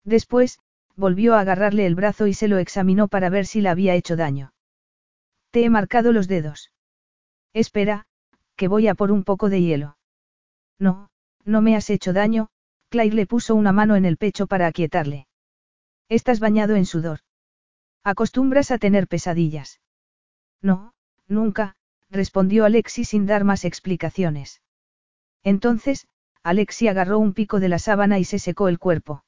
[0.05, 0.59] Después,
[0.97, 4.17] volvió a agarrarle el brazo y se lo examinó para ver si le había hecho
[4.17, 4.55] daño.
[5.51, 6.73] Te he marcado los dedos.
[7.53, 8.07] Espera,
[8.57, 9.99] que voy a por un poco de hielo.
[10.79, 11.11] No,
[11.45, 12.49] no me has hecho daño,
[12.89, 15.27] Claire le puso una mano en el pecho para aquietarle.
[16.09, 17.21] Estás bañado en sudor.
[18.03, 19.81] ¿Acostumbras a tener pesadillas?
[20.63, 20.95] No,
[21.29, 21.77] nunca,
[22.09, 24.63] respondió Alexi sin dar más explicaciones.
[25.43, 26.07] Entonces,
[26.43, 29.25] Alexi agarró un pico de la sábana y se secó el cuerpo.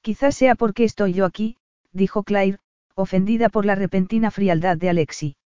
[0.00, 1.56] Quizás sea porque estoy yo aquí,
[1.92, 2.58] dijo Claire,
[2.94, 5.36] ofendida por la repentina frialdad de Alexi.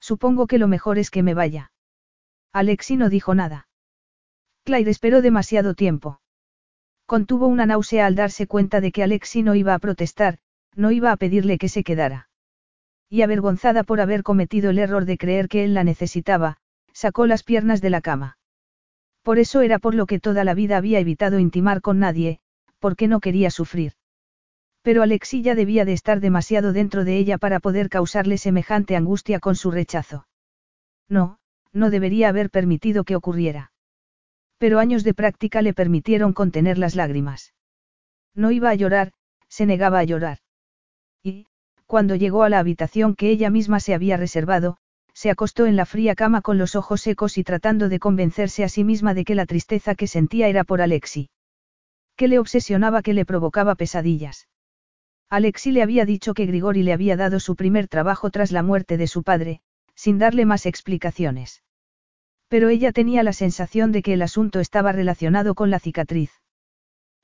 [0.00, 1.72] Supongo que lo mejor es que me vaya.
[2.52, 3.68] Alexi no dijo nada.
[4.64, 6.20] Claire esperó demasiado tiempo.
[7.06, 10.38] Contuvo una náusea al darse cuenta de que Alexi no iba a protestar,
[10.74, 12.28] no iba a pedirle que se quedara.
[13.10, 16.58] Y avergonzada por haber cometido el error de creer que él la necesitaba,
[16.92, 18.38] sacó las piernas de la cama.
[19.24, 22.38] Por eso era por lo que toda la vida había evitado intimar con nadie,
[22.78, 23.94] porque no quería sufrir.
[24.82, 29.40] Pero Alexi ya debía de estar demasiado dentro de ella para poder causarle semejante angustia
[29.40, 30.28] con su rechazo.
[31.08, 31.38] No,
[31.72, 33.72] no debería haber permitido que ocurriera
[34.64, 37.52] pero años de práctica le permitieron contener las lágrimas.
[38.34, 39.12] No iba a llorar,
[39.46, 40.38] se negaba a llorar.
[41.22, 41.48] Y,
[41.84, 44.78] cuando llegó a la habitación que ella misma se había reservado,
[45.14, 48.68] se acostó en la fría cama con los ojos secos y tratando de convencerse a
[48.68, 51.30] sí misma de que la tristeza que sentía era por Alexi.
[52.16, 54.48] Que le obsesionaba que le provocaba pesadillas.
[55.30, 58.96] Alexi le había dicho que Grigori le había dado su primer trabajo tras la muerte
[58.96, 59.60] de su padre,
[59.94, 61.62] sin darle más explicaciones.
[62.48, 66.30] Pero ella tenía la sensación de que el asunto estaba relacionado con la cicatriz.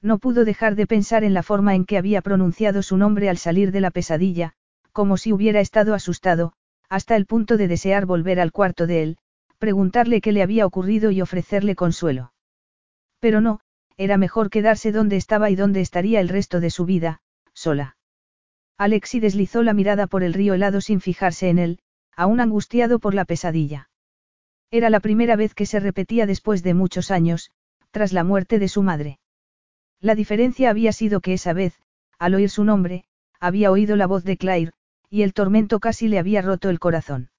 [0.01, 3.37] No pudo dejar de pensar en la forma en que había pronunciado su nombre al
[3.37, 4.55] salir de la pesadilla,
[4.93, 6.55] como si hubiera estado asustado,
[6.91, 9.17] hasta el punto de desear volver al cuarto de él,
[9.59, 12.33] preguntarle qué le había ocurrido y ofrecerle consuelo.
[13.21, 13.61] Pero no,
[13.97, 17.21] era mejor quedarse donde estaba y donde estaría el resto de su vida,
[17.55, 17.97] sola.
[18.77, 21.79] Alexi deslizó la mirada por el río helado sin fijarse en él,
[22.17, 23.89] aún angustiado por la pesadilla.
[24.71, 27.51] Era la primera vez que se repetía después de muchos años,
[27.91, 29.21] tras la muerte de su madre.
[30.01, 31.75] La diferencia había sido que esa vez,
[32.19, 33.05] al oír su nombre,
[33.39, 34.73] había oído la voz de Claire,
[35.11, 37.31] y el tormento casi le había roto el corazón.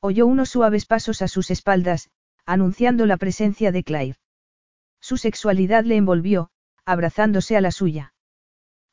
[0.00, 2.10] Oyó unos suaves pasos a sus espaldas,
[2.44, 4.18] anunciando la presencia de Claire.
[5.00, 6.50] Su sexualidad le envolvió,
[6.84, 8.14] abrazándose a la suya.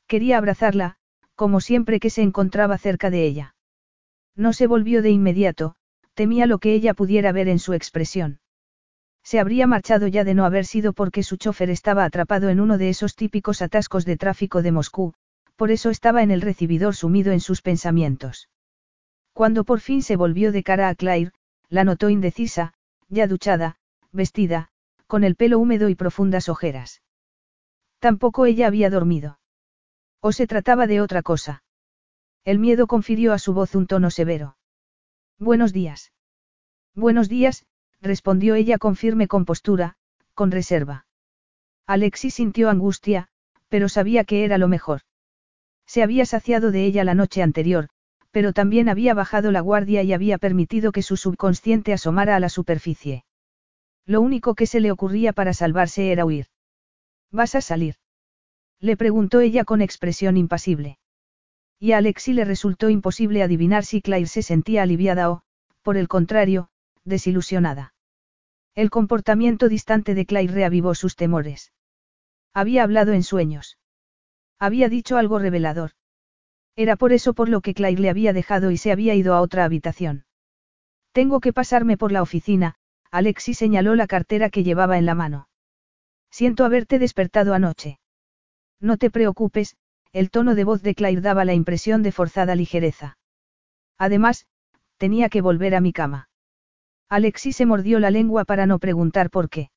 [0.06, 0.96] Quería abrazarla,
[1.34, 3.54] como siempre que se encontraba cerca de ella.
[4.36, 5.74] No se volvió de inmediato,
[6.14, 8.40] temía lo que ella pudiera ver en su expresión.
[9.24, 12.78] Se habría marchado ya de no haber sido porque su chofer estaba atrapado en uno
[12.78, 15.14] de esos típicos atascos de tráfico de Moscú,
[15.56, 18.48] por eso estaba en el recibidor sumido en sus pensamientos.
[19.32, 21.32] Cuando por fin se volvió de cara a Claire,
[21.68, 22.74] la notó indecisa,
[23.08, 23.76] ya duchada,
[24.12, 24.70] vestida,
[25.06, 27.02] con el pelo húmedo y profundas ojeras.
[27.98, 29.38] Tampoco ella había dormido.
[30.20, 31.62] ¿O se trataba de otra cosa?
[32.44, 34.56] El miedo confirió a su voz un tono severo.
[35.38, 36.12] Buenos días.
[36.94, 37.66] Buenos días,
[38.00, 39.96] respondió ella con firme compostura,
[40.34, 41.06] con reserva.
[41.86, 43.28] Alexis sintió angustia,
[43.68, 45.02] pero sabía que era lo mejor.
[45.86, 47.88] Se había saciado de ella la noche anterior,
[48.30, 52.48] pero también había bajado la guardia y había permitido que su subconsciente asomara a la
[52.48, 53.24] superficie.
[54.04, 56.46] Lo único que se le ocurría para salvarse era huir.
[57.30, 57.96] ¿Vas a salir?
[58.78, 60.98] Le preguntó ella con expresión impasible.
[61.78, 65.42] Y a Alexi le resultó imposible adivinar si Claire se sentía aliviada o,
[65.82, 66.68] por el contrario,
[67.04, 67.94] desilusionada.
[68.74, 71.72] El comportamiento distante de Claire reavivó sus temores.
[72.52, 73.78] Había hablado en sueños.
[74.58, 75.92] Había dicho algo revelador.
[76.76, 79.40] Era por eso por lo que Claire le había dejado y se había ido a
[79.40, 80.24] otra habitación.
[81.12, 82.74] Tengo que pasarme por la oficina,
[83.10, 85.48] Alexi señaló la cartera que llevaba en la mano.
[86.30, 87.98] Siento haberte despertado anoche.
[88.80, 89.76] No te preocupes,
[90.12, 93.16] el tono de voz de Claire daba la impresión de forzada ligereza.
[93.98, 94.46] Además,
[94.98, 96.28] tenía que volver a mi cama.
[97.08, 99.70] Alexi se mordió la lengua para no preguntar por qué.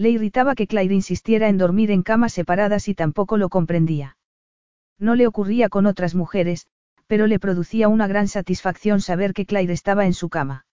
[0.00, 4.16] Le irritaba que Claire insistiera en dormir en camas separadas y tampoco lo comprendía.
[4.98, 6.68] No le ocurría con otras mujeres,
[7.06, 10.64] pero le producía una gran satisfacción saber que Claire estaba en su cama.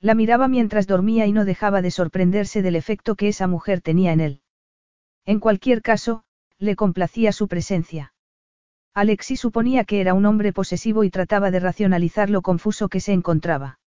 [0.00, 4.12] La miraba mientras dormía y no dejaba de sorprenderse del efecto que esa mujer tenía
[4.12, 4.40] en él.
[5.24, 6.22] En cualquier caso,
[6.56, 8.14] le complacía su presencia.
[8.94, 13.14] Alexi suponía que era un hombre posesivo y trataba de racionalizar lo confuso que se
[13.14, 13.80] encontraba.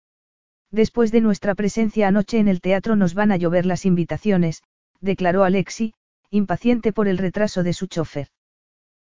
[0.71, 4.63] Después de nuestra presencia anoche en el teatro nos van a llover las invitaciones,
[5.01, 5.93] declaró Alexi,
[6.29, 8.29] impaciente por el retraso de su chofer.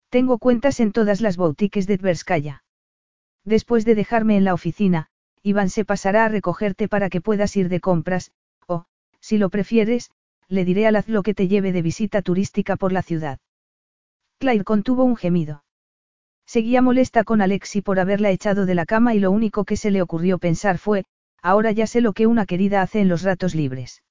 [0.09, 2.65] Tengo cuentas en todas las boutiques de Tverskaya.
[3.45, 5.09] Después de dejarme en la oficina,
[5.43, 8.33] Iván se pasará a recogerte para que puedas ir de compras,
[8.67, 8.85] o,
[9.21, 10.11] si lo prefieres,
[10.49, 13.39] le diré a Laz lo que te lleve de visita turística por la ciudad.
[14.39, 15.65] Claire contuvo un gemido.
[16.47, 19.91] Seguía molesta con Alexi por haberla echado de la cama y lo único que se
[19.91, 21.05] le ocurrió pensar fue,
[21.43, 24.03] ahora ya sé lo que una querida hace en los ratos libres.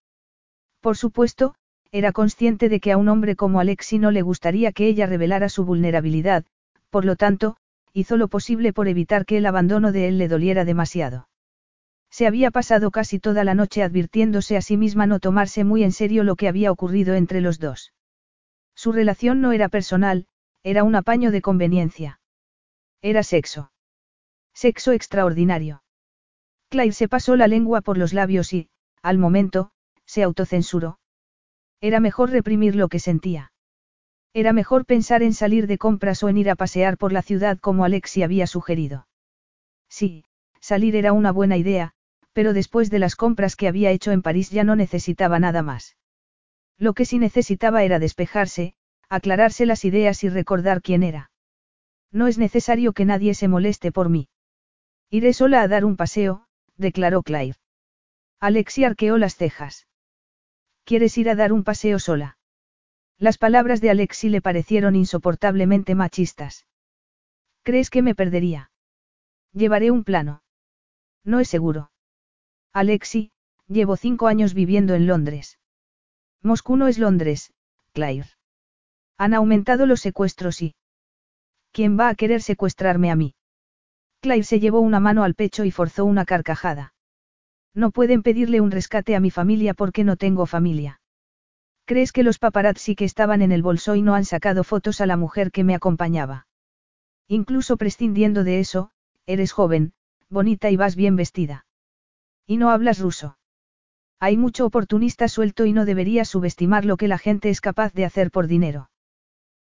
[0.82, 1.56] Por supuesto,
[1.92, 5.50] era consciente de que a un hombre como Alexi no le gustaría que ella revelara
[5.50, 6.46] su vulnerabilidad,
[6.90, 7.58] por lo tanto,
[7.94, 11.30] hizo lo posible por evitar que el abandono de él le doliera demasiado.
[12.10, 15.92] Se había pasado casi toda la noche advirtiéndose a sí misma no tomarse muy en
[15.92, 17.94] serio lo que había ocurrido entre los dos.
[18.76, 20.28] Su relación no era personal,
[20.64, 22.20] era un apaño de conveniencia.
[23.02, 23.72] Era sexo.
[24.54, 25.82] Sexo extraordinario.
[26.70, 28.70] Claire se pasó la lengua por los labios y,
[29.02, 29.72] al momento,
[30.06, 31.00] se autocensuró.
[31.80, 33.52] Era mejor reprimir lo que sentía.
[34.34, 37.58] Era mejor pensar en salir de compras o en ir a pasear por la ciudad
[37.60, 39.08] como Alexi había sugerido.
[39.90, 40.26] Sí,
[40.60, 41.94] salir era una buena idea,
[42.34, 45.96] pero después de las compras que había hecho en París ya no necesitaba nada más.
[46.78, 48.76] Lo que sí necesitaba era despejarse,
[49.10, 51.32] aclararse las ideas y recordar quién era.
[52.12, 54.30] No es necesario que nadie se moleste por mí.
[55.10, 56.47] Iré sola a dar un paseo,
[56.78, 57.60] declaró Claire.
[58.40, 59.88] Alexi arqueó las cejas.
[60.84, 62.38] ¿Quieres ir a dar un paseo sola?
[63.18, 66.68] Las palabras de Alexi le parecieron insoportablemente machistas.
[67.64, 68.72] ¿Crees que me perdería?
[69.54, 70.44] Llevaré un plano.
[71.24, 71.92] No es seguro.
[72.74, 73.32] Alexi,
[73.68, 75.60] llevo cinco años viviendo en Londres.
[76.44, 77.54] Moscú no es Londres,
[77.92, 78.30] Claire.
[79.18, 80.76] Han aumentado los secuestros y...
[81.72, 83.36] ¿Quién va a querer secuestrarme a mí?
[84.28, 86.94] Claire se llevó una mano al pecho y forzó una carcajada.
[87.74, 91.00] No pueden pedirle un rescate a mi familia porque no tengo familia.
[91.86, 95.06] ¿Crees que los paparazzi que estaban en el bolso y no han sacado fotos a
[95.06, 96.46] la mujer que me acompañaba?
[97.30, 98.92] Incluso prescindiendo de eso,
[99.26, 99.94] eres joven,
[100.30, 101.66] bonita y vas bien vestida.
[102.46, 103.38] Y no hablas ruso.
[104.20, 108.04] Hay mucho oportunista suelto y no deberías subestimar lo que la gente es capaz de
[108.04, 108.90] hacer por dinero.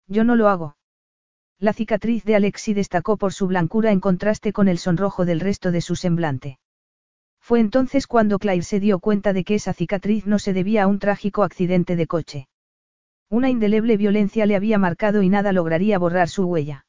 [0.06, 0.75] Yo no lo hago.
[1.61, 5.72] La cicatriz de Alexi destacó por su blancura en contraste con el sonrojo del resto
[5.72, 6.57] de su semblante.
[7.40, 10.88] Fue entonces cuando Claire se dio cuenta de que esa cicatriz no se debía a
[10.88, 12.48] un trágico accidente de coche.
[13.30, 16.88] Una indeleble violencia le había marcado y nada lograría borrar su huella.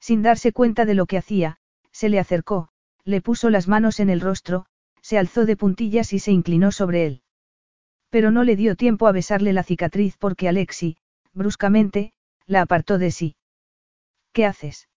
[0.00, 1.58] Sin darse cuenta de lo que hacía,
[1.92, 2.70] se le acercó,
[3.04, 4.66] le puso las manos en el rostro,
[5.02, 7.22] se alzó de puntillas y se inclinó sobre él.
[8.10, 10.96] Pero no le dio tiempo a besarle la cicatriz porque Alexi,
[11.32, 12.12] bruscamente,
[12.48, 13.36] la apartó de sí.
[14.34, 14.88] ¿Qué haces?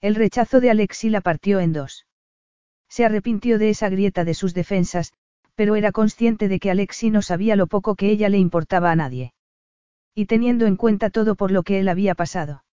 [0.00, 2.06] El rechazo de Alexi la partió en dos.
[2.88, 5.12] Se arrepintió de esa grieta de sus defensas,
[5.54, 8.96] pero era consciente de que Alexi no sabía lo poco que ella le importaba a
[8.96, 9.34] nadie.
[10.14, 12.64] Y teniendo en cuenta todo por lo que él había pasado.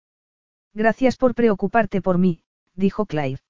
[0.73, 2.41] Gracias por preocuparte por mí,
[2.73, 3.43] dijo Claire.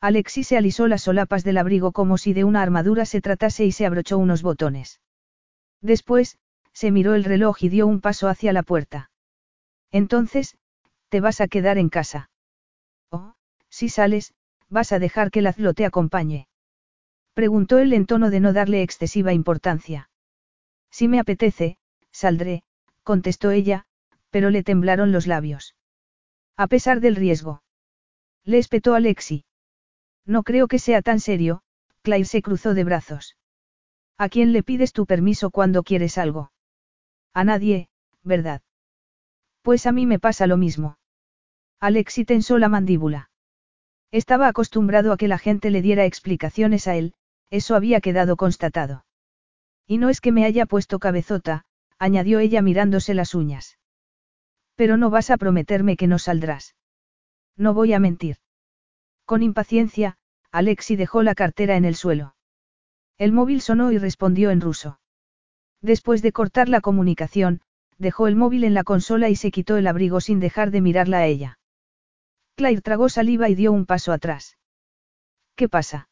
[0.00, 3.72] Alexi se alisó las solapas del abrigo como si de una armadura se tratase y
[3.72, 5.02] se abrochó unos botones.
[5.82, 6.38] Después,
[6.72, 9.10] se miró el reloj y dio un paso hacia la puerta.
[9.90, 10.56] Entonces,
[11.08, 12.30] te vas a quedar en casa.
[13.10, 13.34] Oh,
[13.68, 14.34] si sales,
[14.68, 16.48] vas a dejar que Lazlo te acompañe.
[17.34, 20.10] Preguntó él en tono de no darle excesiva importancia.
[20.90, 21.78] Si me apetece,
[22.10, 22.62] saldré,
[23.02, 23.86] contestó ella,
[24.30, 25.74] pero le temblaron los labios.
[26.56, 27.62] A pesar del riesgo.
[28.44, 29.44] Le espetó Alexi.
[30.26, 31.62] No creo que sea tan serio,
[32.02, 33.36] Claire se cruzó de brazos.
[34.18, 36.50] ¿A quién le pides tu permiso cuando quieres algo?
[37.32, 37.88] A nadie,
[38.24, 38.62] ¿verdad?
[39.62, 40.97] Pues a mí me pasa lo mismo.
[41.80, 43.30] Alexi tensó la mandíbula.
[44.10, 47.14] Estaba acostumbrado a que la gente le diera explicaciones a él,
[47.50, 49.04] eso había quedado constatado.
[49.86, 51.64] Y no es que me haya puesto cabezota,
[51.98, 53.78] añadió ella mirándose las uñas.
[54.74, 56.74] Pero no vas a prometerme que no saldrás.
[57.56, 58.36] No voy a mentir.
[59.24, 60.16] Con impaciencia,
[60.50, 62.34] Alexi dejó la cartera en el suelo.
[63.18, 65.00] El móvil sonó y respondió en ruso.
[65.80, 67.60] Después de cortar la comunicación,
[67.98, 71.18] dejó el móvil en la consola y se quitó el abrigo sin dejar de mirarla
[71.18, 71.57] a ella.
[72.58, 74.58] Claire tragó saliva y dio un paso atrás.
[75.54, 76.08] ¿Qué pasa?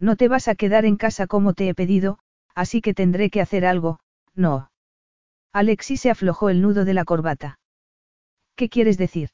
[0.00, 2.20] No te vas a quedar en casa como te he pedido,
[2.54, 4.00] así que tendré que hacer algo,
[4.34, 4.70] no.
[5.52, 7.60] Alexis se aflojó el nudo de la corbata.
[8.56, 9.28] ¿Qué quieres decir?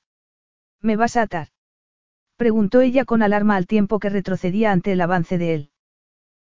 [0.80, 1.50] ¿Me vas a atar?
[2.36, 5.70] Preguntó ella con alarma al tiempo que retrocedía ante el avance de él.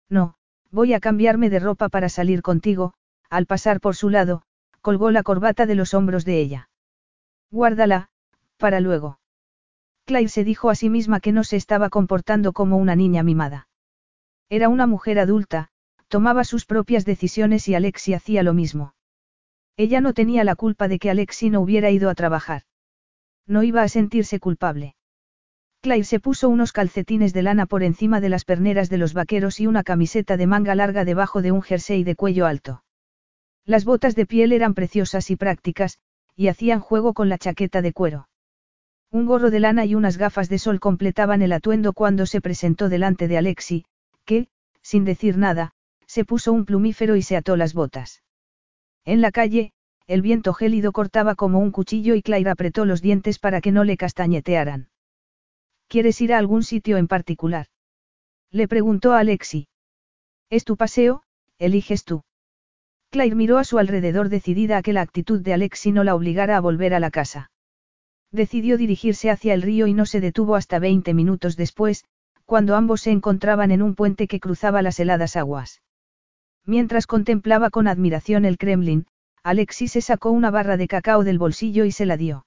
[0.08, 0.36] No,
[0.70, 2.94] voy a cambiarme de ropa para salir contigo,
[3.28, 4.42] al pasar por su lado,
[4.82, 6.70] colgó la corbata de los hombros de ella.
[7.50, 8.10] Guárdala,
[8.56, 9.19] para luego.
[10.10, 13.68] Claire se dijo a sí misma que no se estaba comportando como una niña mimada.
[14.48, 15.68] Era una mujer adulta,
[16.08, 18.96] tomaba sus propias decisiones y Alexi hacía lo mismo.
[19.76, 22.62] Ella no tenía la culpa de que Alexi no hubiera ido a trabajar.
[23.46, 24.96] No iba a sentirse culpable.
[25.80, 29.60] Claire se puso unos calcetines de lana por encima de las perneras de los vaqueros
[29.60, 32.82] y una camiseta de manga larga debajo de un jersey de cuello alto.
[33.64, 36.00] Las botas de piel eran preciosas y prácticas,
[36.34, 38.26] y hacían juego con la chaqueta de cuero.
[39.12, 42.88] Un gorro de lana y unas gafas de sol completaban el atuendo cuando se presentó
[42.88, 43.84] delante de Alexi,
[44.24, 44.48] que,
[44.82, 45.72] sin decir nada,
[46.06, 48.22] se puso un plumífero y se ató las botas.
[49.04, 49.72] En la calle,
[50.06, 53.82] el viento gélido cortaba como un cuchillo y Claire apretó los dientes para que no
[53.82, 54.90] le castañetearan.
[55.88, 57.66] ¿Quieres ir a algún sitio en particular?
[58.52, 59.66] Le preguntó a Alexi.
[60.50, 61.22] Es tu paseo,
[61.58, 62.22] eliges tú.
[63.10, 66.56] Claire miró a su alrededor decidida a que la actitud de Alexi no la obligara
[66.56, 67.49] a volver a la casa.
[68.32, 72.04] Decidió dirigirse hacia el río y no se detuvo hasta 20 minutos después,
[72.44, 75.82] cuando ambos se encontraban en un puente que cruzaba las heladas aguas.
[76.64, 79.06] Mientras contemplaba con admiración el Kremlin,
[79.42, 82.46] Alexis se sacó una barra de cacao del bolsillo y se la dio.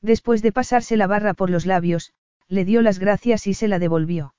[0.00, 2.12] Después de pasarse la barra por los labios,
[2.48, 4.34] le dio las gracias y se la devolvió.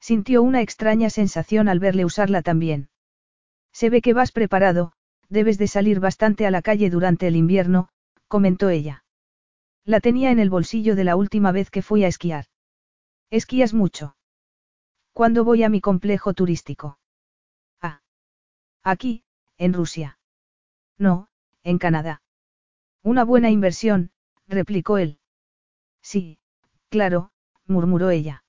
[0.00, 2.88] Sintió una extraña sensación al verle usarla también.
[3.72, 4.92] Se ve que vas preparado,
[5.28, 7.88] debes de salir bastante a la calle durante el invierno,
[8.28, 9.04] comentó ella.
[9.88, 12.44] La tenía en el bolsillo de la última vez que fui a esquiar.
[13.30, 14.16] ¿Esquías mucho?
[15.14, 16.98] ¿Cuándo voy a mi complejo turístico?
[17.80, 18.02] Ah.
[18.82, 19.24] Aquí,
[19.56, 20.18] en Rusia.
[20.98, 21.28] No,
[21.62, 22.20] en Canadá.
[23.02, 24.10] Una buena inversión,
[24.46, 25.20] replicó él.
[26.02, 26.38] Sí,
[26.90, 27.30] claro,
[27.66, 28.44] murmuró ella.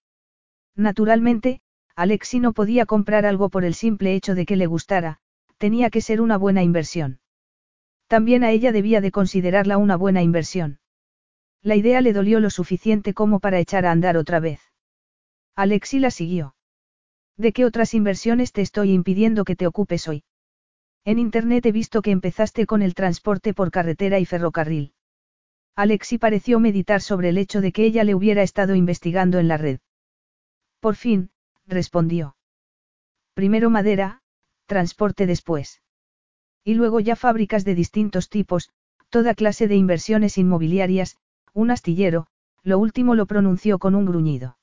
[0.76, 1.62] Naturalmente,
[1.96, 5.20] Alexi no podía comprar algo por el simple hecho de que le gustara,
[5.58, 7.22] tenía que ser una buena inversión.
[8.08, 10.80] También a ella debía de considerarla una buena inversión.
[11.62, 14.62] La idea le dolió lo suficiente como para echar a andar otra vez.
[15.56, 16.56] Alexi la siguió.
[17.36, 20.24] ¿De qué otras inversiones te estoy impidiendo que te ocupes hoy?
[21.06, 24.94] En Internet he visto que empezaste con el transporte por carretera y ferrocarril.
[25.76, 29.58] Alexi pareció meditar sobre el hecho de que ella le hubiera estado investigando en la
[29.58, 29.80] red.
[30.80, 31.32] Por fin,
[31.66, 32.36] respondió.
[33.34, 34.22] Primero madera,
[34.66, 35.82] transporte después.
[36.64, 38.70] Y luego ya fábricas de distintos tipos,
[39.10, 41.18] toda clase de inversiones inmobiliarias,
[41.54, 42.28] un astillero,
[42.64, 44.58] lo último lo pronunció con un gruñido.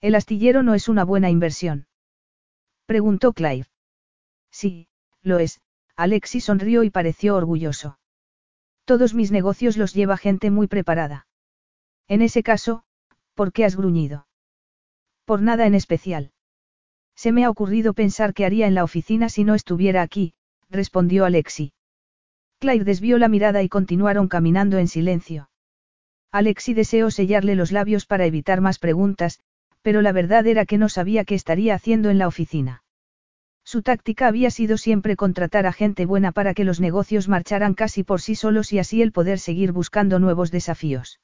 [0.00, 1.86] El astillero no es una buena inversión.
[2.86, 3.66] Preguntó Clive.
[4.50, 4.88] Sí,
[5.22, 5.60] lo es,
[5.96, 7.98] Alexis sonrió y pareció orgulloso.
[8.84, 11.26] Todos mis negocios los lleva gente muy preparada.
[12.08, 12.84] En ese caso,
[13.34, 14.26] ¿por qué has gruñido?
[15.24, 16.32] Por nada en especial.
[17.14, 20.32] Se me ha ocurrido pensar qué haría en la oficina si no estuviera aquí,
[20.70, 21.74] respondió Alexi.
[22.58, 25.49] Claire desvió la mirada y continuaron caminando en silencio.
[26.32, 29.40] Alexi deseó sellarle los labios para evitar más preguntas,
[29.82, 32.82] pero la verdad era que no sabía qué estaría haciendo en la oficina.
[33.64, 38.02] Su táctica había sido siempre contratar a gente buena para que los negocios marcharan casi
[38.02, 41.20] por sí solos y así el poder seguir buscando nuevos desafíos.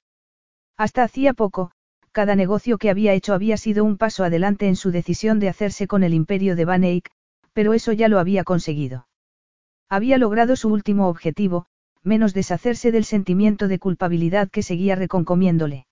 [0.76, 1.72] Hasta hacía poco,
[2.12, 5.86] cada negocio que había hecho había sido un paso adelante en su decisión de hacerse
[5.86, 7.10] con el imperio de Van Eyck,
[7.52, 9.08] pero eso ya lo había conseguido.
[9.88, 11.66] Había logrado su último objetivo,
[12.06, 15.86] menos deshacerse del sentimiento de culpabilidad que seguía reconcomiéndole.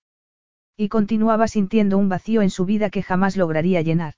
[0.77, 4.15] Y continuaba sintiendo un vacío en su vida que jamás lograría llenar.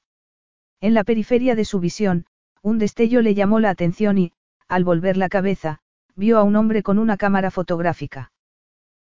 [0.79, 2.25] En la periferia de su visión,
[2.61, 4.31] un destello le llamó la atención y,
[4.67, 5.79] al volver la cabeza,
[6.15, 8.31] vio a un hombre con una cámara fotográfica.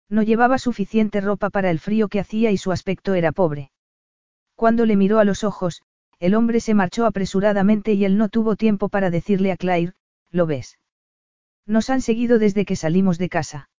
[0.08, 3.72] No llevaba suficiente ropa para el frío que hacía y su aspecto era pobre.
[4.54, 5.82] Cuando le miró a los ojos,
[6.20, 9.94] el hombre se marchó apresuradamente y él no tuvo tiempo para decirle a Claire,
[10.30, 10.78] ¿lo ves?
[11.66, 13.70] Nos han seguido desde que salimos de casa.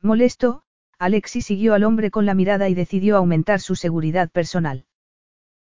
[0.00, 0.62] Molesto,
[0.98, 4.86] Alexi siguió al hombre con la mirada y decidió aumentar su seguridad personal.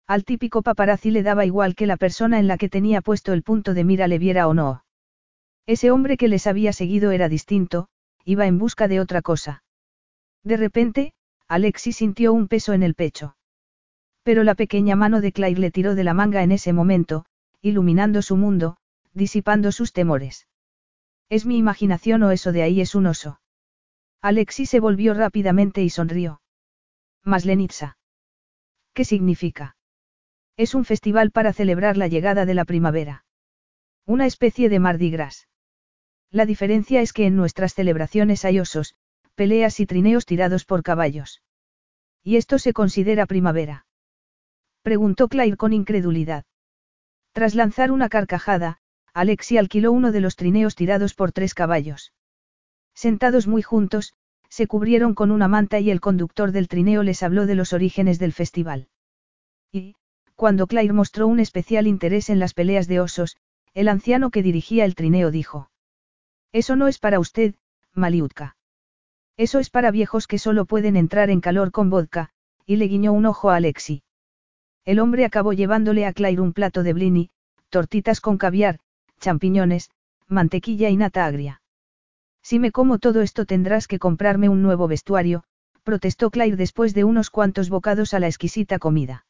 [0.06, 3.42] Al típico paparazzi le daba igual que la persona en la que tenía puesto el
[3.42, 4.84] punto de mira le viera o no.
[5.66, 7.88] Ese hombre que les había seguido era distinto,
[8.24, 9.62] iba en busca de otra cosa.
[10.42, 11.12] De repente,
[11.48, 13.36] Alexis sintió un peso en el pecho.
[14.22, 17.24] Pero la pequeña mano de Claire le tiró de la manga en ese momento,
[17.60, 18.76] iluminando su mundo,
[19.14, 20.46] disipando sus temores.
[21.32, 23.40] ¿Es mi imaginación o eso de ahí es un oso?
[24.20, 26.42] Alexis se volvió rápidamente y sonrió.
[27.24, 27.96] Maslenitsa.
[28.92, 29.74] ¿Qué significa?
[30.58, 33.24] Es un festival para celebrar la llegada de la primavera.
[34.04, 35.48] Una especie de Mardi Gras.
[36.30, 38.94] La diferencia es que en nuestras celebraciones hay osos,
[39.34, 41.42] peleas y trineos tirados por caballos.
[42.22, 43.86] ¿Y esto se considera primavera?
[44.82, 46.44] Preguntó Claire con incredulidad.
[47.32, 48.81] Tras lanzar una carcajada,
[49.14, 52.12] Alexi alquiló uno de los trineos tirados por tres caballos.
[52.94, 54.14] Sentados muy juntos,
[54.48, 58.18] se cubrieron con una manta y el conductor del trineo les habló de los orígenes
[58.18, 58.88] del festival.
[59.70, 59.96] Y,
[60.34, 63.36] cuando Claire mostró un especial interés en las peleas de osos,
[63.74, 65.70] el anciano que dirigía el trineo dijo.
[66.52, 67.54] Eso no es para usted,
[67.94, 68.56] Maliutka.
[69.36, 72.30] Eso es para viejos que solo pueden entrar en calor con vodka,
[72.66, 74.02] y le guiñó un ojo a Alexi.
[74.84, 77.30] El hombre acabó llevándole a Claire un plato de blini,
[77.70, 78.80] tortitas con caviar,
[79.22, 79.90] champiñones,
[80.28, 81.62] mantequilla y nata agria.
[82.42, 85.44] Si me como todo esto tendrás que comprarme un nuevo vestuario,
[85.84, 89.24] protestó Claire después de unos cuantos bocados a la exquisita comida.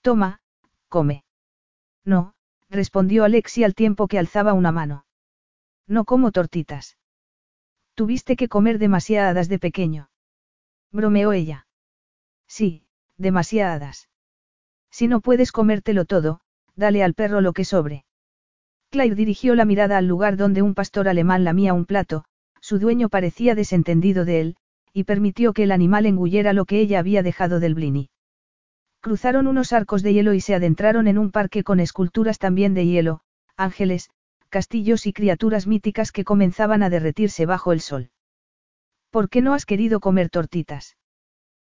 [0.00, 0.40] Toma,
[0.88, 1.24] come.
[2.04, 2.34] No,
[2.70, 5.04] respondió Alexi al tiempo que alzaba una mano.
[5.86, 6.96] No como tortitas.
[7.94, 10.08] Tuviste que comer demasiadas de pequeño.
[10.92, 11.66] Bromeó ella.
[12.46, 14.08] Sí, demasiadas.
[14.90, 16.40] Si no puedes comértelo todo,
[16.76, 18.04] dale al perro lo que sobre.
[18.92, 22.24] Claire dirigió la mirada al lugar donde un pastor alemán lamía un plato,
[22.60, 24.56] su dueño parecía desentendido de él,
[24.92, 28.10] y permitió que el animal engullera lo que ella había dejado del blini.
[29.00, 32.84] Cruzaron unos arcos de hielo y se adentraron en un parque con esculturas también de
[32.84, 33.22] hielo,
[33.56, 34.10] ángeles,
[34.50, 38.10] castillos y criaturas míticas que comenzaban a derretirse bajo el sol.
[39.10, 40.98] ¿Por qué no has querido comer tortitas?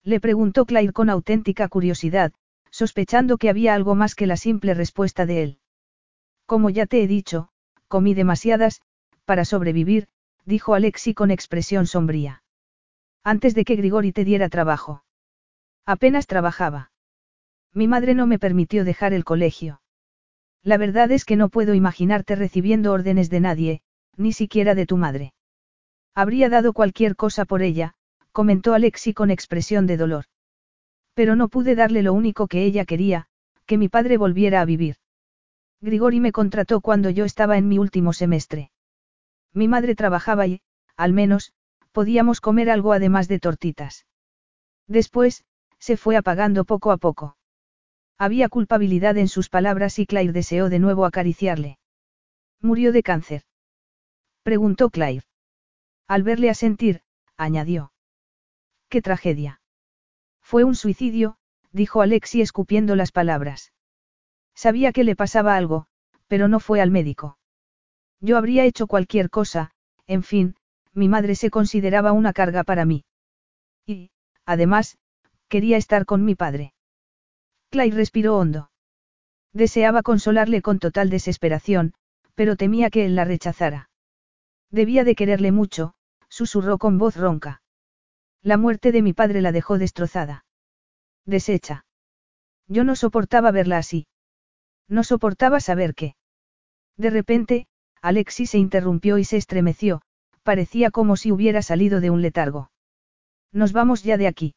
[0.04, 2.32] Le preguntó Claire con auténtica curiosidad,
[2.70, 5.60] sospechando que había algo más que la simple respuesta de él.
[6.48, 7.50] Como ya te he dicho,
[7.90, 8.82] comí demasiadas,
[9.26, 10.08] para sobrevivir,
[10.46, 12.42] dijo Alexi con expresión sombría.
[13.22, 15.04] Antes de que Grigori te diera trabajo.
[15.86, 16.92] Apenas trabajaba.
[17.74, 19.82] Mi madre no me permitió dejar el colegio.
[20.64, 23.82] La verdad es que no puedo imaginarte recibiendo órdenes de nadie,
[24.16, 25.34] ni siquiera de tu madre.
[26.16, 27.94] Habría dado cualquier cosa por ella,
[28.32, 30.26] comentó Alexi con expresión de dolor.
[31.14, 33.28] Pero no pude darle lo único que ella quería,
[33.66, 34.96] que mi padre volviera a vivir.
[35.82, 38.72] Grigori me contrató cuando yo estaba en mi último semestre.
[39.54, 40.62] Mi madre trabajaba y,
[40.96, 41.54] al menos,
[41.92, 44.06] podíamos comer algo además de tortitas.
[44.88, 45.46] Después,
[45.80, 47.38] se fue apagando poco a poco.
[48.18, 51.78] Había culpabilidad en sus palabras y Claire deseó de nuevo acariciarle.
[52.62, 53.44] ¿Murió de cáncer?
[54.42, 55.26] Preguntó Claire.
[56.08, 57.02] Al verle asentir,
[57.36, 57.92] añadió.
[58.90, 59.62] ¡Qué tragedia!
[60.42, 61.38] Fue un suicidio,
[61.72, 63.74] dijo Alexi escupiendo las palabras.
[64.58, 65.86] Sabía que le pasaba algo,
[66.28, 67.38] pero no fue al médico.
[68.20, 69.70] Yo habría hecho cualquier cosa,
[70.08, 70.56] en fin,
[70.94, 73.06] mi madre se consideraba una carga para mí.
[73.86, 74.10] Y,
[74.46, 74.98] además,
[75.48, 76.74] quería estar con mi padre.
[77.70, 78.72] Clay respiró hondo.
[79.54, 81.94] Deseaba consolarle con total desesperación,
[82.34, 83.92] pero temía que él la rechazara.
[84.72, 85.94] Debía de quererle mucho,
[86.30, 87.62] susurró con voz ronca.
[88.42, 90.46] La muerte de mi padre la dejó destrozada.
[91.26, 91.86] Deshecha.
[92.68, 94.08] Yo no soportaba verla así.
[94.88, 96.16] No soportaba saber qué.
[96.98, 97.68] De repente,
[98.02, 100.02] Alexis se interrumpió y se estremeció,
[100.44, 102.72] parecía como si hubiera salido de un letargo.
[103.52, 104.56] Nos vamos ya de aquí.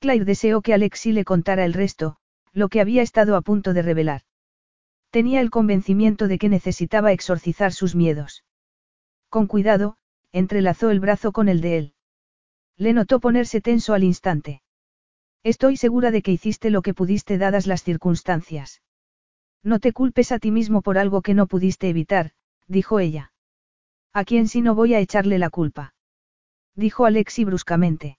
[0.00, 2.16] Claire deseó que Alexis le contara el resto,
[2.52, 4.22] lo que había estado a punto de revelar.
[5.10, 8.44] Tenía el convencimiento de que necesitaba exorcizar sus miedos.
[9.28, 9.96] Con cuidado,
[10.32, 11.94] entrelazó el brazo con el de él.
[12.76, 14.62] Le notó ponerse tenso al instante.
[15.42, 18.82] Estoy segura de que hiciste lo que pudiste dadas las circunstancias.
[19.66, 22.30] No te culpes a ti mismo por algo que no pudiste evitar,
[22.68, 23.32] dijo ella.
[24.12, 25.92] ¿A quién si no voy a echarle la culpa?
[26.76, 28.16] Dijo Alexi bruscamente.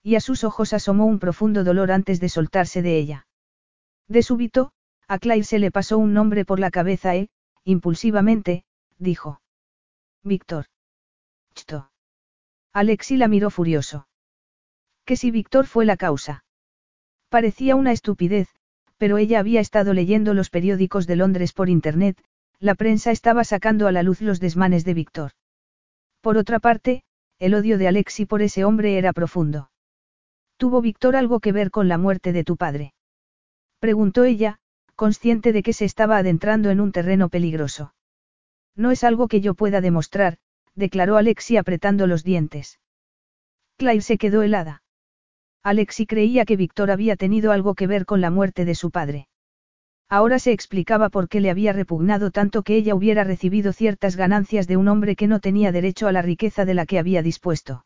[0.00, 3.26] Y a sus ojos asomó un profundo dolor antes de soltarse de ella.
[4.06, 4.70] De súbito,
[5.08, 7.30] a Claire se le pasó un nombre por la cabeza e,
[7.64, 8.64] impulsivamente,
[8.96, 9.42] dijo.
[10.22, 10.66] Víctor.
[11.52, 11.90] Chto.
[12.72, 14.06] Alexi la miró furioso.
[15.04, 16.44] Que si Víctor fue la causa.
[17.28, 18.54] Parecía una estupidez,
[19.00, 22.22] pero ella había estado leyendo los periódicos de Londres por Internet,
[22.58, 25.30] la prensa estaba sacando a la luz los desmanes de Víctor.
[26.20, 27.02] Por otra parte,
[27.38, 29.70] el odio de Alexi por ese hombre era profundo.
[30.58, 32.92] ¿Tuvo Víctor algo que ver con la muerte de tu padre?
[33.78, 34.58] Preguntó ella,
[34.96, 37.94] consciente de que se estaba adentrando en un terreno peligroso.
[38.76, 40.36] No es algo que yo pueda demostrar,
[40.74, 42.80] declaró Alexi apretando los dientes.
[43.78, 44.82] Claire se quedó helada.
[45.62, 49.28] Alexi creía que Víctor había tenido algo que ver con la muerte de su padre.
[50.08, 54.66] Ahora se explicaba por qué le había repugnado tanto que ella hubiera recibido ciertas ganancias
[54.66, 57.84] de un hombre que no tenía derecho a la riqueza de la que había dispuesto.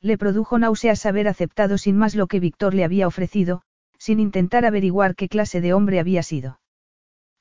[0.00, 3.62] Le produjo náuseas haber aceptado sin más lo que Víctor le había ofrecido,
[3.98, 6.60] sin intentar averiguar qué clase de hombre había sido.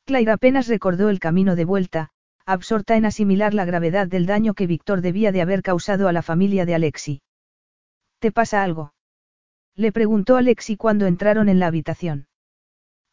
[0.05, 2.09] Claire apenas recordó el camino de vuelta,
[2.45, 6.21] absorta en asimilar la gravedad del daño que Víctor debía de haber causado a la
[6.21, 7.21] familia de Alexi.
[8.19, 8.93] ¿Te pasa algo?
[9.75, 12.27] Le preguntó Alexi cuando entraron en la habitación.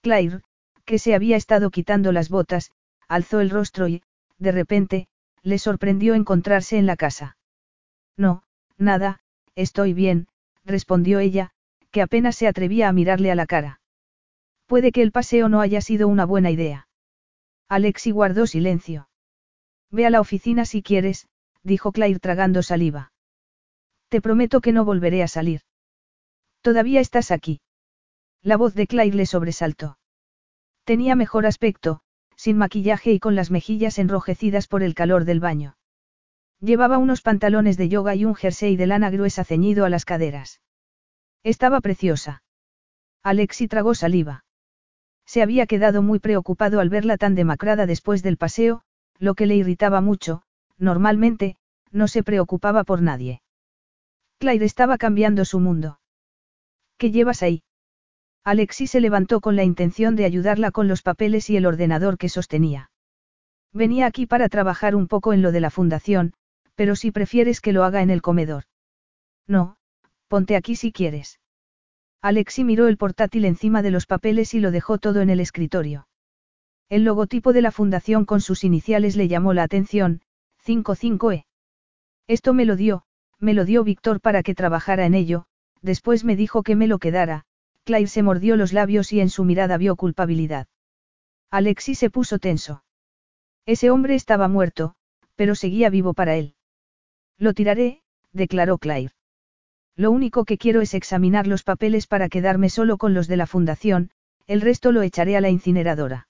[0.02, 0.42] Claire,
[0.84, 2.72] que se había estado quitando las botas,
[3.08, 4.02] alzó el rostro y,
[4.38, 5.08] de repente,
[5.42, 7.36] le sorprendió encontrarse en la casa.
[8.16, 8.42] No,
[8.76, 9.20] nada,
[9.54, 10.28] estoy bien,
[10.64, 11.50] respondió ella,
[11.90, 13.80] que apenas se atrevía a mirarle a la cara.
[14.66, 16.88] Puede que el paseo no haya sido una buena idea.
[17.68, 19.08] Alexi guardó silencio.
[19.90, 21.28] Ve a la oficina si quieres,
[21.62, 23.12] dijo Claire tragando saliva.
[24.08, 25.62] Te prometo que no volveré a salir.
[26.62, 27.60] Todavía estás aquí.
[28.42, 29.98] La voz de Claire le sobresaltó.
[30.84, 32.00] Tenía mejor aspecto,
[32.36, 35.76] sin maquillaje y con las mejillas enrojecidas por el calor del baño.
[36.60, 40.60] Llevaba unos pantalones de yoga y un jersey de lana gruesa ceñido a las caderas.
[41.42, 42.42] Estaba preciosa.
[43.22, 44.44] Alexi tragó saliva.
[45.26, 48.82] Se había quedado muy preocupado al verla tan demacrada después del paseo,
[49.18, 50.42] lo que le irritaba mucho,
[50.76, 51.56] normalmente,
[51.90, 53.42] no se preocupaba por nadie.
[54.38, 55.99] Claire estaba cambiando su mundo.
[57.00, 57.62] ¿Qué llevas ahí?
[58.44, 62.28] Alexi se levantó con la intención de ayudarla con los papeles y el ordenador que
[62.28, 62.90] sostenía.
[63.72, 66.34] Venía aquí para trabajar un poco en lo de la fundación,
[66.74, 68.64] pero si prefieres que lo haga en el comedor.
[69.46, 69.78] No,
[70.28, 71.40] ponte aquí si quieres.
[72.20, 76.06] Alexi miró el portátil encima de los papeles y lo dejó todo en el escritorio.
[76.90, 80.20] El logotipo de la fundación con sus iniciales le llamó la atención,
[80.66, 81.46] 55E.
[82.26, 83.04] Esto me lo dio,
[83.38, 85.46] me lo dio Víctor para que trabajara en ello,
[85.82, 87.44] después me dijo que me lo quedara,
[87.84, 90.66] Claire se mordió los labios y en su mirada vio culpabilidad.
[91.50, 92.84] Alexis se puso tenso.
[93.66, 94.94] Ese hombre estaba muerto,
[95.34, 96.54] pero seguía vivo para él.
[97.38, 98.02] Lo tiraré,
[98.32, 99.14] declaró Claire.
[99.96, 103.46] Lo único que quiero es examinar los papeles para quedarme solo con los de la
[103.46, 104.10] fundación,
[104.46, 106.28] el resto lo echaré a la incineradora.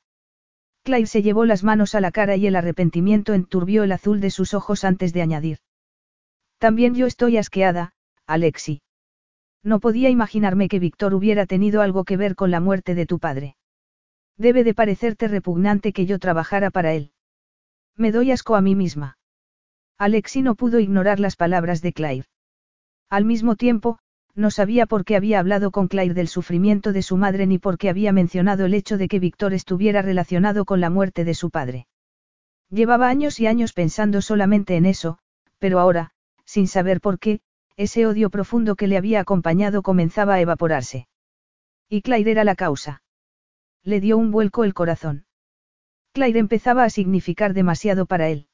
[0.82, 4.30] Claire se llevó las manos a la cara y el arrepentimiento enturbió el azul de
[4.30, 5.58] sus ojos antes de añadir.
[6.58, 7.92] También yo estoy asqueada,
[8.26, 8.82] Alexi.
[9.62, 13.18] No podía imaginarme que Víctor hubiera tenido algo que ver con la muerte de tu
[13.18, 13.56] padre.
[14.36, 17.12] Debe de parecerte repugnante que yo trabajara para él.
[17.96, 19.18] Me doy asco a mí misma.
[19.98, 22.26] Alexi no pudo ignorar las palabras de Claire.
[23.10, 23.98] Al mismo tiempo,
[24.34, 27.76] no sabía por qué había hablado con Claire del sufrimiento de su madre ni por
[27.76, 31.50] qué había mencionado el hecho de que Víctor estuviera relacionado con la muerte de su
[31.50, 31.86] padre.
[32.70, 35.18] Llevaba años y años pensando solamente en eso,
[35.58, 36.12] pero ahora,
[36.46, 37.40] sin saber por qué,
[37.80, 41.08] ese odio profundo que le había acompañado comenzaba a evaporarse.
[41.88, 43.02] Y Claire era la causa.
[43.82, 45.24] Le dio un vuelco el corazón.
[46.12, 48.48] Claire empezaba a significar demasiado para él.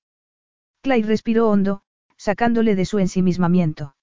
[0.81, 1.83] Claire respiró hondo,
[2.17, 3.97] sacándole de su ensimismamiento.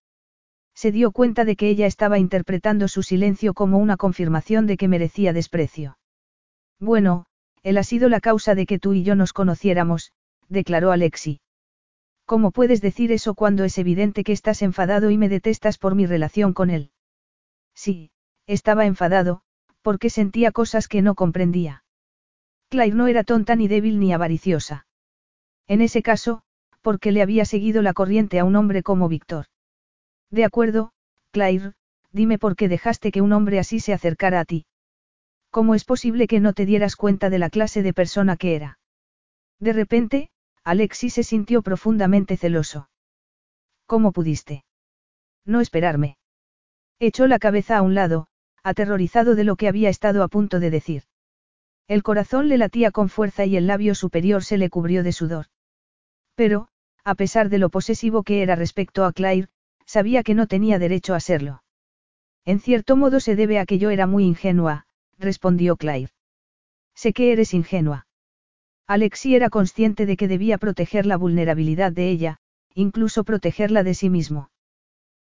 [0.76, 4.90] Se dio cuenta de que ella estaba interpretando su silencio como una confirmación de que
[4.90, 5.98] merecía desprecio.
[6.82, 7.28] Bueno,
[7.62, 10.12] él ha sido la causa de que tú y yo nos conociéramos,
[10.50, 11.40] declaró Alexi.
[12.26, 16.06] ¿Cómo puedes decir eso cuando es evidente que estás enfadado y me detestas por mi
[16.06, 16.92] relación con él?
[17.76, 18.12] Sí,
[18.48, 19.42] estaba enfadado,
[19.82, 21.84] porque sentía cosas que no comprendía.
[22.70, 24.88] Claire no era tonta ni débil ni avariciosa.
[25.68, 26.44] En ese caso,
[26.82, 29.46] porque le había seguido la corriente a un hombre como Víctor.
[30.30, 30.92] De acuerdo,
[31.32, 31.74] Claire,
[32.12, 34.66] dime por qué dejaste que un hombre así se acercara a ti.
[35.50, 38.80] ¿Cómo es posible que no te dieras cuenta de la clase de persona que era?
[39.60, 40.30] De repente,
[40.64, 42.90] Alexi se sintió profundamente celoso.
[43.86, 44.64] ¿Cómo pudiste?
[45.46, 46.18] No esperarme.
[47.00, 48.28] Echó la cabeza a un lado,
[48.64, 51.04] aterrorizado de lo que había estado a punto de decir.
[51.88, 55.48] El corazón le latía con fuerza y el labio superior se le cubrió de sudor.
[56.36, 56.70] Pero,
[57.04, 59.50] a pesar de lo posesivo que era respecto a Claire,
[59.86, 61.64] sabía que no tenía derecho a serlo.
[62.46, 64.86] En cierto modo se debe a que yo era muy ingenua,
[65.18, 66.14] respondió Claire.
[66.96, 68.08] Sé que eres ingenua.
[68.88, 72.40] Alexi era consciente de que debía proteger la vulnerabilidad de ella,
[72.74, 74.50] incluso protegerla de sí mismo.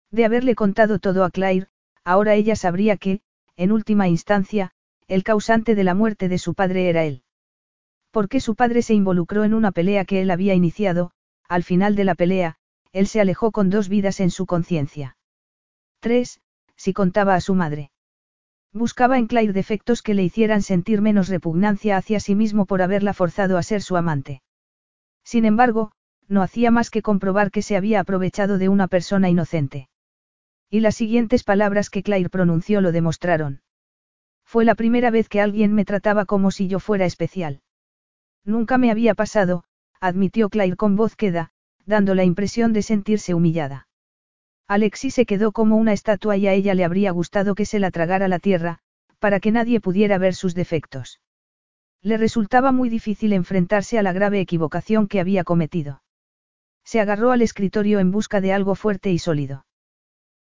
[0.09, 1.67] De haberle contado todo a Claire,
[2.03, 3.21] ahora ella sabría que,
[3.55, 4.71] en última instancia,
[5.07, 7.23] el causante de la muerte de su padre era él.
[8.11, 11.11] Porque su padre se involucró en una pelea que él había iniciado,
[11.47, 12.57] al final de la pelea,
[12.91, 15.17] él se alejó con dos vidas en su conciencia.
[15.99, 16.41] Tres,
[16.75, 17.91] si contaba a su madre.
[18.73, 23.13] Buscaba en Claire defectos que le hicieran sentir menos repugnancia hacia sí mismo por haberla
[23.13, 24.41] forzado a ser su amante.
[25.23, 25.91] Sin embargo,
[26.29, 29.89] no hacía más que comprobar que se había aprovechado de una persona inocente.
[30.69, 33.61] Y las siguientes palabras que Claire pronunció lo demostraron.
[34.45, 37.61] Fue la primera vez que alguien me trataba como si yo fuera especial.
[38.45, 39.65] Nunca me había pasado,
[39.99, 41.51] admitió Claire con voz queda,
[41.85, 43.87] dando la impresión de sentirse humillada.
[44.71, 47.91] Alexi se quedó como una estatua y a ella le habría gustado que se la
[47.91, 48.77] tragara la tierra,
[49.19, 51.19] para que nadie pudiera ver sus defectos.
[52.01, 56.03] Le resultaba muy difícil enfrentarse a la grave equivocación que había cometido.
[56.85, 59.65] Se agarró al escritorio en busca de algo fuerte y sólido.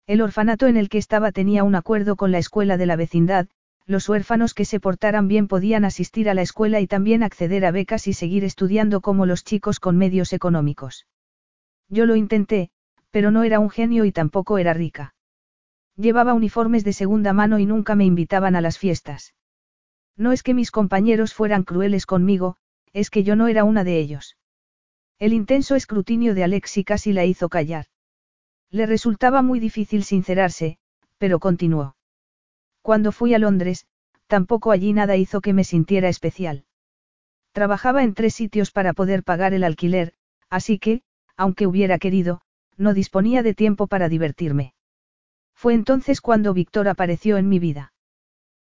[0.06, 3.48] El orfanato en el que estaba tenía un acuerdo con la escuela de la vecindad,
[3.84, 7.72] los huérfanos que se portaran bien podían asistir a la escuela y también acceder a
[7.72, 11.08] becas y seguir estudiando como los chicos con medios económicos.
[11.88, 12.70] Yo lo intenté,
[13.10, 15.14] pero no era un genio y tampoco era rica.
[15.96, 19.34] Llevaba uniformes de segunda mano y nunca me invitaban a las fiestas.
[20.16, 22.56] No es que mis compañeros fueran crueles conmigo,
[22.92, 24.36] es que yo no era una de ellos.
[25.18, 27.86] El intenso escrutinio de Alexi casi la hizo callar.
[28.70, 30.78] Le resultaba muy difícil sincerarse,
[31.18, 31.96] pero continuó.
[32.82, 33.86] Cuando fui a Londres,
[34.26, 36.64] tampoco allí nada hizo que me sintiera especial.
[37.52, 40.14] Trabajaba en tres sitios para poder pagar el alquiler,
[40.48, 41.02] así que,
[41.36, 42.40] aunque hubiera querido,
[42.80, 44.74] no disponía de tiempo para divertirme.
[45.54, 47.92] Fue entonces cuando Víctor apareció en mi vida.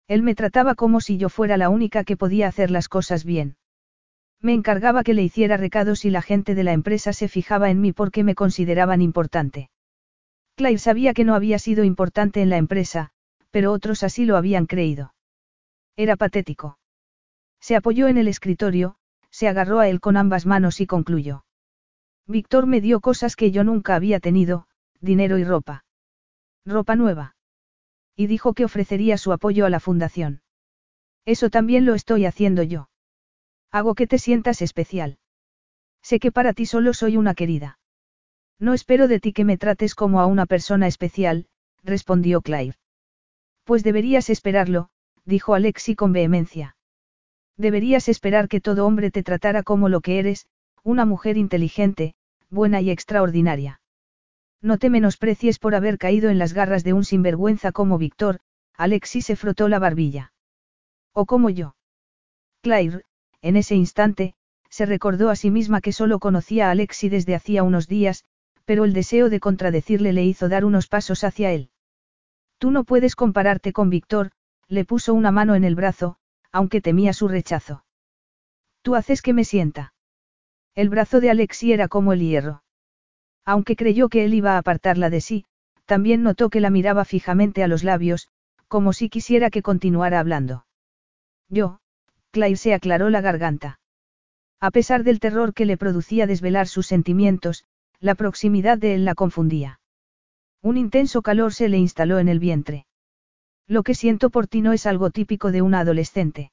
[0.07, 3.57] Él me trataba como si yo fuera la única que podía hacer las cosas bien.
[4.41, 7.81] Me encargaba que le hiciera recados y la gente de la empresa se fijaba en
[7.81, 9.70] mí porque me consideraban importante.
[10.55, 13.10] Claire sabía que no había sido importante en la empresa,
[13.51, 15.15] pero otros así lo habían creído.
[15.97, 16.78] Era patético.
[17.60, 18.97] Se apoyó en el escritorio,
[19.31, 21.44] se agarró a él con ambas manos y concluyó.
[22.27, 24.67] Víctor me dio cosas que yo nunca había tenido,
[25.01, 25.85] dinero y ropa.
[26.65, 27.36] Ropa nueva.
[28.17, 30.43] Y dijo que ofrecería su apoyo a la fundación.
[31.27, 32.89] Eso también lo estoy haciendo yo.
[33.70, 35.19] Hago que te sientas especial.
[36.03, 37.78] Sé que para ti solo soy una querida.
[38.59, 41.47] No espero de ti que me trates como a una persona especial,
[41.83, 42.78] respondió Claire.
[43.65, 44.91] Pues deberías esperarlo,
[45.25, 46.77] dijo Alexi con vehemencia.
[47.57, 50.47] Deberías esperar que todo hombre te tratara como lo que eres,
[50.85, 52.15] una mujer inteligente,
[52.51, 53.81] buena y extraordinaria.
[54.61, 58.41] No te menosprecies por haber caído en las garras de un sinvergüenza como Víctor,
[58.77, 60.33] Alexi se frotó la barbilla.
[61.15, 61.75] O como yo.
[62.61, 63.03] Claire,
[63.41, 64.35] en ese instante,
[64.69, 68.25] se recordó a sí misma que solo conocía a Alexi desde hacía unos días,
[68.67, 71.71] pero el deseo de contradecirle le hizo dar unos pasos hacia él.
[72.59, 74.33] Tú no puedes compararte con Víctor,
[74.69, 76.17] le puso una mano en el brazo,
[76.53, 77.85] aunque temía su rechazo.
[78.83, 79.94] Tú haces que me sienta.
[80.75, 82.62] El brazo de Alexi era como el hierro.
[83.44, 85.44] Aunque creyó que él iba a apartarla de sí,
[85.85, 88.28] también notó que la miraba fijamente a los labios,
[88.69, 90.67] como si quisiera que continuara hablando.
[91.49, 91.78] Yo,
[92.31, 93.78] Claire se aclaró la garganta.
[94.61, 97.65] A pesar del terror que le producía desvelar sus sentimientos,
[98.01, 99.78] la proximidad de él la confundía.
[100.62, 102.86] Un intenso calor se le instaló en el vientre.
[103.69, 106.51] Lo que siento por ti no es algo típico de una adolescente.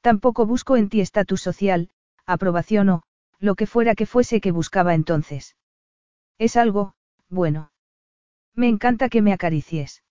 [0.00, 1.90] Tampoco busco en ti estatus social,
[2.26, 3.02] aprobación o,
[3.38, 5.56] lo que fuera que fuese que buscaba entonces.
[6.38, 6.94] Es algo,
[7.28, 7.72] bueno.
[8.54, 10.02] Me encanta que me acaricies.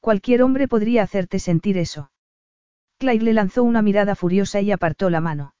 [0.00, 2.10] Cualquier hombre podría hacerte sentir eso.
[2.98, 5.54] Claire le lanzó una mirada furiosa y apartó la mano.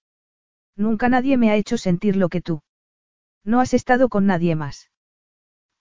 [0.76, 2.62] Nunca nadie me ha hecho sentir lo que tú.
[3.44, 4.90] No has estado con nadie más.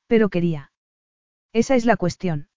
[0.07, 0.71] Pero quería.
[1.53, 2.49] Esa es la cuestión.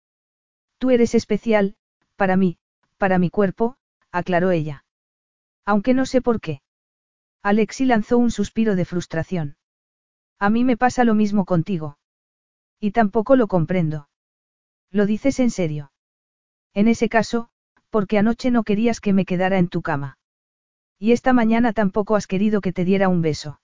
[0.78, 1.76] Tú eres especial,
[2.16, 2.58] para mí,
[2.96, 3.76] para mi cuerpo,
[4.10, 4.84] aclaró ella.
[5.64, 6.62] Aunque no sé por qué.
[7.42, 9.56] Alexi lanzó un suspiro de frustración.
[10.38, 11.98] A mí me pasa lo mismo contigo.
[12.78, 14.08] Y tampoco lo comprendo.
[14.90, 15.92] ¿Lo dices en serio?
[16.74, 17.48] En ese caso,
[17.90, 20.18] porque anoche no querías que me quedara en tu cama.
[20.98, 23.60] Y esta mañana tampoco has querido que te diera un beso.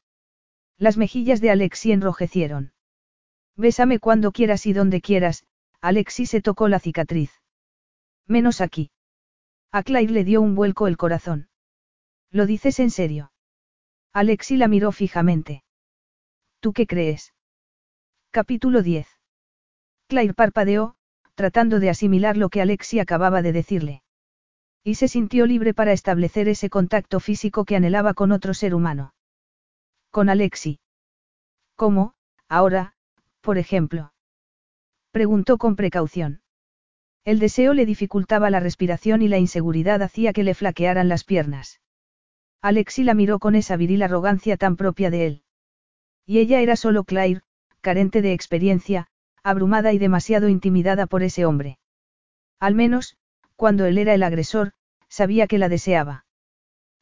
[0.78, 2.72] Las mejillas de Alexi enrojecieron.
[3.56, 5.44] Bésame cuando quieras y donde quieras,
[5.80, 7.30] Alexi se tocó la cicatriz.
[8.26, 8.90] Menos aquí.
[9.70, 11.48] A Claire le dio un vuelco el corazón.
[12.30, 13.32] ¿Lo dices en serio?
[14.16, 15.62] Alexi la miró fijamente.
[16.60, 17.34] ¿Tú qué crees?
[18.30, 19.06] Capítulo 10.
[20.08, 20.96] Claire parpadeó,
[21.34, 24.02] tratando de asimilar lo que Alexi acababa de decirle.
[24.82, 29.12] Y se sintió libre para establecer ese contacto físico que anhelaba con otro ser humano.
[30.10, 30.80] Con Alexi.
[31.74, 32.14] ¿Cómo,
[32.48, 32.94] ahora,
[33.42, 34.14] por ejemplo?
[35.10, 36.40] Preguntó con precaución.
[37.26, 41.80] El deseo le dificultaba la respiración y la inseguridad hacía que le flaquearan las piernas.
[42.66, 45.42] Alexi la miró con esa viril arrogancia tan propia de él.
[46.26, 47.42] Y ella era solo Claire,
[47.80, 49.06] carente de experiencia,
[49.44, 51.78] abrumada y demasiado intimidada por ese hombre.
[52.58, 53.16] Al menos,
[53.54, 54.72] cuando él era el agresor,
[55.08, 56.24] sabía que la deseaba.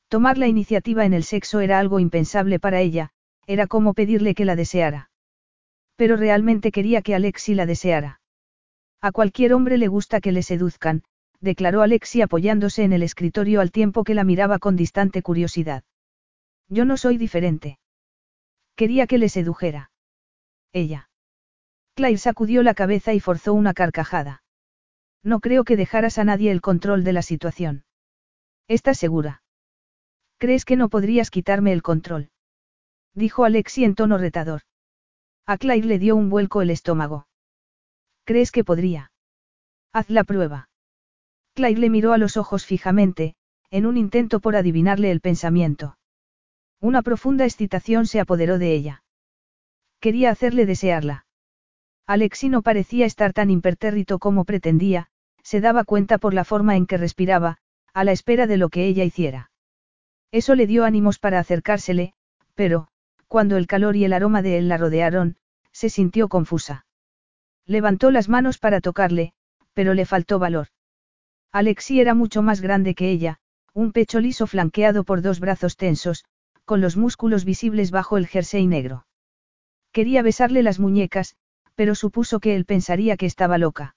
[0.08, 3.12] Tomar la iniciativa en el sexo era algo impensable para ella,
[3.46, 5.08] era como pedirle que la deseara.
[5.96, 8.20] Pero realmente quería que Alexi la deseara.
[9.00, 11.04] A cualquier hombre le gusta que le seduzcan,
[11.44, 15.84] declaró Alexi apoyándose en el escritorio al tiempo que la miraba con distante curiosidad.
[16.68, 17.78] Yo no soy diferente.
[18.74, 19.90] Quería que le sedujera.
[20.72, 21.10] Ella.
[21.94, 24.42] Claire sacudió la cabeza y forzó una carcajada.
[25.22, 27.84] No creo que dejaras a nadie el control de la situación.
[28.66, 29.42] ¿Estás segura?
[30.38, 32.30] ¿Crees que no podrías quitarme el control?
[33.14, 34.62] Dijo Alexi en tono retador.
[35.46, 37.28] A Claire le dio un vuelco el estómago.
[38.24, 39.12] ¿Crees que podría?
[39.92, 40.68] Haz la prueba.
[41.54, 43.36] Claire le miró a los ojos fijamente,
[43.70, 45.96] en un intento por adivinarle el pensamiento.
[46.80, 49.04] Una profunda excitación se apoderó de ella.
[50.00, 51.26] Quería hacerle desearla.
[52.06, 55.06] Alexi no parecía estar tan impertérrito como pretendía,
[55.42, 57.58] se daba cuenta por la forma en que respiraba,
[57.94, 59.50] a la espera de lo que ella hiciera.
[60.32, 62.14] Eso le dio ánimos para acercársele,
[62.54, 62.88] pero,
[63.28, 65.36] cuando el calor y el aroma de él la rodearon,
[65.70, 66.86] se sintió confusa.
[67.64, 69.32] Levantó las manos para tocarle,
[69.72, 70.68] pero le faltó valor.
[71.54, 73.38] Alexi era mucho más grande que ella,
[73.74, 76.24] un pecho liso flanqueado por dos brazos tensos,
[76.64, 79.06] con los músculos visibles bajo el jersey negro.
[79.92, 81.36] Quería besarle las muñecas,
[81.76, 83.94] pero supuso que él pensaría que estaba loca.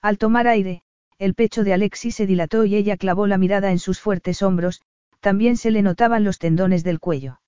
[0.00, 0.80] Al tomar aire,
[1.18, 4.80] el pecho de Alexi se dilató y ella clavó la mirada en sus fuertes hombros,
[5.20, 7.42] también se le notaban los tendones del cuello.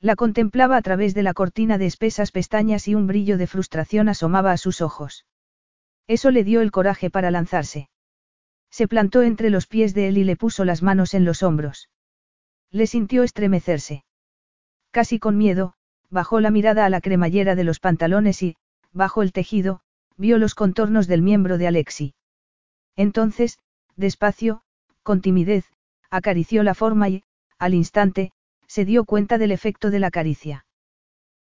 [0.00, 4.08] La contemplaba a través de la cortina de espesas pestañas y un brillo de frustración
[4.08, 5.26] asomaba a sus ojos.
[6.08, 7.88] Eso le dio el coraje para lanzarse.
[8.70, 11.88] Se plantó entre los pies de él y le puso las manos en los hombros.
[12.70, 14.04] Le sintió estremecerse.
[14.90, 15.74] Casi con miedo,
[16.10, 18.56] bajó la mirada a la cremallera de los pantalones y,
[18.92, 19.80] bajo el tejido,
[20.16, 22.14] vio los contornos del miembro de Alexi.
[22.96, 23.58] Entonces,
[23.96, 24.62] despacio,
[25.02, 25.64] con timidez,
[26.10, 27.24] acarició la forma y,
[27.58, 28.32] al instante,
[28.66, 30.66] se dio cuenta del efecto de la caricia.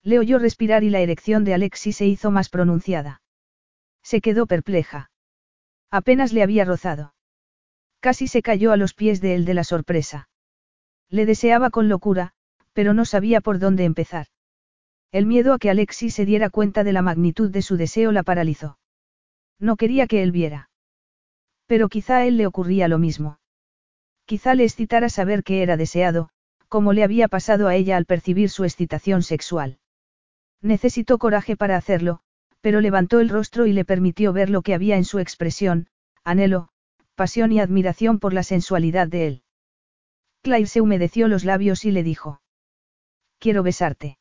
[0.03, 3.23] Le oyó respirar y la erección de Alexi se hizo más pronunciada.
[4.03, 5.11] Se quedó perpleja.
[5.91, 7.14] Apenas le había rozado.
[8.05, 10.29] Casi se cayó a los pies de él de la sorpresa.
[11.09, 12.35] Le deseaba con locura,
[12.75, 14.27] pero no sabía por dónde empezar.
[15.11, 18.23] El miedo a que Alexi se diera cuenta de la magnitud de su deseo la
[18.23, 18.77] paralizó.
[19.59, 20.69] No quería que él viera.
[21.65, 23.39] Pero quizá a él le ocurría lo mismo.
[24.27, 26.29] Quizá le excitara saber que era deseado,
[26.69, 29.79] como le había pasado a ella al percibir su excitación sexual.
[30.61, 32.21] Necesitó coraje para hacerlo,
[32.61, 35.89] pero levantó el rostro y le permitió ver lo que había en su expresión,
[36.23, 36.69] anhelo,
[37.15, 39.43] pasión y admiración por la sensualidad de él.
[40.43, 42.41] Claire se humedeció los labios y le dijo.
[43.39, 44.19] Quiero besarte.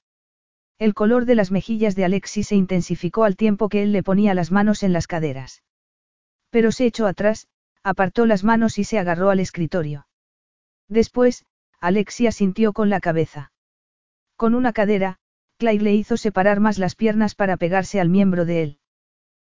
[0.80, 4.34] El color de las mejillas de Alexis se intensificó al tiempo que él le ponía
[4.34, 5.64] las manos en las caderas.
[6.50, 7.48] Pero se echó atrás,
[7.84, 10.08] apartó las manos y se agarró al escritorio.
[10.88, 11.46] Después,
[11.80, 13.52] Alexia sintió con la cabeza.
[14.36, 15.18] Con una cadera,
[15.58, 18.80] Claire le hizo separar más las piernas para pegarse al miembro de él.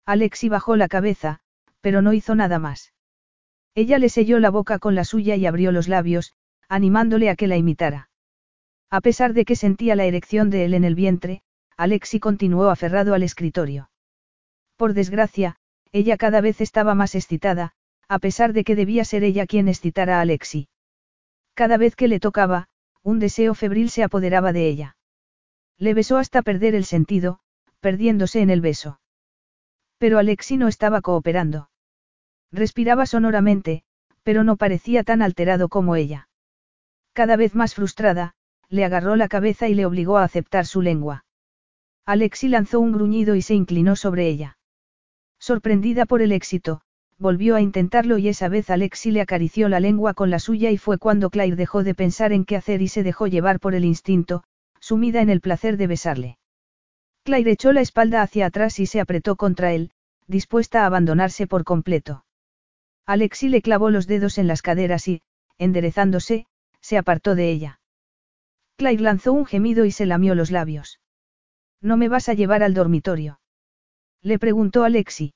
[0.05, 1.39] Alexi bajó la cabeza,
[1.81, 2.93] pero no hizo nada más.
[3.77, 6.33] Ella le selló la boca con la suya y abrió los labios,
[6.67, 8.09] animándole a que la imitara.
[8.89, 11.43] A pesar de que sentía la erección de él en el vientre,
[11.77, 13.91] Alexi continuó aferrado al escritorio.
[14.77, 15.57] Por desgracia,
[15.91, 17.73] ella cada vez estaba más excitada,
[18.07, 20.69] a pesar de que debía ser ella quien excitara a Alexi.
[21.53, 22.69] Cada vez que le tocaba,
[23.03, 24.97] un deseo febril se apoderaba de ella.
[25.77, 27.41] Le besó hasta perder el sentido,
[27.79, 28.99] perdiéndose en el beso.
[29.99, 31.69] Pero Alexi no estaba cooperando.
[32.51, 33.83] Respiraba sonoramente,
[34.23, 36.29] pero no parecía tan alterado como ella.
[37.13, 38.35] Cada vez más frustrada,
[38.69, 41.25] le agarró la cabeza y le obligó a aceptar su lengua.
[42.05, 44.57] Alexi lanzó un gruñido y se inclinó sobre ella.
[45.39, 46.81] Sorprendida por el éxito,
[47.17, 50.77] volvió a intentarlo y esa vez Alexi le acarició la lengua con la suya y
[50.77, 53.85] fue cuando Claire dejó de pensar en qué hacer y se dejó llevar por el
[53.85, 54.43] instinto,
[54.79, 56.37] sumida en el placer de besarle.
[57.23, 59.91] Claire echó la espalda hacia atrás y se apretó contra él,
[60.27, 62.23] dispuesta a abandonarse por completo.
[63.07, 65.21] Alexi le clavó los dedos en las caderas y,
[65.57, 66.45] enderezándose,
[66.81, 67.79] se apartó de ella.
[68.75, 70.99] Claire lanzó un gemido y se lamió los labios.
[71.81, 73.39] ¿No me vas a llevar al dormitorio?
[74.21, 75.33] Le preguntó Alexi.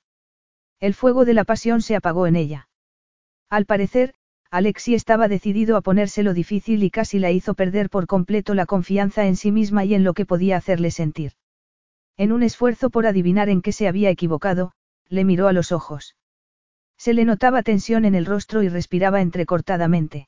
[0.82, 2.68] El fuego de la pasión se apagó en ella.
[3.50, 4.16] Al parecer,
[4.50, 9.28] Alexi estaba decidido a ponérselo difícil y casi la hizo perder por completo la confianza
[9.28, 11.34] en sí misma y en lo que podía hacerle sentir.
[12.18, 14.74] En un esfuerzo por adivinar en qué se había equivocado,
[15.08, 16.18] le miró a los ojos.
[17.04, 20.28] Se le notaba tensión en el rostro y respiraba entrecortadamente.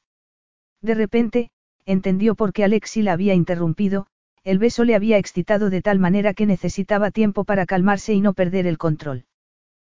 [0.81, 1.51] De repente,
[1.85, 4.07] entendió por qué Alexi la había interrumpido,
[4.43, 8.33] el beso le había excitado de tal manera que necesitaba tiempo para calmarse y no
[8.33, 9.25] perder el control.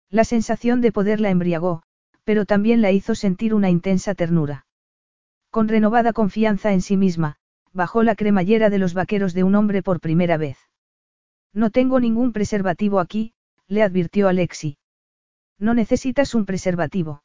[0.10, 1.84] La sensación de poder la embriagó,
[2.24, 4.66] pero también la hizo sentir una intensa ternura.
[5.52, 7.36] Con renovada confianza en sí misma,
[7.72, 10.58] bajó la cremallera de los vaqueros de un hombre por primera vez.
[11.54, 13.34] No tengo ningún preservativo aquí,
[13.68, 14.80] le advirtió Alexi.
[15.60, 17.24] No necesitas un preservativo.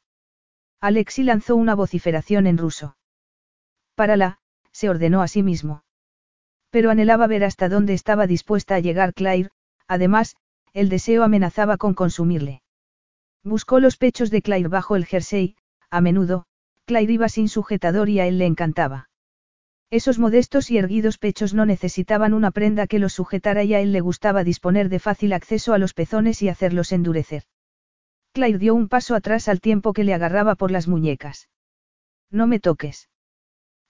[0.81, 2.95] Alexi lanzó una vociferación en ruso.
[3.95, 4.39] Párala,
[4.71, 5.83] se ordenó a sí mismo.
[6.69, 9.49] Pero anhelaba ver hasta dónde estaba dispuesta a llegar Claire,
[9.87, 10.35] además,
[10.73, 12.61] el deseo amenazaba con consumirle.
[13.43, 15.55] Buscó los pechos de Claire bajo el jersey,
[15.89, 16.45] a menudo,
[16.85, 19.09] Claire iba sin sujetador y a él le encantaba.
[19.89, 23.91] Esos modestos y erguidos pechos no necesitaban una prenda que los sujetara y a él
[23.91, 27.43] le gustaba disponer de fácil acceso a los pezones y hacerlos endurecer.
[28.39, 31.49] Claire dio un paso atrás al tiempo que le agarraba por las muñecas.
[32.31, 33.09] No me toques.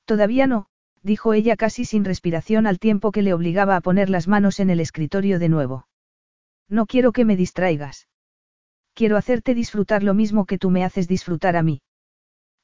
[0.06, 0.66] Todavía no,
[1.03, 4.72] dijo ella casi sin respiración al tiempo que le obligaba a poner las manos en
[4.72, 5.88] el escritorio de nuevo.
[6.68, 8.08] No quiero que me distraigas.
[8.95, 11.84] Quiero hacerte disfrutar lo mismo que tú me haces disfrutar a mí.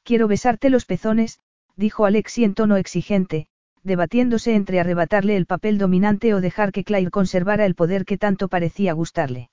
[0.02, 1.40] Quiero besarte los pezones,
[1.76, 3.46] dijo Alexi en tono exigente,
[3.84, 8.48] debatiéndose entre arrebatarle el papel dominante o dejar que Claire conservara el poder que tanto
[8.48, 9.52] parecía gustarle.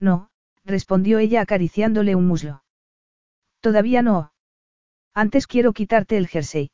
[0.00, 0.30] No,
[0.64, 2.64] respondió ella acariciándole un muslo.
[3.60, 4.32] Todavía no.
[5.14, 6.70] Antes quiero quitarte el jersey.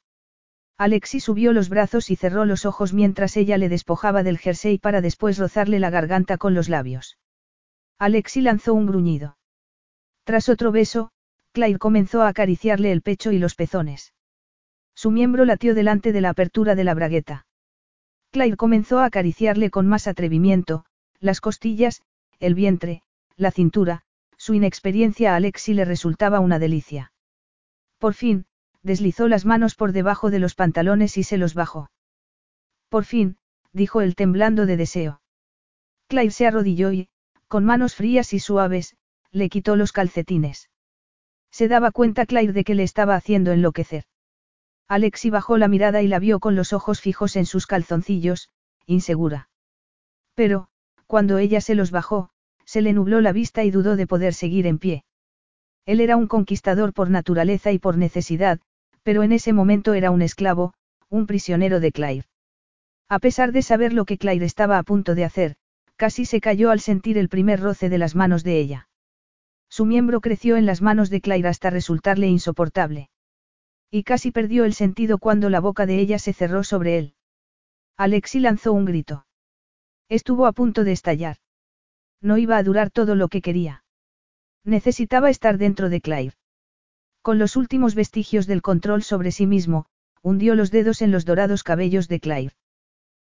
[0.79, 5.03] Alexi subió los brazos y cerró los ojos mientras ella le despojaba del jersey para
[5.03, 7.19] después rozarle la garganta con los labios.
[7.99, 9.37] Alexi lanzó un gruñido.
[10.25, 11.11] Tras otro beso,
[11.53, 14.15] Claire comenzó a acariciarle el pecho y los pezones.
[14.95, 17.47] Su miembro latió delante de la apertura de la bragueta.
[18.31, 20.87] Claire comenzó a acariciarle con más atrevimiento,
[21.19, 22.03] las costillas,
[22.39, 23.03] el vientre,
[23.37, 24.03] la cintura,
[24.37, 27.13] su inexperiencia a Alexi le resultaba una delicia.
[27.99, 28.47] Por fin,
[28.83, 31.91] deslizó las manos por debajo de los pantalones y se los bajó.
[32.89, 33.37] Por fin,
[33.73, 35.21] dijo él temblando de deseo.
[36.09, 37.09] Claire se arrodilló y,
[37.49, 38.97] con manos frías y suaves,
[39.31, 40.71] le quitó los calcetines.
[41.51, 44.05] Se daba cuenta Claire de que le estaba haciendo enloquecer.
[44.89, 48.51] Alexi bajó la mirada y la vio con los ojos fijos en sus calzoncillos,
[48.87, 49.49] insegura.
[50.35, 50.69] Pero,
[51.07, 52.31] cuando ella se los bajó,
[52.71, 55.05] se le nubló la vista y dudó de poder seguir en pie.
[55.87, 58.61] Él era un conquistador por naturaleza y por necesidad,
[59.03, 60.73] pero en ese momento era un esclavo,
[61.09, 62.29] un prisionero de Claire.
[63.09, 65.57] A pesar de saber lo que Claire estaba a punto de hacer,
[66.05, 68.89] Casi se cayó al sentir el primer roce de las manos de ella.
[69.69, 73.11] Su miembro creció en las manos de Claire hasta resultarle insoportable.
[73.91, 77.15] Y casi perdió el sentido cuando la boca de ella se cerró sobre él.
[77.99, 79.27] Alexi lanzó un grito.
[80.09, 81.37] Estuvo a punto de estallar.
[82.21, 83.85] No iba a durar todo lo que quería.
[84.65, 86.37] Necesitaba estar dentro de Claire.
[87.23, 89.87] Con los últimos vestigios del control sobre sí mismo,
[90.23, 92.55] hundió los dedos en los dorados cabellos de Claire.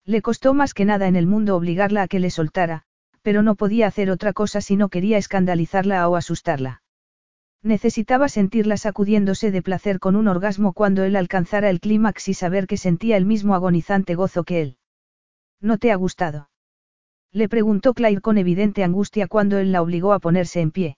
[0.04, 2.84] Le costó más que nada en el mundo obligarla a que le soltara,
[3.22, 6.82] pero no podía hacer otra cosa si no quería escandalizarla o asustarla.
[7.62, 12.66] Necesitaba sentirla sacudiéndose de placer con un orgasmo cuando él alcanzara el clímax y saber
[12.66, 14.76] que sentía el mismo agonizante gozo que él.
[15.60, 16.48] ¿No te ha gustado?
[17.32, 20.96] Le preguntó Claire con evidente angustia cuando él la obligó a ponerse en pie.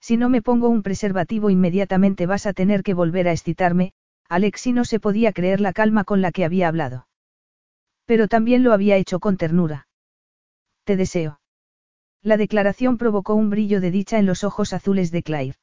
[0.00, 3.92] Si no me pongo un preservativo inmediatamente vas a tener que volver a excitarme,
[4.28, 7.06] Alexi no se podía creer la calma con la que había hablado.
[8.06, 9.88] Pero también lo había hecho con ternura.
[10.84, 11.40] Te deseo.
[12.22, 15.56] La declaración provocó un brillo de dicha en los ojos azules de Claire.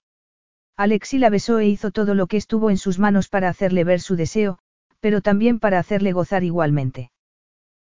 [0.75, 3.99] Alexi la besó e hizo todo lo que estuvo en sus manos para hacerle ver
[3.99, 4.59] su deseo,
[4.99, 7.11] pero también para hacerle gozar igualmente.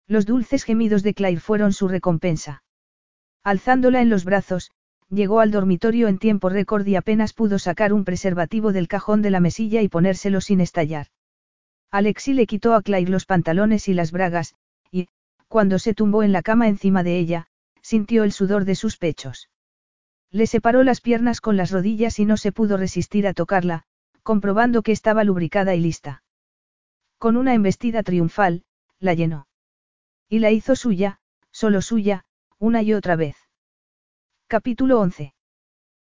[0.07, 2.63] Los dulces gemidos de Claire fueron su recompensa.
[3.45, 4.71] Alzándola en los brazos,
[5.09, 9.31] llegó al dormitorio en tiempo récord y apenas pudo sacar un preservativo del cajón de
[9.31, 11.09] la mesilla y ponérselo sin estallar.
[11.91, 14.55] Alexi le quitó a Claire los pantalones y las bragas,
[14.91, 15.09] y,
[15.49, 17.47] cuando se tumbó en la cama encima de ella,
[17.83, 19.51] sintió el sudor de sus pechos.
[20.31, 23.85] Le separó las piernas con las rodillas y no se pudo resistir a tocarla,
[24.23, 26.23] comprobando que estaba lubricada y lista.
[27.19, 28.65] Con una embestida triunfal,
[28.99, 29.47] la llenó.
[30.29, 31.19] Y la hizo suya,
[31.51, 32.25] solo suya,
[32.59, 33.37] una y otra vez.
[34.47, 35.35] Capítulo 11.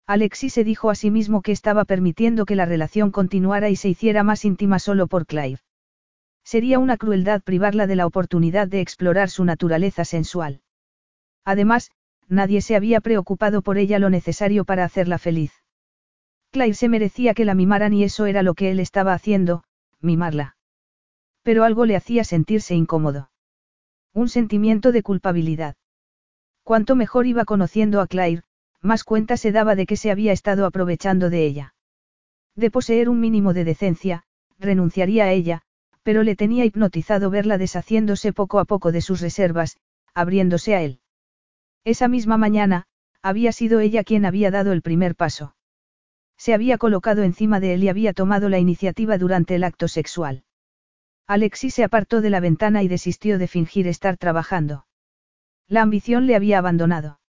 [0.07, 3.89] Alexis se dijo a sí mismo que estaba permitiendo que la relación continuara y se
[3.89, 5.61] hiciera más íntima solo por Clive.
[6.45, 10.61] Sería una crueldad privarla de la oportunidad de explorar su naturaleza sensual.
[11.45, 11.91] Además,
[12.29, 15.53] nadie se había preocupado por ella lo necesario para hacerla feliz.
[16.51, 19.65] Clive se merecía que la mimaran y eso era lo que él estaba haciendo,
[20.01, 20.57] mimarla.
[21.43, 23.31] Pero algo le hacía sentirse incómodo.
[24.17, 25.75] Un sentimiento de culpabilidad.
[26.63, 28.45] Cuanto mejor iba conociendo a Claire,
[28.81, 31.75] más cuenta se daba de que se había estado aprovechando de ella.
[32.55, 34.23] De poseer un mínimo de decencia,
[34.61, 35.63] renunciaría a ella,
[36.05, 39.79] pero le tenía hipnotizado verla deshaciéndose poco a poco de sus reservas,
[40.15, 41.01] abriéndose a él.
[41.83, 42.87] Esa misma mañana,
[43.21, 45.57] había sido ella quien había dado el primer paso.
[46.37, 50.45] Se había colocado encima de él y había tomado la iniciativa durante el acto sexual.
[51.27, 54.87] Alexis se apartó de la ventana y desistió de fingir estar trabajando.
[55.69, 57.21] La ambición le había abandonado.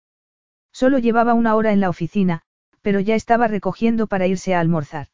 [0.71, 2.41] Solo llevaba una hora en la oficina,
[2.81, 5.07] pero ya estaba recogiendo para irse a almorzar.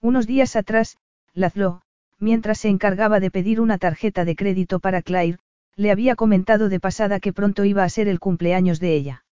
[0.00, 0.98] Unos días atrás,
[1.32, 1.80] Lazlo,
[2.18, 5.38] mientras se encargaba de pedir una tarjeta de crédito para Claire,
[5.76, 9.24] le había comentado de pasada que pronto iba a ser el cumpleaños de ella.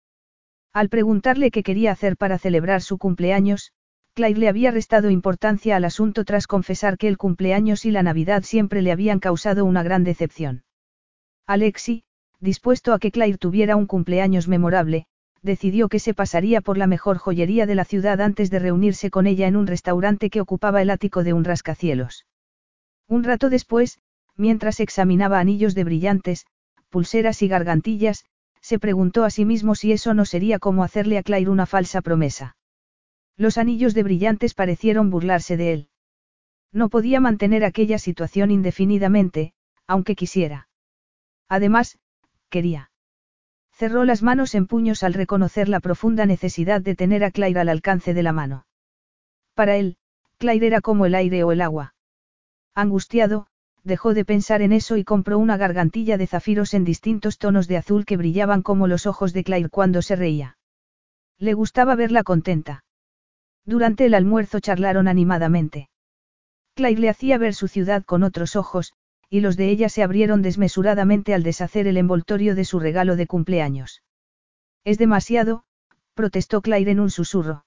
[0.72, 3.72] Al preguntarle qué quería hacer para celebrar su cumpleaños,
[4.14, 8.42] Claire le había restado importancia al asunto tras confesar que el cumpleaños y la Navidad
[8.42, 10.64] siempre le habían causado una gran decepción.
[11.46, 12.04] Alexi,
[12.38, 15.06] dispuesto a que Claire tuviera un cumpleaños memorable,
[15.40, 19.26] decidió que se pasaría por la mejor joyería de la ciudad antes de reunirse con
[19.26, 22.26] ella en un restaurante que ocupaba el ático de un rascacielos.
[23.08, 23.98] Un rato después,
[24.36, 26.44] mientras examinaba anillos de brillantes,
[26.90, 28.24] pulseras y gargantillas,
[28.60, 32.02] se preguntó a sí mismo si eso no sería como hacerle a Claire una falsa
[32.02, 32.56] promesa.
[33.36, 35.88] Los anillos de brillantes parecieron burlarse de él.
[36.72, 39.52] No podía mantener aquella situación indefinidamente,
[39.86, 40.68] aunque quisiera.
[41.48, 41.98] Además,
[42.48, 42.90] quería.
[43.72, 47.68] Cerró las manos en puños al reconocer la profunda necesidad de tener a Claire al
[47.68, 48.66] alcance de la mano.
[49.54, 49.96] Para él,
[50.38, 51.94] Claire era como el aire o el agua.
[52.74, 53.46] Angustiado,
[53.84, 57.76] dejó de pensar en eso y compró una gargantilla de zafiros en distintos tonos de
[57.76, 60.56] azul que brillaban como los ojos de Claire cuando se reía.
[61.38, 62.84] Le gustaba verla contenta.
[63.64, 65.88] Durante el almuerzo charlaron animadamente.
[66.74, 68.92] Claire le hacía ver su ciudad con otros ojos,
[69.28, 73.26] y los de ella se abrieron desmesuradamente al deshacer el envoltorio de su regalo de
[73.26, 74.02] cumpleaños.
[74.84, 75.64] Es demasiado,
[76.14, 77.64] protestó Claire en un susurro.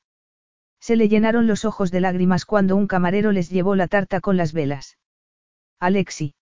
[0.80, 4.38] Se le llenaron los ojos de lágrimas cuando un camarero les llevó la tarta con
[4.38, 4.98] las velas.
[5.80, 6.36] Alexi.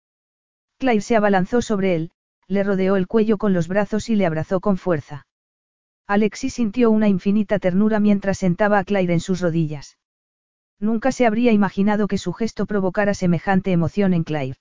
[0.79, 2.11] Claire se abalanzó sobre él,
[2.47, 5.25] le rodeó el cuello con los brazos y le abrazó con fuerza.
[6.07, 9.97] Alexi sintió una infinita ternura mientras sentaba a Claire en sus rodillas.
[10.79, 14.59] Nunca se habría imaginado que su gesto provocara semejante emoción en Claire.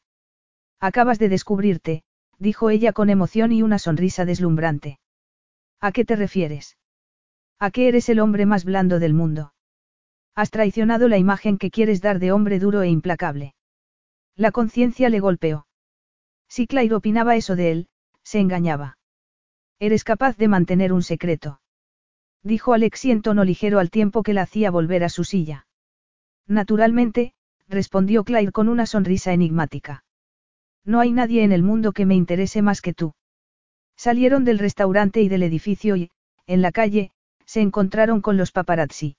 [0.79, 2.05] Acabas de descubrirte,
[2.39, 5.01] dijo ella con emoción y una sonrisa deslumbrante.
[5.81, 6.79] ¿A qué te refieres?
[7.59, 9.53] ¿A qué eres el hombre más blando del mundo?
[10.35, 13.55] Has traicionado la imagen que quieres dar de hombre duro e implacable.
[14.37, 15.67] La conciencia le golpeó.
[16.49, 17.89] Si Claire opinaba eso de él,
[18.23, 18.99] se engañaba.
[19.79, 21.61] Eres capaz de mantener un secreto.
[22.43, 25.67] Dijo Alexi en tono ligero al tiempo que la hacía volver a su silla.
[26.47, 27.35] Naturalmente,
[27.69, 30.05] respondió Claire con una sonrisa enigmática.
[30.85, 33.15] No hay nadie en el mundo que me interese más que tú.
[33.97, 36.11] Salieron del restaurante y del edificio y,
[36.47, 37.13] en la calle,
[37.47, 39.17] se encontraron con los paparazzi.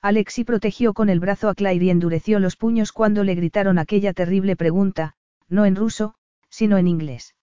[0.00, 4.12] Alexi protegió con el brazo a Claire y endureció los puños cuando le gritaron aquella
[4.12, 5.14] terrible pregunta,
[5.48, 6.14] no en ruso,
[6.48, 7.34] sino en inglés.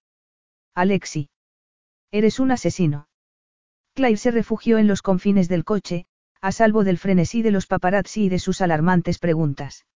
[0.74, 1.30] Alexi.
[2.14, 3.08] Eres un asesino.
[3.95, 6.06] Claire se refugió en los confines del coche,
[6.42, 9.88] a salvo del frenesí de los paparazzi y de sus alarmantes preguntas.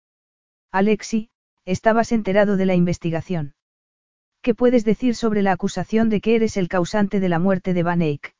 [0.72, 1.30] Alexi,
[1.64, 3.54] estabas enterado de la investigación.
[4.42, 7.84] ¿Qué puedes decir sobre la acusación de que eres el causante de la muerte de
[7.84, 8.34] Van Eyck?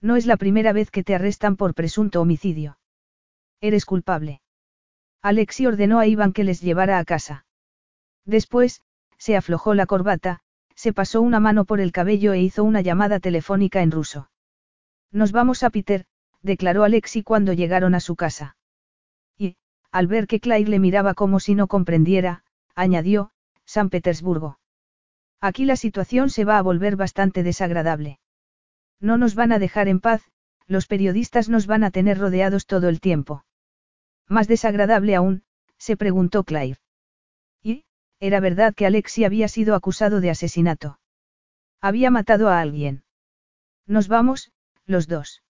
[0.00, 2.78] No es la primera vez que te arrestan por presunto homicidio.
[3.60, 4.42] Eres culpable.
[5.22, 7.46] Alexi ordenó a Iván que les llevara a casa.
[8.24, 8.80] Después,
[9.18, 10.44] se aflojó la corbata,
[10.82, 14.28] se pasó una mano por el cabello e hizo una llamada telefónica en ruso.
[15.12, 16.06] Nos vamos a Peter,
[16.42, 18.56] declaró Alexi cuando llegaron a su casa.
[19.38, 19.54] Y,
[19.92, 22.42] al ver que Claire le miraba como si no comprendiera,
[22.74, 23.30] añadió,
[23.64, 24.58] San Petersburgo.
[25.40, 28.18] Aquí la situación se va a volver bastante desagradable.
[28.98, 30.32] No nos van a dejar en paz,
[30.66, 33.44] los periodistas nos van a tener rodeados todo el tiempo.
[34.26, 35.44] Más desagradable aún,
[35.78, 36.81] se preguntó Claire.
[38.22, 41.00] Era verdad que Alexi había sido acusado de asesinato.
[41.80, 43.02] Había matado a alguien.
[43.84, 44.52] Nos vamos,
[44.86, 45.42] los dos.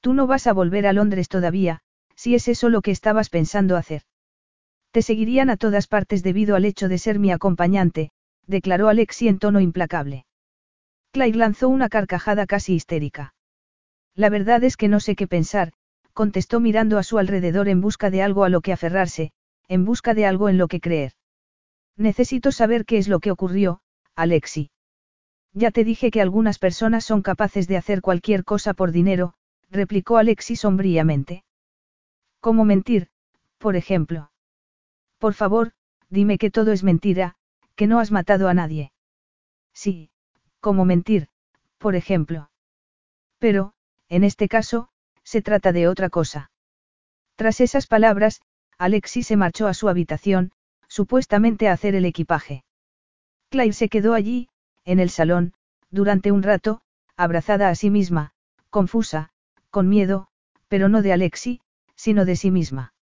[0.00, 1.82] Tú no vas a volver a Londres todavía,
[2.16, 4.02] si es eso lo que estabas pensando hacer.
[4.90, 8.10] Te seguirían a todas partes debido al hecho de ser mi acompañante,
[8.48, 10.26] declaró Alexi en tono implacable.
[11.12, 13.36] Claire lanzó una carcajada casi histérica.
[14.16, 15.72] La verdad es que no sé qué pensar,
[16.12, 19.30] contestó mirando a su alrededor en busca de algo a lo que aferrarse,
[19.68, 21.12] en busca de algo en lo que creer.
[21.96, 23.80] Necesito saber qué es lo que ocurrió,
[24.14, 24.70] Alexi.
[25.52, 29.34] Ya te dije que algunas personas son capaces de hacer cualquier cosa por dinero,
[29.70, 31.44] replicó Alexi sombríamente.
[32.40, 33.08] ¿Cómo mentir,
[33.58, 34.32] por ejemplo?
[35.18, 35.72] Por favor,
[36.10, 37.36] dime que todo es mentira,
[37.76, 38.92] que no has matado a nadie.
[39.72, 40.10] Sí,
[40.60, 41.28] ¿cómo mentir,
[41.78, 42.50] por ejemplo?
[43.38, 43.74] Pero,
[44.08, 44.88] en este caso,
[45.22, 46.50] se trata de otra cosa.
[47.36, 48.42] Tras esas palabras,
[48.78, 50.52] Alexis se marchó a su habitación,
[50.94, 52.62] supuestamente a hacer el equipaje.
[53.50, 54.48] Claire se quedó allí,
[54.84, 55.52] en el salón,
[55.90, 56.82] durante un rato,
[57.16, 58.30] abrazada a sí misma,
[58.70, 59.30] confusa,
[59.70, 60.28] con miedo,
[60.68, 61.60] pero no de Alexi,
[61.96, 62.94] sino de sí misma.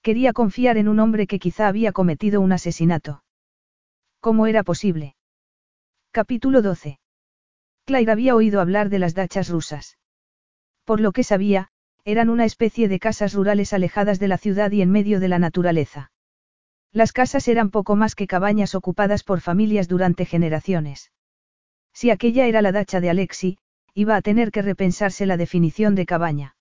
[0.00, 3.24] Quería confiar en un hombre que quizá había cometido un asesinato.
[4.20, 5.16] ¿Cómo era posible?
[6.12, 7.00] Capítulo 12.
[7.84, 9.98] Claire había oído hablar de las dachas rusas.
[10.84, 11.70] Por lo que sabía,
[12.04, 15.40] eran una especie de casas rurales alejadas de la ciudad y en medio de la
[15.40, 16.12] naturaleza.
[16.92, 21.12] Las casas eran poco más que cabañas ocupadas por familias durante generaciones.
[21.92, 23.58] Si aquella era la dacha de Alexi,
[23.94, 26.56] iba a tener que repensarse la definición de cabaña.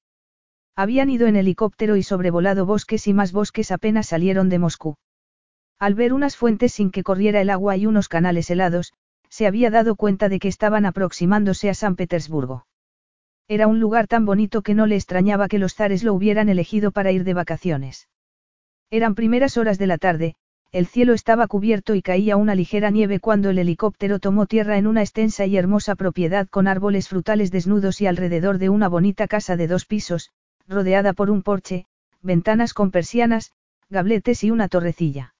[0.75, 4.97] Habían ido en helicóptero y sobrevolado bosques y más bosques apenas salieron de Moscú.
[5.79, 8.93] Al ver unas fuentes sin que corriera el agua y unos canales helados,
[9.29, 12.65] se había dado cuenta de que estaban aproximándose a San Petersburgo.
[13.47, 16.91] Era un lugar tan bonito que no le extrañaba que los zares lo hubieran elegido
[16.91, 18.07] para ir de vacaciones.
[18.89, 20.35] Eran primeras horas de la tarde,
[20.71, 24.87] el cielo estaba cubierto y caía una ligera nieve cuando el helicóptero tomó tierra en
[24.87, 29.57] una extensa y hermosa propiedad con árboles frutales desnudos y alrededor de una bonita casa
[29.57, 30.31] de dos pisos,
[30.67, 31.85] rodeada por un porche,
[32.21, 33.51] ventanas con persianas,
[33.89, 35.33] gabletes y una torrecilla.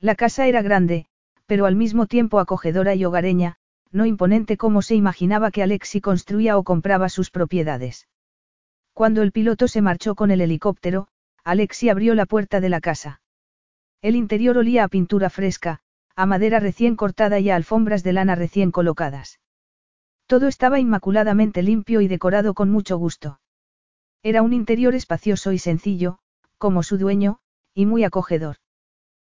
[0.00, 1.06] La casa era grande,
[1.46, 3.56] pero al mismo tiempo acogedora y hogareña,
[3.90, 8.08] no imponente como se imaginaba que Alexi construía o compraba sus propiedades.
[8.94, 11.08] Cuando el piloto se marchó con el helicóptero,
[11.44, 13.20] Alexi abrió la puerta de la casa.
[14.00, 15.80] El interior olía a pintura fresca,
[16.14, 19.40] a madera recién cortada y a alfombras de lana recién colocadas.
[20.26, 23.40] Todo estaba inmaculadamente limpio y decorado con mucho gusto.
[24.22, 26.18] Era un interior espacioso y sencillo,
[26.58, 27.38] como su dueño,
[27.74, 28.56] y muy acogedor.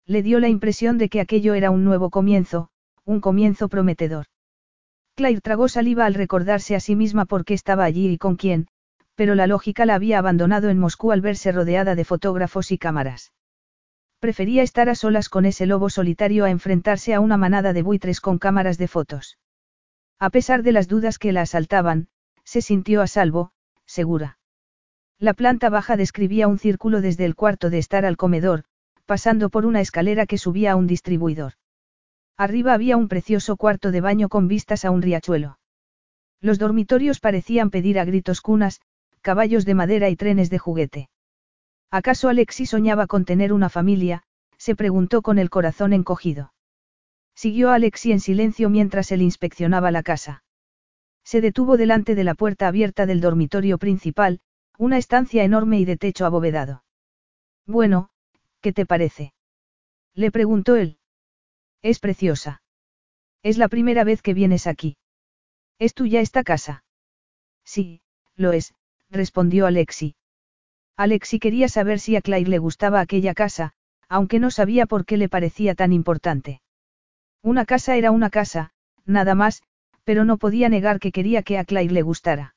[0.05, 2.69] Le dio la impresión de que aquello era un nuevo comienzo,
[3.03, 4.27] un comienzo prometedor.
[5.15, 8.67] Claire tragó saliva al recordarse a sí misma por qué estaba allí y con quién,
[9.17, 13.33] pero la lógica la había abandonado en Moscú al verse rodeada de fotógrafos y cámaras.
[14.19, 18.21] Prefería estar a solas con ese lobo solitario a enfrentarse a una manada de buitres
[18.21, 19.39] con cámaras de fotos.
[20.19, 22.09] A pesar de las dudas que la asaltaban,
[22.43, 23.51] se sintió a salvo,
[23.87, 24.37] segura.
[25.17, 28.65] La planta baja describía un círculo desde el cuarto de estar al comedor,
[29.07, 31.53] pasando por una escalera que subía a un distribuidor.
[32.37, 35.57] Arriba había un precioso cuarto de baño con vistas a un riachuelo.
[36.39, 38.79] Los dormitorios parecían pedir a gritos cunas,
[39.21, 41.09] caballos de madera y trenes de juguete.
[41.91, 44.23] ¿Acaso Alexi soñaba con tener una familia?
[44.57, 46.53] se preguntó con el corazón encogido.
[47.35, 50.43] Siguió a Alexi en silencio mientras él inspeccionaba la casa.
[51.23, 54.39] Se detuvo delante de la puerta abierta del dormitorio principal,
[54.77, 56.83] una estancia enorme y de techo abovedado.
[57.65, 58.09] Bueno,
[58.61, 59.33] ¿qué te parece?
[60.13, 60.97] Le preguntó él.
[61.81, 62.61] Es preciosa.
[63.43, 64.97] Es la primera vez que vienes aquí.
[65.79, 66.83] ¿Es tuya esta casa?
[67.63, 68.01] Sí,
[68.35, 68.73] lo es,
[69.09, 70.15] respondió Alexi.
[70.95, 73.73] Alexi quería saber si a Claire le gustaba aquella casa,
[74.09, 76.61] aunque no sabía por qué le parecía tan importante.
[77.43, 78.71] Una casa era una casa,
[79.05, 79.63] nada más,
[80.03, 82.55] pero no podía negar que quería que a Claire le gustara.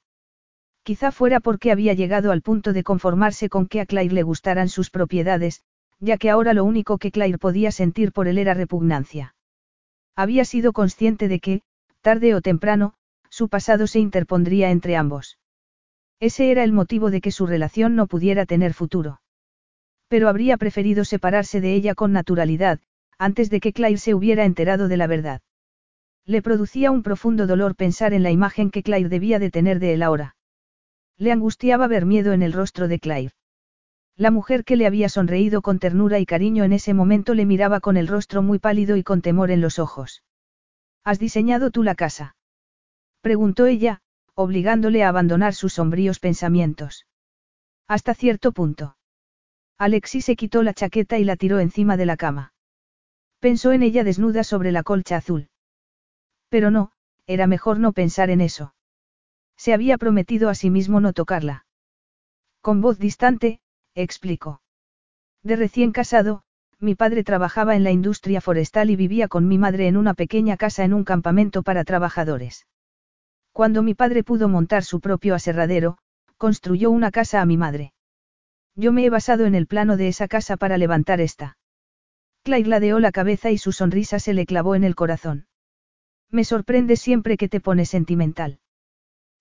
[0.84, 4.68] Quizá fuera porque había llegado al punto de conformarse con que a Claire le gustaran
[4.68, 5.62] sus propiedades,
[5.98, 9.34] ya que ahora lo único que Claire podía sentir por él era repugnancia.
[10.16, 11.62] Había sido consciente de que,
[12.00, 12.94] tarde o temprano,
[13.28, 15.39] su pasado se interpondría entre ambos.
[16.20, 19.22] Ese era el motivo de que su relación no pudiera tener futuro.
[20.08, 22.80] Pero habría preferido separarse de ella con naturalidad,
[23.18, 25.40] antes de que Claire se hubiera enterado de la verdad.
[26.26, 29.94] Le producía un profundo dolor pensar en la imagen que Claire debía de tener de
[29.94, 30.36] él ahora.
[31.16, 33.34] Le angustiaba ver miedo en el rostro de Claire.
[34.16, 37.80] La mujer que le había sonreído con ternura y cariño en ese momento le miraba
[37.80, 40.22] con el rostro muy pálido y con temor en los ojos.
[41.02, 42.36] ¿Has diseñado tú la casa?
[43.22, 44.02] Preguntó ella,
[44.40, 47.06] obligándole a abandonar sus sombríos pensamientos.
[47.86, 48.96] Hasta cierto punto.
[49.76, 52.54] Alexis se quitó la chaqueta y la tiró encima de la cama.
[53.38, 55.50] Pensó en ella desnuda sobre la colcha azul.
[56.48, 56.92] Pero no,
[57.26, 58.74] era mejor no pensar en eso.
[59.58, 61.66] Se había prometido a sí mismo no tocarla.
[62.62, 63.60] Con voz distante,
[63.94, 64.62] explicó.
[65.42, 66.44] De recién casado,
[66.78, 70.56] mi padre trabajaba en la industria forestal y vivía con mi madre en una pequeña
[70.56, 72.66] casa en un campamento para trabajadores.
[73.52, 75.98] Cuando mi padre pudo montar su propio aserradero,
[76.36, 77.92] construyó una casa a mi madre.
[78.74, 81.58] Yo me he basado en el plano de esa casa para levantar esta.
[82.42, 85.46] Claire ladeó la cabeza y su sonrisa se le clavó en el corazón.
[86.30, 88.60] Me sorprende siempre que te pones sentimental.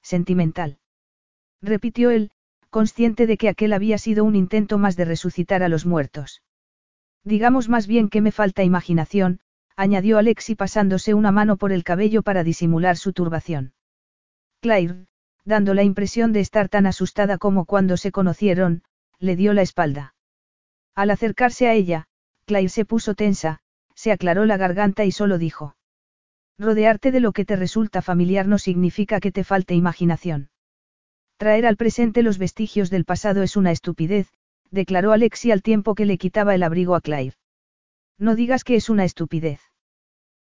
[0.01, 0.79] Sentimental.
[1.61, 2.31] Repitió él,
[2.69, 6.41] consciente de que aquel había sido un intento más de resucitar a los muertos.
[7.23, 9.39] Digamos más bien que me falta imaginación,
[9.75, 13.73] añadió Alexi pasándose una mano por el cabello para disimular su turbación.
[14.61, 15.05] Claire,
[15.45, 18.83] dando la impresión de estar tan asustada como cuando se conocieron,
[19.17, 20.15] le dio la espalda.
[20.95, 22.07] Al acercarse a ella,
[22.45, 23.59] Claire se puso tensa,
[23.95, 25.75] se aclaró la garganta y solo dijo.
[26.57, 30.49] Rodearte de lo que te resulta familiar no significa que te falte imaginación.
[31.37, 34.27] Traer al presente los vestigios del pasado es una estupidez,
[34.71, 37.37] declaró Alexi al tiempo que le quitaba el abrigo a Claire.
[38.17, 39.61] No digas que es una estupidez.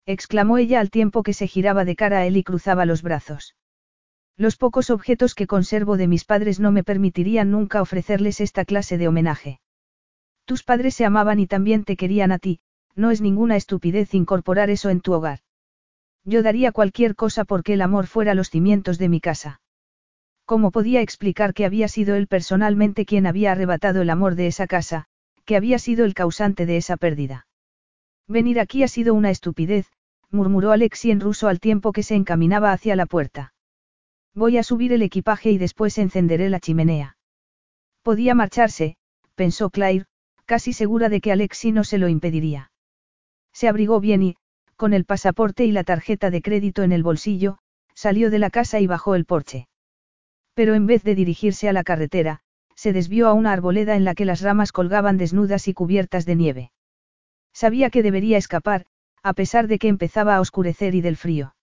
[0.07, 3.55] exclamó ella al tiempo que se giraba de cara a él y cruzaba los brazos.
[4.39, 8.97] Los pocos objetos que conservo de mis padres no me permitirían nunca ofrecerles esta clase
[8.97, 9.61] de homenaje.
[10.45, 12.61] Tus padres se amaban y también te querían a ti,
[12.95, 15.41] no es ninguna estupidez incorporar eso en tu hogar.
[16.25, 19.61] Yo daría cualquier cosa porque el amor fuera los cimientos de mi casa.
[20.45, 24.69] ¿Cómo podía explicar que había sido él personalmente quien había arrebatado el amor de esa
[24.69, 25.07] casa,
[25.47, 27.49] que había sido el causante de esa pérdida?
[28.29, 29.91] Venir aquí ha sido una estupidez,
[30.31, 33.53] murmuró Alexi en ruso al tiempo que se encaminaba hacia la puerta.
[34.39, 37.17] Voy a subir el equipaje y después encenderé la chimenea.
[38.05, 38.97] Podía marcharse,
[39.35, 40.05] pensó Claire,
[40.47, 42.71] casi segura de que Alexi no se lo impediría.
[43.53, 44.37] Se abrigó bien y,
[44.77, 47.59] con el pasaporte y la tarjeta de crédito en el bolsillo,
[47.95, 49.67] salió de la casa y bajó el porche.
[50.55, 52.39] Pero en vez de dirigirse a la carretera,
[52.77, 56.37] se desvió a una arboleda en la que las ramas colgaban desnudas y cubiertas de
[56.37, 56.73] nieve.
[57.53, 58.87] Sabía que debería escapar,
[59.25, 61.57] a pesar de que empezaba a oscurecer y del frío.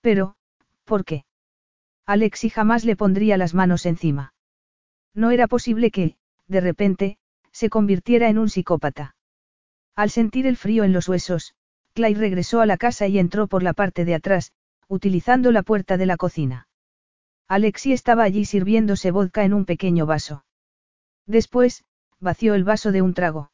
[0.00, 0.34] Pero,
[0.84, 1.26] ¿por qué?
[2.06, 4.32] Alexi jamás le pondría las manos encima.
[5.12, 7.18] No era posible que, de repente,
[7.50, 9.16] se convirtiera en un psicópata.
[9.96, 11.54] Al sentir el frío en los huesos,
[11.94, 14.52] Clay regresó a la casa y entró por la parte de atrás,
[14.88, 16.68] utilizando la puerta de la cocina.
[17.48, 20.44] Alexi estaba allí sirviéndose vodka en un pequeño vaso.
[21.26, 21.84] Después,
[22.20, 23.50] vació el vaso de un trago.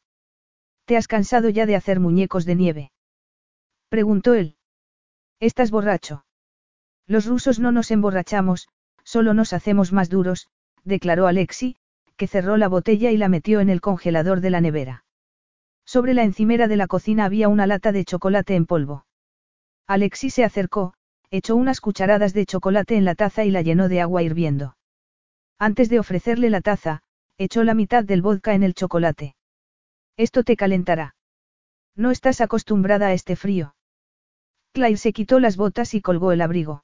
[0.85, 2.91] ¿Te has cansado ya de hacer muñecos de nieve?
[3.89, 4.57] Preguntó él.
[5.39, 6.25] ¿Estás borracho?
[7.07, 8.69] Los rusos no nos emborrachamos,
[9.03, 10.47] solo nos hacemos más duros,
[10.83, 11.75] declaró Alexi,
[12.15, 15.03] que cerró la botella y la metió en el congelador de la nevera.
[15.85, 19.05] Sobre la encimera de la cocina había una lata de chocolate en polvo.
[19.85, 20.93] Alexi se acercó,
[21.29, 24.77] echó unas cucharadas de chocolate en la taza y la llenó de agua hirviendo.
[25.59, 27.01] Antes de ofrecerle la taza,
[27.37, 29.35] echó la mitad del vodka en el chocolate.
[30.15, 31.15] Esto te calentará.
[31.95, 33.75] No estás acostumbrada a este frío.
[34.71, 36.83] Claire se quitó las botas y colgó el abrigo.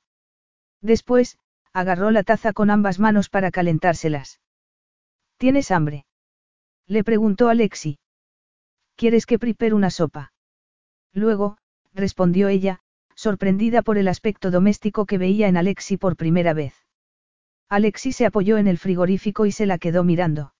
[0.82, 1.38] Después,
[1.74, 4.40] agarró la taza con ambas manos para calentárselas.
[5.38, 6.06] ¿Tienes hambre?
[6.88, 7.99] Le preguntó Alexi.
[8.95, 10.33] ¿Quieres que prepare una sopa?
[11.14, 11.58] Luego,
[11.93, 12.82] respondió ella,
[13.16, 16.74] sorprendida por el aspecto doméstico que veía en Alexi por primera vez.
[17.69, 20.53] Alexi se apoyó en el frigorífico y se la quedó mirando.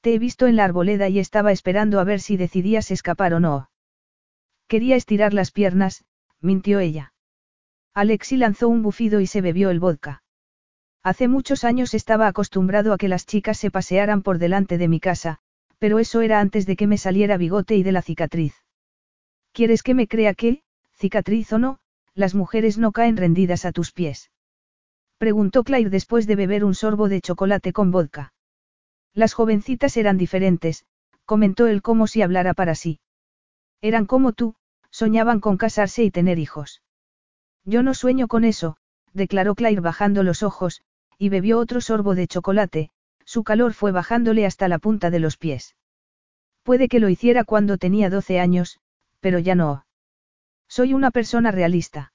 [0.00, 3.40] Te he visto en la arboleda y estaba esperando a ver si decidías escapar o
[3.40, 3.70] no.
[4.68, 6.04] Quería estirar las piernas,
[6.40, 7.09] mintió ella.
[7.94, 10.22] Alexi lanzó un bufido y se bebió el vodka.
[11.02, 15.00] Hace muchos años estaba acostumbrado a que las chicas se pasearan por delante de mi
[15.00, 15.38] casa,
[15.78, 18.54] pero eso era antes de que me saliera bigote y de la cicatriz.
[19.52, 20.62] ¿Quieres que me crea que,
[20.94, 21.78] cicatriz o no,
[22.14, 24.30] las mujeres no caen rendidas a tus pies?
[25.18, 28.32] Preguntó Claire después de beber un sorbo de chocolate con vodka.
[29.14, 30.84] Las jovencitas eran diferentes,
[31.24, 33.00] comentó él como si hablara para sí.
[33.80, 34.54] Eran como tú,
[34.90, 36.82] soñaban con casarse y tener hijos.
[37.64, 38.76] Yo no sueño con eso,
[39.12, 40.82] declaró Claire bajando los ojos,
[41.18, 42.90] y bebió otro sorbo de chocolate,
[43.24, 45.76] su calor fue bajándole hasta la punta de los pies.
[46.62, 48.80] Puede que lo hiciera cuando tenía 12 años,
[49.20, 49.84] pero ya no.
[50.68, 52.12] Soy una persona realista.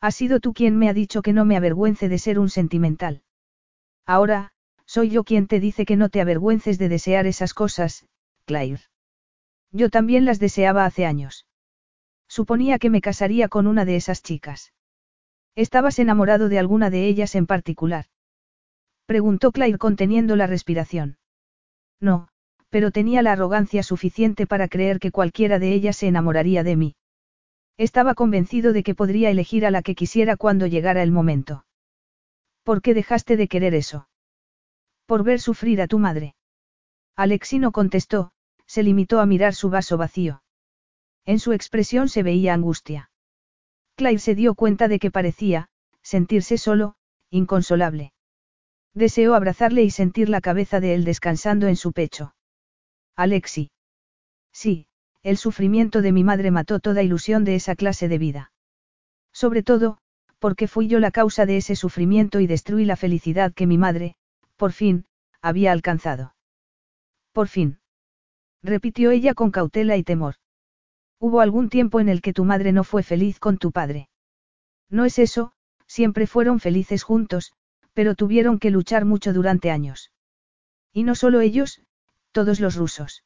[0.00, 3.22] Has sido tú quien me ha dicho que no me avergüence de ser un sentimental.
[4.06, 4.52] Ahora,
[4.86, 8.06] soy yo quien te dice que no te avergüences de desear esas cosas,
[8.44, 8.82] Claire.
[9.72, 11.47] Yo también las deseaba hace años.
[12.28, 14.72] Suponía que me casaría con una de esas chicas.
[15.54, 18.06] ¿Estabas enamorado de alguna de ellas en particular?
[19.06, 21.18] Preguntó Claire conteniendo la respiración.
[22.00, 22.28] No,
[22.68, 26.96] pero tenía la arrogancia suficiente para creer que cualquiera de ellas se enamoraría de mí.
[27.78, 31.64] Estaba convencido de que podría elegir a la que quisiera cuando llegara el momento.
[32.62, 34.08] ¿Por qué dejaste de querer eso?
[35.06, 36.34] Por ver sufrir a tu madre.
[37.16, 38.32] Alexi no contestó,
[38.66, 40.42] se limitó a mirar su vaso vacío.
[41.28, 43.10] En su expresión se veía angustia.
[43.96, 45.68] Claire se dio cuenta de que parecía,
[46.00, 46.94] sentirse solo,
[47.28, 48.14] inconsolable.
[48.94, 52.34] Deseó abrazarle y sentir la cabeza de él descansando en su pecho.
[53.14, 53.70] Alexi.
[54.54, 54.86] Sí,
[55.22, 58.52] el sufrimiento de mi madre mató toda ilusión de esa clase de vida.
[59.30, 59.98] Sobre todo,
[60.38, 64.16] porque fui yo la causa de ese sufrimiento y destruí la felicidad que mi madre,
[64.56, 65.04] por fin,
[65.42, 66.34] había alcanzado.
[67.32, 67.80] Por fin.
[68.62, 70.36] Repitió ella con cautela y temor.
[71.20, 74.08] Hubo algún tiempo en el que tu madre no fue feliz con tu padre.
[74.88, 75.52] No es eso,
[75.86, 77.52] siempre fueron felices juntos,
[77.92, 80.12] pero tuvieron que luchar mucho durante años.
[80.92, 81.82] Y no solo ellos,
[82.32, 83.24] todos los rusos.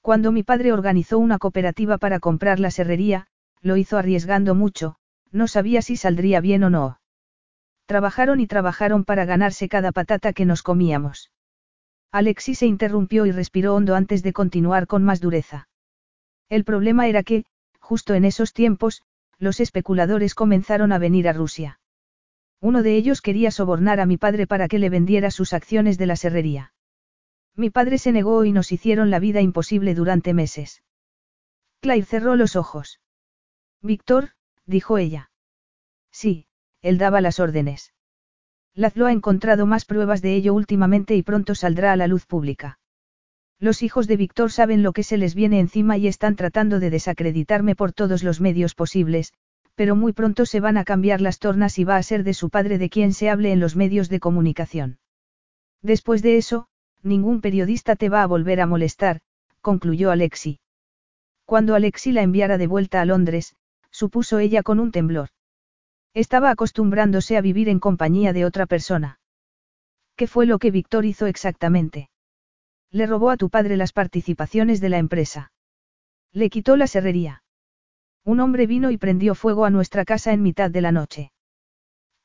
[0.00, 3.26] Cuando mi padre organizó una cooperativa para comprar la serrería,
[3.60, 4.96] lo hizo arriesgando mucho,
[5.32, 7.00] no sabía si saldría bien o no.
[7.86, 11.32] Trabajaron y trabajaron para ganarse cada patata que nos comíamos.
[12.12, 15.68] Alexis se interrumpió y respiró hondo antes de continuar con más dureza.
[16.50, 17.46] El problema era que,
[17.78, 19.02] justo en esos tiempos,
[19.38, 21.80] los especuladores comenzaron a venir a Rusia.
[22.60, 26.06] Uno de ellos quería sobornar a mi padre para que le vendiera sus acciones de
[26.06, 26.74] la serrería.
[27.54, 30.82] Mi padre se negó y nos hicieron la vida imposible durante meses.
[31.80, 33.00] Claire cerró los ojos.
[33.80, 34.30] Víctor,
[34.66, 35.30] dijo ella.
[36.10, 36.48] Sí,
[36.82, 37.94] él daba las órdenes.
[38.74, 42.79] Lazlo ha encontrado más pruebas de ello últimamente y pronto saldrá a la luz pública.
[43.60, 46.88] Los hijos de Víctor saben lo que se les viene encima y están tratando de
[46.88, 49.34] desacreditarme por todos los medios posibles,
[49.74, 52.48] pero muy pronto se van a cambiar las tornas y va a ser de su
[52.48, 54.98] padre de quien se hable en los medios de comunicación.
[55.82, 56.68] Después de eso,
[57.02, 59.20] ningún periodista te va a volver a molestar,
[59.60, 60.58] concluyó Alexi.
[61.44, 63.56] Cuando Alexi la enviara de vuelta a Londres,
[63.90, 65.28] supuso ella con un temblor.
[66.14, 69.20] Estaba acostumbrándose a vivir en compañía de otra persona.
[70.16, 72.08] ¿Qué fue lo que Víctor hizo exactamente?
[72.92, 75.52] Le robó a tu padre las participaciones de la empresa.
[76.32, 77.42] Le quitó la serrería.
[78.24, 81.32] Un hombre vino y prendió fuego a nuestra casa en mitad de la noche.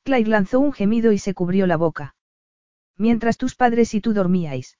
[0.04, 2.16] Claire lanzó un gemido y se cubrió la boca.
[2.98, 4.78] Mientras tus padres y tú dormíais.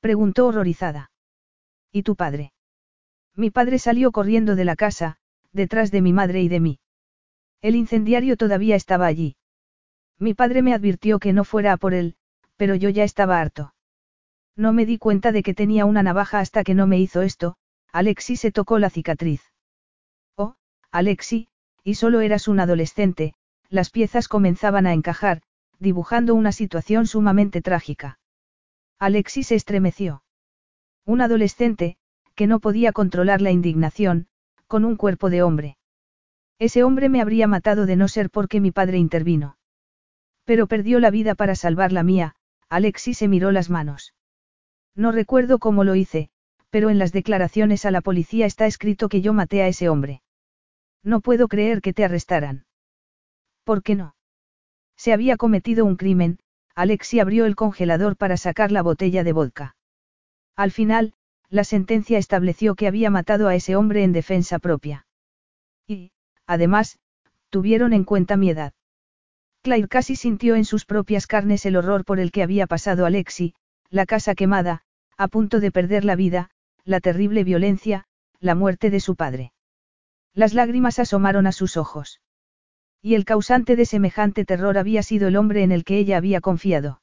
[0.00, 1.10] Preguntó horrorizada.
[1.92, 2.52] ¿Y tu padre?
[3.34, 5.16] Mi padre salió corriendo de la casa,
[5.52, 6.80] detrás de mi madre y de mí.
[7.60, 9.36] El incendiario todavía estaba allí.
[10.18, 12.16] Mi padre me advirtió que no fuera a por él,
[12.56, 13.74] pero yo ya estaba harto.
[14.56, 17.56] No me di cuenta de que tenía una navaja hasta que no me hizo esto,
[17.92, 19.42] Alexi se tocó la cicatriz.
[20.36, 20.54] Oh,
[20.90, 21.48] Alexi,
[21.82, 23.34] y solo eras un adolescente,
[23.68, 25.42] las piezas comenzaban a encajar,
[25.78, 28.18] dibujando una situación sumamente trágica.
[28.98, 30.22] Alexis se estremeció.
[31.06, 31.96] Un adolescente,
[32.34, 34.28] que no podía controlar la indignación,
[34.66, 35.78] con un cuerpo de hombre.
[36.58, 39.56] Ese hombre me habría matado de no ser porque mi padre intervino.
[40.44, 42.34] Pero perdió la vida para salvar la mía,
[42.68, 44.12] Alexis se miró las manos.
[44.94, 46.30] No recuerdo cómo lo hice,
[46.70, 50.22] pero en las declaraciones a la policía está escrito que yo maté a ese hombre.
[51.02, 52.66] No puedo creer que te arrestaran.
[53.64, 54.14] ¿Por qué no?
[54.96, 56.38] Se había cometido un crimen,
[56.74, 59.76] Alexi abrió el congelador para sacar la botella de vodka.
[60.56, 61.14] Al final,
[61.48, 65.06] la sentencia estableció que había matado a ese hombre en defensa propia.
[65.86, 66.12] Y,
[66.46, 66.98] además,
[67.48, 68.72] tuvieron en cuenta mi edad.
[69.62, 73.54] Claire casi sintió en sus propias carnes el horror por el que había pasado Alexi,
[73.90, 74.82] la casa quemada,
[75.16, 76.50] a punto de perder la vida,
[76.84, 78.04] la terrible violencia,
[78.38, 79.52] la muerte de su padre.
[80.32, 82.20] Las lágrimas asomaron a sus ojos.
[83.02, 86.40] Y el causante de semejante terror había sido el hombre en el que ella había
[86.40, 87.02] confiado.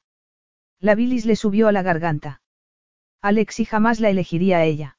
[0.79, 2.41] La bilis le subió a la garganta.
[3.21, 4.97] Alexi jamás la elegiría a ella.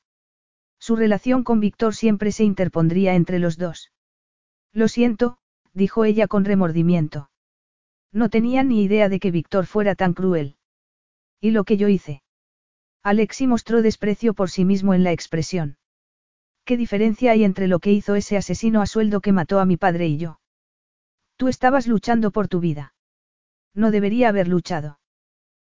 [0.78, 3.92] Su relación con Víctor siempre se interpondría entre los dos.
[4.72, 5.38] Lo siento,
[5.72, 7.30] dijo ella con remordimiento.
[8.12, 10.57] No tenía ni idea de que Víctor fuera tan cruel.
[11.40, 12.22] ¿Y lo que yo hice?
[13.02, 15.76] Alexi mostró desprecio por sí mismo en la expresión.
[16.64, 19.76] ¿Qué diferencia hay entre lo que hizo ese asesino a sueldo que mató a mi
[19.76, 20.40] padre y yo?
[21.36, 22.94] Tú estabas luchando por tu vida.
[23.74, 24.98] No debería haber luchado.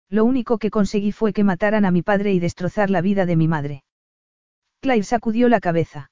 [0.08, 3.36] Lo único que conseguí fue que mataran a mi padre y destrozar la vida de
[3.36, 3.84] mi madre.
[4.80, 6.10] Claire sacudió la cabeza.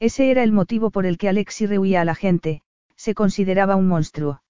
[0.00, 2.62] Ese era el motivo por el que Alexi rehuía a la gente,
[2.96, 4.42] se consideraba un monstruo.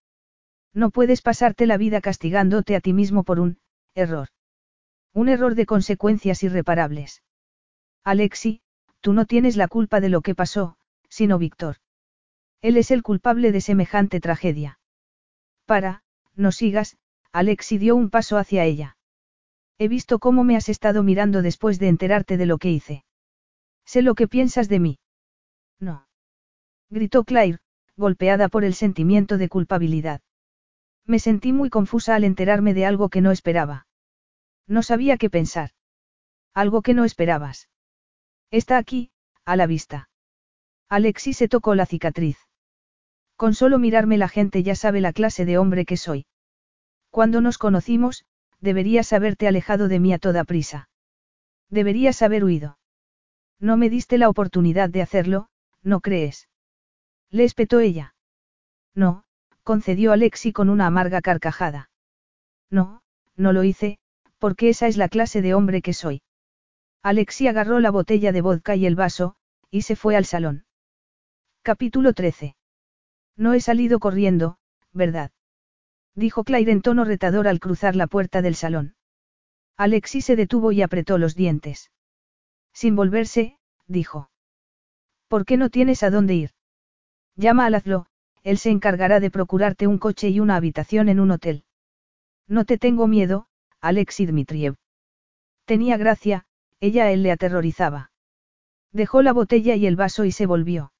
[0.72, 3.58] No puedes pasarte la vida castigándote a ti mismo por un
[3.94, 4.28] error.
[5.12, 7.22] Un error de consecuencias irreparables.
[8.02, 8.60] Alexi,
[9.00, 10.76] tú no tienes la culpa de lo que pasó,
[11.08, 11.76] sino Víctor.
[12.60, 14.78] Él es el culpable de semejante tragedia.
[15.66, 16.02] Para,
[16.34, 16.96] no sigas,
[17.32, 18.96] Alexi dio un paso hacia ella.
[19.78, 23.04] He visto cómo me has estado mirando después de enterarte de lo que hice.
[23.84, 24.98] Sé lo que piensas de mí.
[25.78, 26.06] No.
[26.90, 27.58] Gritó Claire,
[27.96, 30.20] golpeada por el sentimiento de culpabilidad.
[31.06, 33.86] Me sentí muy confusa al enterarme de algo que no esperaba.
[34.66, 35.70] No sabía qué pensar.
[36.54, 37.68] Algo que no esperabas.
[38.50, 39.10] Está aquí,
[39.44, 40.08] a la vista.
[40.88, 42.38] Alexis se tocó la cicatriz.
[43.36, 46.26] Con solo mirarme la gente ya sabe la clase de hombre que soy.
[47.10, 48.24] Cuando nos conocimos,
[48.60, 50.88] deberías haberte alejado de mí a toda prisa.
[51.68, 52.78] Deberías haber huido.
[53.58, 55.48] No me diste la oportunidad de hacerlo,
[55.82, 56.48] ¿no crees?
[57.30, 58.14] Le espetó ella.
[58.94, 59.23] No,
[59.64, 61.90] concedió Alexi con una amarga carcajada.
[62.70, 63.02] No,
[63.34, 63.98] no lo hice,
[64.38, 66.22] porque esa es la clase de hombre que soy.
[67.02, 69.36] Alexi agarró la botella de vodka y el vaso,
[69.70, 70.64] y se fue al salón.
[71.62, 72.56] Capítulo 13.
[73.36, 74.58] No he salido corriendo,
[74.92, 75.32] ¿verdad?
[76.14, 78.94] Dijo Claire en tono retador al cruzar la puerta del salón.
[79.76, 81.90] Alexi se detuvo y apretó los dientes.
[82.72, 84.30] Sin volverse, dijo.
[85.26, 86.50] ¿Por qué no tienes a dónde ir?
[87.34, 88.06] Llama a Lazlo,
[88.44, 91.64] él se encargará de procurarte un coche y una habitación en un hotel.
[92.46, 93.48] No te tengo miedo,
[93.80, 94.76] Alexis Dmitriev.
[95.64, 96.44] Tenía gracia,
[96.78, 98.12] ella a él le aterrorizaba.
[98.92, 100.92] Dejó la botella y el vaso y se volvió.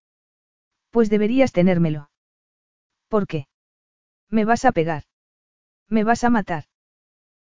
[0.90, 2.10] Pues deberías tenérmelo.
[3.08, 3.46] ¿Por qué?
[4.30, 5.04] Me vas a pegar.
[5.88, 6.64] Me vas a matar.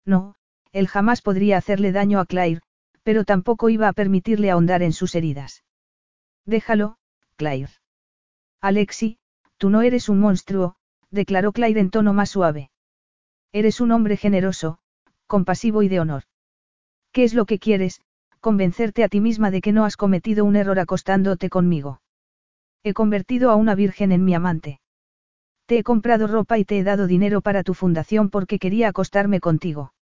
[0.03, 0.35] No,
[0.71, 2.61] él jamás podría hacerle daño a Claire,
[3.03, 5.63] pero tampoco iba a permitirle ahondar en sus heridas.
[6.45, 6.97] Déjalo,
[7.35, 7.71] Claire.
[8.61, 9.19] Alexi,
[9.61, 10.73] Tú no eres un monstruo,
[11.11, 12.71] declaró Claire en tono más suave.
[13.51, 14.79] Eres un hombre generoso,
[15.27, 16.23] compasivo y de honor.
[17.11, 18.01] ¿Qué es lo que quieres?
[18.39, 22.01] Convencerte a ti misma de que no has cometido un error acostándote conmigo.
[22.81, 24.81] He convertido a una virgen en mi amante.
[25.67, 29.39] Te he comprado ropa y te he dado dinero para tu fundación porque quería acostarme
[29.39, 29.93] contigo.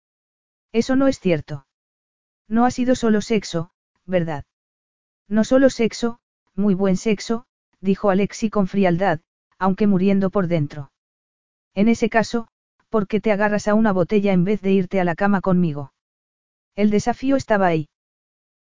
[0.70, 1.66] Eso no es cierto.
[2.46, 3.72] No ha sido solo sexo,
[4.06, 4.44] ¿verdad?
[5.26, 6.20] No solo sexo,
[6.54, 7.44] muy buen sexo,
[7.80, 9.20] dijo Alexi con frialdad,
[9.58, 10.90] aunque muriendo por dentro.
[11.74, 12.48] En ese caso,
[12.88, 15.92] ¿por qué te agarras a una botella en vez de irte a la cama conmigo?
[16.74, 17.88] El desafío estaba ahí.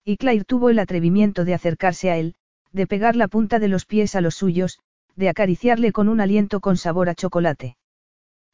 [0.04, 2.34] Y Claire tuvo el atrevimiento de acercarse a él,
[2.72, 4.80] de pegar la punta de los pies a los suyos,
[5.16, 7.76] de acariciarle con un aliento con sabor a chocolate.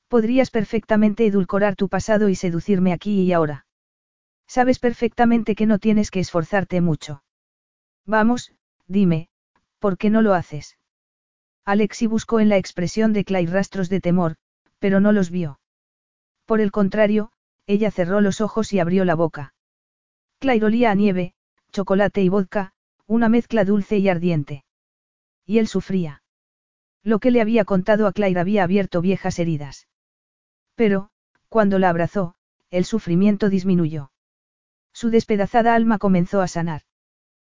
[0.09, 3.67] Podrías perfectamente edulcorar tu pasado y seducirme aquí y ahora.
[4.47, 7.23] Sabes perfectamente que no tienes que esforzarte mucho.
[8.07, 8.55] Vamos,
[8.87, 9.29] dime,
[9.79, 10.78] ¿por qué no lo haces?
[11.69, 14.37] Alexi buscó en la expresión de Clay rastros de temor,
[14.79, 15.61] pero no los vio.
[16.47, 17.31] Por el contrario,
[17.67, 19.53] ella cerró los ojos y abrió la boca.
[20.39, 21.35] Claire olía a nieve,
[21.71, 22.73] chocolate y vodka,
[23.07, 24.65] una mezcla dulce y ardiente.
[25.45, 26.23] Y él sufría.
[27.03, 29.89] Lo que le había contado a Claire había abierto viejas heridas.
[30.75, 31.11] Pero,
[31.51, 32.35] cuando la abrazó,
[32.71, 34.11] el sufrimiento disminuyó.
[34.95, 36.85] Su despedazada alma comenzó a sanar.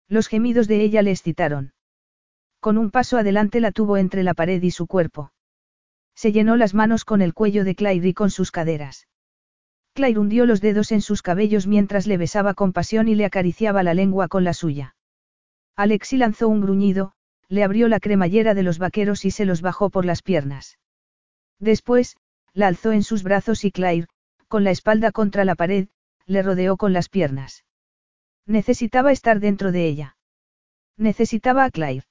[0.08, 1.74] Los gemidos de ella le excitaron.
[2.60, 5.32] Con un paso adelante la tuvo entre la pared y su cuerpo.
[6.14, 9.08] Se llenó las manos con el cuello de Claire y con sus caderas.
[9.94, 13.82] Claire hundió los dedos en sus cabellos mientras le besaba con pasión y le acariciaba
[13.82, 14.94] la lengua con la suya.
[15.74, 17.14] Alexi lanzó un gruñido,
[17.48, 20.78] le abrió la cremallera de los vaqueros y se los bajó por las piernas.
[21.58, 22.16] Después,
[22.52, 24.06] la alzó en sus brazos y Claire,
[24.48, 25.88] con la espalda contra la pared,
[26.26, 27.64] le rodeó con las piernas.
[28.46, 30.16] Necesitaba estar dentro de ella.
[30.96, 32.04] Necesitaba a Claire.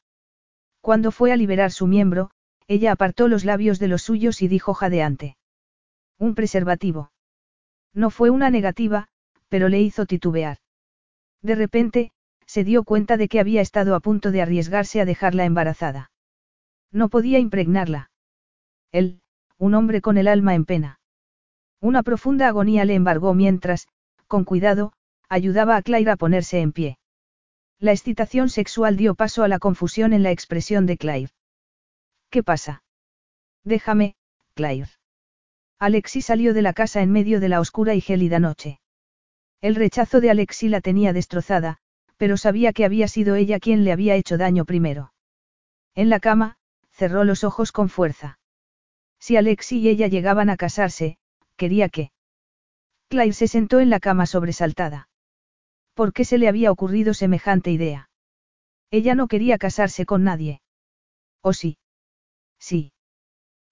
[0.81, 2.31] Cuando fue a liberar su miembro,
[2.67, 5.37] ella apartó los labios de los suyos y dijo jadeante.
[6.17, 7.11] Un preservativo.
[7.93, 9.07] No fue una negativa,
[9.47, 10.57] pero le hizo titubear.
[11.41, 12.11] De repente,
[12.45, 16.11] se dio cuenta de que había estado a punto de arriesgarse a dejarla embarazada.
[16.91, 18.09] No podía impregnarla.
[18.91, 19.21] Él,
[19.57, 20.99] un hombre con el alma en pena.
[21.81, 23.87] Una profunda agonía le embargó mientras,
[24.27, 24.93] con cuidado,
[25.29, 26.97] ayudaba a Claire a ponerse en pie.
[27.81, 31.31] La excitación sexual dio paso a la confusión en la expresión de Claire.
[32.29, 32.83] ¿Qué pasa?
[33.63, 34.15] Déjame,
[34.53, 34.89] Claire.
[35.79, 38.81] Alexi salió de la casa en medio de la oscura y gélida noche.
[39.61, 41.77] El rechazo de Alexi la tenía destrozada,
[42.17, 45.13] pero sabía que había sido ella quien le había hecho daño primero.
[45.95, 46.57] En la cama,
[46.91, 48.39] cerró los ojos con fuerza.
[49.19, 51.17] Si Alexi y ella llegaban a casarse,
[51.55, 52.11] quería que.
[53.07, 55.07] Claire se sentó en la cama sobresaltada.
[55.99, 58.09] ¿Por qué se le había ocurrido semejante idea?
[58.89, 60.61] Ella no quería casarse con nadie.
[61.41, 61.77] ¿O sí?
[62.57, 62.93] Sí.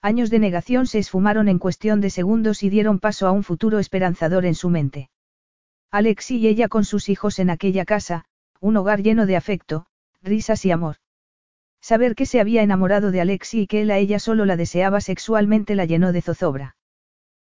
[0.01, 3.79] Años de negación se esfumaron en cuestión de segundos y dieron paso a un futuro
[3.79, 5.09] esperanzador en su mente.
[5.89, 8.25] Alexi y ella con sus hijos en aquella casa,
[8.59, 9.85] un hogar lleno de afecto,
[10.21, 10.97] risas y amor.
[11.79, 14.99] Saber que se había enamorado de Alexi y que él a ella solo la deseaba
[14.99, 16.75] sexualmente la llenó de zozobra.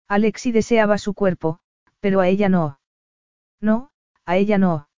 [0.07, 1.59] Alexi deseaba su cuerpo,
[1.99, 2.79] pero a ella no.
[3.61, 3.91] No,
[4.29, 4.91] a ella no.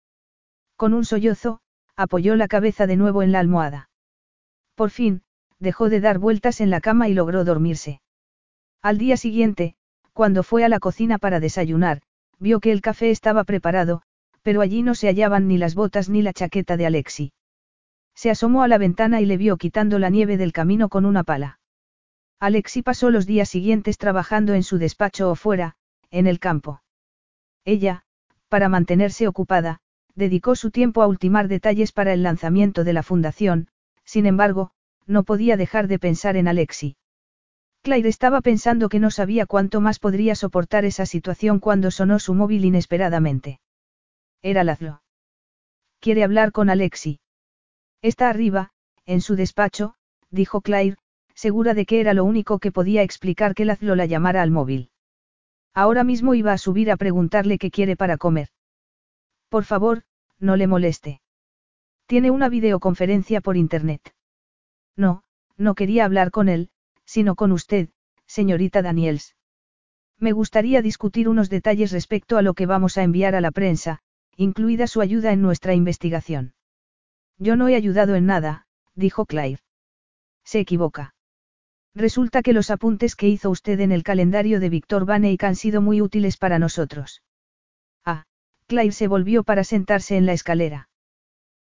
[0.75, 1.61] Con un sollozo,
[1.95, 3.89] apoyó la cabeza de nuevo en la almohada.
[4.75, 5.23] Por fin,
[5.61, 8.01] dejó de dar vueltas en la cama y logró dormirse.
[8.83, 9.77] Al día siguiente,
[10.15, 12.03] cuando fue a la cocina para desayunar,
[12.41, 14.03] vio que el café estaba preparado,
[14.43, 17.33] pero allí no se hallaban ni las botas ni la chaqueta de Alexi.
[18.17, 21.23] Se asomó a la ventana y le vio quitando la nieve del camino con una
[21.23, 21.61] pala.
[22.41, 25.77] Alexi pasó los días siguientes trabajando en su despacho o fuera,
[26.11, 26.83] en el campo.
[27.65, 28.03] Ella,
[28.51, 29.79] para mantenerse ocupada,
[30.15, 33.69] dedicó su tiempo a ultimar detalles para el lanzamiento de la fundación,
[34.05, 34.73] sin embargo,
[35.07, 36.97] no podía dejar de pensar en Alexi.
[37.83, 42.35] Claire estaba pensando que no sabía cuánto más podría soportar esa situación cuando sonó su
[42.35, 43.61] móvil inesperadamente.
[44.43, 45.03] Era Lazlo.
[46.01, 47.21] ¿Quiere hablar con Alexi?
[48.03, 48.71] Está arriba,
[49.07, 49.95] en su despacho,
[50.31, 50.97] dijo Claire,
[51.35, 54.91] segura de que era lo único que podía explicar que Lazlo la llamara al móvil.
[55.75, 58.49] Ahora mismo iba a subir a preguntarle qué quiere para comer.
[59.49, 60.03] Por favor,
[60.39, 61.21] no le moleste.
[62.07, 64.15] Tiene una videoconferencia por internet.
[64.97, 65.23] No,
[65.57, 66.71] no quería hablar con él,
[67.05, 67.91] sino con usted,
[68.27, 69.37] señorita Daniels.
[70.19, 74.01] Me gustaría discutir unos detalles respecto a lo que vamos a enviar a la prensa,
[74.37, 76.55] incluida su ayuda en nuestra investigación.
[77.39, 79.63] Yo no he ayudado en nada, dijo Claire.
[80.45, 81.15] Se equivoca.
[81.95, 85.57] Resulta que los apuntes que hizo usted en el calendario de Víctor Van Eyck han
[85.57, 87.23] sido muy útiles para nosotros.
[88.05, 88.25] Ah,
[88.67, 90.89] Claire se volvió para sentarse en la escalera.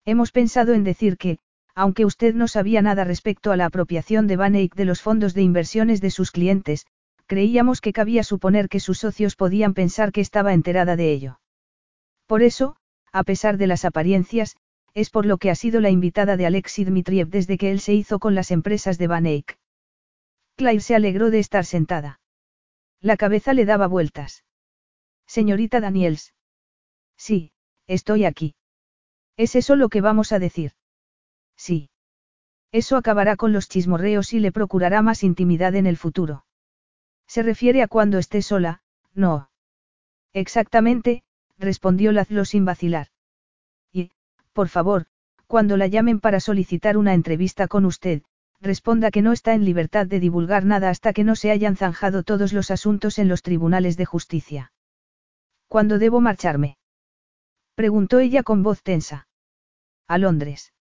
[0.03, 1.37] Hemos pensado en decir que,
[1.75, 5.33] aunque usted no sabía nada respecto a la apropiación de Van Eyck de los fondos
[5.33, 6.85] de inversiones de sus clientes,
[7.27, 11.39] creíamos que cabía suponer que sus socios podían pensar que estaba enterada de ello.
[12.27, 12.77] Por eso,
[13.11, 14.55] a pesar de las apariencias,
[14.93, 17.93] es por lo que ha sido la invitada de Alexei Dmitriev desde que él se
[17.93, 19.59] hizo con las empresas de Van Eyck.
[20.56, 22.19] Claire se alegró de estar sentada.
[23.01, 24.43] La cabeza le daba vueltas.
[25.27, 26.34] Señorita Daniels.
[27.17, 27.51] Sí,
[27.88, 28.56] estoy aquí.
[29.38, 30.72] ¿Es eso lo que vamos a decir?
[31.58, 31.90] Sí.
[32.72, 36.45] Eso acabará con los chismorreos y le procurará más intimidad en el futuro.
[37.27, 38.82] Se refiere a cuando esté sola,
[39.14, 39.50] no.
[40.34, 41.24] Exactamente,
[41.58, 43.08] respondió Lazlo sin vacilar.
[43.92, 44.11] Y,
[44.53, 45.06] por favor,
[45.48, 48.24] cuando la llamen para solicitar una entrevista con usted,
[48.61, 52.24] responda que no está en libertad de divulgar nada hasta que no se hayan zanjado
[52.24, 54.72] todos los asuntos en los tribunales de justicia.
[55.67, 56.77] ¿Cuándo debo marcharme?
[57.75, 59.27] Preguntó ella con voz tensa.
[60.08, 60.74] A Londres.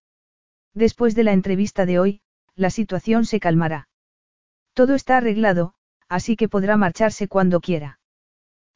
[0.75, 2.21] Después de la entrevista de hoy,
[2.55, 3.89] la situación se calmará.
[4.75, 5.75] Todo está arreglado,
[6.09, 7.99] así que podrá marcharse cuando quiera.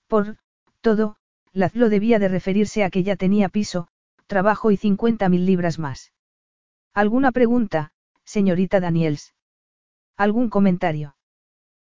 [0.07, 0.39] Por,
[0.81, 1.17] todo,
[1.52, 3.89] Lazlo debía de referirse a que ya tenía piso,
[4.27, 6.12] trabajo y 50.000 libras más.
[6.94, 7.93] ¿Alguna pregunta,
[8.28, 9.34] señorita Daniels.
[10.18, 11.16] ¿Algún comentario?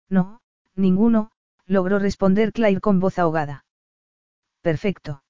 [0.08, 0.40] No,
[0.74, 1.32] ninguno,
[1.66, 3.66] logró responder Claire con voz ahogada.
[4.62, 5.22] Perfecto.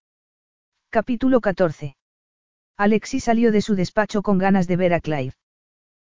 [0.89, 1.97] Capítulo 14.
[2.76, 5.34] Alexis salió de su despacho con ganas de ver a Claire.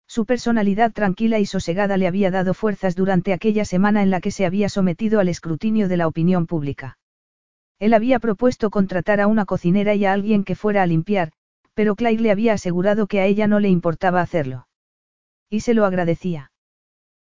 [0.05, 4.31] Su personalidad tranquila y sosegada le había dado fuerzas durante aquella semana en la que
[4.31, 6.97] se había sometido al escrutinio de la opinión pública.
[7.79, 11.31] Él había propuesto contratar a una cocinera y a alguien que fuera a limpiar,
[11.73, 14.68] pero Claire le había asegurado que a ella no le importaba hacerlo.
[15.49, 16.51] Y se lo agradecía.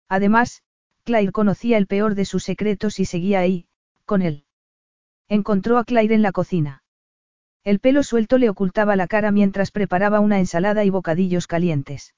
[0.10, 0.64] Además,
[1.04, 3.68] Claire conocía el peor de sus secretos y seguía ahí,
[4.06, 4.46] con él.
[5.28, 6.84] Encontró a Claire en la cocina.
[7.64, 12.14] El pelo suelto le ocultaba la cara mientras preparaba una ensalada y bocadillos calientes.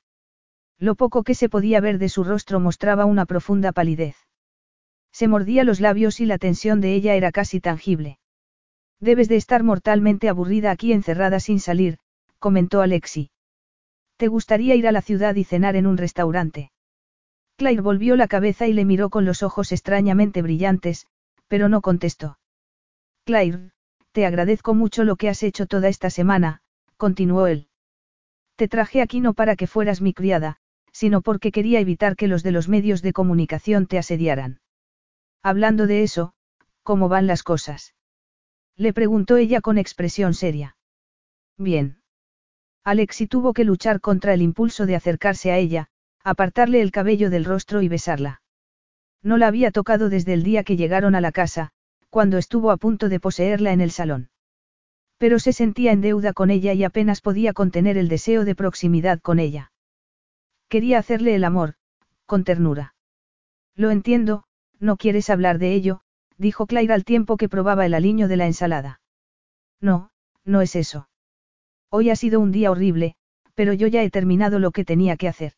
[0.78, 4.16] Lo poco que se podía ver de su rostro mostraba una profunda palidez.
[5.12, 8.20] Se mordía los labios y la tensión de ella era casi tangible.
[9.00, 11.98] Debes de estar mortalmente aburrida aquí encerrada sin salir,
[12.40, 13.32] comentó Alexi.
[14.18, 16.72] ¿Te gustaría ir a la ciudad y cenar en un restaurante?
[17.56, 21.08] Claire volvió la cabeza y le miró con los ojos extrañamente brillantes,
[21.48, 22.40] pero no contestó.
[23.26, 23.72] Claire,
[24.12, 26.62] te agradezco mucho lo que has hecho toda esta semana,
[26.98, 27.68] continuó él.
[28.56, 30.58] Te traje aquí no para que fueras mi criada,
[30.92, 34.62] sino porque quería evitar que los de los medios de comunicación te asediaran.
[35.44, 36.34] Hablando de eso,
[36.82, 37.94] ¿cómo van las cosas?
[38.76, 40.76] Le preguntó ella con expresión seria.
[41.58, 42.02] Bien.
[42.88, 45.90] Alexi tuvo que luchar contra el impulso de acercarse a ella,
[46.24, 48.42] apartarle el cabello del rostro y besarla.
[49.22, 51.72] No la había tocado desde el día que llegaron a la casa,
[52.10, 54.30] cuando estuvo a punto de poseerla en el salón.
[55.18, 59.20] Pero se sentía en deuda con ella y apenas podía contener el deseo de proximidad
[59.20, 59.74] con ella.
[60.70, 61.74] Quería hacerle el amor,
[62.26, 62.96] con ternura.
[63.76, 64.46] Lo entiendo,
[64.80, 66.04] no quieres hablar de ello,
[66.38, 69.02] dijo Claire al tiempo que probaba el aliño de la ensalada.
[69.82, 70.10] No,
[70.46, 71.10] no es eso.
[71.90, 73.16] Hoy ha sido un día horrible,
[73.56, 75.54] pero yo ya he terminado lo que tenía que hacer.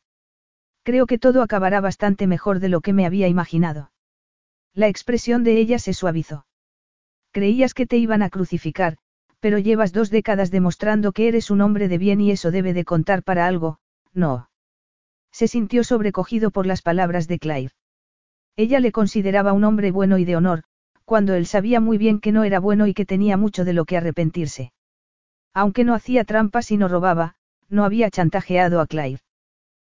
[0.83, 3.91] Creo que todo acabará bastante mejor de lo que me había imaginado.
[4.73, 6.45] La expresión de ella se suavizó.
[7.31, 8.97] Creías que te iban a crucificar,
[9.39, 12.85] pero llevas dos décadas demostrando que eres un hombre de bien y eso debe de
[12.85, 13.79] contar para algo,
[14.13, 14.49] no.
[15.31, 17.73] Se sintió sobrecogido por las palabras de Claire.
[18.55, 20.63] Ella le consideraba un hombre bueno y de honor,
[21.05, 23.85] cuando él sabía muy bien que no era bueno y que tenía mucho de lo
[23.85, 24.73] que arrepentirse.
[25.53, 27.35] Aunque no hacía trampas y no robaba,
[27.69, 29.21] no había chantajeado a Claire.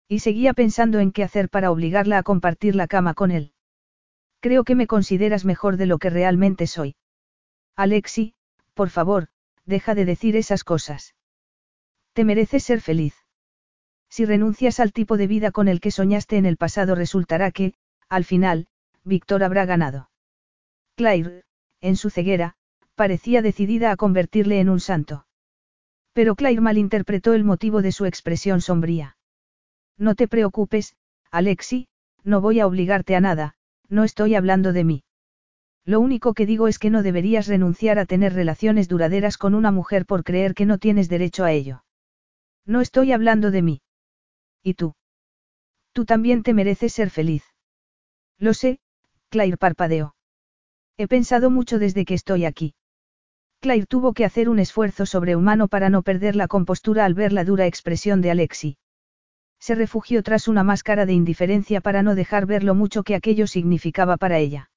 [0.07, 3.53] Y seguía pensando en qué hacer para obligarla a compartir la cama con él.
[4.39, 6.95] Creo que me consideras mejor de lo que realmente soy.
[7.75, 8.35] Alexi,
[8.73, 9.29] por favor,
[9.65, 11.15] deja de decir esas cosas.
[12.13, 13.15] Te mereces ser feliz.
[14.09, 17.73] Si renuncias al tipo de vida con el que soñaste en el pasado resultará que,
[18.09, 18.67] al final,
[19.03, 20.11] Víctor habrá ganado.
[20.95, 21.43] Claire,
[21.81, 22.55] en su ceguera,
[22.95, 25.25] parecía decidida a convertirle en un santo.
[26.13, 29.17] Pero Claire malinterpretó el motivo de su expresión sombría.
[29.97, 30.95] No te preocupes,
[31.31, 31.87] Alexi,
[32.23, 33.55] no voy a obligarte a nada,
[33.89, 35.03] no estoy hablando de mí.
[35.85, 39.71] Lo único que digo es que no deberías renunciar a tener relaciones duraderas con una
[39.71, 41.83] mujer por creer que no tienes derecho a ello.
[42.65, 43.81] No estoy hablando de mí.
[44.61, 44.95] ¿Y tú?
[45.91, 47.43] Tú también te mereces ser feliz.
[48.39, 48.79] Lo sé,
[49.29, 50.15] Claire parpadeó.
[50.97, 52.75] He pensado mucho desde que estoy aquí.
[53.63, 57.45] Claire tuvo que hacer un esfuerzo sobrehumano para no perder la compostura al ver la
[57.45, 58.75] dura expresión de Alexi.
[59.57, 63.47] Se refugió tras una máscara de indiferencia para no dejar ver lo mucho que aquello
[63.47, 64.69] significaba para ella.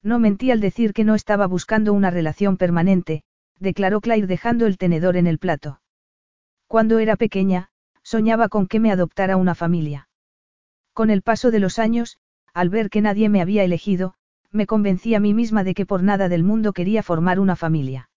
[0.00, 3.24] No mentí al decir que no estaba buscando una relación permanente,
[3.58, 5.80] declaró Claire dejando el tenedor en el plato.
[6.68, 7.70] Cuando era pequeña,
[8.04, 10.08] soñaba con que me adoptara una familia.
[10.92, 12.18] Con el paso de los años,
[12.52, 14.14] al ver que nadie me había elegido,
[14.54, 18.08] me convencí a mí misma de que por nada del mundo quería formar una familia.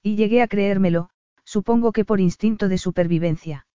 [0.00, 1.10] Y llegué a creérmelo,
[1.44, 3.66] supongo que por instinto de supervivencia.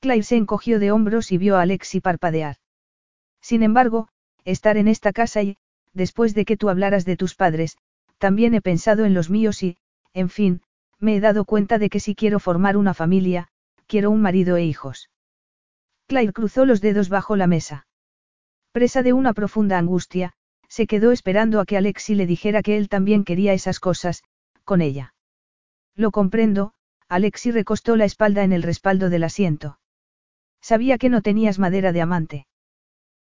[0.00, 2.56] Claire se encogió de hombros y vio a Alexi parpadear.
[3.40, 4.08] Sin embargo,
[4.44, 5.56] estar en esta casa y,
[5.92, 7.78] después de que tú hablaras de tus padres,
[8.18, 9.76] también he pensado en los míos y,
[10.14, 10.62] en fin,
[10.98, 13.48] me he dado cuenta de que si quiero formar una familia,
[13.86, 15.10] quiero un marido e hijos.
[16.08, 17.86] Claire cruzó los dedos bajo la mesa.
[18.72, 20.34] Presa de una profunda angustia,
[20.74, 24.24] se quedó esperando a que Alexi le dijera que él también quería esas cosas,
[24.64, 25.14] con ella.
[25.94, 26.72] Lo comprendo,
[27.08, 29.78] Alexi recostó la espalda en el respaldo del asiento.
[30.60, 32.46] Sabía que no tenías madera de amante.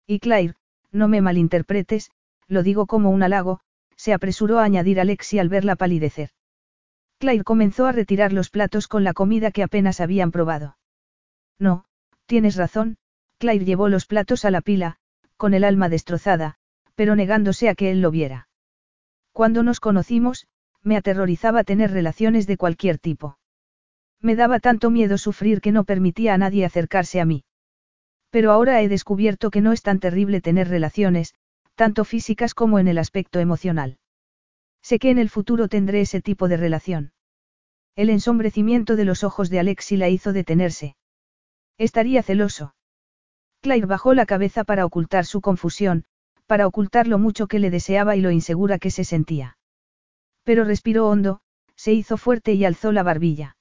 [0.08, 0.56] Y Claire,
[0.92, 2.10] no me malinterpretes,
[2.48, 3.60] lo digo como un halago,
[3.98, 6.32] se apresuró a añadir Alexi al verla palidecer.
[7.20, 10.80] Claire comenzó a retirar los platos con la comida que apenas habían probado.
[11.60, 11.86] No,
[12.26, 12.98] tienes razón,
[13.38, 14.98] Claire llevó los platos a la pila,
[15.38, 16.58] con el alma destrozada,
[16.96, 18.48] pero negándose a que él lo viera.
[19.32, 20.48] Cuando nos conocimos,
[20.82, 23.38] me aterrorizaba tener relaciones de cualquier tipo.
[24.22, 27.44] Me daba tanto miedo sufrir que no permitía a nadie acercarse a mí.
[28.30, 31.34] Pero ahora he descubierto que no es tan terrible tener relaciones,
[31.76, 33.98] tanto físicas como en el aspecto emocional.
[34.82, 37.14] Sé que en el futuro tendré ese tipo de relación.
[37.96, 40.96] El ensombrecimiento de los ojos de Alexi la hizo detenerse.
[41.78, 42.76] Estaría celoso.
[43.62, 46.06] Claire bajó la cabeza para ocultar su confusión,
[46.54, 49.58] para ocultar lo mucho que le deseaba y lo insegura que se sentía.
[50.44, 51.42] Pero respiró hondo,
[51.76, 53.58] se hizo fuerte y alzó la barbilla.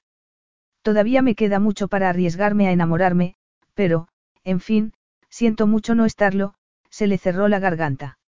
[0.83, 3.33] Todavía me queda mucho para arriesgarme a enamorarme,
[3.73, 4.09] pero,
[4.43, 4.93] en fin,
[5.27, 6.53] siento mucho no estarlo,
[6.91, 8.19] se le cerró la garganta.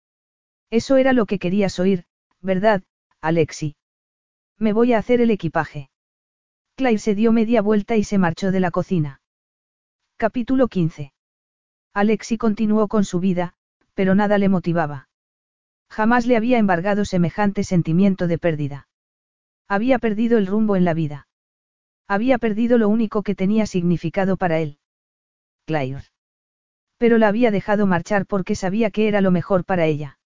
[0.70, 2.06] Eso era lo que querías oír,
[2.40, 2.84] ¿verdad,
[3.20, 3.76] Alexi?
[4.58, 5.90] Me voy a hacer el equipaje.
[6.74, 9.20] Claire se dio media vuelta y se marchó de la cocina.
[10.16, 11.12] Capítulo 15.
[11.92, 13.52] Alexi continuó con su vida,
[13.94, 15.08] pero nada le motivaba.
[15.88, 18.88] Jamás le había embargado semejante sentimiento de pérdida.
[19.68, 21.28] Había perdido el rumbo en la vida.
[22.06, 24.78] Había perdido lo único que tenía significado para él.
[25.66, 26.02] Claire
[27.04, 30.18] pero la había dejado marchar porque sabía que era lo mejor para ella.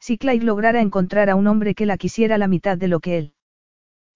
[0.00, 3.16] Si Clyde lograra encontrar a un hombre que la quisiera la mitad de lo que
[3.16, 3.32] él.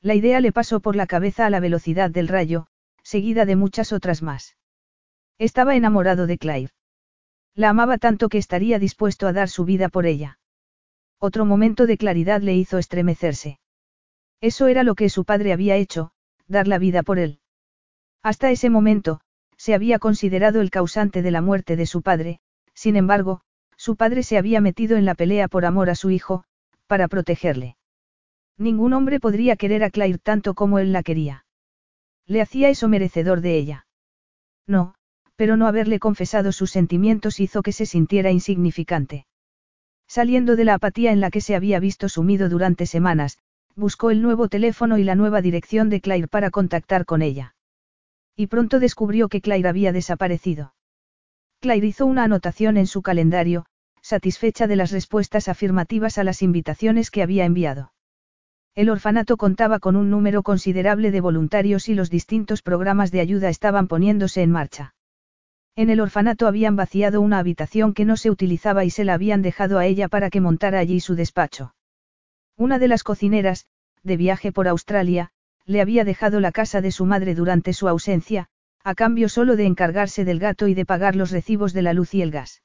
[0.02, 2.66] La idea le pasó por la cabeza a la velocidad del rayo,
[3.02, 4.58] seguida de muchas otras más.
[5.38, 6.72] Estaba enamorado de Claire.
[7.58, 10.38] La amaba tanto que estaría dispuesto a dar su vida por ella.
[11.18, 13.58] Otro momento de claridad le hizo estremecerse.
[14.40, 16.12] Eso era lo que su padre había hecho,
[16.46, 17.40] dar la vida por él.
[18.22, 19.20] Hasta ese momento,
[19.56, 22.38] se había considerado el causante de la muerte de su padre,
[22.74, 23.40] sin embargo,
[23.76, 26.44] su padre se había metido en la pelea por amor a su hijo,
[26.86, 27.76] para protegerle.
[28.56, 31.44] Ningún hombre podría querer a Claire tanto como él la quería.
[32.24, 33.88] Le hacía eso merecedor de ella.
[34.64, 34.94] No,
[35.38, 39.24] pero no haberle confesado sus sentimientos hizo que se sintiera insignificante.
[40.08, 43.38] Saliendo de la apatía en la que se había visto sumido durante semanas,
[43.76, 47.54] buscó el nuevo teléfono y la nueva dirección de Claire para contactar con ella.
[48.34, 50.74] Y pronto descubrió que Claire había desaparecido.
[51.60, 53.64] Claire hizo una anotación en su calendario,
[54.02, 57.92] satisfecha de las respuestas afirmativas a las invitaciones que había enviado.
[58.74, 63.50] El orfanato contaba con un número considerable de voluntarios y los distintos programas de ayuda
[63.50, 64.94] estaban poniéndose en marcha.
[65.78, 69.42] En el orfanato habían vaciado una habitación que no se utilizaba y se la habían
[69.42, 71.72] dejado a ella para que montara allí su despacho.
[72.56, 73.68] Una de las cocineras,
[74.02, 75.30] de viaje por Australia,
[75.66, 78.48] le había dejado la casa de su madre durante su ausencia,
[78.82, 82.12] a cambio solo de encargarse del gato y de pagar los recibos de la luz
[82.12, 82.64] y el gas.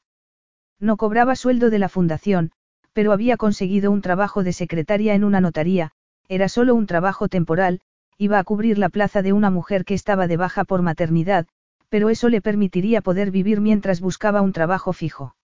[0.80, 2.51] No cobraba sueldo de la fundación,
[2.93, 5.92] pero había conseguido un trabajo de secretaria en una notaría,
[6.30, 7.80] era solo un trabajo temporal,
[8.17, 11.45] iba a cubrir la plaza de una mujer que estaba de baja por maternidad,
[11.94, 15.36] pero eso le permitiría poder vivir mientras buscaba un trabajo fijo.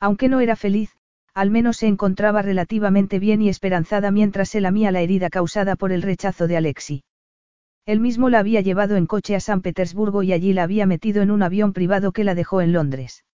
[0.00, 0.96] Aunque no era feliz,
[1.34, 5.92] al menos se encontraba relativamente bien y esperanzada mientras se lamía la herida causada por
[5.92, 7.04] el rechazo de Alexi.
[7.84, 11.20] Él mismo la había llevado en coche a San Petersburgo y allí la había metido
[11.20, 13.26] en un avión privado que la dejó en Londres.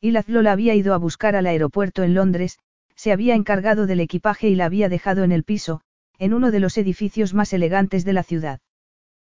[0.00, 2.58] Y Lazlo la había ido a buscar al aeropuerto en Londres,
[2.96, 5.82] se había encargado del equipaje y la había dejado en el piso,
[6.18, 8.58] en uno de los edificios más elegantes de la ciudad.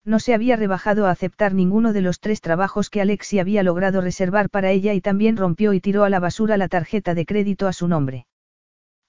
[0.03, 4.01] No se había rebajado a aceptar ninguno de los tres trabajos que Alexi había logrado
[4.01, 7.67] reservar para ella y también rompió y tiró a la basura la tarjeta de crédito
[7.67, 8.25] a su nombre.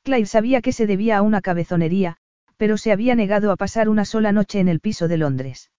[0.03, 2.19] Claire sabía que se debía a una cabezonería,
[2.59, 5.71] pero se había negado a pasar una sola noche en el piso de Londres.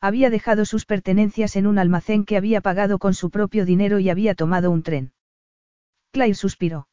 [0.00, 4.08] Había dejado sus pertenencias en un almacén que había pagado con su propio dinero y
[4.08, 5.12] había tomado un tren.
[6.12, 6.88] Claire suspiró.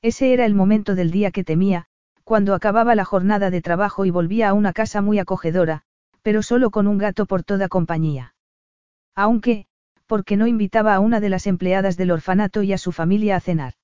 [0.00, 1.86] Ese era el momento del día que temía,
[2.24, 5.84] cuando acababa la jornada de trabajo y volvía a una casa muy acogedora,
[6.22, 8.34] pero solo con un gato por toda compañía.
[9.14, 9.66] Aunque,
[10.06, 13.40] porque no invitaba a una de las empleadas del orfanato y a su familia a
[13.40, 13.74] cenar.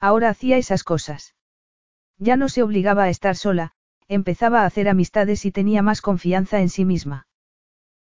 [0.00, 1.34] Ahora hacía esas cosas.
[2.18, 3.72] Ya no se obligaba a estar sola,
[4.08, 7.26] empezaba a hacer amistades y tenía más confianza en sí misma.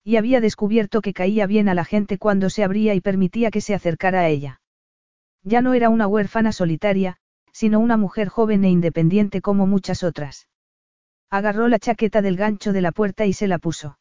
[0.03, 3.61] Y había descubierto que caía bien a la gente cuando se abría y permitía que
[3.61, 4.61] se acercara a ella.
[5.43, 7.19] Ya no era una huérfana solitaria,
[7.53, 10.49] sino una mujer joven e independiente como muchas otras.
[11.31, 13.99] Agarró la chaqueta del gancho de la puerta y se la puso.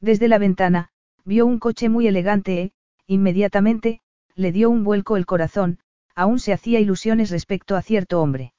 [0.00, 0.90] Desde la ventana,
[1.24, 2.72] vio un coche muy elegante e,
[3.06, 4.00] inmediatamente,
[4.34, 5.78] le dio un vuelco el corazón,
[6.14, 8.52] aún se hacía ilusiones respecto a cierto hombre.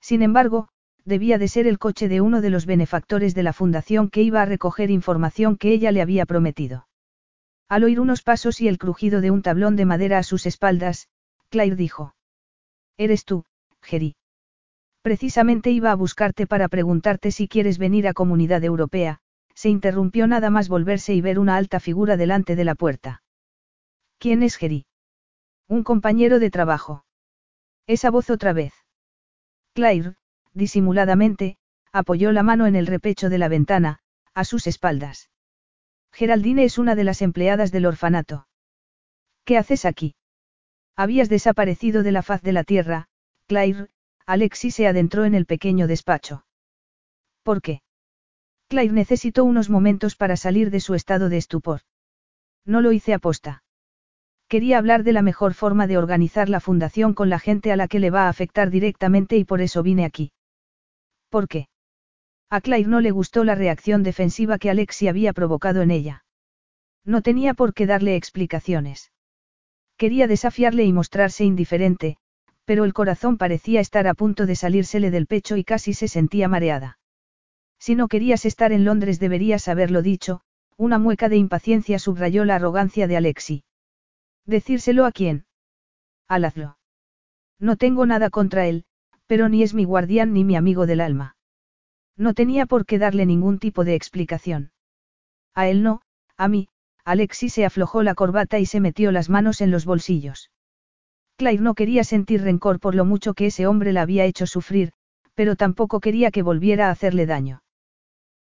[0.00, 0.68] Sin embargo,
[1.04, 4.42] debía de ser el coche de uno de los benefactores de la fundación que iba
[4.42, 6.86] a recoger información que ella le había prometido.
[7.68, 11.08] Al oír unos pasos y el crujido de un tablón de madera a sus espaldas,
[11.48, 12.14] Claire dijo.
[12.98, 13.44] Eres tú,
[13.82, 14.16] Jerry.
[15.06, 19.20] Precisamente iba a buscarte para preguntarte si quieres venir a Comunidad Europea,
[19.54, 23.22] se interrumpió nada más volverse y ver una alta figura delante de la puerta.
[24.18, 24.84] ¿Quién es Geri?
[25.68, 27.04] Un compañero de trabajo.
[27.86, 28.74] Esa voz otra vez.
[29.74, 30.16] Claire,
[30.54, 31.56] disimuladamente,
[31.92, 34.00] apoyó la mano en el repecho de la ventana,
[34.34, 35.30] a sus espaldas.
[36.10, 38.48] Geraldine es una de las empleadas del orfanato.
[39.44, 40.16] ¿Qué haces aquí?
[40.96, 43.06] Habías desaparecido de la faz de la tierra,
[43.46, 43.86] Claire,
[44.26, 46.44] Alexi se adentró en el pequeño despacho.
[47.44, 47.80] ¿Por qué?
[48.68, 51.82] Claire necesitó unos momentos para salir de su estado de estupor.
[52.64, 53.62] No lo hice aposta.
[54.48, 57.86] Quería hablar de la mejor forma de organizar la fundación con la gente a la
[57.86, 60.32] que le va a afectar directamente y por eso vine aquí.
[61.28, 61.68] ¿Por qué?
[62.50, 66.24] A Claire no le gustó la reacción defensiva que Alexi había provocado en ella.
[67.04, 69.12] No tenía por qué darle explicaciones.
[69.96, 72.18] Quería desafiarle y mostrarse indiferente,
[72.66, 76.48] pero el corazón parecía estar a punto de salírsele del pecho y casi se sentía
[76.48, 76.98] mareada.
[77.78, 80.42] Si no querías estar en Londres deberías haberlo dicho,
[80.76, 83.64] una mueca de impaciencia subrayó la arrogancia de Alexi.
[84.44, 85.46] ¿Decírselo a quién?
[86.28, 86.76] A Lazlo.
[87.58, 88.84] No tengo nada contra él,
[89.26, 91.36] pero ni es mi guardián ni mi amigo del alma.
[92.16, 94.72] No tenía por qué darle ningún tipo de explicación.
[95.54, 96.02] A él no,
[96.36, 96.68] a mí,
[97.04, 100.50] Alexi se aflojó la corbata y se metió las manos en los bolsillos.
[101.36, 104.92] Claire no quería sentir rencor por lo mucho que ese hombre la había hecho sufrir,
[105.34, 107.62] pero tampoco quería que volviera a hacerle daño.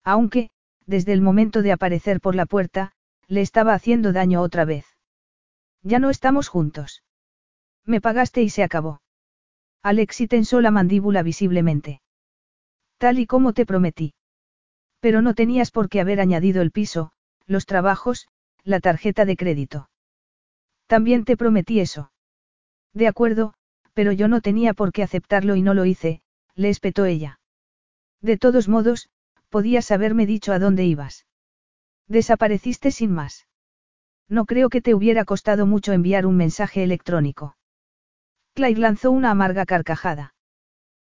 [0.04, 0.50] Aunque,
[0.86, 2.94] desde el momento de aparecer por la puerta,
[3.28, 4.86] le estaba haciendo daño otra vez.
[5.82, 7.04] Ya no estamos juntos.
[7.86, 9.02] Me pagaste y se acabó.
[9.84, 12.02] Alexi tensó la mandíbula visiblemente.
[12.98, 14.14] Tal y como te prometí.
[15.00, 17.12] Pero no tenías por qué haber añadido el piso,
[17.46, 18.28] los trabajos,
[18.64, 19.90] la tarjeta de crédito.
[20.88, 22.12] También te prometí eso.
[22.96, 23.54] De acuerdo,
[23.94, 26.22] pero yo no tenía por qué aceptarlo y no lo hice,
[26.56, 27.40] le espetó ella.
[28.22, 29.10] De todos modos,
[29.50, 31.26] podías haberme dicho a dónde ibas.
[32.08, 33.48] Desapareciste sin más.
[34.30, 37.58] No creo que te hubiera costado mucho enviar un mensaje electrónico.
[38.54, 40.34] Claire lanzó una amarga carcajada.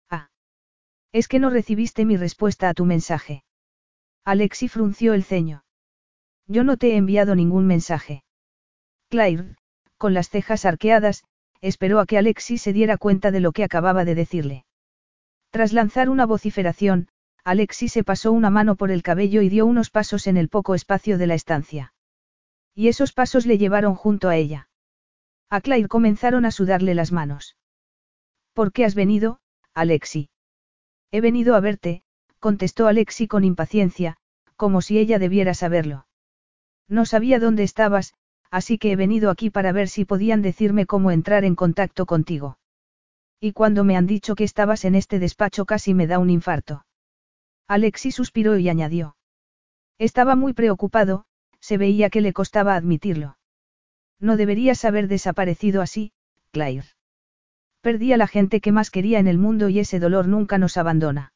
[0.10, 0.30] Ah.
[1.12, 3.44] Es que no recibiste mi respuesta a tu mensaje.
[4.24, 5.64] Alexi frunció el ceño.
[6.46, 8.24] Yo no te he enviado ningún mensaje.
[9.10, 9.56] Claire,
[9.98, 11.24] con las cejas arqueadas,
[11.62, 14.66] esperó a que Alexi se diera cuenta de lo que acababa de decirle.
[15.52, 17.08] Tras lanzar una vociferación,
[17.44, 20.76] Alexi se pasó una mano por el cabello y dio unos pasos en el poco
[20.76, 21.94] espacio de la estancia.
[22.76, 24.70] Y esos pasos le llevaron junto a ella.
[25.50, 27.58] A Claire comenzaron a sudarle las manos.
[28.54, 29.40] ¿Por qué has venido,
[29.74, 30.30] Alexi?
[31.12, 32.04] He venido a verte,
[32.40, 34.18] contestó Alexi con impaciencia,
[34.56, 36.06] como si ella debiera saberlo.
[36.88, 38.14] No sabía dónde estabas,
[38.52, 42.58] así que he venido aquí para ver si podían decirme cómo entrar en contacto contigo.
[43.40, 46.86] Y cuando me han dicho que estabas en este despacho casi me da un infarto.
[47.68, 49.16] Alexi suspiró y añadió.
[49.98, 51.26] Estaba muy preocupado,
[51.60, 53.38] se veía que le costaba admitirlo.
[54.20, 56.12] No deberías haber desaparecido así,
[56.52, 56.88] Claire.
[57.82, 60.76] Perdí a la gente que más quería en el mundo y ese dolor nunca nos
[60.78, 61.32] abandona.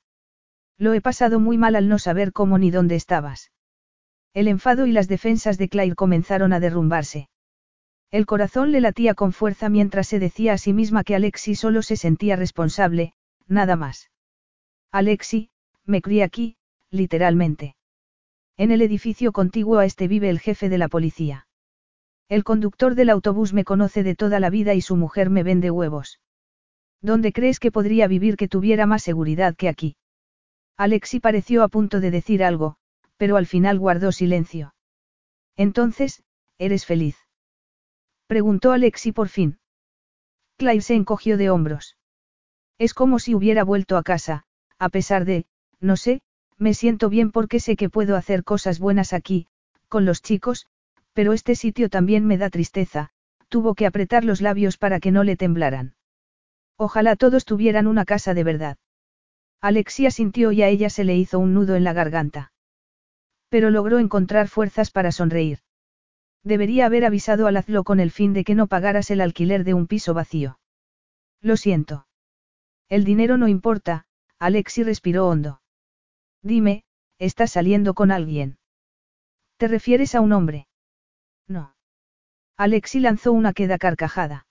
[0.77, 3.51] Lo he pasado muy mal al no saber cómo ni dónde estabas.
[4.33, 7.29] El enfado y las defensas de Claire comenzaron a derrumbarse.
[8.09, 11.81] El corazón le latía con fuerza mientras se decía a sí misma que Alexi solo
[11.81, 13.13] se sentía responsable,
[13.47, 14.09] nada más.
[14.91, 15.49] Alexi,
[15.85, 16.55] me crié aquí,
[16.89, 17.75] literalmente.
[18.57, 21.47] En el edificio contiguo a este vive el jefe de la policía.
[22.29, 25.71] El conductor del autobús me conoce de toda la vida y su mujer me vende
[25.71, 26.19] huevos.
[27.01, 29.95] ¿Dónde crees que podría vivir que tuviera más seguridad que aquí?
[30.77, 32.77] Alexi pareció a punto de decir algo,
[33.17, 34.73] pero al final guardó silencio.
[35.55, 36.23] Entonces,
[36.57, 37.17] ¿eres feliz?
[38.27, 39.59] Preguntó Alexi por fin.
[40.57, 41.97] Claire se encogió de hombros.
[42.77, 44.45] Es como si hubiera vuelto a casa,
[44.79, 45.45] a pesar de,
[45.79, 46.21] no sé,
[46.57, 49.47] me siento bien porque sé que puedo hacer cosas buenas aquí,
[49.89, 50.67] con los chicos,
[51.13, 53.09] pero este sitio también me da tristeza,
[53.49, 55.95] tuvo que apretar los labios para que no le temblaran.
[56.77, 58.77] Ojalá todos tuvieran una casa de verdad.
[59.61, 62.52] Alexia sintió y a ella se le hizo un nudo en la garganta.
[63.53, 65.59] Pero logró encontrar fuerzas para sonreír.
[66.43, 69.75] Debería haber avisado a Lazlo con el fin de que no pagaras el alquiler de
[69.75, 70.59] un piso vacío.
[71.39, 72.07] Lo siento.
[72.89, 74.07] El dinero no importa,
[74.39, 75.61] Alexi respiró hondo.
[76.41, 76.83] Dime,
[77.19, 78.57] ¿estás saliendo con alguien?
[79.57, 80.67] ¿Te refieres a un hombre?
[81.47, 81.75] No.
[82.57, 84.47] Alexi lanzó una queda carcajada.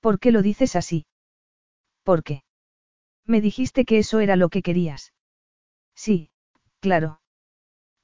[0.00, 1.06] ¿Por qué lo dices así?
[2.02, 2.42] ¿Por qué?
[3.24, 5.12] Me dijiste que eso era lo que querías.
[5.94, 6.32] Sí,
[6.80, 7.20] claro.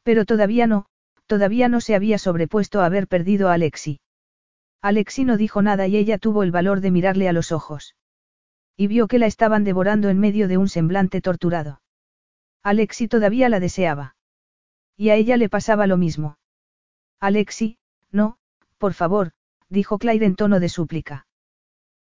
[0.07, 0.87] Pero todavía no,
[1.27, 3.99] todavía no se había sobrepuesto a haber perdido a Alexi.
[4.81, 7.97] Alexi no dijo nada y ella tuvo el valor de mirarle a los ojos.
[8.77, 11.81] Y vio que la estaban devorando en medio de un semblante torturado.
[12.63, 14.15] Alexi todavía la deseaba.
[14.97, 16.39] Y a ella le pasaba lo mismo.
[17.19, 17.79] Alexi,
[18.13, 18.39] no,
[18.79, 19.33] por favor,
[19.69, 21.27] dijo Claire en tono de súplica.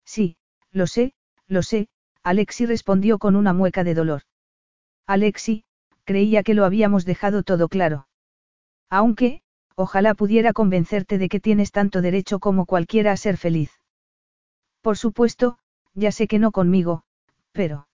[0.04, 0.36] Sí,
[0.72, 1.14] lo sé,
[1.46, 1.88] lo sé,
[2.22, 4.22] Alexi respondió con una mueca de dolor.
[5.06, 5.64] Alexi,
[6.04, 8.06] creía que lo habíamos dejado todo claro.
[8.90, 9.42] Aunque,
[9.74, 13.70] ojalá pudiera convencerte de que tienes tanto derecho como cualquiera a ser feliz.
[14.80, 15.58] Por supuesto,
[15.94, 17.02] ya sé que no conmigo,
[17.52, 17.88] pero...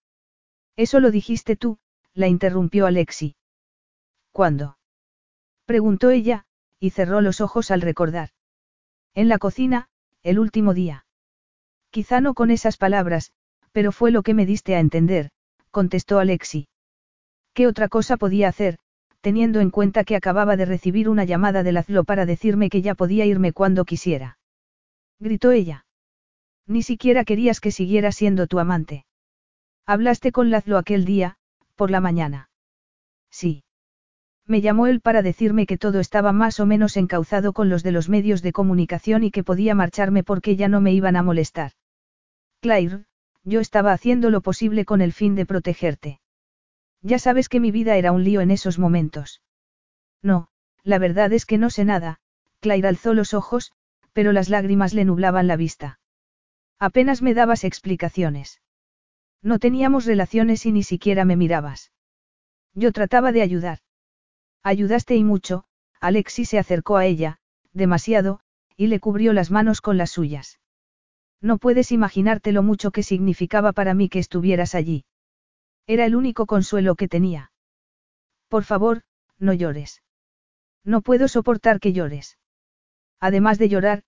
[0.77, 1.79] Eso lo dijiste tú,
[2.15, 3.37] la interrumpió Alexi.
[4.33, 4.79] ¿Cuándo?
[5.65, 6.47] Preguntó ella,
[6.79, 8.31] y cerró los ojos al recordar.
[9.15, 9.89] En la cocina,
[10.23, 11.07] el último día.
[11.91, 13.33] Quizá no con esas palabras,
[13.73, 15.31] pero fue lo que me diste a entender,
[15.71, 16.69] contestó Alexi.
[17.61, 18.79] ¿Qué otra cosa podía hacer,
[19.21, 22.95] teniendo en cuenta que acababa de recibir una llamada de Lazlo para decirme que ya
[22.95, 24.39] podía irme cuando quisiera?
[25.19, 25.85] Gritó ella.
[26.67, 29.05] Ni siquiera querías que siguiera siendo tu amante.
[29.85, 31.37] Hablaste con Lazlo aquel día,
[31.77, 32.49] por la mañana.
[33.31, 33.63] Sí.
[34.47, 37.93] Me llamó él para decirme que todo estaba más o menos encauzado con los de
[37.93, 41.73] los medios de comunicación y que podía marcharme porque ya no me iban a molestar.
[42.63, 43.05] Claire,
[43.45, 46.21] yo estaba haciendo lo posible con el fin de protegerte.
[47.03, 49.43] Ya sabes que mi vida era un lío en esos momentos.
[50.23, 50.49] No,
[50.83, 52.21] la verdad es que no sé nada,
[52.61, 53.73] Claire alzó los ojos,
[54.13, 55.99] pero las lágrimas le nublaban la vista.
[56.79, 58.61] Apenas me dabas explicaciones.
[59.43, 61.93] No teníamos relaciones y ni siquiera me mirabas.
[62.75, 63.79] Yo trataba de ayudar.
[64.63, 65.65] Ayudaste y mucho,
[66.01, 67.39] Alexi se acercó a ella,
[67.73, 68.41] demasiado,
[68.77, 70.61] y le cubrió las manos con las suyas.
[71.41, 75.05] No puedes imaginarte lo mucho que significaba para mí que estuvieras allí.
[75.91, 77.51] Era el único consuelo que tenía.
[78.47, 79.03] Por favor,
[79.41, 80.05] no llores.
[80.85, 82.39] No puedo soportar que llores.
[83.19, 84.05] Además de llorar,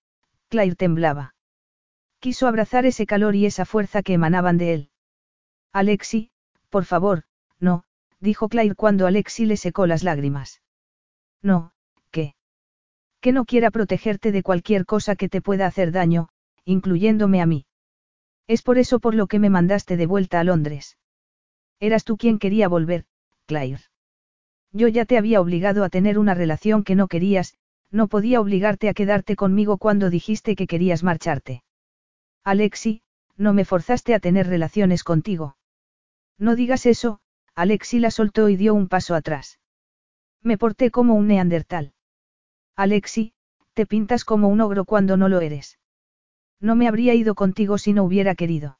[0.47, 1.35] Claire temblaba.
[2.19, 4.89] Quiso abrazar ese calor y esa fuerza que emanaban de él.
[5.73, 6.31] Alexi,
[6.69, 7.23] por favor,
[7.59, 7.83] no,
[8.21, 10.61] dijo Claire cuando Alexi le secó las lágrimas.
[11.41, 11.73] No,
[12.11, 12.35] ¿qué?
[13.19, 16.29] Que no quiera protegerte de cualquier cosa que te pueda hacer daño,
[16.63, 17.65] incluyéndome a mí.
[18.47, 20.95] Es por eso por lo que me mandaste de vuelta a Londres.
[21.83, 23.03] Eras tú quien quería volver,
[23.45, 23.81] Claire.
[24.71, 27.57] Yo ya te había obligado a tener una relación que no querías,
[27.91, 31.61] no podía obligarte a quedarte conmigo cuando dijiste que querías marcharte.
[32.41, 33.01] Alexi,
[33.35, 35.57] no me forzaste a tener relaciones contigo.
[36.37, 37.19] No digas eso,
[37.53, 39.59] Alexi la soltó y dio un paso atrás.
[40.41, 41.91] Me porté como un neandertal.
[42.77, 43.33] Alexi,
[43.73, 45.79] te pintas como un ogro cuando no lo eres.
[46.61, 48.79] No me habría ido contigo si no hubiera querido.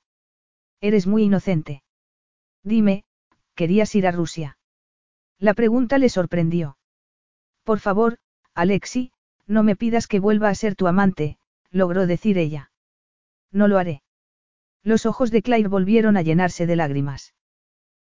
[0.80, 1.82] Eres muy inocente.
[2.64, 3.03] Dime,
[3.56, 4.58] ¿querías ir a Rusia?
[5.38, 6.77] La pregunta le sorprendió.
[7.64, 8.17] Por favor,
[8.53, 9.11] Alexi,
[9.45, 11.38] no me pidas que vuelva a ser tu amante,
[11.69, 12.72] logró decir ella.
[13.51, 14.01] No lo haré.
[14.83, 17.33] Los ojos de Claire volvieron a llenarse de lágrimas.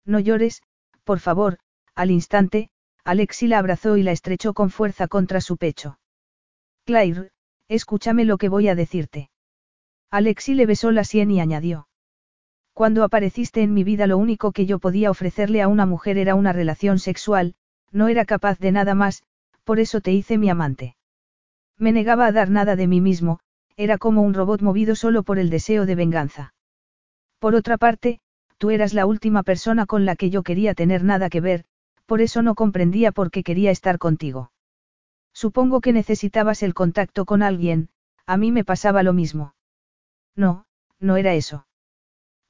[0.06, 0.61] No llores,
[1.03, 1.59] por favor,
[1.95, 2.69] al instante,
[3.03, 5.99] Alexi la abrazó y la estrechó con fuerza contra su pecho.
[6.85, 7.32] Claire,
[7.67, 9.30] escúchame lo que voy a decirte.
[10.09, 11.88] Alexi le besó la sien y añadió.
[12.73, 16.33] Cuando apareciste en mi vida lo único que yo podía ofrecerle a una mujer era
[16.33, 17.53] una relación sexual,
[17.91, 19.23] no era capaz de nada más,
[19.63, 20.95] por eso te hice mi amante.
[21.77, 23.39] Me negaba a dar nada de mí mismo,
[23.77, 26.53] era como un robot movido solo por el deseo de venganza.
[27.39, 28.19] Por otra parte,
[28.57, 31.65] tú eras la última persona con la que yo quería tener nada que ver,
[32.07, 34.51] por eso no comprendía por qué quería estar contigo.
[35.33, 37.89] Supongo que necesitabas el contacto con alguien,
[38.25, 39.53] a mí me pasaba lo mismo.
[40.35, 40.65] No,
[40.99, 41.65] no era eso.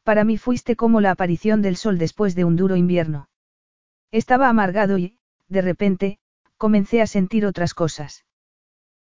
[0.03, 3.29] Para mí fuiste como la aparición del sol después de un duro invierno.
[4.11, 5.17] Estaba amargado y,
[5.47, 6.19] de repente,
[6.57, 8.25] comencé a sentir otras cosas.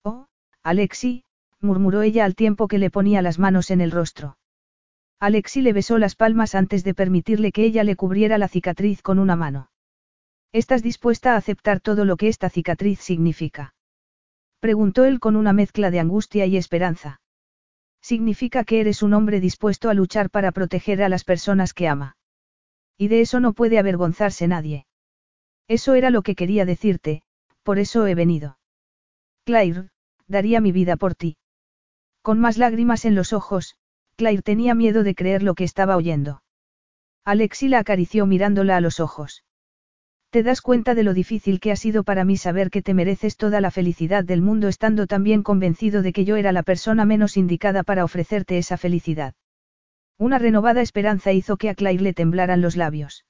[0.03, 0.27] Oh,
[0.61, 1.23] Alexi,
[1.61, 4.37] murmuró ella al tiempo que le ponía las manos en el rostro.
[5.19, 9.19] Alexi le besó las palmas antes de permitirle que ella le cubriera la cicatriz con
[9.19, 9.69] una mano.
[10.51, 13.73] ¿Estás dispuesta a aceptar todo lo que esta cicatriz significa?
[14.59, 17.21] Preguntó él con una mezcla de angustia y esperanza.
[18.01, 22.17] Significa que eres un hombre dispuesto a luchar para proteger a las personas que ama.
[22.97, 24.85] Y de eso no puede avergonzarse nadie.
[25.67, 27.21] Eso era lo que quería decirte,
[27.63, 28.57] por eso he venido.
[29.45, 29.89] Claire,
[30.27, 31.37] daría mi vida por ti.
[32.21, 33.75] Con más lágrimas en los ojos,
[34.15, 36.43] Claire tenía miedo de creer lo que estaba oyendo.
[37.23, 39.43] Alexi la acarició mirándola a los ojos.
[40.31, 43.35] ¿Te das cuenta de lo difícil que ha sido para mí saber que te mereces
[43.35, 47.03] toda la felicidad del mundo estando tan bien convencido de que yo era la persona
[47.03, 49.33] menos indicada para ofrecerte esa felicidad?
[50.19, 53.25] Una renovada esperanza hizo que a Claire le temblaran los labios.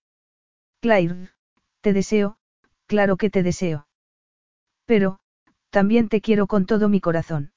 [0.81, 1.29] Claire,
[1.79, 2.37] te deseo,
[2.85, 3.87] claro que te deseo.
[4.85, 5.19] Pero,
[5.69, 7.53] también te quiero con todo mi corazón.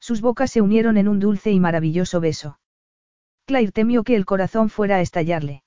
[0.00, 2.60] Sus bocas se unieron en un dulce y maravilloso beso.
[3.44, 5.64] Claire temió que el corazón fuera a estallarle.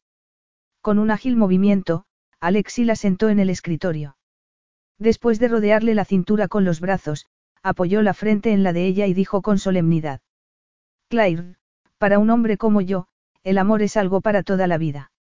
[0.82, 2.06] Con un ágil movimiento,
[2.40, 4.18] Alexi la sentó en el escritorio.
[5.00, 7.26] Después de rodearle la cintura con los brazos,
[7.64, 10.22] apoyó la frente en la de ella y dijo con solemnidad.
[11.10, 11.56] Claire,
[11.98, 13.08] para un hombre como yo,
[13.44, 15.12] el amor es algo para toda la vida.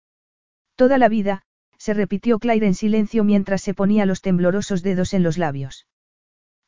[0.75, 1.43] Toda la vida,
[1.79, 5.87] se repitió Claire en silencio mientras se ponía los temblorosos dedos en los labios.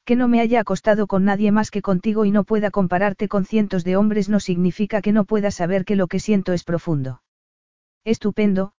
[0.04, 3.44] Que no me haya acostado con nadie más que contigo y no pueda compararte con
[3.44, 7.22] cientos de hombres no significa que no pueda saber que lo que siento es profundo.
[8.04, 8.72] Estupendo,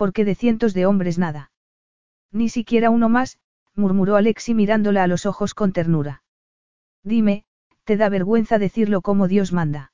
[0.00, 1.52] porque de cientos de hombres nada.
[2.32, 3.38] Ni siquiera uno más,
[3.74, 6.22] murmuró Alexi mirándola a los ojos con ternura.
[7.04, 7.44] Dime,
[7.84, 9.92] ¿te da vergüenza decirlo como Dios manda?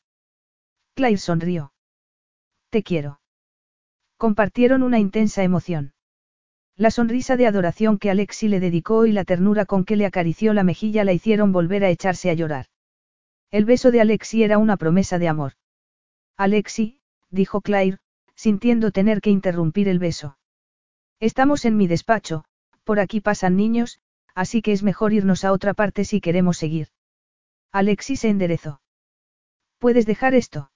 [0.94, 1.72] Claire sonrió.
[2.70, 3.20] Te quiero.
[4.16, 5.92] Compartieron una intensa emoción.
[6.76, 10.54] La sonrisa de adoración que Alexi le dedicó y la ternura con que le acarició
[10.54, 12.66] la mejilla la hicieron volver a echarse a llorar.
[13.50, 15.54] El beso de Alexi era una promesa de amor.
[16.36, 17.98] Alexi, dijo Claire,
[18.36, 20.38] sintiendo tener que interrumpir el beso.
[21.18, 22.44] Estamos en mi despacho,
[22.84, 24.00] por aquí pasan niños,
[24.34, 26.88] así que es mejor irnos a otra parte si queremos seguir.
[27.72, 28.80] Alexis se enderezó.
[29.78, 30.70] ¿Puedes dejar esto?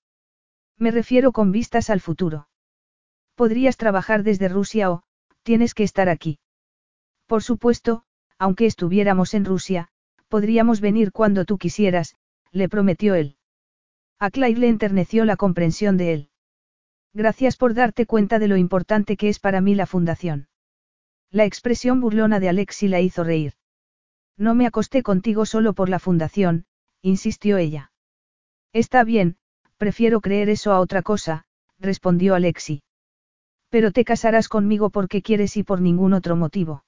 [0.76, 2.48] Me refiero con vistas al futuro.
[3.34, 5.02] Podrías trabajar desde Rusia o,
[5.42, 6.39] tienes que estar aquí.
[7.26, 8.05] Por supuesto,
[8.39, 9.89] aunque estuviéramos en Rusia,
[10.28, 12.16] podríamos venir cuando tú quisieras,
[12.50, 13.36] le prometió él.
[14.18, 16.30] A Claire le enterneció la comprensión de él.
[17.12, 20.48] Gracias por darte cuenta de lo importante que es para mí la fundación.
[21.30, 23.55] La expresión burlona de Alexi la hizo reír.
[24.36, 26.66] No me acosté contigo solo por la fundación,
[27.02, 27.92] insistió ella.
[28.72, 29.36] Está bien,
[29.76, 31.44] prefiero creer eso a otra cosa,
[31.78, 32.82] respondió Alexi.
[33.68, 36.84] Pero te casarás conmigo porque quieres y por ningún otro motivo.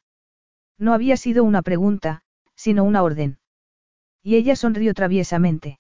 [0.79, 2.23] No había sido una pregunta,
[2.55, 3.39] sino una orden.
[4.23, 5.79] Y ella sonrió traviesamente.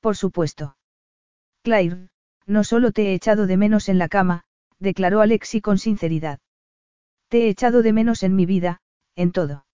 [0.00, 0.76] Por supuesto.
[1.62, 2.08] Claire,
[2.46, 4.44] no solo te he echado de menos en la cama,
[4.78, 6.38] declaró Alexi con sinceridad.
[7.28, 8.80] Te he echado de menos en mi vida,
[9.16, 9.66] en todo.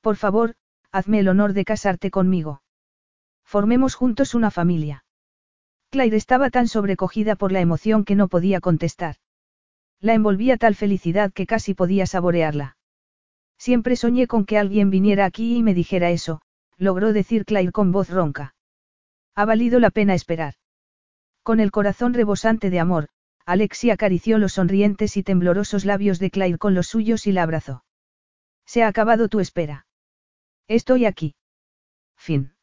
[0.00, 0.54] Por favor,
[0.90, 2.62] hazme el honor de casarte conmigo.
[3.44, 5.04] Formemos juntos una familia.
[5.90, 9.16] Claire estaba tan sobrecogida por la emoción que no podía contestar.
[10.00, 12.76] La envolvía tal felicidad que casi podía saborearla.
[13.56, 16.42] Siempre soñé con que alguien viniera aquí y me dijera eso,
[16.76, 18.54] logró decir Claire con voz ronca.
[19.36, 20.54] Ha valido la pena esperar.
[21.44, 23.08] Con el corazón rebosante de amor,
[23.44, 27.84] Alexi acarició los sonrientes y temblorosos labios de Claire con los suyos y la abrazó.
[28.64, 29.86] Se ha acabado tu espera.
[30.68, 31.34] Estoy aquí.
[32.16, 32.53] Fin.